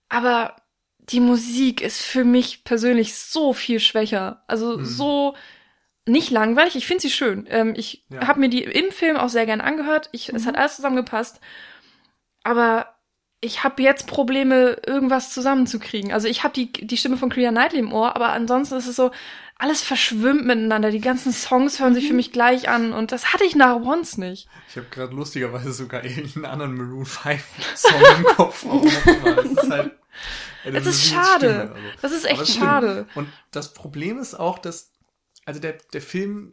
Aber 0.09 0.55
die 0.99 1.21
Musik 1.21 1.81
ist 1.81 2.03
für 2.03 2.25
mich 2.25 2.65
persönlich 2.65 3.15
so 3.17 3.53
viel 3.55 3.81
schwächer. 3.81 4.45
Also 4.47 4.79
Mhm. 4.79 4.85
so 4.85 5.35
nicht 6.07 6.31
langweilig. 6.31 6.77
Ich 6.77 6.87
finde 6.87 7.03
sie 7.03 7.11
schön. 7.11 7.47
Ähm, 7.51 7.75
ich 7.77 8.05
Ja. 8.11 8.27
habe 8.29 8.41
mir 8.41 8.49
die 8.51 8.63
im 8.65 8.91
Film 8.93 9.17
auch 9.17 9.29
sehr 9.31 9.47
gern 9.47 9.61
angehört. 9.61 10.09
Ich, 10.13 10.29
Es 10.29 10.47
hat 10.47 10.57
alles 10.57 10.77
zusammengepasst. 10.77 11.41
Aber 12.43 12.95
ich 13.41 13.63
habe 13.63 13.83
jetzt 13.83 14.07
Probleme, 14.09 14.79
irgendwas 14.87 15.33
zusammenzukriegen. 15.33 16.13
Also 16.13 16.27
ich 16.29 16.43
habe 16.43 16.55
die, 16.55 16.73
die 16.73 16.97
Stimme 16.97 17.17
von 17.17 17.31
Clea 17.31 17.51
Knightley 17.51 17.79
im 17.81 17.93
Ohr, 17.93 18.17
aber 18.17 18.31
ansonsten 18.31 18.77
ist 18.77 18.87
es 18.89 18.97
so, 18.97 19.13
alles 19.59 19.83
verschwimmt 19.83 20.47
miteinander. 20.47 20.91
Die 20.91 21.01
ganzen 21.01 21.33
Songs 21.33 21.81
hören 21.81 21.95
sich 21.95 22.07
für 22.07 22.15
mich 22.15 22.33
gleich 22.33 22.69
an 22.69 22.93
und 22.93 23.11
das 23.11 23.33
hatte 23.33 23.45
ich 23.45 23.57
nach 23.57 23.77
Once 23.77 24.17
nicht. 24.17 24.49
Ich 24.69 24.77
habe 24.77 24.87
gerade 24.91 25.15
lustigerweise 25.15 25.73
sogar 25.73 26.05
irgendeinen 26.05 26.45
anderen 26.45 26.77
Maroon 26.77 27.05
5 27.05 27.43
Song 27.75 28.01
im 28.17 28.25
Kopf. 28.25 28.65
Immer. 28.65 29.39
Es 29.39 29.51
ist 29.51 29.71
halt. 29.71 29.93
Es 30.65 30.87
ist 30.87 31.05
schade. 31.07 31.61
Also. 31.61 31.75
Das 32.03 32.13
ist 32.13 32.25
echt 32.25 32.49
stimmt. 32.49 32.59
schade. 32.59 33.07
Und 33.17 33.29
das 33.51 33.75
Problem 33.75 34.19
ist 34.19 34.35
auch, 34.35 34.59
dass, 34.59 34.93
also 35.45 35.61
der, 35.61 35.79
der 35.93 36.03
Film 36.03 36.53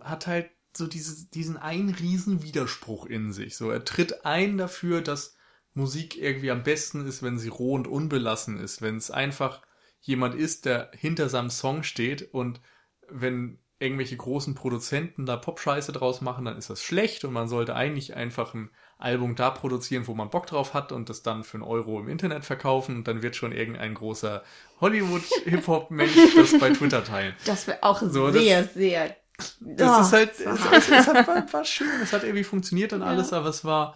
hat 0.00 0.26
halt 0.26 0.50
so 0.76 0.86
diese, 0.86 1.28
diesen 1.30 1.56
einen 1.56 1.90
riesen 1.90 2.42
Widerspruch 2.42 3.06
in 3.06 3.32
sich. 3.32 3.56
So, 3.56 3.70
er 3.70 3.84
tritt 3.84 4.24
ein 4.24 4.56
dafür, 4.56 5.00
dass 5.00 5.36
Musik 5.74 6.16
irgendwie 6.16 6.50
am 6.50 6.62
besten 6.62 7.06
ist, 7.06 7.22
wenn 7.22 7.38
sie 7.38 7.48
roh 7.48 7.74
und 7.74 7.86
unbelassen 7.86 8.58
ist, 8.58 8.80
wenn 8.80 8.96
es 8.96 9.10
einfach 9.10 9.62
jemand 10.06 10.34
ist, 10.34 10.64
der 10.64 10.90
hinter 10.94 11.28
seinem 11.28 11.50
Song 11.50 11.82
steht 11.82 12.32
und 12.34 12.60
wenn 13.08 13.58
irgendwelche 13.78 14.16
großen 14.16 14.54
Produzenten 14.54 15.26
da 15.26 15.36
Pop-Scheiße 15.36 15.92
draus 15.92 16.22
machen, 16.22 16.46
dann 16.46 16.56
ist 16.56 16.70
das 16.70 16.82
schlecht 16.82 17.24
und 17.24 17.34
man 17.34 17.46
sollte 17.48 17.74
eigentlich 17.74 18.16
einfach 18.16 18.54
ein 18.54 18.70
Album 18.98 19.36
da 19.36 19.50
produzieren, 19.50 20.06
wo 20.06 20.14
man 20.14 20.30
Bock 20.30 20.46
drauf 20.46 20.72
hat 20.72 20.92
und 20.92 21.10
das 21.10 21.22
dann 21.22 21.44
für 21.44 21.58
einen 21.58 21.62
Euro 21.64 22.00
im 22.00 22.08
Internet 22.08 22.46
verkaufen 22.46 22.96
und 22.96 23.08
dann 23.08 23.20
wird 23.22 23.36
schon 23.36 23.52
irgendein 23.52 23.92
großer 23.92 24.42
Hollywood-Hip-Hop-Mensch 24.80 26.14
das 26.36 26.58
bei 26.58 26.70
Twitter 26.70 27.04
teilen. 27.04 27.34
Das 27.44 27.66
wäre 27.66 27.82
auch 27.82 28.00
So, 28.00 28.30
das- 28.30 28.42
sehr, 28.42 28.64
sehr. 28.64 29.16
Das 29.60 29.98
Oh, 29.98 30.00
ist 30.00 30.12
halt, 30.12 30.30
das 30.40 30.46
es, 30.46 30.64
war 30.64 30.72
es, 30.72 30.88
es 30.88 31.06
hat, 31.08 31.52
war, 31.52 31.64
schön, 31.66 31.88
es 32.02 32.12
hat 32.14 32.22
irgendwie 32.24 32.44
funktioniert 32.44 32.94
und 32.94 33.02
Ja. 33.02 33.06
alles, 33.08 33.34
aber 33.34 33.48
es 33.50 33.66
war, 33.66 33.94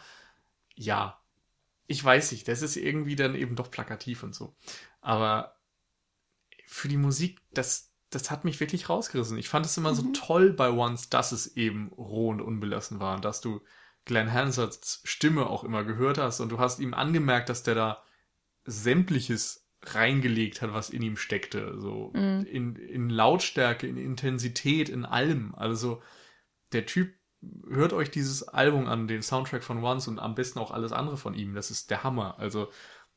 ja, 0.75 1.19
ich 1.87 2.05
weiß 2.05 2.33
nicht, 2.33 2.49
das 2.49 2.63
ist 2.63 2.77
irgendwie 2.77 3.17
dann 3.17 3.35
eben 3.35 3.57
doch 3.57 3.71
plakativ 3.71 4.23
und 4.23 4.35
so. 4.35 4.55
Aber 5.01 5.57
für 6.73 6.89
die 6.89 6.97
Musik, 6.97 7.41
das, 7.53 7.93
das 8.11 8.31
hat 8.31 8.45
mich 8.45 8.61
wirklich 8.61 8.89
rausgerissen. 8.89 9.37
Ich 9.39 9.49
fand 9.49 9.67
es 9.67 9.77
immer 9.77 9.95
so 9.95 10.03
Mhm. 10.03 10.15
toll 10.15 10.53
bei 10.53 10.71
Once, 10.71 11.11
dass 11.11 11.33
es 11.33 11.57
eben 11.57 11.89
roh 11.89 12.29
und 12.31 12.41
unbelassen 12.41 13.01
war 13.01 13.17
und 13.17 13.25
dass 13.25 13.41
du 13.41 13.61
Glenn 14.05 14.33
Hansards 14.33 15.03
Stimme 15.05 15.47
auch 15.49 15.65
immer 15.65 15.85
gehört 15.85 16.17
hast 16.19 16.41
und 16.41 16.49
du 16.51 16.59
hast 16.59 16.79
ihm 16.79 16.95
angemerkt, 16.95 17.49
dass 17.49 17.65
der 17.65 17.75
da 17.75 18.03
sämtliches 18.65 19.67
reingelegt 19.83 20.63
hat, 20.63 20.73
was 20.73 20.91
in 20.91 21.03
ihm 21.03 21.17
steckte. 21.17 21.79
So 21.81 22.13
Mhm. 22.15 22.45
in, 22.47 22.77
in 22.77 23.11
Lautstärke, 23.11 23.87
in 23.87 23.97
Intensität, 23.97 24.89
in 24.89 25.05
allem. 25.05 25.55
Also 25.55 26.03
der 26.73 26.87
Typ, 26.87 27.15
hört 27.69 27.95
euch 27.95 28.11
dieses 28.11 28.43
Album 28.47 28.87
an, 28.87 29.09
den 29.09 29.23
Soundtrack 29.23 29.65
von 29.65 29.83
Once 29.83 30.07
und 30.09 30.19
am 30.19 30.35
besten 30.35 30.59
auch 30.59 30.71
alles 30.71 30.93
andere 30.93 31.17
von 31.17 31.35
ihm. 31.35 31.55
Das 31.55 31.71
ist 31.71 31.91
der 31.91 32.05
Hammer. 32.05 32.39
Also 32.39 32.71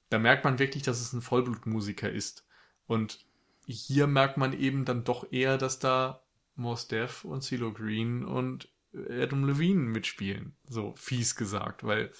da 0.09 0.17
merkt 0.17 0.43
man 0.45 0.59
wirklich, 0.59 0.81
dass 0.83 1.01
es 1.01 1.13
ein 1.13 1.21
Vollblutmusiker 1.21 2.09
ist. 2.09 2.47
Und 2.85 3.19
hier 3.65 4.07
merkt 4.07 4.37
man 4.37 4.53
eben 4.53 4.85
dann 4.85 5.03
doch 5.03 5.31
eher, 5.31 5.57
dass 5.57 5.79
da 5.79 6.23
Mos 6.55 6.87
Def 6.87 7.25
und 7.25 7.41
CeeLo 7.41 7.73
Green 7.73 8.23
und 8.25 8.69
Adam 8.93 9.45
Levine 9.45 9.81
mitspielen. 9.81 10.55
So 10.67 10.93
fies 10.95 11.35
gesagt, 11.35 11.83
weil 11.83 12.11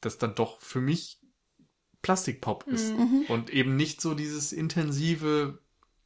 das 0.00 0.18
dann 0.18 0.34
doch 0.34 0.60
für 0.60 0.80
mich 0.80 1.20
Plastikpop 2.02 2.66
ist. 2.66 2.94
Mhm. 2.94 3.24
Und 3.28 3.50
eben 3.50 3.76
nicht 3.76 4.00
so 4.00 4.14
dieses 4.14 4.52
intensive 4.52 5.58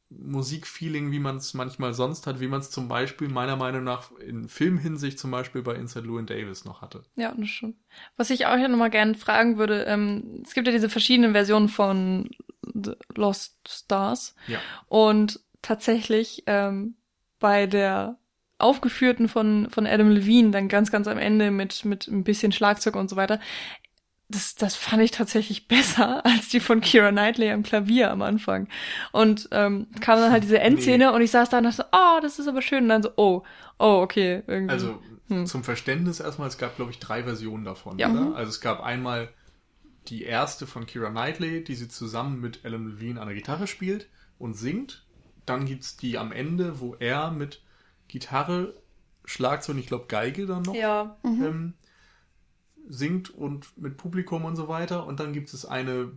Musikfeeling, 0.09 1.11
wie 1.11 1.19
man 1.19 1.37
es 1.37 1.53
manchmal 1.53 1.93
sonst 1.93 2.27
hat, 2.27 2.41
wie 2.41 2.47
man 2.47 2.59
es 2.59 2.69
zum 2.69 2.87
Beispiel 2.87 3.29
meiner 3.29 3.55
Meinung 3.55 3.83
nach 3.83 4.11
in 4.19 4.49
Filmhinsicht 4.49 5.17
zum 5.17 5.31
Beispiel 5.31 5.61
bei 5.61 5.75
Inside 5.75 6.05
Llewyn 6.05 6.25
Davis 6.25 6.65
noch 6.65 6.81
hatte. 6.81 7.03
Ja, 7.15 7.33
das 7.35 7.49
schon. 7.49 7.75
Was 8.17 8.29
ich 8.29 8.45
auch 8.45 8.57
noch 8.57 8.77
mal 8.77 8.89
gerne 8.89 9.15
fragen 9.15 9.57
würde, 9.57 9.83
ähm, 9.83 10.41
es 10.45 10.53
gibt 10.53 10.67
ja 10.67 10.73
diese 10.73 10.89
verschiedenen 10.89 11.31
Versionen 11.31 11.69
von 11.69 12.29
The 12.61 12.93
Lost 13.15 13.57
Stars. 13.67 14.35
Ja. 14.47 14.59
Und 14.87 15.39
tatsächlich 15.61 16.43
ähm, 16.47 16.95
bei 17.39 17.67
der 17.67 18.17
aufgeführten 18.57 19.27
von, 19.27 19.69
von 19.69 19.87
Adam 19.87 20.09
Levine, 20.09 20.51
dann 20.51 20.67
ganz, 20.67 20.91
ganz 20.91 21.07
am 21.07 21.17
Ende 21.17 21.51
mit, 21.51 21.83
mit 21.83 22.07
ein 22.07 22.23
bisschen 22.23 22.51
Schlagzeug 22.51 22.95
und 22.95 23.09
so 23.09 23.15
weiter, 23.15 23.39
das, 24.31 24.55
das 24.55 24.75
fand 24.75 25.03
ich 25.03 25.11
tatsächlich 25.11 25.67
besser 25.67 26.25
als 26.25 26.49
die 26.49 26.59
von 26.59 26.81
Kira 26.81 27.11
Knightley 27.11 27.51
am 27.51 27.63
Klavier 27.63 28.11
am 28.11 28.21
Anfang. 28.21 28.67
Und 29.11 29.49
ähm, 29.51 29.87
kam 29.99 30.19
dann 30.19 30.31
halt 30.31 30.43
diese 30.43 30.59
Endszene 30.59 31.09
nee. 31.09 31.15
und 31.15 31.21
ich 31.21 31.31
saß 31.31 31.49
da 31.49 31.57
und 31.57 31.65
dachte, 31.65 31.85
oh, 31.91 32.19
das 32.21 32.39
ist 32.39 32.47
aber 32.47 32.61
schön. 32.61 32.83
Und 32.83 32.89
dann 32.89 33.03
so, 33.03 33.11
oh, 33.17 33.43
oh, 33.79 33.99
okay. 34.01 34.43
Irgendwie. 34.47 34.71
Also 34.71 35.01
hm. 35.27 35.45
zum 35.45 35.63
Verständnis 35.63 36.19
erstmal, 36.19 36.47
es 36.47 36.57
gab, 36.57 36.75
glaube 36.75 36.91
ich, 36.91 36.99
drei 36.99 37.23
Versionen 37.23 37.65
davon, 37.65 37.97
ja. 37.99 38.09
oder? 38.09 38.35
Also 38.35 38.49
es 38.49 38.61
gab 38.61 38.81
einmal 38.81 39.29
die 40.07 40.23
erste 40.23 40.67
von 40.67 40.85
Kira 40.85 41.09
Knightley, 41.09 41.63
die 41.63 41.75
sie 41.75 41.87
zusammen 41.87 42.39
mit 42.39 42.65
Alan 42.65 42.87
Levine 42.87 43.21
an 43.21 43.27
der 43.27 43.35
Gitarre 43.35 43.67
spielt 43.67 44.09
und 44.37 44.55
singt. 44.55 45.05
Dann 45.45 45.65
gibt's 45.65 45.97
die 45.97 46.17
am 46.17 46.31
Ende, 46.31 46.79
wo 46.79 46.95
er 46.95 47.31
mit 47.31 47.61
Gitarre, 48.07 48.73
Schlagzeug 49.25 49.75
und 49.75 49.79
ich 49.79 49.87
glaube 49.87 50.05
Geige 50.07 50.45
dann 50.45 50.63
noch 50.63 50.75
ja. 50.75 51.17
mhm. 51.23 51.43
ähm, 51.43 51.73
singt 52.87 53.29
und 53.29 53.77
mit 53.77 53.97
Publikum 53.97 54.45
und 54.45 54.55
so 54.55 54.67
weiter. 54.67 55.05
Und 55.05 55.19
dann 55.19 55.33
gibt 55.33 55.53
es 55.53 55.65
eine 55.65 56.11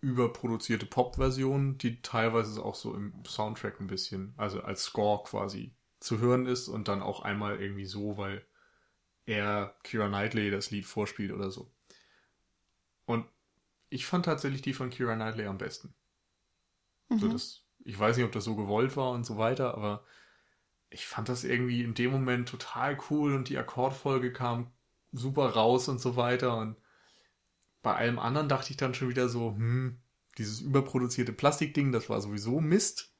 überproduzierte 0.00 0.86
Pop-Version, 0.86 1.78
die 1.78 2.00
teilweise 2.02 2.62
auch 2.62 2.74
so 2.74 2.94
im 2.94 3.12
Soundtrack 3.26 3.80
ein 3.80 3.86
bisschen, 3.86 4.32
also 4.36 4.62
als 4.62 4.84
Score 4.84 5.22
quasi 5.24 5.74
zu 5.98 6.18
hören 6.18 6.46
ist 6.46 6.68
und 6.68 6.88
dann 6.88 7.02
auch 7.02 7.20
einmal 7.20 7.60
irgendwie 7.60 7.84
so, 7.84 8.16
weil 8.16 8.42
er 9.26 9.76
Kira 9.82 10.08
Knightley 10.08 10.50
das 10.50 10.70
Lied 10.70 10.86
vorspielt 10.86 11.32
oder 11.32 11.50
so. 11.50 11.70
Und 13.10 13.26
ich 13.88 14.06
fand 14.06 14.24
tatsächlich 14.24 14.62
die 14.62 14.72
von 14.72 14.90
Kira 14.90 15.14
Knightley 15.14 15.46
am 15.46 15.58
besten. 15.58 15.94
Mhm. 17.08 17.18
So 17.18 17.28
das, 17.28 17.64
ich 17.84 17.98
weiß 17.98 18.16
nicht, 18.16 18.26
ob 18.26 18.32
das 18.32 18.44
so 18.44 18.56
gewollt 18.56 18.96
war 18.96 19.10
und 19.10 19.24
so 19.24 19.36
weiter, 19.36 19.74
aber 19.74 20.04
ich 20.90 21.06
fand 21.06 21.28
das 21.28 21.44
irgendwie 21.44 21.82
in 21.82 21.94
dem 21.94 22.10
Moment 22.10 22.48
total 22.48 22.98
cool 23.10 23.34
und 23.34 23.48
die 23.48 23.58
Akkordfolge 23.58 24.32
kam 24.32 24.72
super 25.12 25.50
raus 25.50 25.88
und 25.88 26.00
so 26.00 26.16
weiter. 26.16 26.56
Und 26.56 26.76
bei 27.82 27.94
allem 27.94 28.18
anderen 28.18 28.48
dachte 28.48 28.70
ich 28.70 28.76
dann 28.76 28.94
schon 28.94 29.08
wieder 29.08 29.28
so, 29.28 29.54
hm, 29.54 30.00
dieses 30.38 30.60
überproduzierte 30.60 31.32
Plastikding, 31.32 31.92
das 31.92 32.08
war 32.08 32.20
sowieso 32.20 32.60
Mist. 32.60 33.14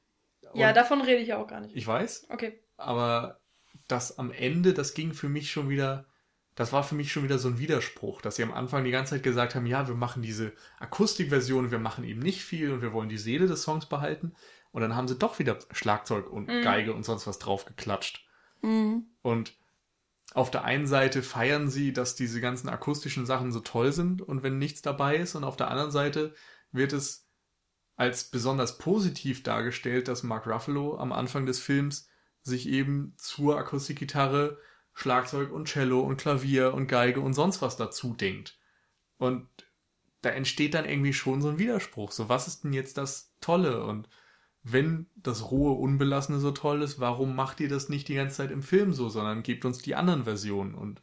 Und 0.51 0.59
ja, 0.59 0.73
davon 0.73 1.01
rede 1.01 1.21
ich 1.21 1.29
ja 1.29 1.37
auch 1.37 1.47
gar 1.47 1.61
nicht. 1.61 1.75
Ich 1.75 1.87
weiß. 1.87 2.27
Okay. 2.29 2.61
Aber 2.77 3.39
das 3.87 4.17
am 4.17 4.31
Ende, 4.31 4.73
das 4.73 4.93
ging 4.93 5.13
für 5.13 5.29
mich 5.29 5.51
schon 5.51 5.69
wieder, 5.69 6.05
das 6.55 6.73
war 6.73 6.83
für 6.83 6.95
mich 6.95 7.11
schon 7.11 7.23
wieder 7.23 7.39
so 7.39 7.47
ein 7.47 7.59
Widerspruch, 7.59 8.21
dass 8.21 8.35
sie 8.35 8.43
am 8.43 8.53
Anfang 8.53 8.83
die 8.83 8.91
ganze 8.91 9.11
Zeit 9.11 9.23
gesagt 9.23 9.55
haben, 9.55 9.65
ja, 9.65 9.87
wir 9.87 9.95
machen 9.95 10.21
diese 10.21 10.51
Akustikversion, 10.79 11.71
wir 11.71 11.79
machen 11.79 12.03
eben 12.03 12.19
nicht 12.19 12.43
viel 12.43 12.71
und 12.71 12.81
wir 12.81 12.93
wollen 12.93 13.09
die 13.09 13.17
Seele 13.17 13.47
des 13.47 13.63
Songs 13.63 13.85
behalten. 13.85 14.33
Und 14.71 14.81
dann 14.81 14.95
haben 14.95 15.07
sie 15.07 15.17
doch 15.17 15.39
wieder 15.39 15.59
Schlagzeug 15.71 16.29
und 16.29 16.47
mhm. 16.47 16.61
Geige 16.61 16.93
und 16.93 17.03
sonst 17.03 17.27
was 17.27 17.39
drauf 17.39 17.65
geklatscht. 17.65 18.25
Mhm. 18.61 19.05
Und 19.21 19.53
auf 20.33 20.51
der 20.51 20.63
einen 20.63 20.87
Seite 20.87 21.23
feiern 21.23 21.69
sie, 21.69 21.93
dass 21.93 22.15
diese 22.15 22.39
ganzen 22.39 22.69
akustischen 22.69 23.25
Sachen 23.25 23.51
so 23.51 23.59
toll 23.59 23.91
sind 23.91 24.21
und 24.21 24.43
wenn 24.43 24.57
nichts 24.57 24.81
dabei 24.81 25.17
ist 25.17 25.35
und 25.35 25.43
auf 25.43 25.57
der 25.57 25.69
anderen 25.69 25.91
Seite 25.91 26.33
wird 26.71 26.93
es 26.93 27.27
als 27.97 28.31
besonders 28.31 28.77
positiv 28.77 29.43
dargestellt, 29.43 30.07
dass 30.07 30.23
Mark 30.23 30.47
Ruffalo 30.47 30.97
am 30.97 31.11
Anfang 31.11 31.45
des 31.45 31.59
Films 31.59 32.07
sich 32.41 32.67
eben 32.67 33.13
zur 33.17 33.57
Akustikgitarre 33.57 34.57
Schlagzeug 34.93 35.51
und 35.51 35.67
Cello 35.67 36.01
und 36.01 36.17
Klavier 36.17 36.73
und 36.73 36.87
Geige 36.87 37.21
und 37.21 37.33
sonst 37.33 37.61
was 37.61 37.77
dazu 37.77 38.13
denkt. 38.13 38.59
Und 39.17 39.47
da 40.21 40.29
entsteht 40.29 40.73
dann 40.73 40.85
irgendwie 40.85 41.13
schon 41.13 41.41
so 41.41 41.49
ein 41.49 41.59
Widerspruch. 41.59 42.11
So, 42.11 42.29
was 42.29 42.47
ist 42.47 42.63
denn 42.63 42.73
jetzt 42.73 42.97
das 42.97 43.33
Tolle? 43.41 43.83
Und 43.83 44.07
wenn 44.63 45.07
das 45.15 45.49
rohe, 45.49 45.73
unbelassene 45.73 46.39
so 46.39 46.51
toll 46.51 46.81
ist, 46.81 46.99
warum 46.99 47.35
macht 47.35 47.59
ihr 47.59 47.69
das 47.69 47.89
nicht 47.89 48.07
die 48.07 48.15
ganze 48.15 48.37
Zeit 48.37 48.51
im 48.51 48.61
Film 48.61 48.93
so, 48.93 49.09
sondern 49.09 49.43
gebt 49.43 49.65
uns 49.65 49.79
die 49.79 49.95
anderen 49.95 50.25
Versionen 50.25 50.75
und 50.75 51.01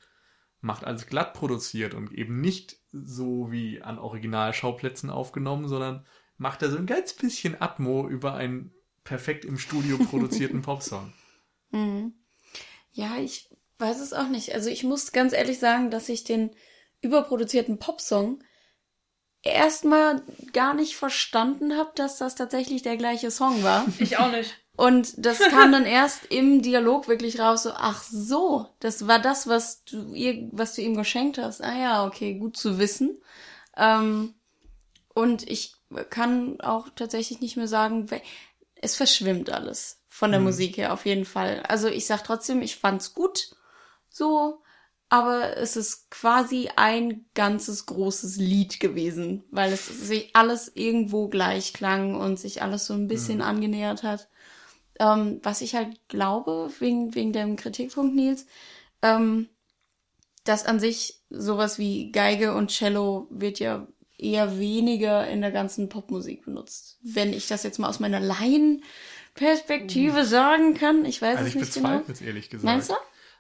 macht 0.61 0.85
alles 0.85 1.07
glatt 1.07 1.35
produziert 1.35 1.95
und 1.95 2.13
eben 2.13 2.41
nicht 2.41 2.79
so 2.93 3.51
wie 3.51 3.83
an 3.83 3.99
Originalschauplätzen 3.99 5.11
aufgenommen, 5.11 5.69
sondern 5.69 6.05
macht 6.37 6.63
da 6.63 6.71
so 6.71 6.79
ein 6.79 6.87
ganz 6.87 7.15
bisschen 7.15 7.61
Atmo 7.61 8.09
über 8.09 8.35
einen 8.35 8.73
perfekt 9.05 9.45
im 9.45 9.59
Studio 9.59 9.99
produzierten 9.99 10.63
Popsong. 10.63 11.13
Mhm. 11.71 12.15
Ja, 12.93 13.17
ich 13.19 13.48
weiß 13.79 14.01
es 14.01 14.13
auch 14.13 14.29
nicht. 14.29 14.55
Also 14.55 14.71
ich 14.71 14.85
muss 14.85 15.13
ganz 15.13 15.33
ehrlich 15.33 15.59
sagen, 15.59 15.91
dass 15.91 16.09
ich 16.09 16.25
den 16.25 16.51
überproduzierten 17.01 17.79
Popsong 17.79 18.43
erstmal 19.43 20.23
gar 20.53 20.75
nicht 20.75 20.97
verstanden 20.97 21.77
habe, 21.77 21.93
dass 21.95 22.19
das 22.19 22.35
tatsächlich 22.35 22.83
der 22.83 22.97
gleiche 22.97 23.31
Song 23.31 23.63
war. 23.63 23.87
Ich 23.99 24.19
auch 24.19 24.31
nicht. 24.31 24.57
Und 24.77 25.15
das 25.17 25.41
kam 25.41 25.73
dann 25.73 25.87
erst 25.87 26.27
im 26.27 26.63
Dialog 26.63 27.09
wirklich 27.09 27.41
raus, 27.41 27.65
so, 27.65 27.73
ach 27.75 28.05
so, 28.05 28.69
das 28.79 29.09
war 29.09 29.19
das, 29.19 29.49
was 29.49 29.83
du 29.83 30.15
ihr, 30.15 30.49
was 30.53 30.75
du 30.75 30.83
ihm 30.83 30.97
geschenkt 30.97 31.37
hast. 31.37 31.63
Ah 31.63 31.77
ja, 31.77 32.07
okay, 32.07 32.35
gut 32.35 32.57
zu 32.57 32.79
wissen. 32.79 33.21
Ähm, 33.77 34.35
und 35.15 35.49
ich 35.51 35.75
kann 36.11 36.61
auch 36.61 36.89
tatsächlich 36.95 37.41
nicht 37.41 37.57
mehr 37.57 37.67
sagen, 37.67 38.07
es 38.77 38.95
verschwimmt 38.95 39.51
alles 39.51 40.01
von 40.09 40.31
der 40.31 40.39
mhm. 40.41 40.47
Musik 40.47 40.77
her 40.77 40.93
auf 40.93 41.07
jeden 41.07 41.25
Fall. 41.25 41.63
Also 41.67 41.89
ich 41.89 42.07
sag 42.07 42.23
trotzdem, 42.23 42.63
ich 42.63 42.77
fand's 42.77 43.15
gut, 43.15 43.57
so, 44.19 44.63
aber 45.09 45.57
es 45.57 45.77
ist 45.77 46.11
quasi 46.11 46.69
ein 46.77 47.25
ganzes 47.35 47.87
großes 47.87 48.37
Lied 48.37 48.79
gewesen, 48.79 49.45
weil 49.51 49.73
es 49.73 49.87
sich 49.87 50.31
alles 50.35 50.71
irgendwo 50.75 51.29
gleich 51.29 51.73
klang 51.73 52.15
und 52.15 52.39
sich 52.39 52.61
alles 52.61 52.87
so 52.87 52.95
ein 52.95 53.09
bisschen 53.09 53.37
mhm. 53.37 53.45
angenähert 53.45 54.03
hat. 54.03 54.29
Ähm, 55.01 55.41
was 55.43 55.63
ich 55.63 55.75
halt 55.75 56.09
glaube, 56.09 56.71
wegen, 56.81 57.15
wegen 57.15 57.33
dem 57.33 57.57
Kritikpunkt 57.57 58.15
Nils, 58.15 58.47
ähm, 59.01 59.49
dass 60.45 60.67
an 60.67 60.81
sich 60.81 61.23
sowas 61.31 61.79
wie 61.79 62.11
Geige 62.11 62.55
und 62.55 62.71
Cello 62.71 63.29
wird 63.31 63.61
ja 63.61 63.87
eher 64.19 64.59
weniger 64.59 65.27
in 65.29 65.41
der 65.41 65.53
ganzen 65.53 65.89
Popmusik 65.89 66.45
benutzt. 66.45 66.99
Wenn 67.03 67.33
ich 67.33 67.47
das 67.47 67.63
jetzt 67.63 67.79
mal 67.79 67.89
aus 67.89 68.01
meiner 68.01 68.21
Laienperspektive 68.21 70.23
mhm. 70.23 70.27
sagen 70.27 70.75
kann. 70.75 71.05
Ich 71.05 71.23
weiß 71.23 71.39
also 71.39 71.49
es 71.49 71.55
nicht 71.55 71.75
genau. 71.75 72.03
Es 72.09 72.21
ehrlich 72.21 72.51
gesagt. 72.51 72.65
Meinst 72.65 72.91
du? 72.91 72.95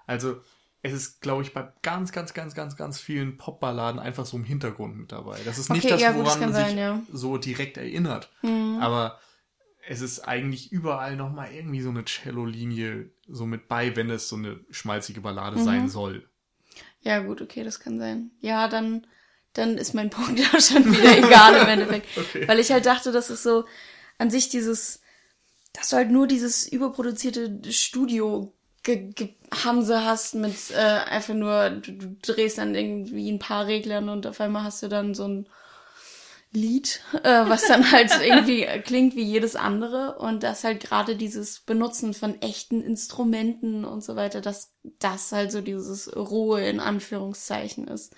Also 0.06 0.36
es 0.82 0.92
ist, 0.92 1.20
glaube 1.20 1.42
ich, 1.42 1.52
bei 1.52 1.72
ganz, 1.82 2.12
ganz, 2.12 2.34
ganz, 2.34 2.54
ganz, 2.54 2.76
ganz 2.76 3.00
vielen 3.00 3.36
Popballaden 3.36 3.98
einfach 3.98 4.26
so 4.26 4.36
im 4.36 4.44
Hintergrund 4.44 4.96
mit 4.96 5.12
dabei. 5.12 5.38
Das 5.44 5.58
ist 5.58 5.70
nicht 5.70 5.84
okay, 5.84 5.94
das, 5.94 6.00
ja, 6.00 6.14
woran 6.14 6.40
man 6.40 6.52
sein, 6.52 6.70
sich 6.70 6.78
ja. 6.78 7.02
so 7.12 7.36
direkt 7.36 7.76
erinnert. 7.76 8.30
Mhm. 8.42 8.78
Aber 8.80 9.18
es 9.88 10.00
ist 10.00 10.20
eigentlich 10.20 10.70
überall 10.70 11.16
nochmal 11.16 11.52
irgendwie 11.52 11.80
so 11.80 11.88
eine 11.88 12.04
Cello-Linie 12.04 13.10
so 13.26 13.46
mit 13.46 13.68
bei, 13.68 13.96
wenn 13.96 14.10
es 14.10 14.28
so 14.28 14.36
eine 14.36 14.60
schmalzige 14.70 15.20
Ballade 15.20 15.58
mhm. 15.58 15.64
sein 15.64 15.88
soll. 15.88 16.28
Ja, 17.00 17.20
gut, 17.20 17.42
okay, 17.42 17.64
das 17.64 17.80
kann 17.80 17.98
sein. 17.98 18.30
Ja, 18.40 18.68
dann, 18.68 19.06
dann 19.54 19.78
ist 19.78 19.94
mein 19.94 20.10
Punkt 20.10 20.38
ja 20.38 20.60
schon 20.60 20.84
wieder 20.92 21.18
egal 21.18 21.60
im 21.60 21.66
Endeffekt. 21.66 22.06
okay. 22.16 22.46
Weil 22.46 22.60
ich 22.60 22.70
halt 22.70 22.86
dachte, 22.86 23.10
das 23.10 23.30
ist 23.30 23.42
so 23.42 23.64
an 24.18 24.30
sich 24.30 24.48
dieses, 24.48 25.00
dass 25.72 25.88
du 25.88 25.96
halt 25.96 26.10
nur 26.10 26.28
dieses 26.28 26.68
überproduzierte 26.68 27.72
Studio 27.72 28.54
ge 28.96 29.34
Hamse 29.64 30.04
hast 30.04 30.34
mit 30.34 30.70
äh, 30.72 30.76
einfach 30.76 31.34
nur, 31.34 31.70
du, 31.70 31.92
du 31.92 32.16
drehst 32.20 32.58
dann 32.58 32.74
irgendwie 32.74 33.30
ein 33.30 33.38
paar 33.38 33.66
Reglern 33.66 34.08
und 34.08 34.26
auf 34.26 34.40
einmal 34.40 34.64
hast 34.64 34.82
du 34.82 34.88
dann 34.88 35.14
so 35.14 35.26
ein 35.26 35.48
Lied, 36.52 37.00
äh, 37.22 37.44
was 37.46 37.66
dann 37.66 37.90
halt 37.92 38.10
irgendwie 38.22 38.66
klingt 38.84 39.16
wie 39.16 39.22
jedes 39.22 39.56
andere 39.56 40.18
und 40.18 40.42
das 40.42 40.64
halt 40.64 40.80
gerade 40.80 41.16
dieses 41.16 41.60
Benutzen 41.60 42.14
von 42.14 42.40
echten 42.40 42.82
Instrumenten 42.82 43.84
und 43.84 44.02
so 44.02 44.16
weiter, 44.16 44.40
dass 44.40 44.74
das 44.98 45.32
halt 45.32 45.52
so 45.52 45.60
dieses 45.60 46.14
Ruhe 46.16 46.66
in 46.66 46.80
Anführungszeichen 46.80 47.86
ist, 47.88 48.14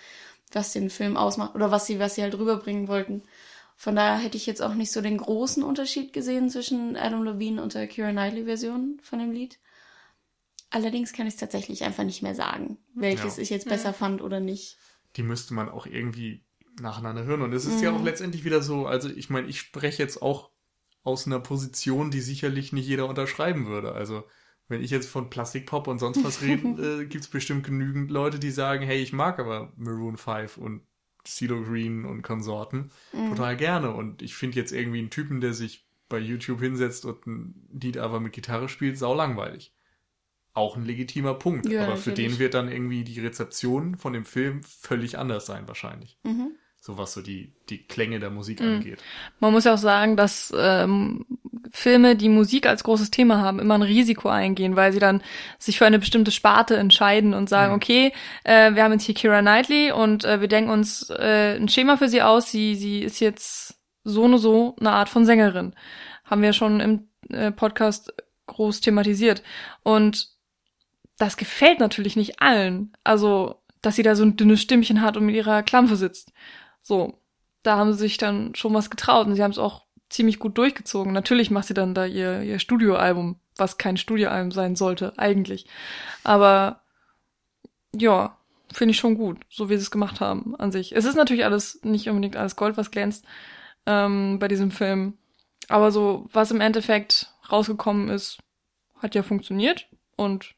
was 0.52 0.72
den 0.72 0.90
Film 0.90 1.16
ausmacht 1.16 1.54
oder 1.54 1.70
was 1.70 1.86
sie, 1.86 1.98
was 1.98 2.14
sie 2.14 2.22
halt 2.22 2.36
rüberbringen 2.36 2.88
wollten. 2.88 3.22
Von 3.76 3.96
daher 3.96 4.18
hätte 4.18 4.36
ich 4.36 4.46
jetzt 4.46 4.62
auch 4.62 4.74
nicht 4.74 4.92
so 4.92 5.00
den 5.00 5.16
großen 5.16 5.62
Unterschied 5.62 6.12
gesehen 6.12 6.50
zwischen 6.50 6.96
Adam 6.96 7.24
Levine 7.24 7.62
und 7.62 7.74
der 7.74 7.86
Kira 7.86 8.10
Knightley 8.10 8.44
Version 8.44 9.00
von 9.02 9.18
dem 9.18 9.32
Lied. 9.32 9.58
Allerdings 10.70 11.12
kann 11.12 11.26
ich 11.26 11.34
es 11.34 11.40
tatsächlich 11.40 11.82
einfach 11.82 12.04
nicht 12.04 12.22
mehr 12.22 12.34
sagen, 12.34 12.78
welches 12.94 13.36
ja. 13.36 13.42
ich 13.42 13.50
jetzt 13.50 13.68
besser 13.68 13.90
mhm. 13.90 13.96
fand 13.96 14.22
oder 14.22 14.38
nicht. 14.38 14.78
Die 15.16 15.24
müsste 15.24 15.52
man 15.52 15.68
auch 15.68 15.86
irgendwie 15.86 16.44
nacheinander 16.80 17.24
hören. 17.24 17.42
Und 17.42 17.52
es 17.52 17.66
ist 17.66 17.78
mhm. 17.78 17.82
ja 17.82 17.92
auch 17.92 18.02
letztendlich 18.02 18.44
wieder 18.44 18.62
so, 18.62 18.86
also 18.86 19.08
ich 19.08 19.30
meine, 19.30 19.48
ich 19.48 19.58
spreche 19.58 20.00
jetzt 20.00 20.22
auch 20.22 20.50
aus 21.02 21.26
einer 21.26 21.40
Position, 21.40 22.12
die 22.12 22.20
sicherlich 22.20 22.72
nicht 22.72 22.86
jeder 22.86 23.08
unterschreiben 23.08 23.66
würde. 23.66 23.92
Also 23.92 24.24
wenn 24.68 24.82
ich 24.82 24.92
jetzt 24.92 25.08
von 25.08 25.28
Plastikpop 25.28 25.88
und 25.88 25.98
sonst 25.98 26.22
was 26.22 26.40
rede, 26.42 27.00
äh, 27.02 27.06
gibt 27.06 27.24
es 27.24 27.30
bestimmt 27.30 27.64
genügend 27.64 28.10
Leute, 28.10 28.38
die 28.38 28.52
sagen, 28.52 28.84
hey, 28.84 29.02
ich 29.02 29.12
mag 29.12 29.40
aber 29.40 29.72
Maroon 29.76 30.16
5 30.16 30.56
und 30.56 30.82
CeeLo 31.24 31.64
Green 31.64 32.04
und 32.04 32.22
Konsorten 32.22 32.92
mhm. 33.12 33.30
total 33.30 33.56
gerne. 33.56 33.92
Und 33.92 34.22
ich 34.22 34.36
finde 34.36 34.56
jetzt 34.56 34.72
irgendwie 34.72 35.00
einen 35.00 35.10
Typen, 35.10 35.40
der 35.40 35.52
sich 35.52 35.88
bei 36.08 36.18
YouTube 36.18 36.60
hinsetzt 36.60 37.04
und 37.04 37.26
ein 37.26 37.68
Lied 37.72 37.98
aber 37.98 38.20
mit 38.20 38.32
Gitarre 38.32 38.68
spielt, 38.68 38.98
sau 38.98 39.14
langweilig 39.14 39.74
auch 40.52 40.76
ein 40.76 40.84
legitimer 40.84 41.34
Punkt. 41.34 41.68
Ja, 41.68 41.84
aber 41.84 41.96
für 41.96 42.12
den 42.12 42.38
wird 42.38 42.54
dann 42.54 42.70
irgendwie 42.70 43.04
die 43.04 43.20
Rezeption 43.20 43.96
von 43.96 44.12
dem 44.12 44.24
Film 44.24 44.62
völlig 44.64 45.18
anders 45.18 45.46
sein, 45.46 45.66
wahrscheinlich. 45.68 46.18
Mhm. 46.24 46.52
so 46.82 46.96
was 46.96 47.12
so 47.12 47.20
die, 47.20 47.52
die 47.68 47.86
Klänge 47.86 48.20
der 48.20 48.30
Musik 48.30 48.60
Mhm. 48.60 48.66
angeht. 48.76 49.02
Man 49.38 49.52
muss 49.52 49.64
ja 49.64 49.74
auch 49.74 49.78
sagen, 49.78 50.16
dass 50.16 50.50
ähm, 50.56 51.26
Filme, 51.70 52.16
die 52.16 52.30
Musik 52.30 52.66
als 52.66 52.82
großes 52.84 53.10
Thema 53.10 53.42
haben, 53.42 53.58
immer 53.58 53.74
ein 53.74 53.82
Risiko 53.82 54.30
eingehen, 54.30 54.76
weil 54.76 54.90
sie 54.92 54.98
dann 54.98 55.22
sich 55.58 55.76
für 55.76 55.84
eine 55.84 55.98
bestimmte 55.98 56.30
Sparte 56.30 56.78
entscheiden 56.78 57.34
und 57.34 57.50
sagen, 57.50 57.72
Mhm. 57.72 57.76
okay, 57.76 58.12
äh, 58.44 58.74
wir 58.74 58.82
haben 58.82 58.92
jetzt 58.92 59.04
hier 59.04 59.14
Kira 59.14 59.40
Knightley 59.42 59.92
und 59.92 60.24
äh, 60.24 60.40
wir 60.40 60.48
denken 60.48 60.70
uns 60.70 61.10
äh, 61.10 61.56
ein 61.58 61.68
Schema 61.68 61.98
für 61.98 62.08
sie 62.08 62.22
aus, 62.22 62.50
sie, 62.50 62.74
sie 62.76 63.00
ist 63.02 63.20
jetzt 63.20 63.78
so 64.04 64.24
eine 64.24 64.38
so 64.38 64.74
eine 64.80 64.92
Art 64.92 65.10
von 65.10 65.26
Sängerin. 65.26 65.74
Haben 66.24 66.40
wir 66.40 66.54
schon 66.54 66.80
im 66.80 67.08
äh, 67.28 67.52
Podcast 67.52 68.10
groß 68.46 68.80
thematisiert. 68.80 69.42
Und 69.82 70.28
das 71.20 71.36
gefällt 71.36 71.80
natürlich 71.80 72.16
nicht 72.16 72.40
allen. 72.40 72.92
Also, 73.04 73.56
dass 73.82 73.96
sie 73.96 74.02
da 74.02 74.16
so 74.16 74.24
ein 74.24 74.36
dünnes 74.36 74.62
Stimmchen 74.62 75.02
hat 75.02 75.16
und 75.16 75.26
mit 75.26 75.34
ihrer 75.34 75.62
Klampfe 75.62 75.96
sitzt. 75.96 76.32
So, 76.82 77.18
da 77.62 77.76
haben 77.76 77.92
sie 77.92 77.98
sich 77.98 78.16
dann 78.16 78.54
schon 78.54 78.72
was 78.74 78.90
getraut 78.90 79.26
und 79.26 79.34
sie 79.34 79.42
haben 79.42 79.50
es 79.50 79.58
auch 79.58 79.84
ziemlich 80.08 80.38
gut 80.38 80.56
durchgezogen. 80.56 81.12
Natürlich 81.12 81.50
macht 81.50 81.66
sie 81.66 81.74
dann 81.74 81.94
da 81.94 82.06
ihr, 82.06 82.42
ihr 82.42 82.58
Studioalbum, 82.58 83.38
was 83.56 83.76
kein 83.76 83.98
Studioalbum 83.98 84.50
sein 84.50 84.76
sollte, 84.76 85.12
eigentlich. 85.18 85.66
Aber 86.24 86.80
ja, 87.94 88.36
finde 88.72 88.92
ich 88.92 88.98
schon 88.98 89.14
gut, 89.14 89.38
so 89.50 89.68
wie 89.68 89.76
sie 89.76 89.82
es 89.82 89.90
gemacht 89.90 90.20
haben 90.20 90.56
an 90.56 90.72
sich. 90.72 90.96
Es 90.96 91.04
ist 91.04 91.16
natürlich 91.16 91.44
alles, 91.44 91.80
nicht 91.82 92.08
unbedingt 92.08 92.36
alles 92.36 92.56
Gold, 92.56 92.78
was 92.78 92.90
glänzt 92.90 93.26
ähm, 93.84 94.38
bei 94.38 94.48
diesem 94.48 94.70
Film. 94.70 95.18
Aber 95.68 95.92
so, 95.92 96.26
was 96.32 96.50
im 96.50 96.62
Endeffekt 96.62 97.32
rausgekommen 97.52 98.08
ist, 98.08 98.38
hat 98.98 99.14
ja 99.14 99.22
funktioniert. 99.22 99.86
Und 100.16 100.54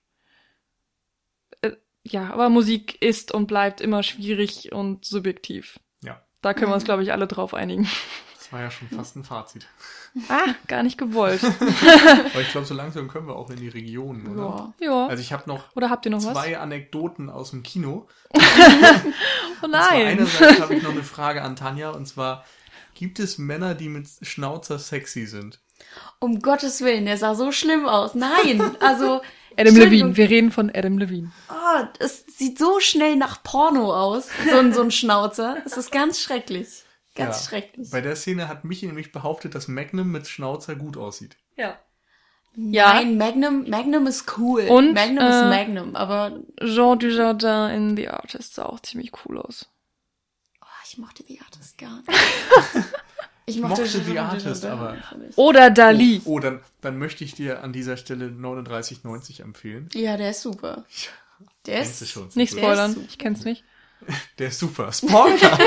ja, 2.05 2.30
aber 2.32 2.48
Musik 2.48 3.00
ist 3.00 3.32
und 3.32 3.46
bleibt 3.46 3.80
immer 3.80 4.03
schwierig 4.03 4.72
und 4.72 5.05
subjektiv. 5.05 5.78
Ja. 6.03 6.20
Da 6.40 6.55
können 6.55 6.70
wir 6.70 6.74
uns, 6.74 6.84
glaube 6.84 7.03
ich, 7.03 7.12
alle 7.12 7.26
drauf 7.26 7.55
einigen. 7.55 7.88
Das 8.38 8.53
war 8.53 8.61
ja 8.61 8.70
schon 8.70 8.88
fast 8.88 9.16
ein 9.16 9.24
Fazit. 9.24 9.66
Ah, 10.28 10.55
gar 10.66 10.82
nicht 10.82 10.98
gewollt. 10.98 11.42
Aber 12.32 12.40
ich 12.40 12.50
glaube, 12.50 12.66
so 12.66 12.74
langsam 12.74 13.09
können 13.09 13.26
wir 13.26 13.36
auch 13.36 13.48
in 13.50 13.57
die 13.57 13.68
Region, 13.68 14.26
oder? 14.26 14.74
Ja. 14.80 14.86
Ja. 14.86 15.07
Also 15.07 15.22
ich 15.22 15.32
habe 15.32 15.48
noch 15.48 15.74
Oder 15.74 15.88
habt 15.88 16.05
ihr 16.05 16.11
noch 16.11 16.20
zwei 16.20 16.59
Anekdoten 16.59 17.30
aus 17.30 17.50
dem 17.50 17.62
Kino. 17.62 18.09
was? 18.32 18.42
Oh 18.42 19.64
Und 19.66 19.70
zwar 19.70 19.90
nein. 19.92 20.07
einerseits 20.07 20.61
habe 20.61 20.74
ich 20.74 20.82
noch 20.82 20.90
eine 20.90 21.05
Frage 21.05 21.42
an 21.42 21.57
Tanja 21.57 21.90
und 21.90 22.07
zwar, 22.07 22.44
gibt 22.94 23.20
es 23.20 23.38
Männer, 23.38 23.74
die 23.74 23.88
mit 23.88 24.07
Schnauzer 24.20 24.78
sexy 24.78 25.24
sind? 25.26 25.61
Um 26.18 26.41
Gottes 26.41 26.80
Willen, 26.83 27.07
der 27.07 27.16
sah 27.16 27.35
so 27.35 27.51
schlimm 27.53 27.87
aus. 27.87 28.14
Nein, 28.14 28.76
also. 28.80 29.20
Adam. 29.57 29.76
Levine. 29.76 30.16
Wir 30.16 30.30
reden 30.30 30.51
von 30.51 30.70
Adam 30.74 30.97
Levine. 30.97 31.30
Oh, 31.51 31.85
es 31.99 32.24
sieht 32.26 32.59
so 32.59 32.80
schnell 32.80 33.16
nach 33.16 33.43
Porno 33.43 33.93
aus, 33.95 34.28
so 34.51 34.57
ein, 34.59 34.72
so 34.72 34.80
ein 34.83 34.91
Schnauzer. 34.91 35.59
Es 35.66 35.76
ist 35.76 35.93
ganz 35.93 36.20
schrecklich. 36.20 36.85
Ganz 37.14 37.43
Ja. 37.45 37.49
schrecklich. 37.51 37.91
Bei 37.91 38.01
der 38.01 38.16
Szene 38.16 38.49
hat 38.49 38.64
Michi 38.64 38.87
nämlich 38.87 39.12
behauptet, 39.12 39.55
dass 39.55 39.68
Magnum 39.68 40.11
mit 40.11 40.26
Schnauzer 40.26 40.74
gut 40.74 40.97
aussieht. 40.97 41.37
Ja. 41.57 41.78
Ja. 42.57 42.95
Nein, 42.95 43.18
Magnum, 43.18 43.68
Magnum 43.68 44.07
ist 44.07 44.39
cool. 44.39 44.62
Und, 44.68 44.95
Magnum 44.95 45.26
ist 45.26 45.37
äh, 45.43 45.49
Magnum, 45.51 45.97
aber 45.97 46.41
Jean 46.64 46.99
Dujardin 46.99 47.70
in 47.76 47.97
The 47.97 48.09
Artist 48.09 48.55
sah 48.55 48.64
auch 48.64 48.80
ziemlich 48.80 49.11
cool 49.26 49.39
aus. 49.39 49.68
oh, 50.62 50.66
ich 50.87 50.97
mochte 50.97 51.24
The 51.28 51.41
Artist 51.45 51.76
gar 51.76 51.97
nicht. 51.97 52.09
Ich 53.45 53.59
mochte 53.59 53.84
Jean 53.84 54.05
The 54.05 54.18
Artist, 54.18 54.64
Dujardin, 54.64 54.70
aber-. 54.70 54.97
Oder 55.36 55.70
Dali. 55.70 56.20
Oh, 56.24 56.38
dann, 56.38 56.61
dann 56.80 56.99
möchte 56.99 57.24
ich 57.24 57.34
dir 57.34 57.62
an 57.62 57.72
dieser 57.72 57.97
Stelle 57.97 58.30
3990 58.30 59.40
empfehlen. 59.40 59.88
Ja, 59.95 60.16
der 60.16 60.30
ist 60.30 60.43
super. 60.43 60.84
Der 61.66 61.82
ist, 61.82 62.09
schon. 62.09 62.28
Nicht 62.34 62.53
spoilern, 62.57 62.97
ich 63.09 63.18
kenn's 63.18 63.45
nicht. 63.45 63.64
Der 64.38 64.49
ist 64.49 64.59
super. 64.59 64.93
Spoiler! 64.93 65.36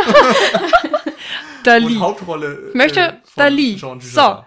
Dali. 1.63 1.86
Und 1.86 1.99
Hauptrolle. 2.01 2.67
Ich 2.69 2.76
möchte 2.76 2.99
äh, 2.99 3.11
von 3.23 3.43
Dali. 3.43 3.78
Jean 3.78 4.01
So. 4.01 4.43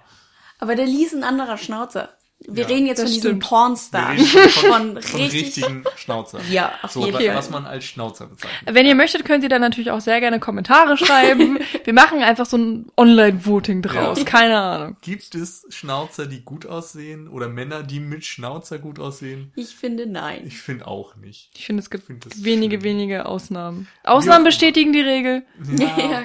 Aber 0.59 0.75
Lee 0.75 1.05
ist 1.05 1.15
ein 1.15 1.25
anderer 1.25 1.57
Schnauzer. 1.57 2.11
Wir 2.41 2.63
Ja, 2.63 2.69
reden 2.69 2.87
jetzt 2.87 3.01
von 3.01 3.07
diesem 3.09 3.21
stimmt. 3.21 3.43
Wir 3.43 3.49
Pornstar. 3.49 4.13
reden 4.13 4.25
von, 4.25 4.43
von, 4.51 4.71
Von 4.71 5.03
von 5.03 5.21
richtig- 5.21 5.43
richtigen 5.57 5.85
Schnauzer. 5.97 6.41
Ja, 6.49 6.73
auf 6.83 6.93
So, 6.93 7.01
jeden 7.05 7.15
was, 7.19 7.25
Fall. 7.25 7.35
was 7.37 7.51
man 7.51 7.67
als 7.67 7.85
Schnauzer 7.85 8.27
bezeichnet. 8.29 8.75
Wenn 8.75 8.87
ihr 8.87 8.95
möchtet, 8.95 9.25
könnt 9.25 9.43
ihr 9.43 9.49
dann 9.49 9.61
natürlich 9.61 9.91
auch 9.91 10.01
sehr 10.01 10.21
gerne 10.21 10.39
Kommentare 10.39 10.97
schreiben. 10.97 11.59
Wir 11.85 11.93
machen 11.93 12.23
einfach 12.23 12.47
so 12.47 12.57
ein 12.57 12.87
Online-Voting 12.97 13.83
draus. 13.83 14.19
Ja. 14.19 14.25
Keine 14.25 14.57
Ahnung. 14.59 14.97
Gibt 15.03 15.35
es 15.35 15.67
Schnauzer, 15.71 16.27
die 16.27 16.43
gut 16.43 16.65
aussehen 16.65 17.27
oder 17.29 17.49
Männer, 17.49 17.83
die 17.83 17.99
mit 17.99 18.25
Schnauzer 18.25 18.79
gut 18.79 19.01
aussehen? 19.01 19.53
Ich 19.57 19.75
finde 19.75 20.07
nein. 20.07 20.43
Ich 20.47 20.59
finde 20.59 20.87
auch 20.87 21.17
nicht. 21.17 21.51
Ich 21.57 21.67
finde, 21.67 21.83
es 21.83 21.91
gibt 21.91 22.05
find 22.07 22.25
wenige, 22.45 22.77
schön. 22.77 22.85
wenige 22.85 23.27
Ausnahmen. 23.27 23.89
Ausnahmen 24.05 24.45
bestätigen 24.45 24.93
die 24.93 25.01
Regel. 25.01 25.43
Ja, 25.77 26.23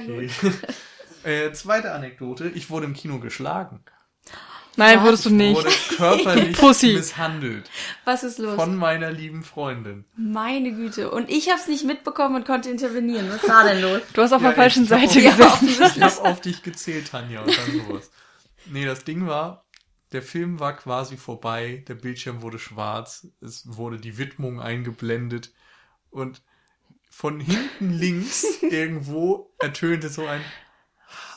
äh, 1.23 1.51
zweite 1.53 1.91
Anekdote. 1.91 2.51
Ich 2.53 2.69
wurde 2.69 2.85
im 2.85 2.93
Kino 2.93 3.19
geschlagen. 3.19 3.79
Nein, 4.75 4.97
Was? 4.97 5.05
wurdest 5.05 5.25
du 5.25 5.29
Ich 5.29 5.35
nicht. 5.35 5.55
wurde 5.55 5.69
körperlich 5.97 6.57
Pussy. 6.59 6.93
misshandelt 6.93 7.69
Was 8.05 8.23
ist 8.23 8.39
los? 8.39 8.55
von 8.55 8.75
meiner 8.75 9.11
lieben 9.11 9.43
Freundin. 9.43 10.05
Meine 10.15 10.71
Güte. 10.73 11.11
Und 11.11 11.29
ich 11.29 11.49
habe 11.49 11.59
es 11.59 11.67
nicht 11.67 11.83
mitbekommen 11.85 12.35
und 12.35 12.45
konnte 12.45 12.69
intervenieren. 12.69 13.29
Was 13.29 13.47
war 13.47 13.63
denn 13.65 13.81
los? 13.81 14.01
Du 14.13 14.21
hast 14.21 14.33
auf 14.33 14.41
Ja, 14.41 14.47
der 14.49 14.55
falschen 14.57 14.83
ich 14.83 14.89
Seite 14.89 15.19
auf- 15.45 15.59
gesessen. 15.59 15.67
Ich 15.97 16.01
habe 16.01 16.21
auf 16.29 16.41
dich 16.41 16.63
gezählt, 16.63 17.09
Tanja, 17.11 17.41
und 17.41 17.55
dann 17.55 17.71
sowas. 17.87 18.09
Nee, 18.65 18.85
das 18.85 19.03
Ding 19.03 19.27
war, 19.27 19.65
der 20.11 20.21
Film 20.23 20.59
war 20.59 20.75
quasi 20.75 21.17
vorbei, 21.17 21.83
der 21.87 21.95
Bildschirm 21.95 22.41
wurde 22.41 22.57
schwarz, 22.59 23.27
es 23.41 23.63
wurde 23.77 23.97
die 23.99 24.17
Widmung 24.17 24.61
eingeblendet 24.61 25.51
und 26.09 26.41
von 27.09 27.39
hinten 27.39 27.91
links 27.91 28.45
irgendwo 28.61 29.51
ertönte 29.59 30.09
so 30.09 30.25
ein 30.25 30.41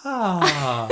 Ha. 0.05 0.89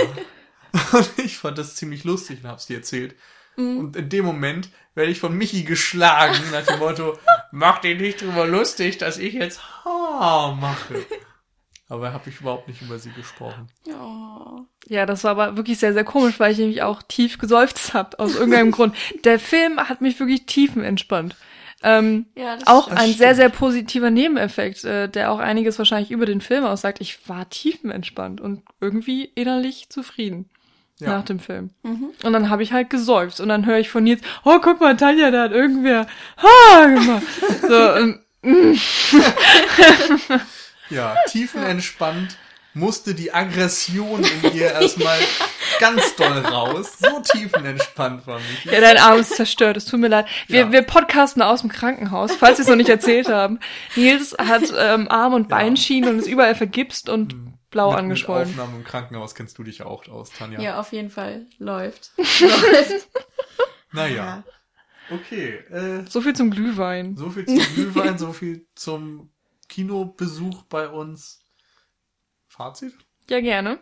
Und 0.93 1.11
ich 1.18 1.39
fand 1.39 1.59
das 1.59 1.77
ziemlich 1.77 2.05
lustig 2.05 2.41
und 2.43 2.51
hab's 2.51 2.66
dir 2.66 2.79
erzählt. 2.79 3.14
Und 3.57 3.95
in 3.95 4.09
dem 4.09 4.25
Moment 4.25 4.68
werde 4.97 5.12
ich 5.12 5.20
von 5.20 5.37
Michi 5.37 5.62
geschlagen 5.62 6.43
nach 6.51 6.66
dem 6.66 6.81
Motto, 6.81 7.16
mach 7.53 7.79
dich 7.79 8.01
nicht 8.01 8.20
drüber 8.20 8.47
lustig, 8.49 8.99
dass 8.99 9.16
ich 9.18 9.35
jetzt 9.35 9.61
Ha 9.85 10.57
mache. 10.61 11.07
Aber 11.89 12.12
habe 12.12 12.31
ich 12.31 12.41
überhaupt 12.41 12.66
nicht 12.66 12.83
über 12.83 12.99
sie 12.99 13.12
gesprochen. 13.12 13.68
Oh. 13.89 14.62
Ja, 14.89 15.07
das 15.07 15.22
war 15.22 15.33
aber 15.33 15.57
wirklich 15.57 15.79
sehr, 15.79 15.93
sehr 15.93 16.03
komisch, 16.03 16.41
weil 16.41 16.51
ich 16.53 16.59
nämlich 16.59 16.83
auch 16.83 17.03
tief 17.03 17.39
geseufzt 17.39 17.93
hab 17.95 18.18
aus 18.18 18.35
irgendeinem 18.35 18.70
Grund. 18.70 18.97
Der 19.25 19.39
Film 19.39 19.79
hat 19.79 20.01
mich 20.01 20.18
wirklich 20.18 20.47
tiefenentspannt. 20.47 21.37
Ähm, 21.83 22.27
Ja, 22.37 22.57
das 22.57 22.66
auch 22.66 22.89
ein 22.89 22.97
stimmt. 22.97 23.18
sehr, 23.18 23.35
sehr 23.35 23.49
positiver 23.51 24.11
Nebeneffekt, 24.11 24.83
äh, 24.84 25.09
der 25.11 25.30
auch 25.30 25.38
einiges 25.38 25.79
wahrscheinlich 25.79 26.11
über 26.11 26.25
den 26.25 26.41
Film 26.41 26.64
aussagt. 26.64 27.01
Ich 27.03 27.29
war 27.29 27.49
tiefenentspannt 27.51 28.41
und 28.41 28.63
irgendwie 28.80 29.26
innerlich 29.34 29.91
zufrieden 29.91 30.49
Ja. 31.00 31.08
nach 31.08 31.25
dem 31.25 31.41
Film. 31.41 31.71
Mhm. 31.83 32.11
Und 32.22 32.33
dann 32.33 32.50
habe 32.50 32.62
ich 32.62 32.72
halt 32.72 32.88
geseufzt 32.88 33.41
und 33.41 33.49
dann 33.49 33.66
höre 33.66 33.79
ich 33.79 33.91
von 33.91 34.04
Nils, 34.04 34.22
oh, 34.45 34.58
guck 34.62 34.80
mal, 34.80 34.96
Tanja, 34.96 35.30
da 35.33 35.42
hat 35.42 35.53
irgendwer 35.53 36.07
ha 36.41 36.87
gemacht. 36.87 37.22
So, 37.62 37.92
und, 37.95 38.21
Ja, 40.91 41.14
tiefenentspannt 41.30 42.37
musste 42.75 43.14
die 43.14 43.33
Aggression 43.33 44.22
in 44.25 44.53
ihr 44.54 44.72
erstmal 44.72 45.18
ganz 45.80 46.14
doll 46.16 46.38
raus. 46.38 46.92
So 46.99 47.21
tiefenentspannt 47.21 48.26
war 48.26 48.38
mich. 48.38 48.64
ja, 48.64 48.80
dein 48.80 48.99
Arm 48.99 49.18
ist 49.21 49.34
zerstört, 49.37 49.76
es 49.76 49.84
tut 49.87 50.00
mir 50.00 50.08
leid. 50.08 50.26
Wir, 50.49 50.61
Ja. 50.61 50.72
wir 50.72 50.83
podcasten 50.83 51.41
aus 51.42 51.61
dem 51.62 51.71
Krankenhaus, 51.71 52.33
falls 52.37 52.58
wir 52.58 52.64
es 52.64 52.68
noch 52.68 52.76
nicht 52.76 52.88
erzählt 52.91 53.29
haben. 53.29 53.61
Nils 53.96 54.37
hat 54.38 54.62
ähm, 54.76 55.08
Arm- 55.08 55.34
und 55.34 55.50
Ja. 55.50 55.57
Beinschienen 55.57 56.11
und 56.11 56.18
ist 56.18 56.26
überall 56.29 56.54
vergipst 56.54 57.08
und 57.08 57.34
blau 57.75 57.91
mit, 57.91 57.99
angeschwollen. 57.99 58.49
Mit 58.49 58.59
Aufnahmen 58.59 58.79
im 58.80 58.84
Krankenhaus 58.84 59.34
kennst 59.34 59.59
du 59.59 59.64
dich 59.64 59.79
ja 59.79 59.87
auch 59.87 60.09
aus, 60.09 60.30
Tanja. 60.30 60.61
Ja, 60.61 60.80
auf 60.80 60.92
jeden 60.92 61.11
Fall. 61.11 61.46
Läuft. 61.59 62.13
Läuft. 62.17 63.09
Naja, 63.92 64.42
okay. 65.11 65.57
Äh, 65.71 66.05
So 66.09 66.21
viel 66.21 66.34
zum 66.34 66.51
Glühwein. 66.51 67.17
so 67.17 67.30
viel 67.30 67.45
zum 67.45 67.59
Glühwein, 67.75 68.17
so 68.18 68.33
viel 68.33 68.67
zum 68.75 69.30
Kinobesuch 69.68 70.63
bei 70.64 70.88
uns. 70.88 71.41
Fazit? 72.46 72.95
Ja, 73.29 73.41
gerne. 73.41 73.80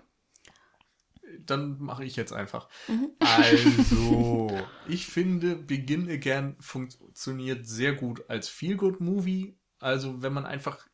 Dann 1.40 1.78
mache 1.78 2.04
ich 2.04 2.16
jetzt 2.16 2.32
einfach. 2.32 2.68
Also, 3.20 4.50
ich 4.88 5.06
finde, 5.06 5.56
Begin 5.56 6.10
Again 6.10 6.56
funktioniert 6.60 7.66
sehr 7.66 7.92
gut 7.94 8.28
als 8.28 8.48
Feel-Good-Movie. 8.48 9.56
Also, 9.78 10.22
wenn 10.22 10.32
man 10.32 10.44
einfach 10.44 10.86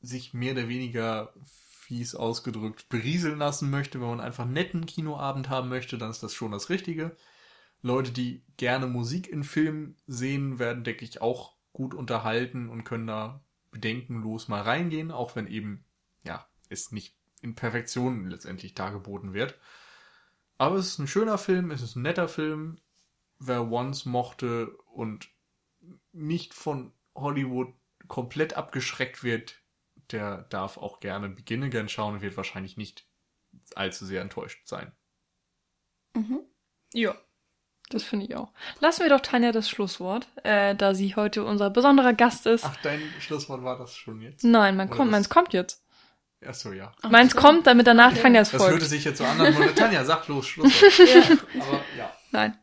sich 0.00 0.32
mehr 0.34 0.52
oder 0.52 0.68
weniger 0.68 1.32
fies 1.90 2.14
ausgedrückt 2.14 2.88
berieseln 2.88 3.40
lassen 3.40 3.68
möchte, 3.68 4.00
wenn 4.00 4.10
man 4.10 4.20
einfach 4.20 4.44
einen 4.44 4.52
netten 4.52 4.86
Kinoabend 4.86 5.48
haben 5.48 5.68
möchte, 5.68 5.98
dann 5.98 6.10
ist 6.10 6.22
das 6.22 6.32
schon 6.32 6.52
das 6.52 6.70
Richtige. 6.70 7.16
Leute, 7.82 8.12
die 8.12 8.44
gerne 8.56 8.86
Musik 8.86 9.26
in 9.26 9.42
Filmen 9.42 9.96
sehen, 10.06 10.60
werden, 10.60 10.84
denke 10.84 11.04
ich, 11.04 11.20
auch 11.20 11.56
gut 11.72 11.92
unterhalten 11.92 12.68
und 12.68 12.84
können 12.84 13.08
da 13.08 13.42
bedenkenlos 13.72 14.46
mal 14.46 14.62
reingehen, 14.62 15.10
auch 15.10 15.34
wenn 15.34 15.48
eben, 15.48 15.84
ja, 16.22 16.46
es 16.68 16.92
nicht 16.92 17.16
in 17.42 17.56
Perfektion 17.56 18.30
letztendlich 18.30 18.74
dargeboten 18.74 19.34
wird. 19.34 19.58
Aber 20.58 20.76
es 20.76 20.86
ist 20.86 21.00
ein 21.00 21.08
schöner 21.08 21.38
Film, 21.38 21.72
es 21.72 21.82
ist 21.82 21.96
ein 21.96 22.02
netter 22.02 22.28
Film. 22.28 22.78
Wer 23.40 23.68
Once 23.68 24.04
mochte 24.04 24.76
und 24.94 25.28
nicht 26.12 26.54
von 26.54 26.92
Hollywood 27.16 27.74
komplett 28.06 28.54
abgeschreckt 28.54 29.24
wird, 29.24 29.59
der 30.12 30.42
darf 30.50 30.76
auch 30.78 31.00
gerne 31.00 31.28
Begin 31.28 31.62
Again 31.64 31.88
schauen 31.88 32.14
und 32.14 32.22
wird 32.22 32.36
wahrscheinlich 32.36 32.76
nicht 32.76 33.06
allzu 33.74 34.04
sehr 34.06 34.22
enttäuscht 34.22 34.66
sein. 34.66 34.92
Mhm. 36.14 36.40
Ja. 36.92 37.14
Das 37.88 38.04
finde 38.04 38.26
ich 38.26 38.36
auch. 38.36 38.52
Lassen 38.78 39.02
wir 39.02 39.08
doch 39.10 39.20
Tanja 39.20 39.50
das 39.50 39.68
Schlusswort, 39.68 40.28
äh, 40.44 40.76
da 40.76 40.94
sie 40.94 41.16
heute 41.16 41.44
unser 41.44 41.70
besonderer 41.70 42.12
Gast 42.12 42.46
ist. 42.46 42.64
Ach, 42.64 42.76
dein 42.82 43.00
Schlusswort 43.18 43.64
war 43.64 43.78
das 43.78 43.96
schon 43.96 44.20
jetzt? 44.20 44.44
Nein, 44.44 44.76
mein 44.76 44.88
kommt, 44.90 45.08
das- 45.08 45.12
meins 45.12 45.28
kommt 45.28 45.52
jetzt. 45.52 45.84
Ach 46.46 46.54
so, 46.54 46.72
ja. 46.72 46.94
Ach 47.02 47.10
Meins 47.10 47.32
so. 47.32 47.38
kommt, 47.38 47.66
damit 47.66 47.86
danach 47.86 48.16
Tanjas 48.16 48.50
Das 48.52 48.62
hörte 48.62 48.76
folgt. 48.78 48.86
sich 48.86 49.04
jetzt 49.04 49.18
so 49.18 49.24
an, 49.24 49.38
als 49.40 49.56
würde 49.58 49.74
Tanja, 49.74 50.04
sag 50.04 50.26
los, 50.28 50.46
Schlusswort. 50.46 50.98
Ja. 51.08 51.62
Aber 51.62 51.80
ja. 51.98 52.16
Nein. 52.30 52.58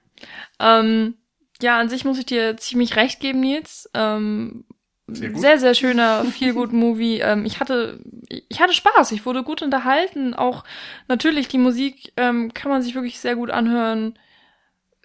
Ähm, 0.59 1.17
ja, 1.61 1.77
an 1.79 1.87
sich 1.89 2.03
muss 2.05 2.17
ich 2.17 2.25
dir 2.25 2.57
ziemlich 2.57 2.95
recht 2.95 3.19
geben, 3.19 3.41
Nils. 3.41 3.87
Ähm, 3.93 4.65
Sehr 5.07 5.29
gut. 5.29 5.41
sehr, 5.41 5.57
sehr 5.57 5.73
schöner, 5.73 6.25
viel 6.25 6.53
gut 6.53 6.73
Movie. 6.73 7.21
Ähm, 7.27 7.45
ich 7.45 7.59
hatte, 7.59 7.99
ich 8.29 8.61
hatte 8.61 8.73
Spaß. 8.73 9.11
Ich 9.11 9.25
wurde 9.25 9.43
gut 9.43 9.61
unterhalten. 9.61 10.33
Auch 10.33 10.63
natürlich 11.07 11.47
die 11.47 11.57
Musik 11.57 12.13
ähm, 12.15 12.53
kann 12.53 12.71
man 12.71 12.81
sich 12.81 12.93
wirklich 12.95 13.19
sehr 13.19 13.35
gut 13.35 13.49
anhören. 13.49 14.17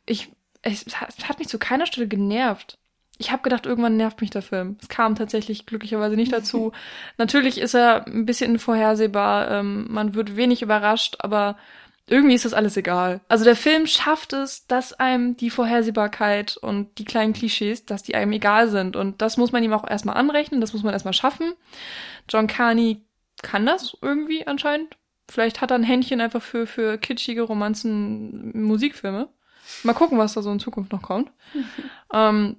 Ich, 0.04 0.30
es 0.62 0.84
hat 1.00 1.14
es 1.16 1.28
hat 1.28 1.38
mich 1.38 1.48
zu 1.48 1.58
keiner 1.58 1.86
Stelle 1.86 2.06
genervt. 2.06 2.78
Ich 3.18 3.30
habe 3.30 3.42
gedacht, 3.42 3.66
irgendwann 3.66 3.96
nervt 3.96 4.20
mich 4.20 4.30
der 4.30 4.42
Film. 4.42 4.76
Es 4.80 4.88
kam 4.88 5.14
tatsächlich 5.14 5.66
glücklicherweise 5.66 6.16
nicht 6.16 6.32
dazu. 6.32 6.72
Natürlich 7.18 7.58
ist 7.58 7.74
er 7.74 8.06
ein 8.06 8.26
bisschen 8.26 8.58
vorhersehbar. 8.58 9.50
Ähm, 9.50 9.86
man 9.88 10.14
wird 10.14 10.36
wenig 10.36 10.62
überrascht, 10.62 11.16
aber 11.20 11.56
irgendwie 12.08 12.34
ist 12.34 12.44
das 12.44 12.54
alles 12.54 12.76
egal. 12.76 13.20
Also 13.28 13.44
der 13.44 13.56
Film 13.56 13.86
schafft 13.86 14.32
es, 14.32 14.66
dass 14.66 14.92
einem 14.92 15.36
die 15.36 15.50
Vorhersehbarkeit 15.50 16.56
und 16.56 16.98
die 16.98 17.04
kleinen 17.04 17.32
Klischees, 17.32 17.86
dass 17.86 18.02
die 18.02 18.14
einem 18.14 18.32
egal 18.32 18.68
sind. 18.68 18.96
Und 18.96 19.22
das 19.22 19.36
muss 19.36 19.52
man 19.52 19.62
ihm 19.62 19.72
auch 19.72 19.88
erstmal 19.88 20.16
anrechnen, 20.16 20.60
das 20.60 20.72
muss 20.72 20.82
man 20.82 20.92
erstmal 20.92 21.14
schaffen. 21.14 21.52
John 22.28 22.48
Carney 22.48 23.02
kann 23.42 23.66
das 23.66 23.96
irgendwie 24.02 24.46
anscheinend. 24.46 24.96
Vielleicht 25.30 25.60
hat 25.60 25.70
er 25.70 25.76
ein 25.76 25.84
Händchen 25.84 26.20
einfach 26.20 26.42
für, 26.42 26.66
für 26.66 26.98
kitschige 26.98 27.42
Romanzen, 27.42 28.52
Musikfilme. 28.60 29.28
Mal 29.84 29.94
gucken, 29.94 30.18
was 30.18 30.34
da 30.34 30.42
so 30.42 30.52
in 30.52 30.60
Zukunft 30.60 30.92
noch 30.92 31.02
kommt. 31.02 31.30
ähm, 32.12 32.56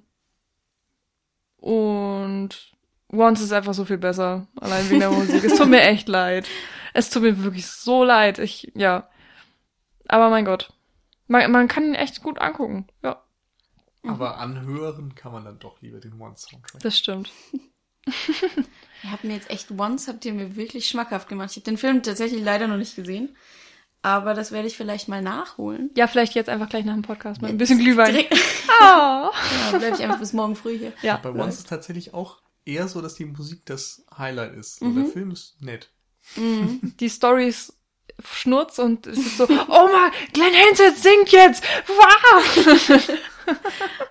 und 1.58 2.72
Once 3.12 3.40
ist 3.40 3.52
einfach 3.52 3.74
so 3.74 3.84
viel 3.84 3.98
besser, 3.98 4.46
allein 4.60 4.88
wegen 4.90 5.00
der 5.00 5.10
Musik. 5.10 5.44
Es 5.44 5.54
tut 5.54 5.68
mir 5.68 5.82
echt 5.82 6.08
leid. 6.08 6.48
Es 6.92 7.10
tut 7.10 7.22
mir 7.22 7.42
wirklich 7.44 7.66
so 7.66 8.04
leid. 8.04 8.38
Ich, 8.38 8.72
ja. 8.74 9.08
Aber 10.08 10.30
mein 10.30 10.44
Gott. 10.44 10.72
Man, 11.26 11.50
man 11.50 11.68
kann 11.68 11.84
ihn 11.84 11.94
echt 11.94 12.22
gut 12.22 12.38
angucken. 12.40 12.86
Ja, 13.02 13.22
Aber 14.06 14.38
anhören 14.38 15.14
kann 15.14 15.32
man 15.32 15.44
dann 15.44 15.58
doch 15.58 15.80
lieber 15.80 16.00
den 16.00 16.20
One-Soundtrack. 16.20 16.82
das 16.82 16.98
stimmt. 16.98 17.30
Ihr 19.02 19.10
habt 19.10 19.24
mir 19.24 19.34
jetzt 19.34 19.50
echt 19.50 19.70
once, 19.70 20.08
habt 20.08 20.24
ihr 20.26 20.34
mir 20.34 20.56
wirklich 20.56 20.86
schmackhaft 20.88 21.28
gemacht. 21.28 21.50
Ich 21.52 21.56
habe 21.56 21.64
den 21.64 21.78
Film 21.78 22.02
tatsächlich 22.02 22.42
leider 22.42 22.66
noch 22.68 22.76
nicht 22.76 22.96
gesehen. 22.96 23.34
Aber 24.02 24.34
das 24.34 24.52
werde 24.52 24.68
ich 24.68 24.76
vielleicht 24.76 25.08
mal 25.08 25.22
nachholen. 25.22 25.90
Ja, 25.96 26.06
vielleicht 26.06 26.34
jetzt 26.34 26.50
einfach 26.50 26.68
gleich 26.68 26.84
nach 26.84 26.92
dem 26.92 27.00
Podcast 27.02 27.40
mit 27.40 27.50
ein 27.50 27.56
bisschen 27.56 27.78
Glühwein. 27.78 28.12
Direkt, 28.12 28.34
Ah. 28.82 29.30
ja, 29.72 29.78
bleibe 29.78 29.96
ich 29.96 30.02
einfach 30.02 30.18
bis 30.18 30.34
morgen 30.34 30.56
früh 30.56 30.76
hier. 30.78 30.92
Ja. 31.00 31.16
Bei 31.16 31.30
Once 31.30 31.58
ist 31.58 31.68
tatsächlich 31.68 32.12
auch 32.12 32.42
eher 32.66 32.88
so, 32.88 33.00
dass 33.00 33.14
die 33.14 33.24
Musik 33.24 33.64
das 33.64 34.04
Highlight 34.16 34.54
ist. 34.54 34.82
Mhm. 34.82 34.96
Der 34.96 35.04
Film 35.06 35.30
ist 35.30 35.60
nett. 35.62 35.90
Die 36.36 37.08
Story 37.08 37.48
ist 37.48 37.78
Schnurz 38.24 38.78
und 38.78 39.06
es 39.06 39.18
ist 39.18 39.38
so, 39.38 39.44
oh 39.68 39.88
mein, 39.92 40.12
Glenn 40.32 40.54
Hansard 40.54 40.96
singt 40.96 41.30
jetzt! 41.30 41.64
Wow! 41.86 43.18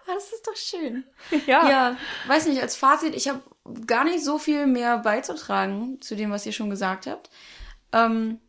Das 0.06 0.32
ist 0.32 0.46
doch 0.46 0.56
schön. 0.56 1.06
ja. 1.48 1.68
Ja, 1.68 1.98
weiß 2.28 2.46
nicht, 2.46 2.62
als 2.62 2.76
Fazit, 2.76 3.16
ich 3.16 3.28
habe 3.28 3.42
gar 3.88 4.04
nicht 4.04 4.24
so 4.24 4.38
viel 4.38 4.68
mehr 4.68 5.00
beizutragen 5.00 6.00
zu 6.02 6.16
dem, 6.16 6.30
was 6.30 6.46
ihr 6.46 6.52
schon 6.52 6.70
gesagt 6.70 7.08
habt. 7.08 7.32
Ähm, 7.92 8.40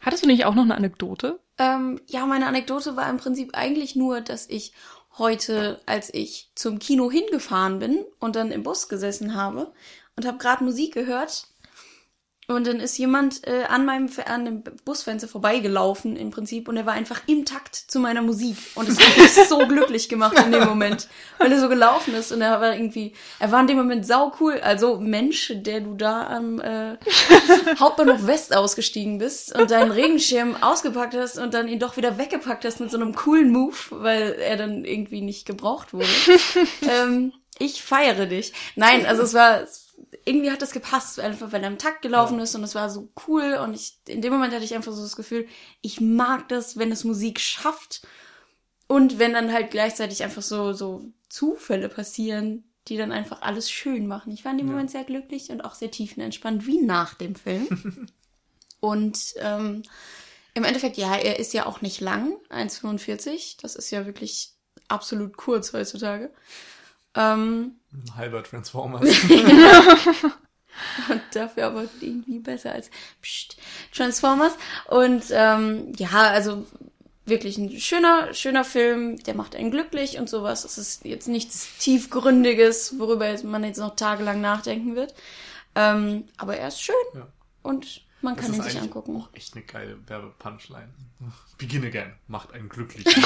Hattest 0.00 0.24
du 0.24 0.28
nicht 0.28 0.46
auch 0.46 0.54
noch 0.54 0.62
eine 0.62 0.74
Anekdote? 0.74 1.38
ähm, 1.58 2.00
ja, 2.06 2.26
meine 2.26 2.46
Anekdote 2.46 2.96
war 2.96 3.08
im 3.08 3.18
Prinzip 3.18 3.50
eigentlich 3.54 3.94
nur, 3.94 4.20
dass 4.20 4.48
ich 4.48 4.72
heute, 5.18 5.80
als 5.86 6.12
ich 6.12 6.50
zum 6.54 6.78
Kino 6.78 7.10
hingefahren 7.10 7.78
bin 7.78 8.04
und 8.18 8.36
dann 8.36 8.50
im 8.50 8.62
Bus 8.62 8.88
gesessen 8.88 9.34
habe 9.34 9.72
und 10.16 10.26
habe 10.26 10.38
gerade 10.38 10.64
Musik 10.64 10.94
gehört 10.94 11.46
und 12.48 12.66
dann 12.66 12.80
ist 12.80 12.98
jemand 12.98 13.46
äh, 13.46 13.64
an 13.68 13.84
meinem 13.84 14.08
an 14.26 14.44
dem 14.44 14.62
Busfenster 14.84 15.28
vorbeigelaufen 15.28 16.16
im 16.16 16.30
Prinzip 16.30 16.68
und 16.68 16.76
er 16.76 16.86
war 16.86 16.94
einfach 16.94 17.20
im 17.26 17.44
Takt 17.44 17.76
zu 17.76 18.00
meiner 18.00 18.20
Musik 18.20 18.56
und 18.74 18.88
es 18.88 18.98
hat 18.98 19.16
mich 19.16 19.32
so 19.48 19.58
glücklich 19.58 20.08
gemacht 20.08 20.36
in 20.44 20.50
dem 20.50 20.64
Moment, 20.64 21.08
weil 21.38 21.52
er 21.52 21.60
so 21.60 21.68
gelaufen 21.68 22.14
ist 22.14 22.32
und 22.32 22.40
er 22.40 22.60
war 22.60 22.74
irgendwie, 22.74 23.14
er 23.38 23.52
war 23.52 23.60
in 23.60 23.68
dem 23.68 23.76
Moment 23.76 24.04
sau 24.06 24.32
cool, 24.40 24.60
also 24.60 24.98
Mensch, 24.98 25.52
der 25.54 25.80
du 25.80 25.94
da 25.94 26.26
am 26.26 26.60
äh, 26.60 26.96
Hauptbahnhof 27.78 28.26
West 28.26 28.54
ausgestiegen 28.56 29.18
bist 29.18 29.56
und 29.56 29.70
deinen 29.70 29.92
Regenschirm 29.92 30.56
ausgepackt 30.62 31.14
hast 31.14 31.38
und 31.38 31.54
dann 31.54 31.68
ihn 31.68 31.78
doch 31.78 31.96
wieder 31.96 32.18
weggepackt 32.18 32.64
hast 32.64 32.80
mit 32.80 32.90
so 32.90 32.98
einem 32.98 33.14
coolen 33.14 33.52
Move, 33.52 33.76
weil 33.90 34.32
er 34.32 34.56
dann 34.56 34.84
irgendwie 34.84 35.22
nicht 35.22 35.46
gebraucht 35.46 35.92
wurde. 35.92 36.08
ähm, 36.88 37.32
ich 37.58 37.82
feiere 37.82 38.26
dich. 38.26 38.52
Nein, 38.74 39.06
also 39.06 39.22
es 39.22 39.34
war 39.34 39.60
irgendwie 40.24 40.50
hat 40.50 40.62
das 40.62 40.72
gepasst, 40.72 41.18
einfach 41.20 41.52
weil 41.52 41.62
er 41.62 41.70
im 41.70 41.78
Takt 41.78 42.02
gelaufen 42.02 42.38
ist 42.38 42.54
und 42.54 42.62
es 42.64 42.74
war 42.74 42.90
so 42.90 43.08
cool 43.26 43.54
und 43.62 43.74
ich 43.74 43.96
in 44.06 44.20
dem 44.22 44.32
Moment 44.32 44.52
hatte 44.52 44.64
ich 44.64 44.74
einfach 44.74 44.92
so 44.92 45.02
das 45.02 45.16
Gefühl, 45.16 45.46
ich 45.80 46.00
mag 46.00 46.48
das, 46.48 46.76
wenn 46.78 46.92
es 46.92 47.04
Musik 47.04 47.40
schafft 47.40 48.06
und 48.88 49.18
wenn 49.18 49.32
dann 49.32 49.52
halt 49.52 49.70
gleichzeitig 49.70 50.22
einfach 50.22 50.42
so 50.42 50.72
so 50.72 51.04
Zufälle 51.28 51.88
passieren, 51.88 52.64
die 52.88 52.96
dann 52.96 53.12
einfach 53.12 53.42
alles 53.42 53.70
schön 53.70 54.06
machen. 54.06 54.32
Ich 54.32 54.44
war 54.44 54.52
in 54.52 54.58
dem 54.58 54.66
Ja. 54.66 54.72
Moment 54.72 54.90
sehr 54.90 55.04
glücklich 55.04 55.50
und 55.50 55.62
auch 55.64 55.74
sehr 55.74 55.90
tiefenentspannt, 55.90 56.66
wie 56.66 56.82
nach 56.82 57.14
dem 57.14 57.34
Film. 57.34 58.08
und 58.80 59.18
ähm, 59.38 59.82
im 60.54 60.64
Endeffekt, 60.64 60.98
ja, 60.98 61.16
er 61.16 61.38
ist 61.38 61.54
ja 61.54 61.64
auch 61.66 61.80
nicht 61.80 62.00
lang, 62.00 62.36
1,45. 62.50 63.62
Das 63.62 63.76
ist 63.76 63.90
ja 63.90 64.04
wirklich 64.04 64.52
absolut 64.88 65.36
kurz 65.36 65.72
heutzutage. 65.72 66.30
Ähm, 67.14 67.76
Ein 67.92 68.16
halber 68.16 68.42
Transformers. 68.42 69.02
und 71.08 71.20
dafür 71.34 71.66
aber 71.66 71.84
irgendwie 72.00 72.38
besser 72.38 72.72
als 72.72 72.90
Psst, 73.20 73.56
Transformers. 73.94 74.54
Und 74.88 75.24
ähm, 75.30 75.92
ja, 75.96 76.08
also 76.10 76.66
wirklich 77.26 77.58
ein 77.58 77.78
schöner, 77.80 78.32
schöner 78.34 78.64
Film, 78.64 79.16
der 79.24 79.34
macht 79.34 79.54
einen 79.54 79.70
glücklich 79.70 80.18
und 80.18 80.28
sowas. 80.28 80.64
Es 80.64 80.78
ist 80.78 81.04
jetzt 81.04 81.28
nichts 81.28 81.78
Tiefgründiges, 81.78 82.98
worüber 82.98 83.32
man 83.44 83.64
jetzt 83.64 83.78
noch 83.78 83.94
tagelang 83.94 84.40
nachdenken 84.40 84.96
wird. 84.96 85.14
Ähm, 85.74 86.24
aber 86.36 86.56
er 86.56 86.68
ist 86.68 86.80
schön 86.82 86.94
Ja. 87.14 87.26
und 87.62 88.02
man 88.20 88.36
Das 88.36 88.46
kann 88.46 88.54
ihn 88.54 88.62
sich 88.62 88.80
angucken. 88.80 89.16
auch 89.16 89.28
echt 89.34 89.54
eine 89.54 89.64
geile 89.64 89.98
Werbepunchline. 90.08 90.88
Begin 91.58 91.84
again. 91.84 92.12
Macht 92.26 92.52
einen 92.52 92.68
glücklich. 92.68 93.04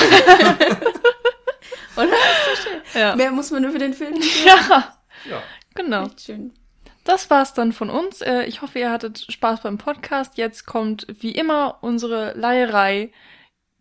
Oder? 1.97 2.09
Das 2.09 2.59
ist 2.59 2.63
so 2.63 2.69
schön. 2.69 3.01
Ja. 3.01 3.17
Mehr 3.17 3.31
muss 3.31 3.51
man 3.51 3.63
nur 3.63 3.73
für 3.73 3.79
den 3.79 3.95
Film 3.95 4.15
nicht 4.15 4.45
ja, 4.45 4.95
ja. 5.29 5.43
genau. 5.75 6.07
Echt 6.07 6.23
schön. 6.23 6.53
Das 7.05 7.31
war's 7.31 7.55
dann 7.55 7.73
von 7.73 7.89
uns. 7.89 8.21
Äh, 8.21 8.45
Ich 8.45 8.63
hoffe, 8.63 8.79
ihr 8.79 8.91
hattet 8.91 9.27
Spaß 9.31 9.61
beim 9.63 9.79
Podcast. 9.79 10.39
Jetzt 10.39 10.67
kommt 10.67 11.07
wie 11.21 11.33
immer 11.33 11.79
unsere 11.81 12.33
Leierei 12.37 13.13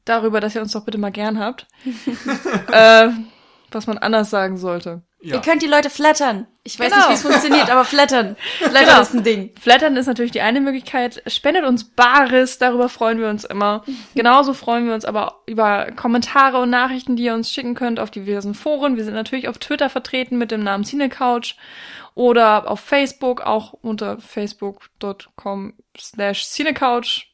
darüber, 0.06 0.40
dass 0.40 0.56
ihr 0.56 0.62
uns 0.62 0.72
doch 0.74 0.86
bitte 0.86 1.00
mal 1.00 1.12
gern 1.12 1.40
habt. 1.40 1.68
äh, 2.72 3.10
was 3.72 3.88
man 3.88 3.98
anders 3.98 4.30
sagen 4.30 4.58
sollte. 4.58 5.02
Ja. 5.26 5.35
Ihr 5.35 5.41
könnt 5.41 5.64
die 5.64 5.68
Leute 5.68 5.89
flattern. 5.89 6.45
Ich 6.64 6.80
weiß 6.80 6.88
Genau. 6.91 6.97
nicht, 6.97 7.10
wie 7.10 7.14
es 7.15 7.22
funktioniert, 7.23 7.69
aber 7.72 7.84
flattern. 7.84 8.35
Flattern 8.60 8.85
Genau. 8.85 9.02
ist 9.02 9.14
ein 9.15 9.23
Ding. 9.23 9.52
Flattern 9.60 9.97
ist 9.97 10.06
natürlich 10.06 10.31
die 10.31 10.41
eine 10.41 10.61
Möglichkeit. 10.61 11.23
Spendet 11.26 11.64
uns 11.65 11.84
Bares, 11.84 12.60
darüber 12.60 12.89
freuen 12.89 13.19
wir 13.19 13.30
uns 13.30 13.43
immer. 13.43 13.84
Genauso 14.15 14.53
freuen 14.53 14.85
wir 14.85 14.93
uns 14.93 15.03
aber 15.03 15.41
über 15.47 15.88
Kommentare 15.95 16.60
und 16.61 16.69
Nachrichten, 16.69 17.15
die 17.15 17.23
ihr 17.23 17.34
uns 17.34 17.52
schicken 17.52 17.73
könnt 17.73 17.99
auf 17.99 18.11
diversen 18.11 18.53
Foren. 18.53 18.97
Wir 18.97 19.03
sind 19.03 19.15
natürlich 19.15 19.47
auf 19.47 19.57
Twitter 19.57 19.89
vertreten 19.89 20.38
mit 20.38 20.52
dem 20.52 20.64
Namen 20.64 20.84
CineCouch 20.85 21.56
oder 22.14 22.69
auf 22.69 22.80
Facebook 22.80 23.41
auch 23.41 23.73
unter 23.73 24.19
facebook.com 24.19 25.73
slash 25.97 26.45
CineCouch, 26.45 27.27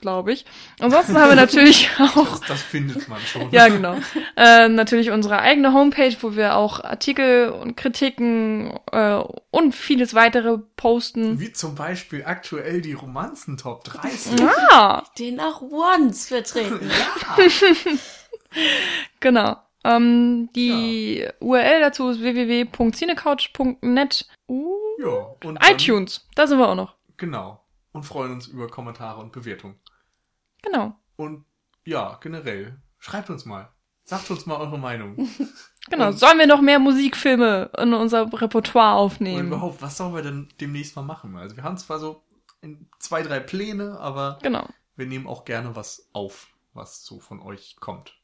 glaube 0.00 0.32
ich. 0.32 0.44
Ansonsten 0.80 1.16
haben 1.18 1.30
wir 1.30 1.34
natürlich 1.36 1.90
auch 1.98 2.38
Das, 2.38 2.48
das 2.48 2.62
findet 2.62 3.08
man 3.08 3.20
schon. 3.20 3.50
ja, 3.50 3.66
genau. 3.68 3.96
äh, 4.36 4.68
natürlich 4.68 5.10
unsere 5.10 5.40
eigene 5.40 5.72
Homepage, 5.72 6.14
wo 6.20 6.36
wir 6.36 6.54
auch 6.56 6.82
Artikel 6.84 7.48
und 7.50 7.76
Kritiken 7.76 8.78
äh, 8.92 9.20
und 9.50 9.74
vieles 9.74 10.14
weitere 10.14 10.58
posten. 10.76 11.40
Wie 11.40 11.52
zum 11.52 11.74
Beispiel 11.74 12.22
aktuell 12.24 12.80
die 12.80 12.92
Romanzen 12.92 13.56
Top 13.56 13.82
30. 13.84 14.40
Ah, 14.70 15.02
Den 15.18 15.40
auch 15.40 15.62
once 15.62 16.28
vertreten. 16.28 16.88
genau. 19.20 19.56
Ähm, 19.84 20.48
die 20.56 21.26
URL 21.40 21.80
dazu 21.80 22.08
ist 22.08 22.20
www.cinecouch.net. 22.20 24.26
Uh, 24.48 24.74
Ja. 24.98 25.26
Und 25.44 25.62
dann- 25.62 25.72
iTunes, 25.72 26.26
da 26.34 26.46
sind 26.46 26.58
wir 26.58 26.68
auch 26.68 26.74
noch. 26.74 26.94
Genau. 27.16 27.60
Und 27.96 28.02
freuen 28.02 28.32
uns 28.32 28.46
über 28.46 28.68
Kommentare 28.68 29.20
und 29.20 29.32
Bewertungen. 29.32 29.80
Genau. 30.62 30.94
Und 31.16 31.46
ja, 31.86 32.18
generell, 32.20 32.78
schreibt 32.98 33.30
uns 33.30 33.46
mal. 33.46 33.70
Sagt 34.04 34.30
uns 34.30 34.44
mal 34.46 34.56
eure 34.56 34.78
Meinung. 34.78 35.16
Genau, 35.88 36.08
Und- 36.08 36.18
sollen 36.18 36.38
wir 36.40 36.48
noch 36.48 36.60
mehr 36.60 36.80
Musikfilme 36.80 37.70
in 37.78 37.94
unser 37.94 38.24
Repertoire 38.32 38.96
Und 38.98 39.04
aufnehmen? 39.04 39.46
überhaupt, 39.46 39.80
was 39.80 39.96
sollen 39.96 40.14
wir 40.16 40.22
denn 40.22 40.48
demnächst 40.60 40.96
mal 40.96 41.02
machen? 41.02 41.36
Also 41.36 41.56
wir 41.56 41.62
haben 41.62 41.76
zwar 41.78 42.00
so 42.00 42.24
zwei, 42.98 43.22
drei 43.22 43.38
Pläne, 43.38 43.96
aber 44.00 44.38
Genau. 44.42 44.66
wir 44.96 45.06
nehmen 45.06 45.28
auch 45.28 45.44
gerne 45.44 45.76
was 45.76 46.08
auf, 46.12 46.48
was 46.74 47.04
so 47.04 47.20
von 47.20 47.40
euch 47.40 47.76
kommt. 47.78 48.14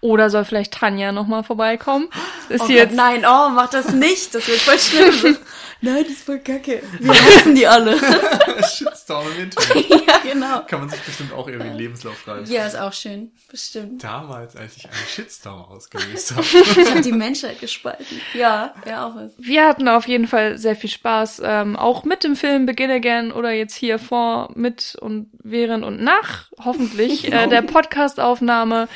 Oder 0.00 0.30
soll 0.30 0.44
vielleicht 0.44 0.72
Tanja 0.74 1.12
nochmal 1.12 1.42
vorbeikommen? 1.42 2.08
Ist 2.48 2.62
Oh 2.62 2.66
sie 2.66 2.74
Gott, 2.74 2.82
jetzt 2.82 2.94
nein, 2.96 3.24
oh, 3.24 3.50
mach 3.50 3.70
das 3.70 3.92
nicht. 3.92 4.34
Das 4.34 4.46
wird 4.48 4.60
voll 4.60 4.78
schlimm. 4.78 5.36
nein, 5.80 6.02
das 6.02 6.12
ist 6.12 6.24
voll 6.24 6.38
kacke. 6.40 6.82
Wir 6.98 7.12
hassen 7.12 7.54
die 7.54 7.66
alle. 7.66 7.98
Shitstorm 8.62 9.26
im 9.36 9.44
Internet. 9.44 9.88
ja, 10.06 10.18
genau. 10.22 10.60
Kann 10.66 10.80
man 10.80 10.88
sich 10.88 11.00
bestimmt 11.00 11.32
auch 11.32 11.46
irgendwie 11.48 11.68
einen 11.68 11.78
Lebenslauf 11.78 12.18
schreiben. 12.20 12.46
Ja, 12.46 12.66
ist 12.66 12.78
auch 12.78 12.92
schön. 12.92 13.32
Bestimmt. 13.50 14.02
Damals, 14.02 14.56
als 14.56 14.76
ich 14.76 14.84
einen 14.84 15.06
Shitstorm 15.08 15.62
ausgelöst 15.62 16.32
habe. 16.32 16.42
Ich 16.42 16.90
habe 16.90 17.00
die 17.00 17.12
Menschheit 17.12 17.60
gespalten. 17.60 18.20
Ja, 18.34 18.74
wäre 18.84 19.04
auch 19.04 19.14
was. 19.16 19.32
Wir 19.38 19.66
hatten 19.66 19.88
auf 19.88 20.08
jeden 20.08 20.26
Fall 20.26 20.58
sehr 20.58 20.76
viel 20.76 20.90
Spaß, 20.90 21.42
ähm, 21.44 21.76
auch 21.76 22.04
mit 22.04 22.24
dem 22.24 22.36
Film 22.36 22.66
Begin 22.66 22.90
Again 22.90 23.32
oder 23.32 23.52
jetzt 23.52 23.74
hier 23.74 23.98
vor, 23.98 24.50
mit 24.54 24.96
und 25.00 25.30
während 25.42 25.84
und 25.84 26.02
nach, 26.02 26.50
hoffentlich, 26.62 27.32
äh, 27.32 27.46
der 27.48 27.62
Podcast-Aufnahme. 27.62 28.88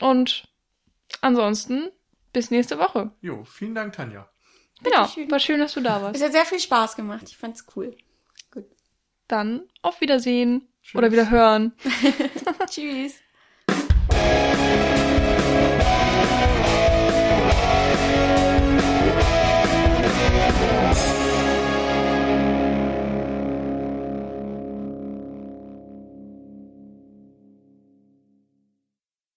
Und 0.00 0.44
ansonsten 1.20 1.90
bis 2.32 2.50
nächste 2.50 2.78
Woche. 2.78 3.10
Jo, 3.20 3.44
vielen 3.44 3.74
Dank, 3.74 3.92
Tanja. 3.94 4.28
Genau, 4.82 5.02
Bitteschön. 5.02 5.30
war 5.30 5.38
schön, 5.40 5.60
dass 5.60 5.74
du 5.74 5.80
da 5.80 5.96
Es 5.98 6.02
warst. 6.02 6.22
hat 6.24 6.32
sehr 6.32 6.46
viel 6.46 6.60
Spaß 6.60 6.96
gemacht. 6.96 7.22
Ich 7.26 7.36
fand's 7.36 7.64
cool. 7.76 7.96
Dann 9.28 9.62
auf 9.82 10.00
Wiedersehen 10.00 10.66
Tschüss. 10.82 10.96
oder 10.96 11.12
wieder 11.12 11.30
hören. 11.30 11.72
Tschüss. 12.68 13.14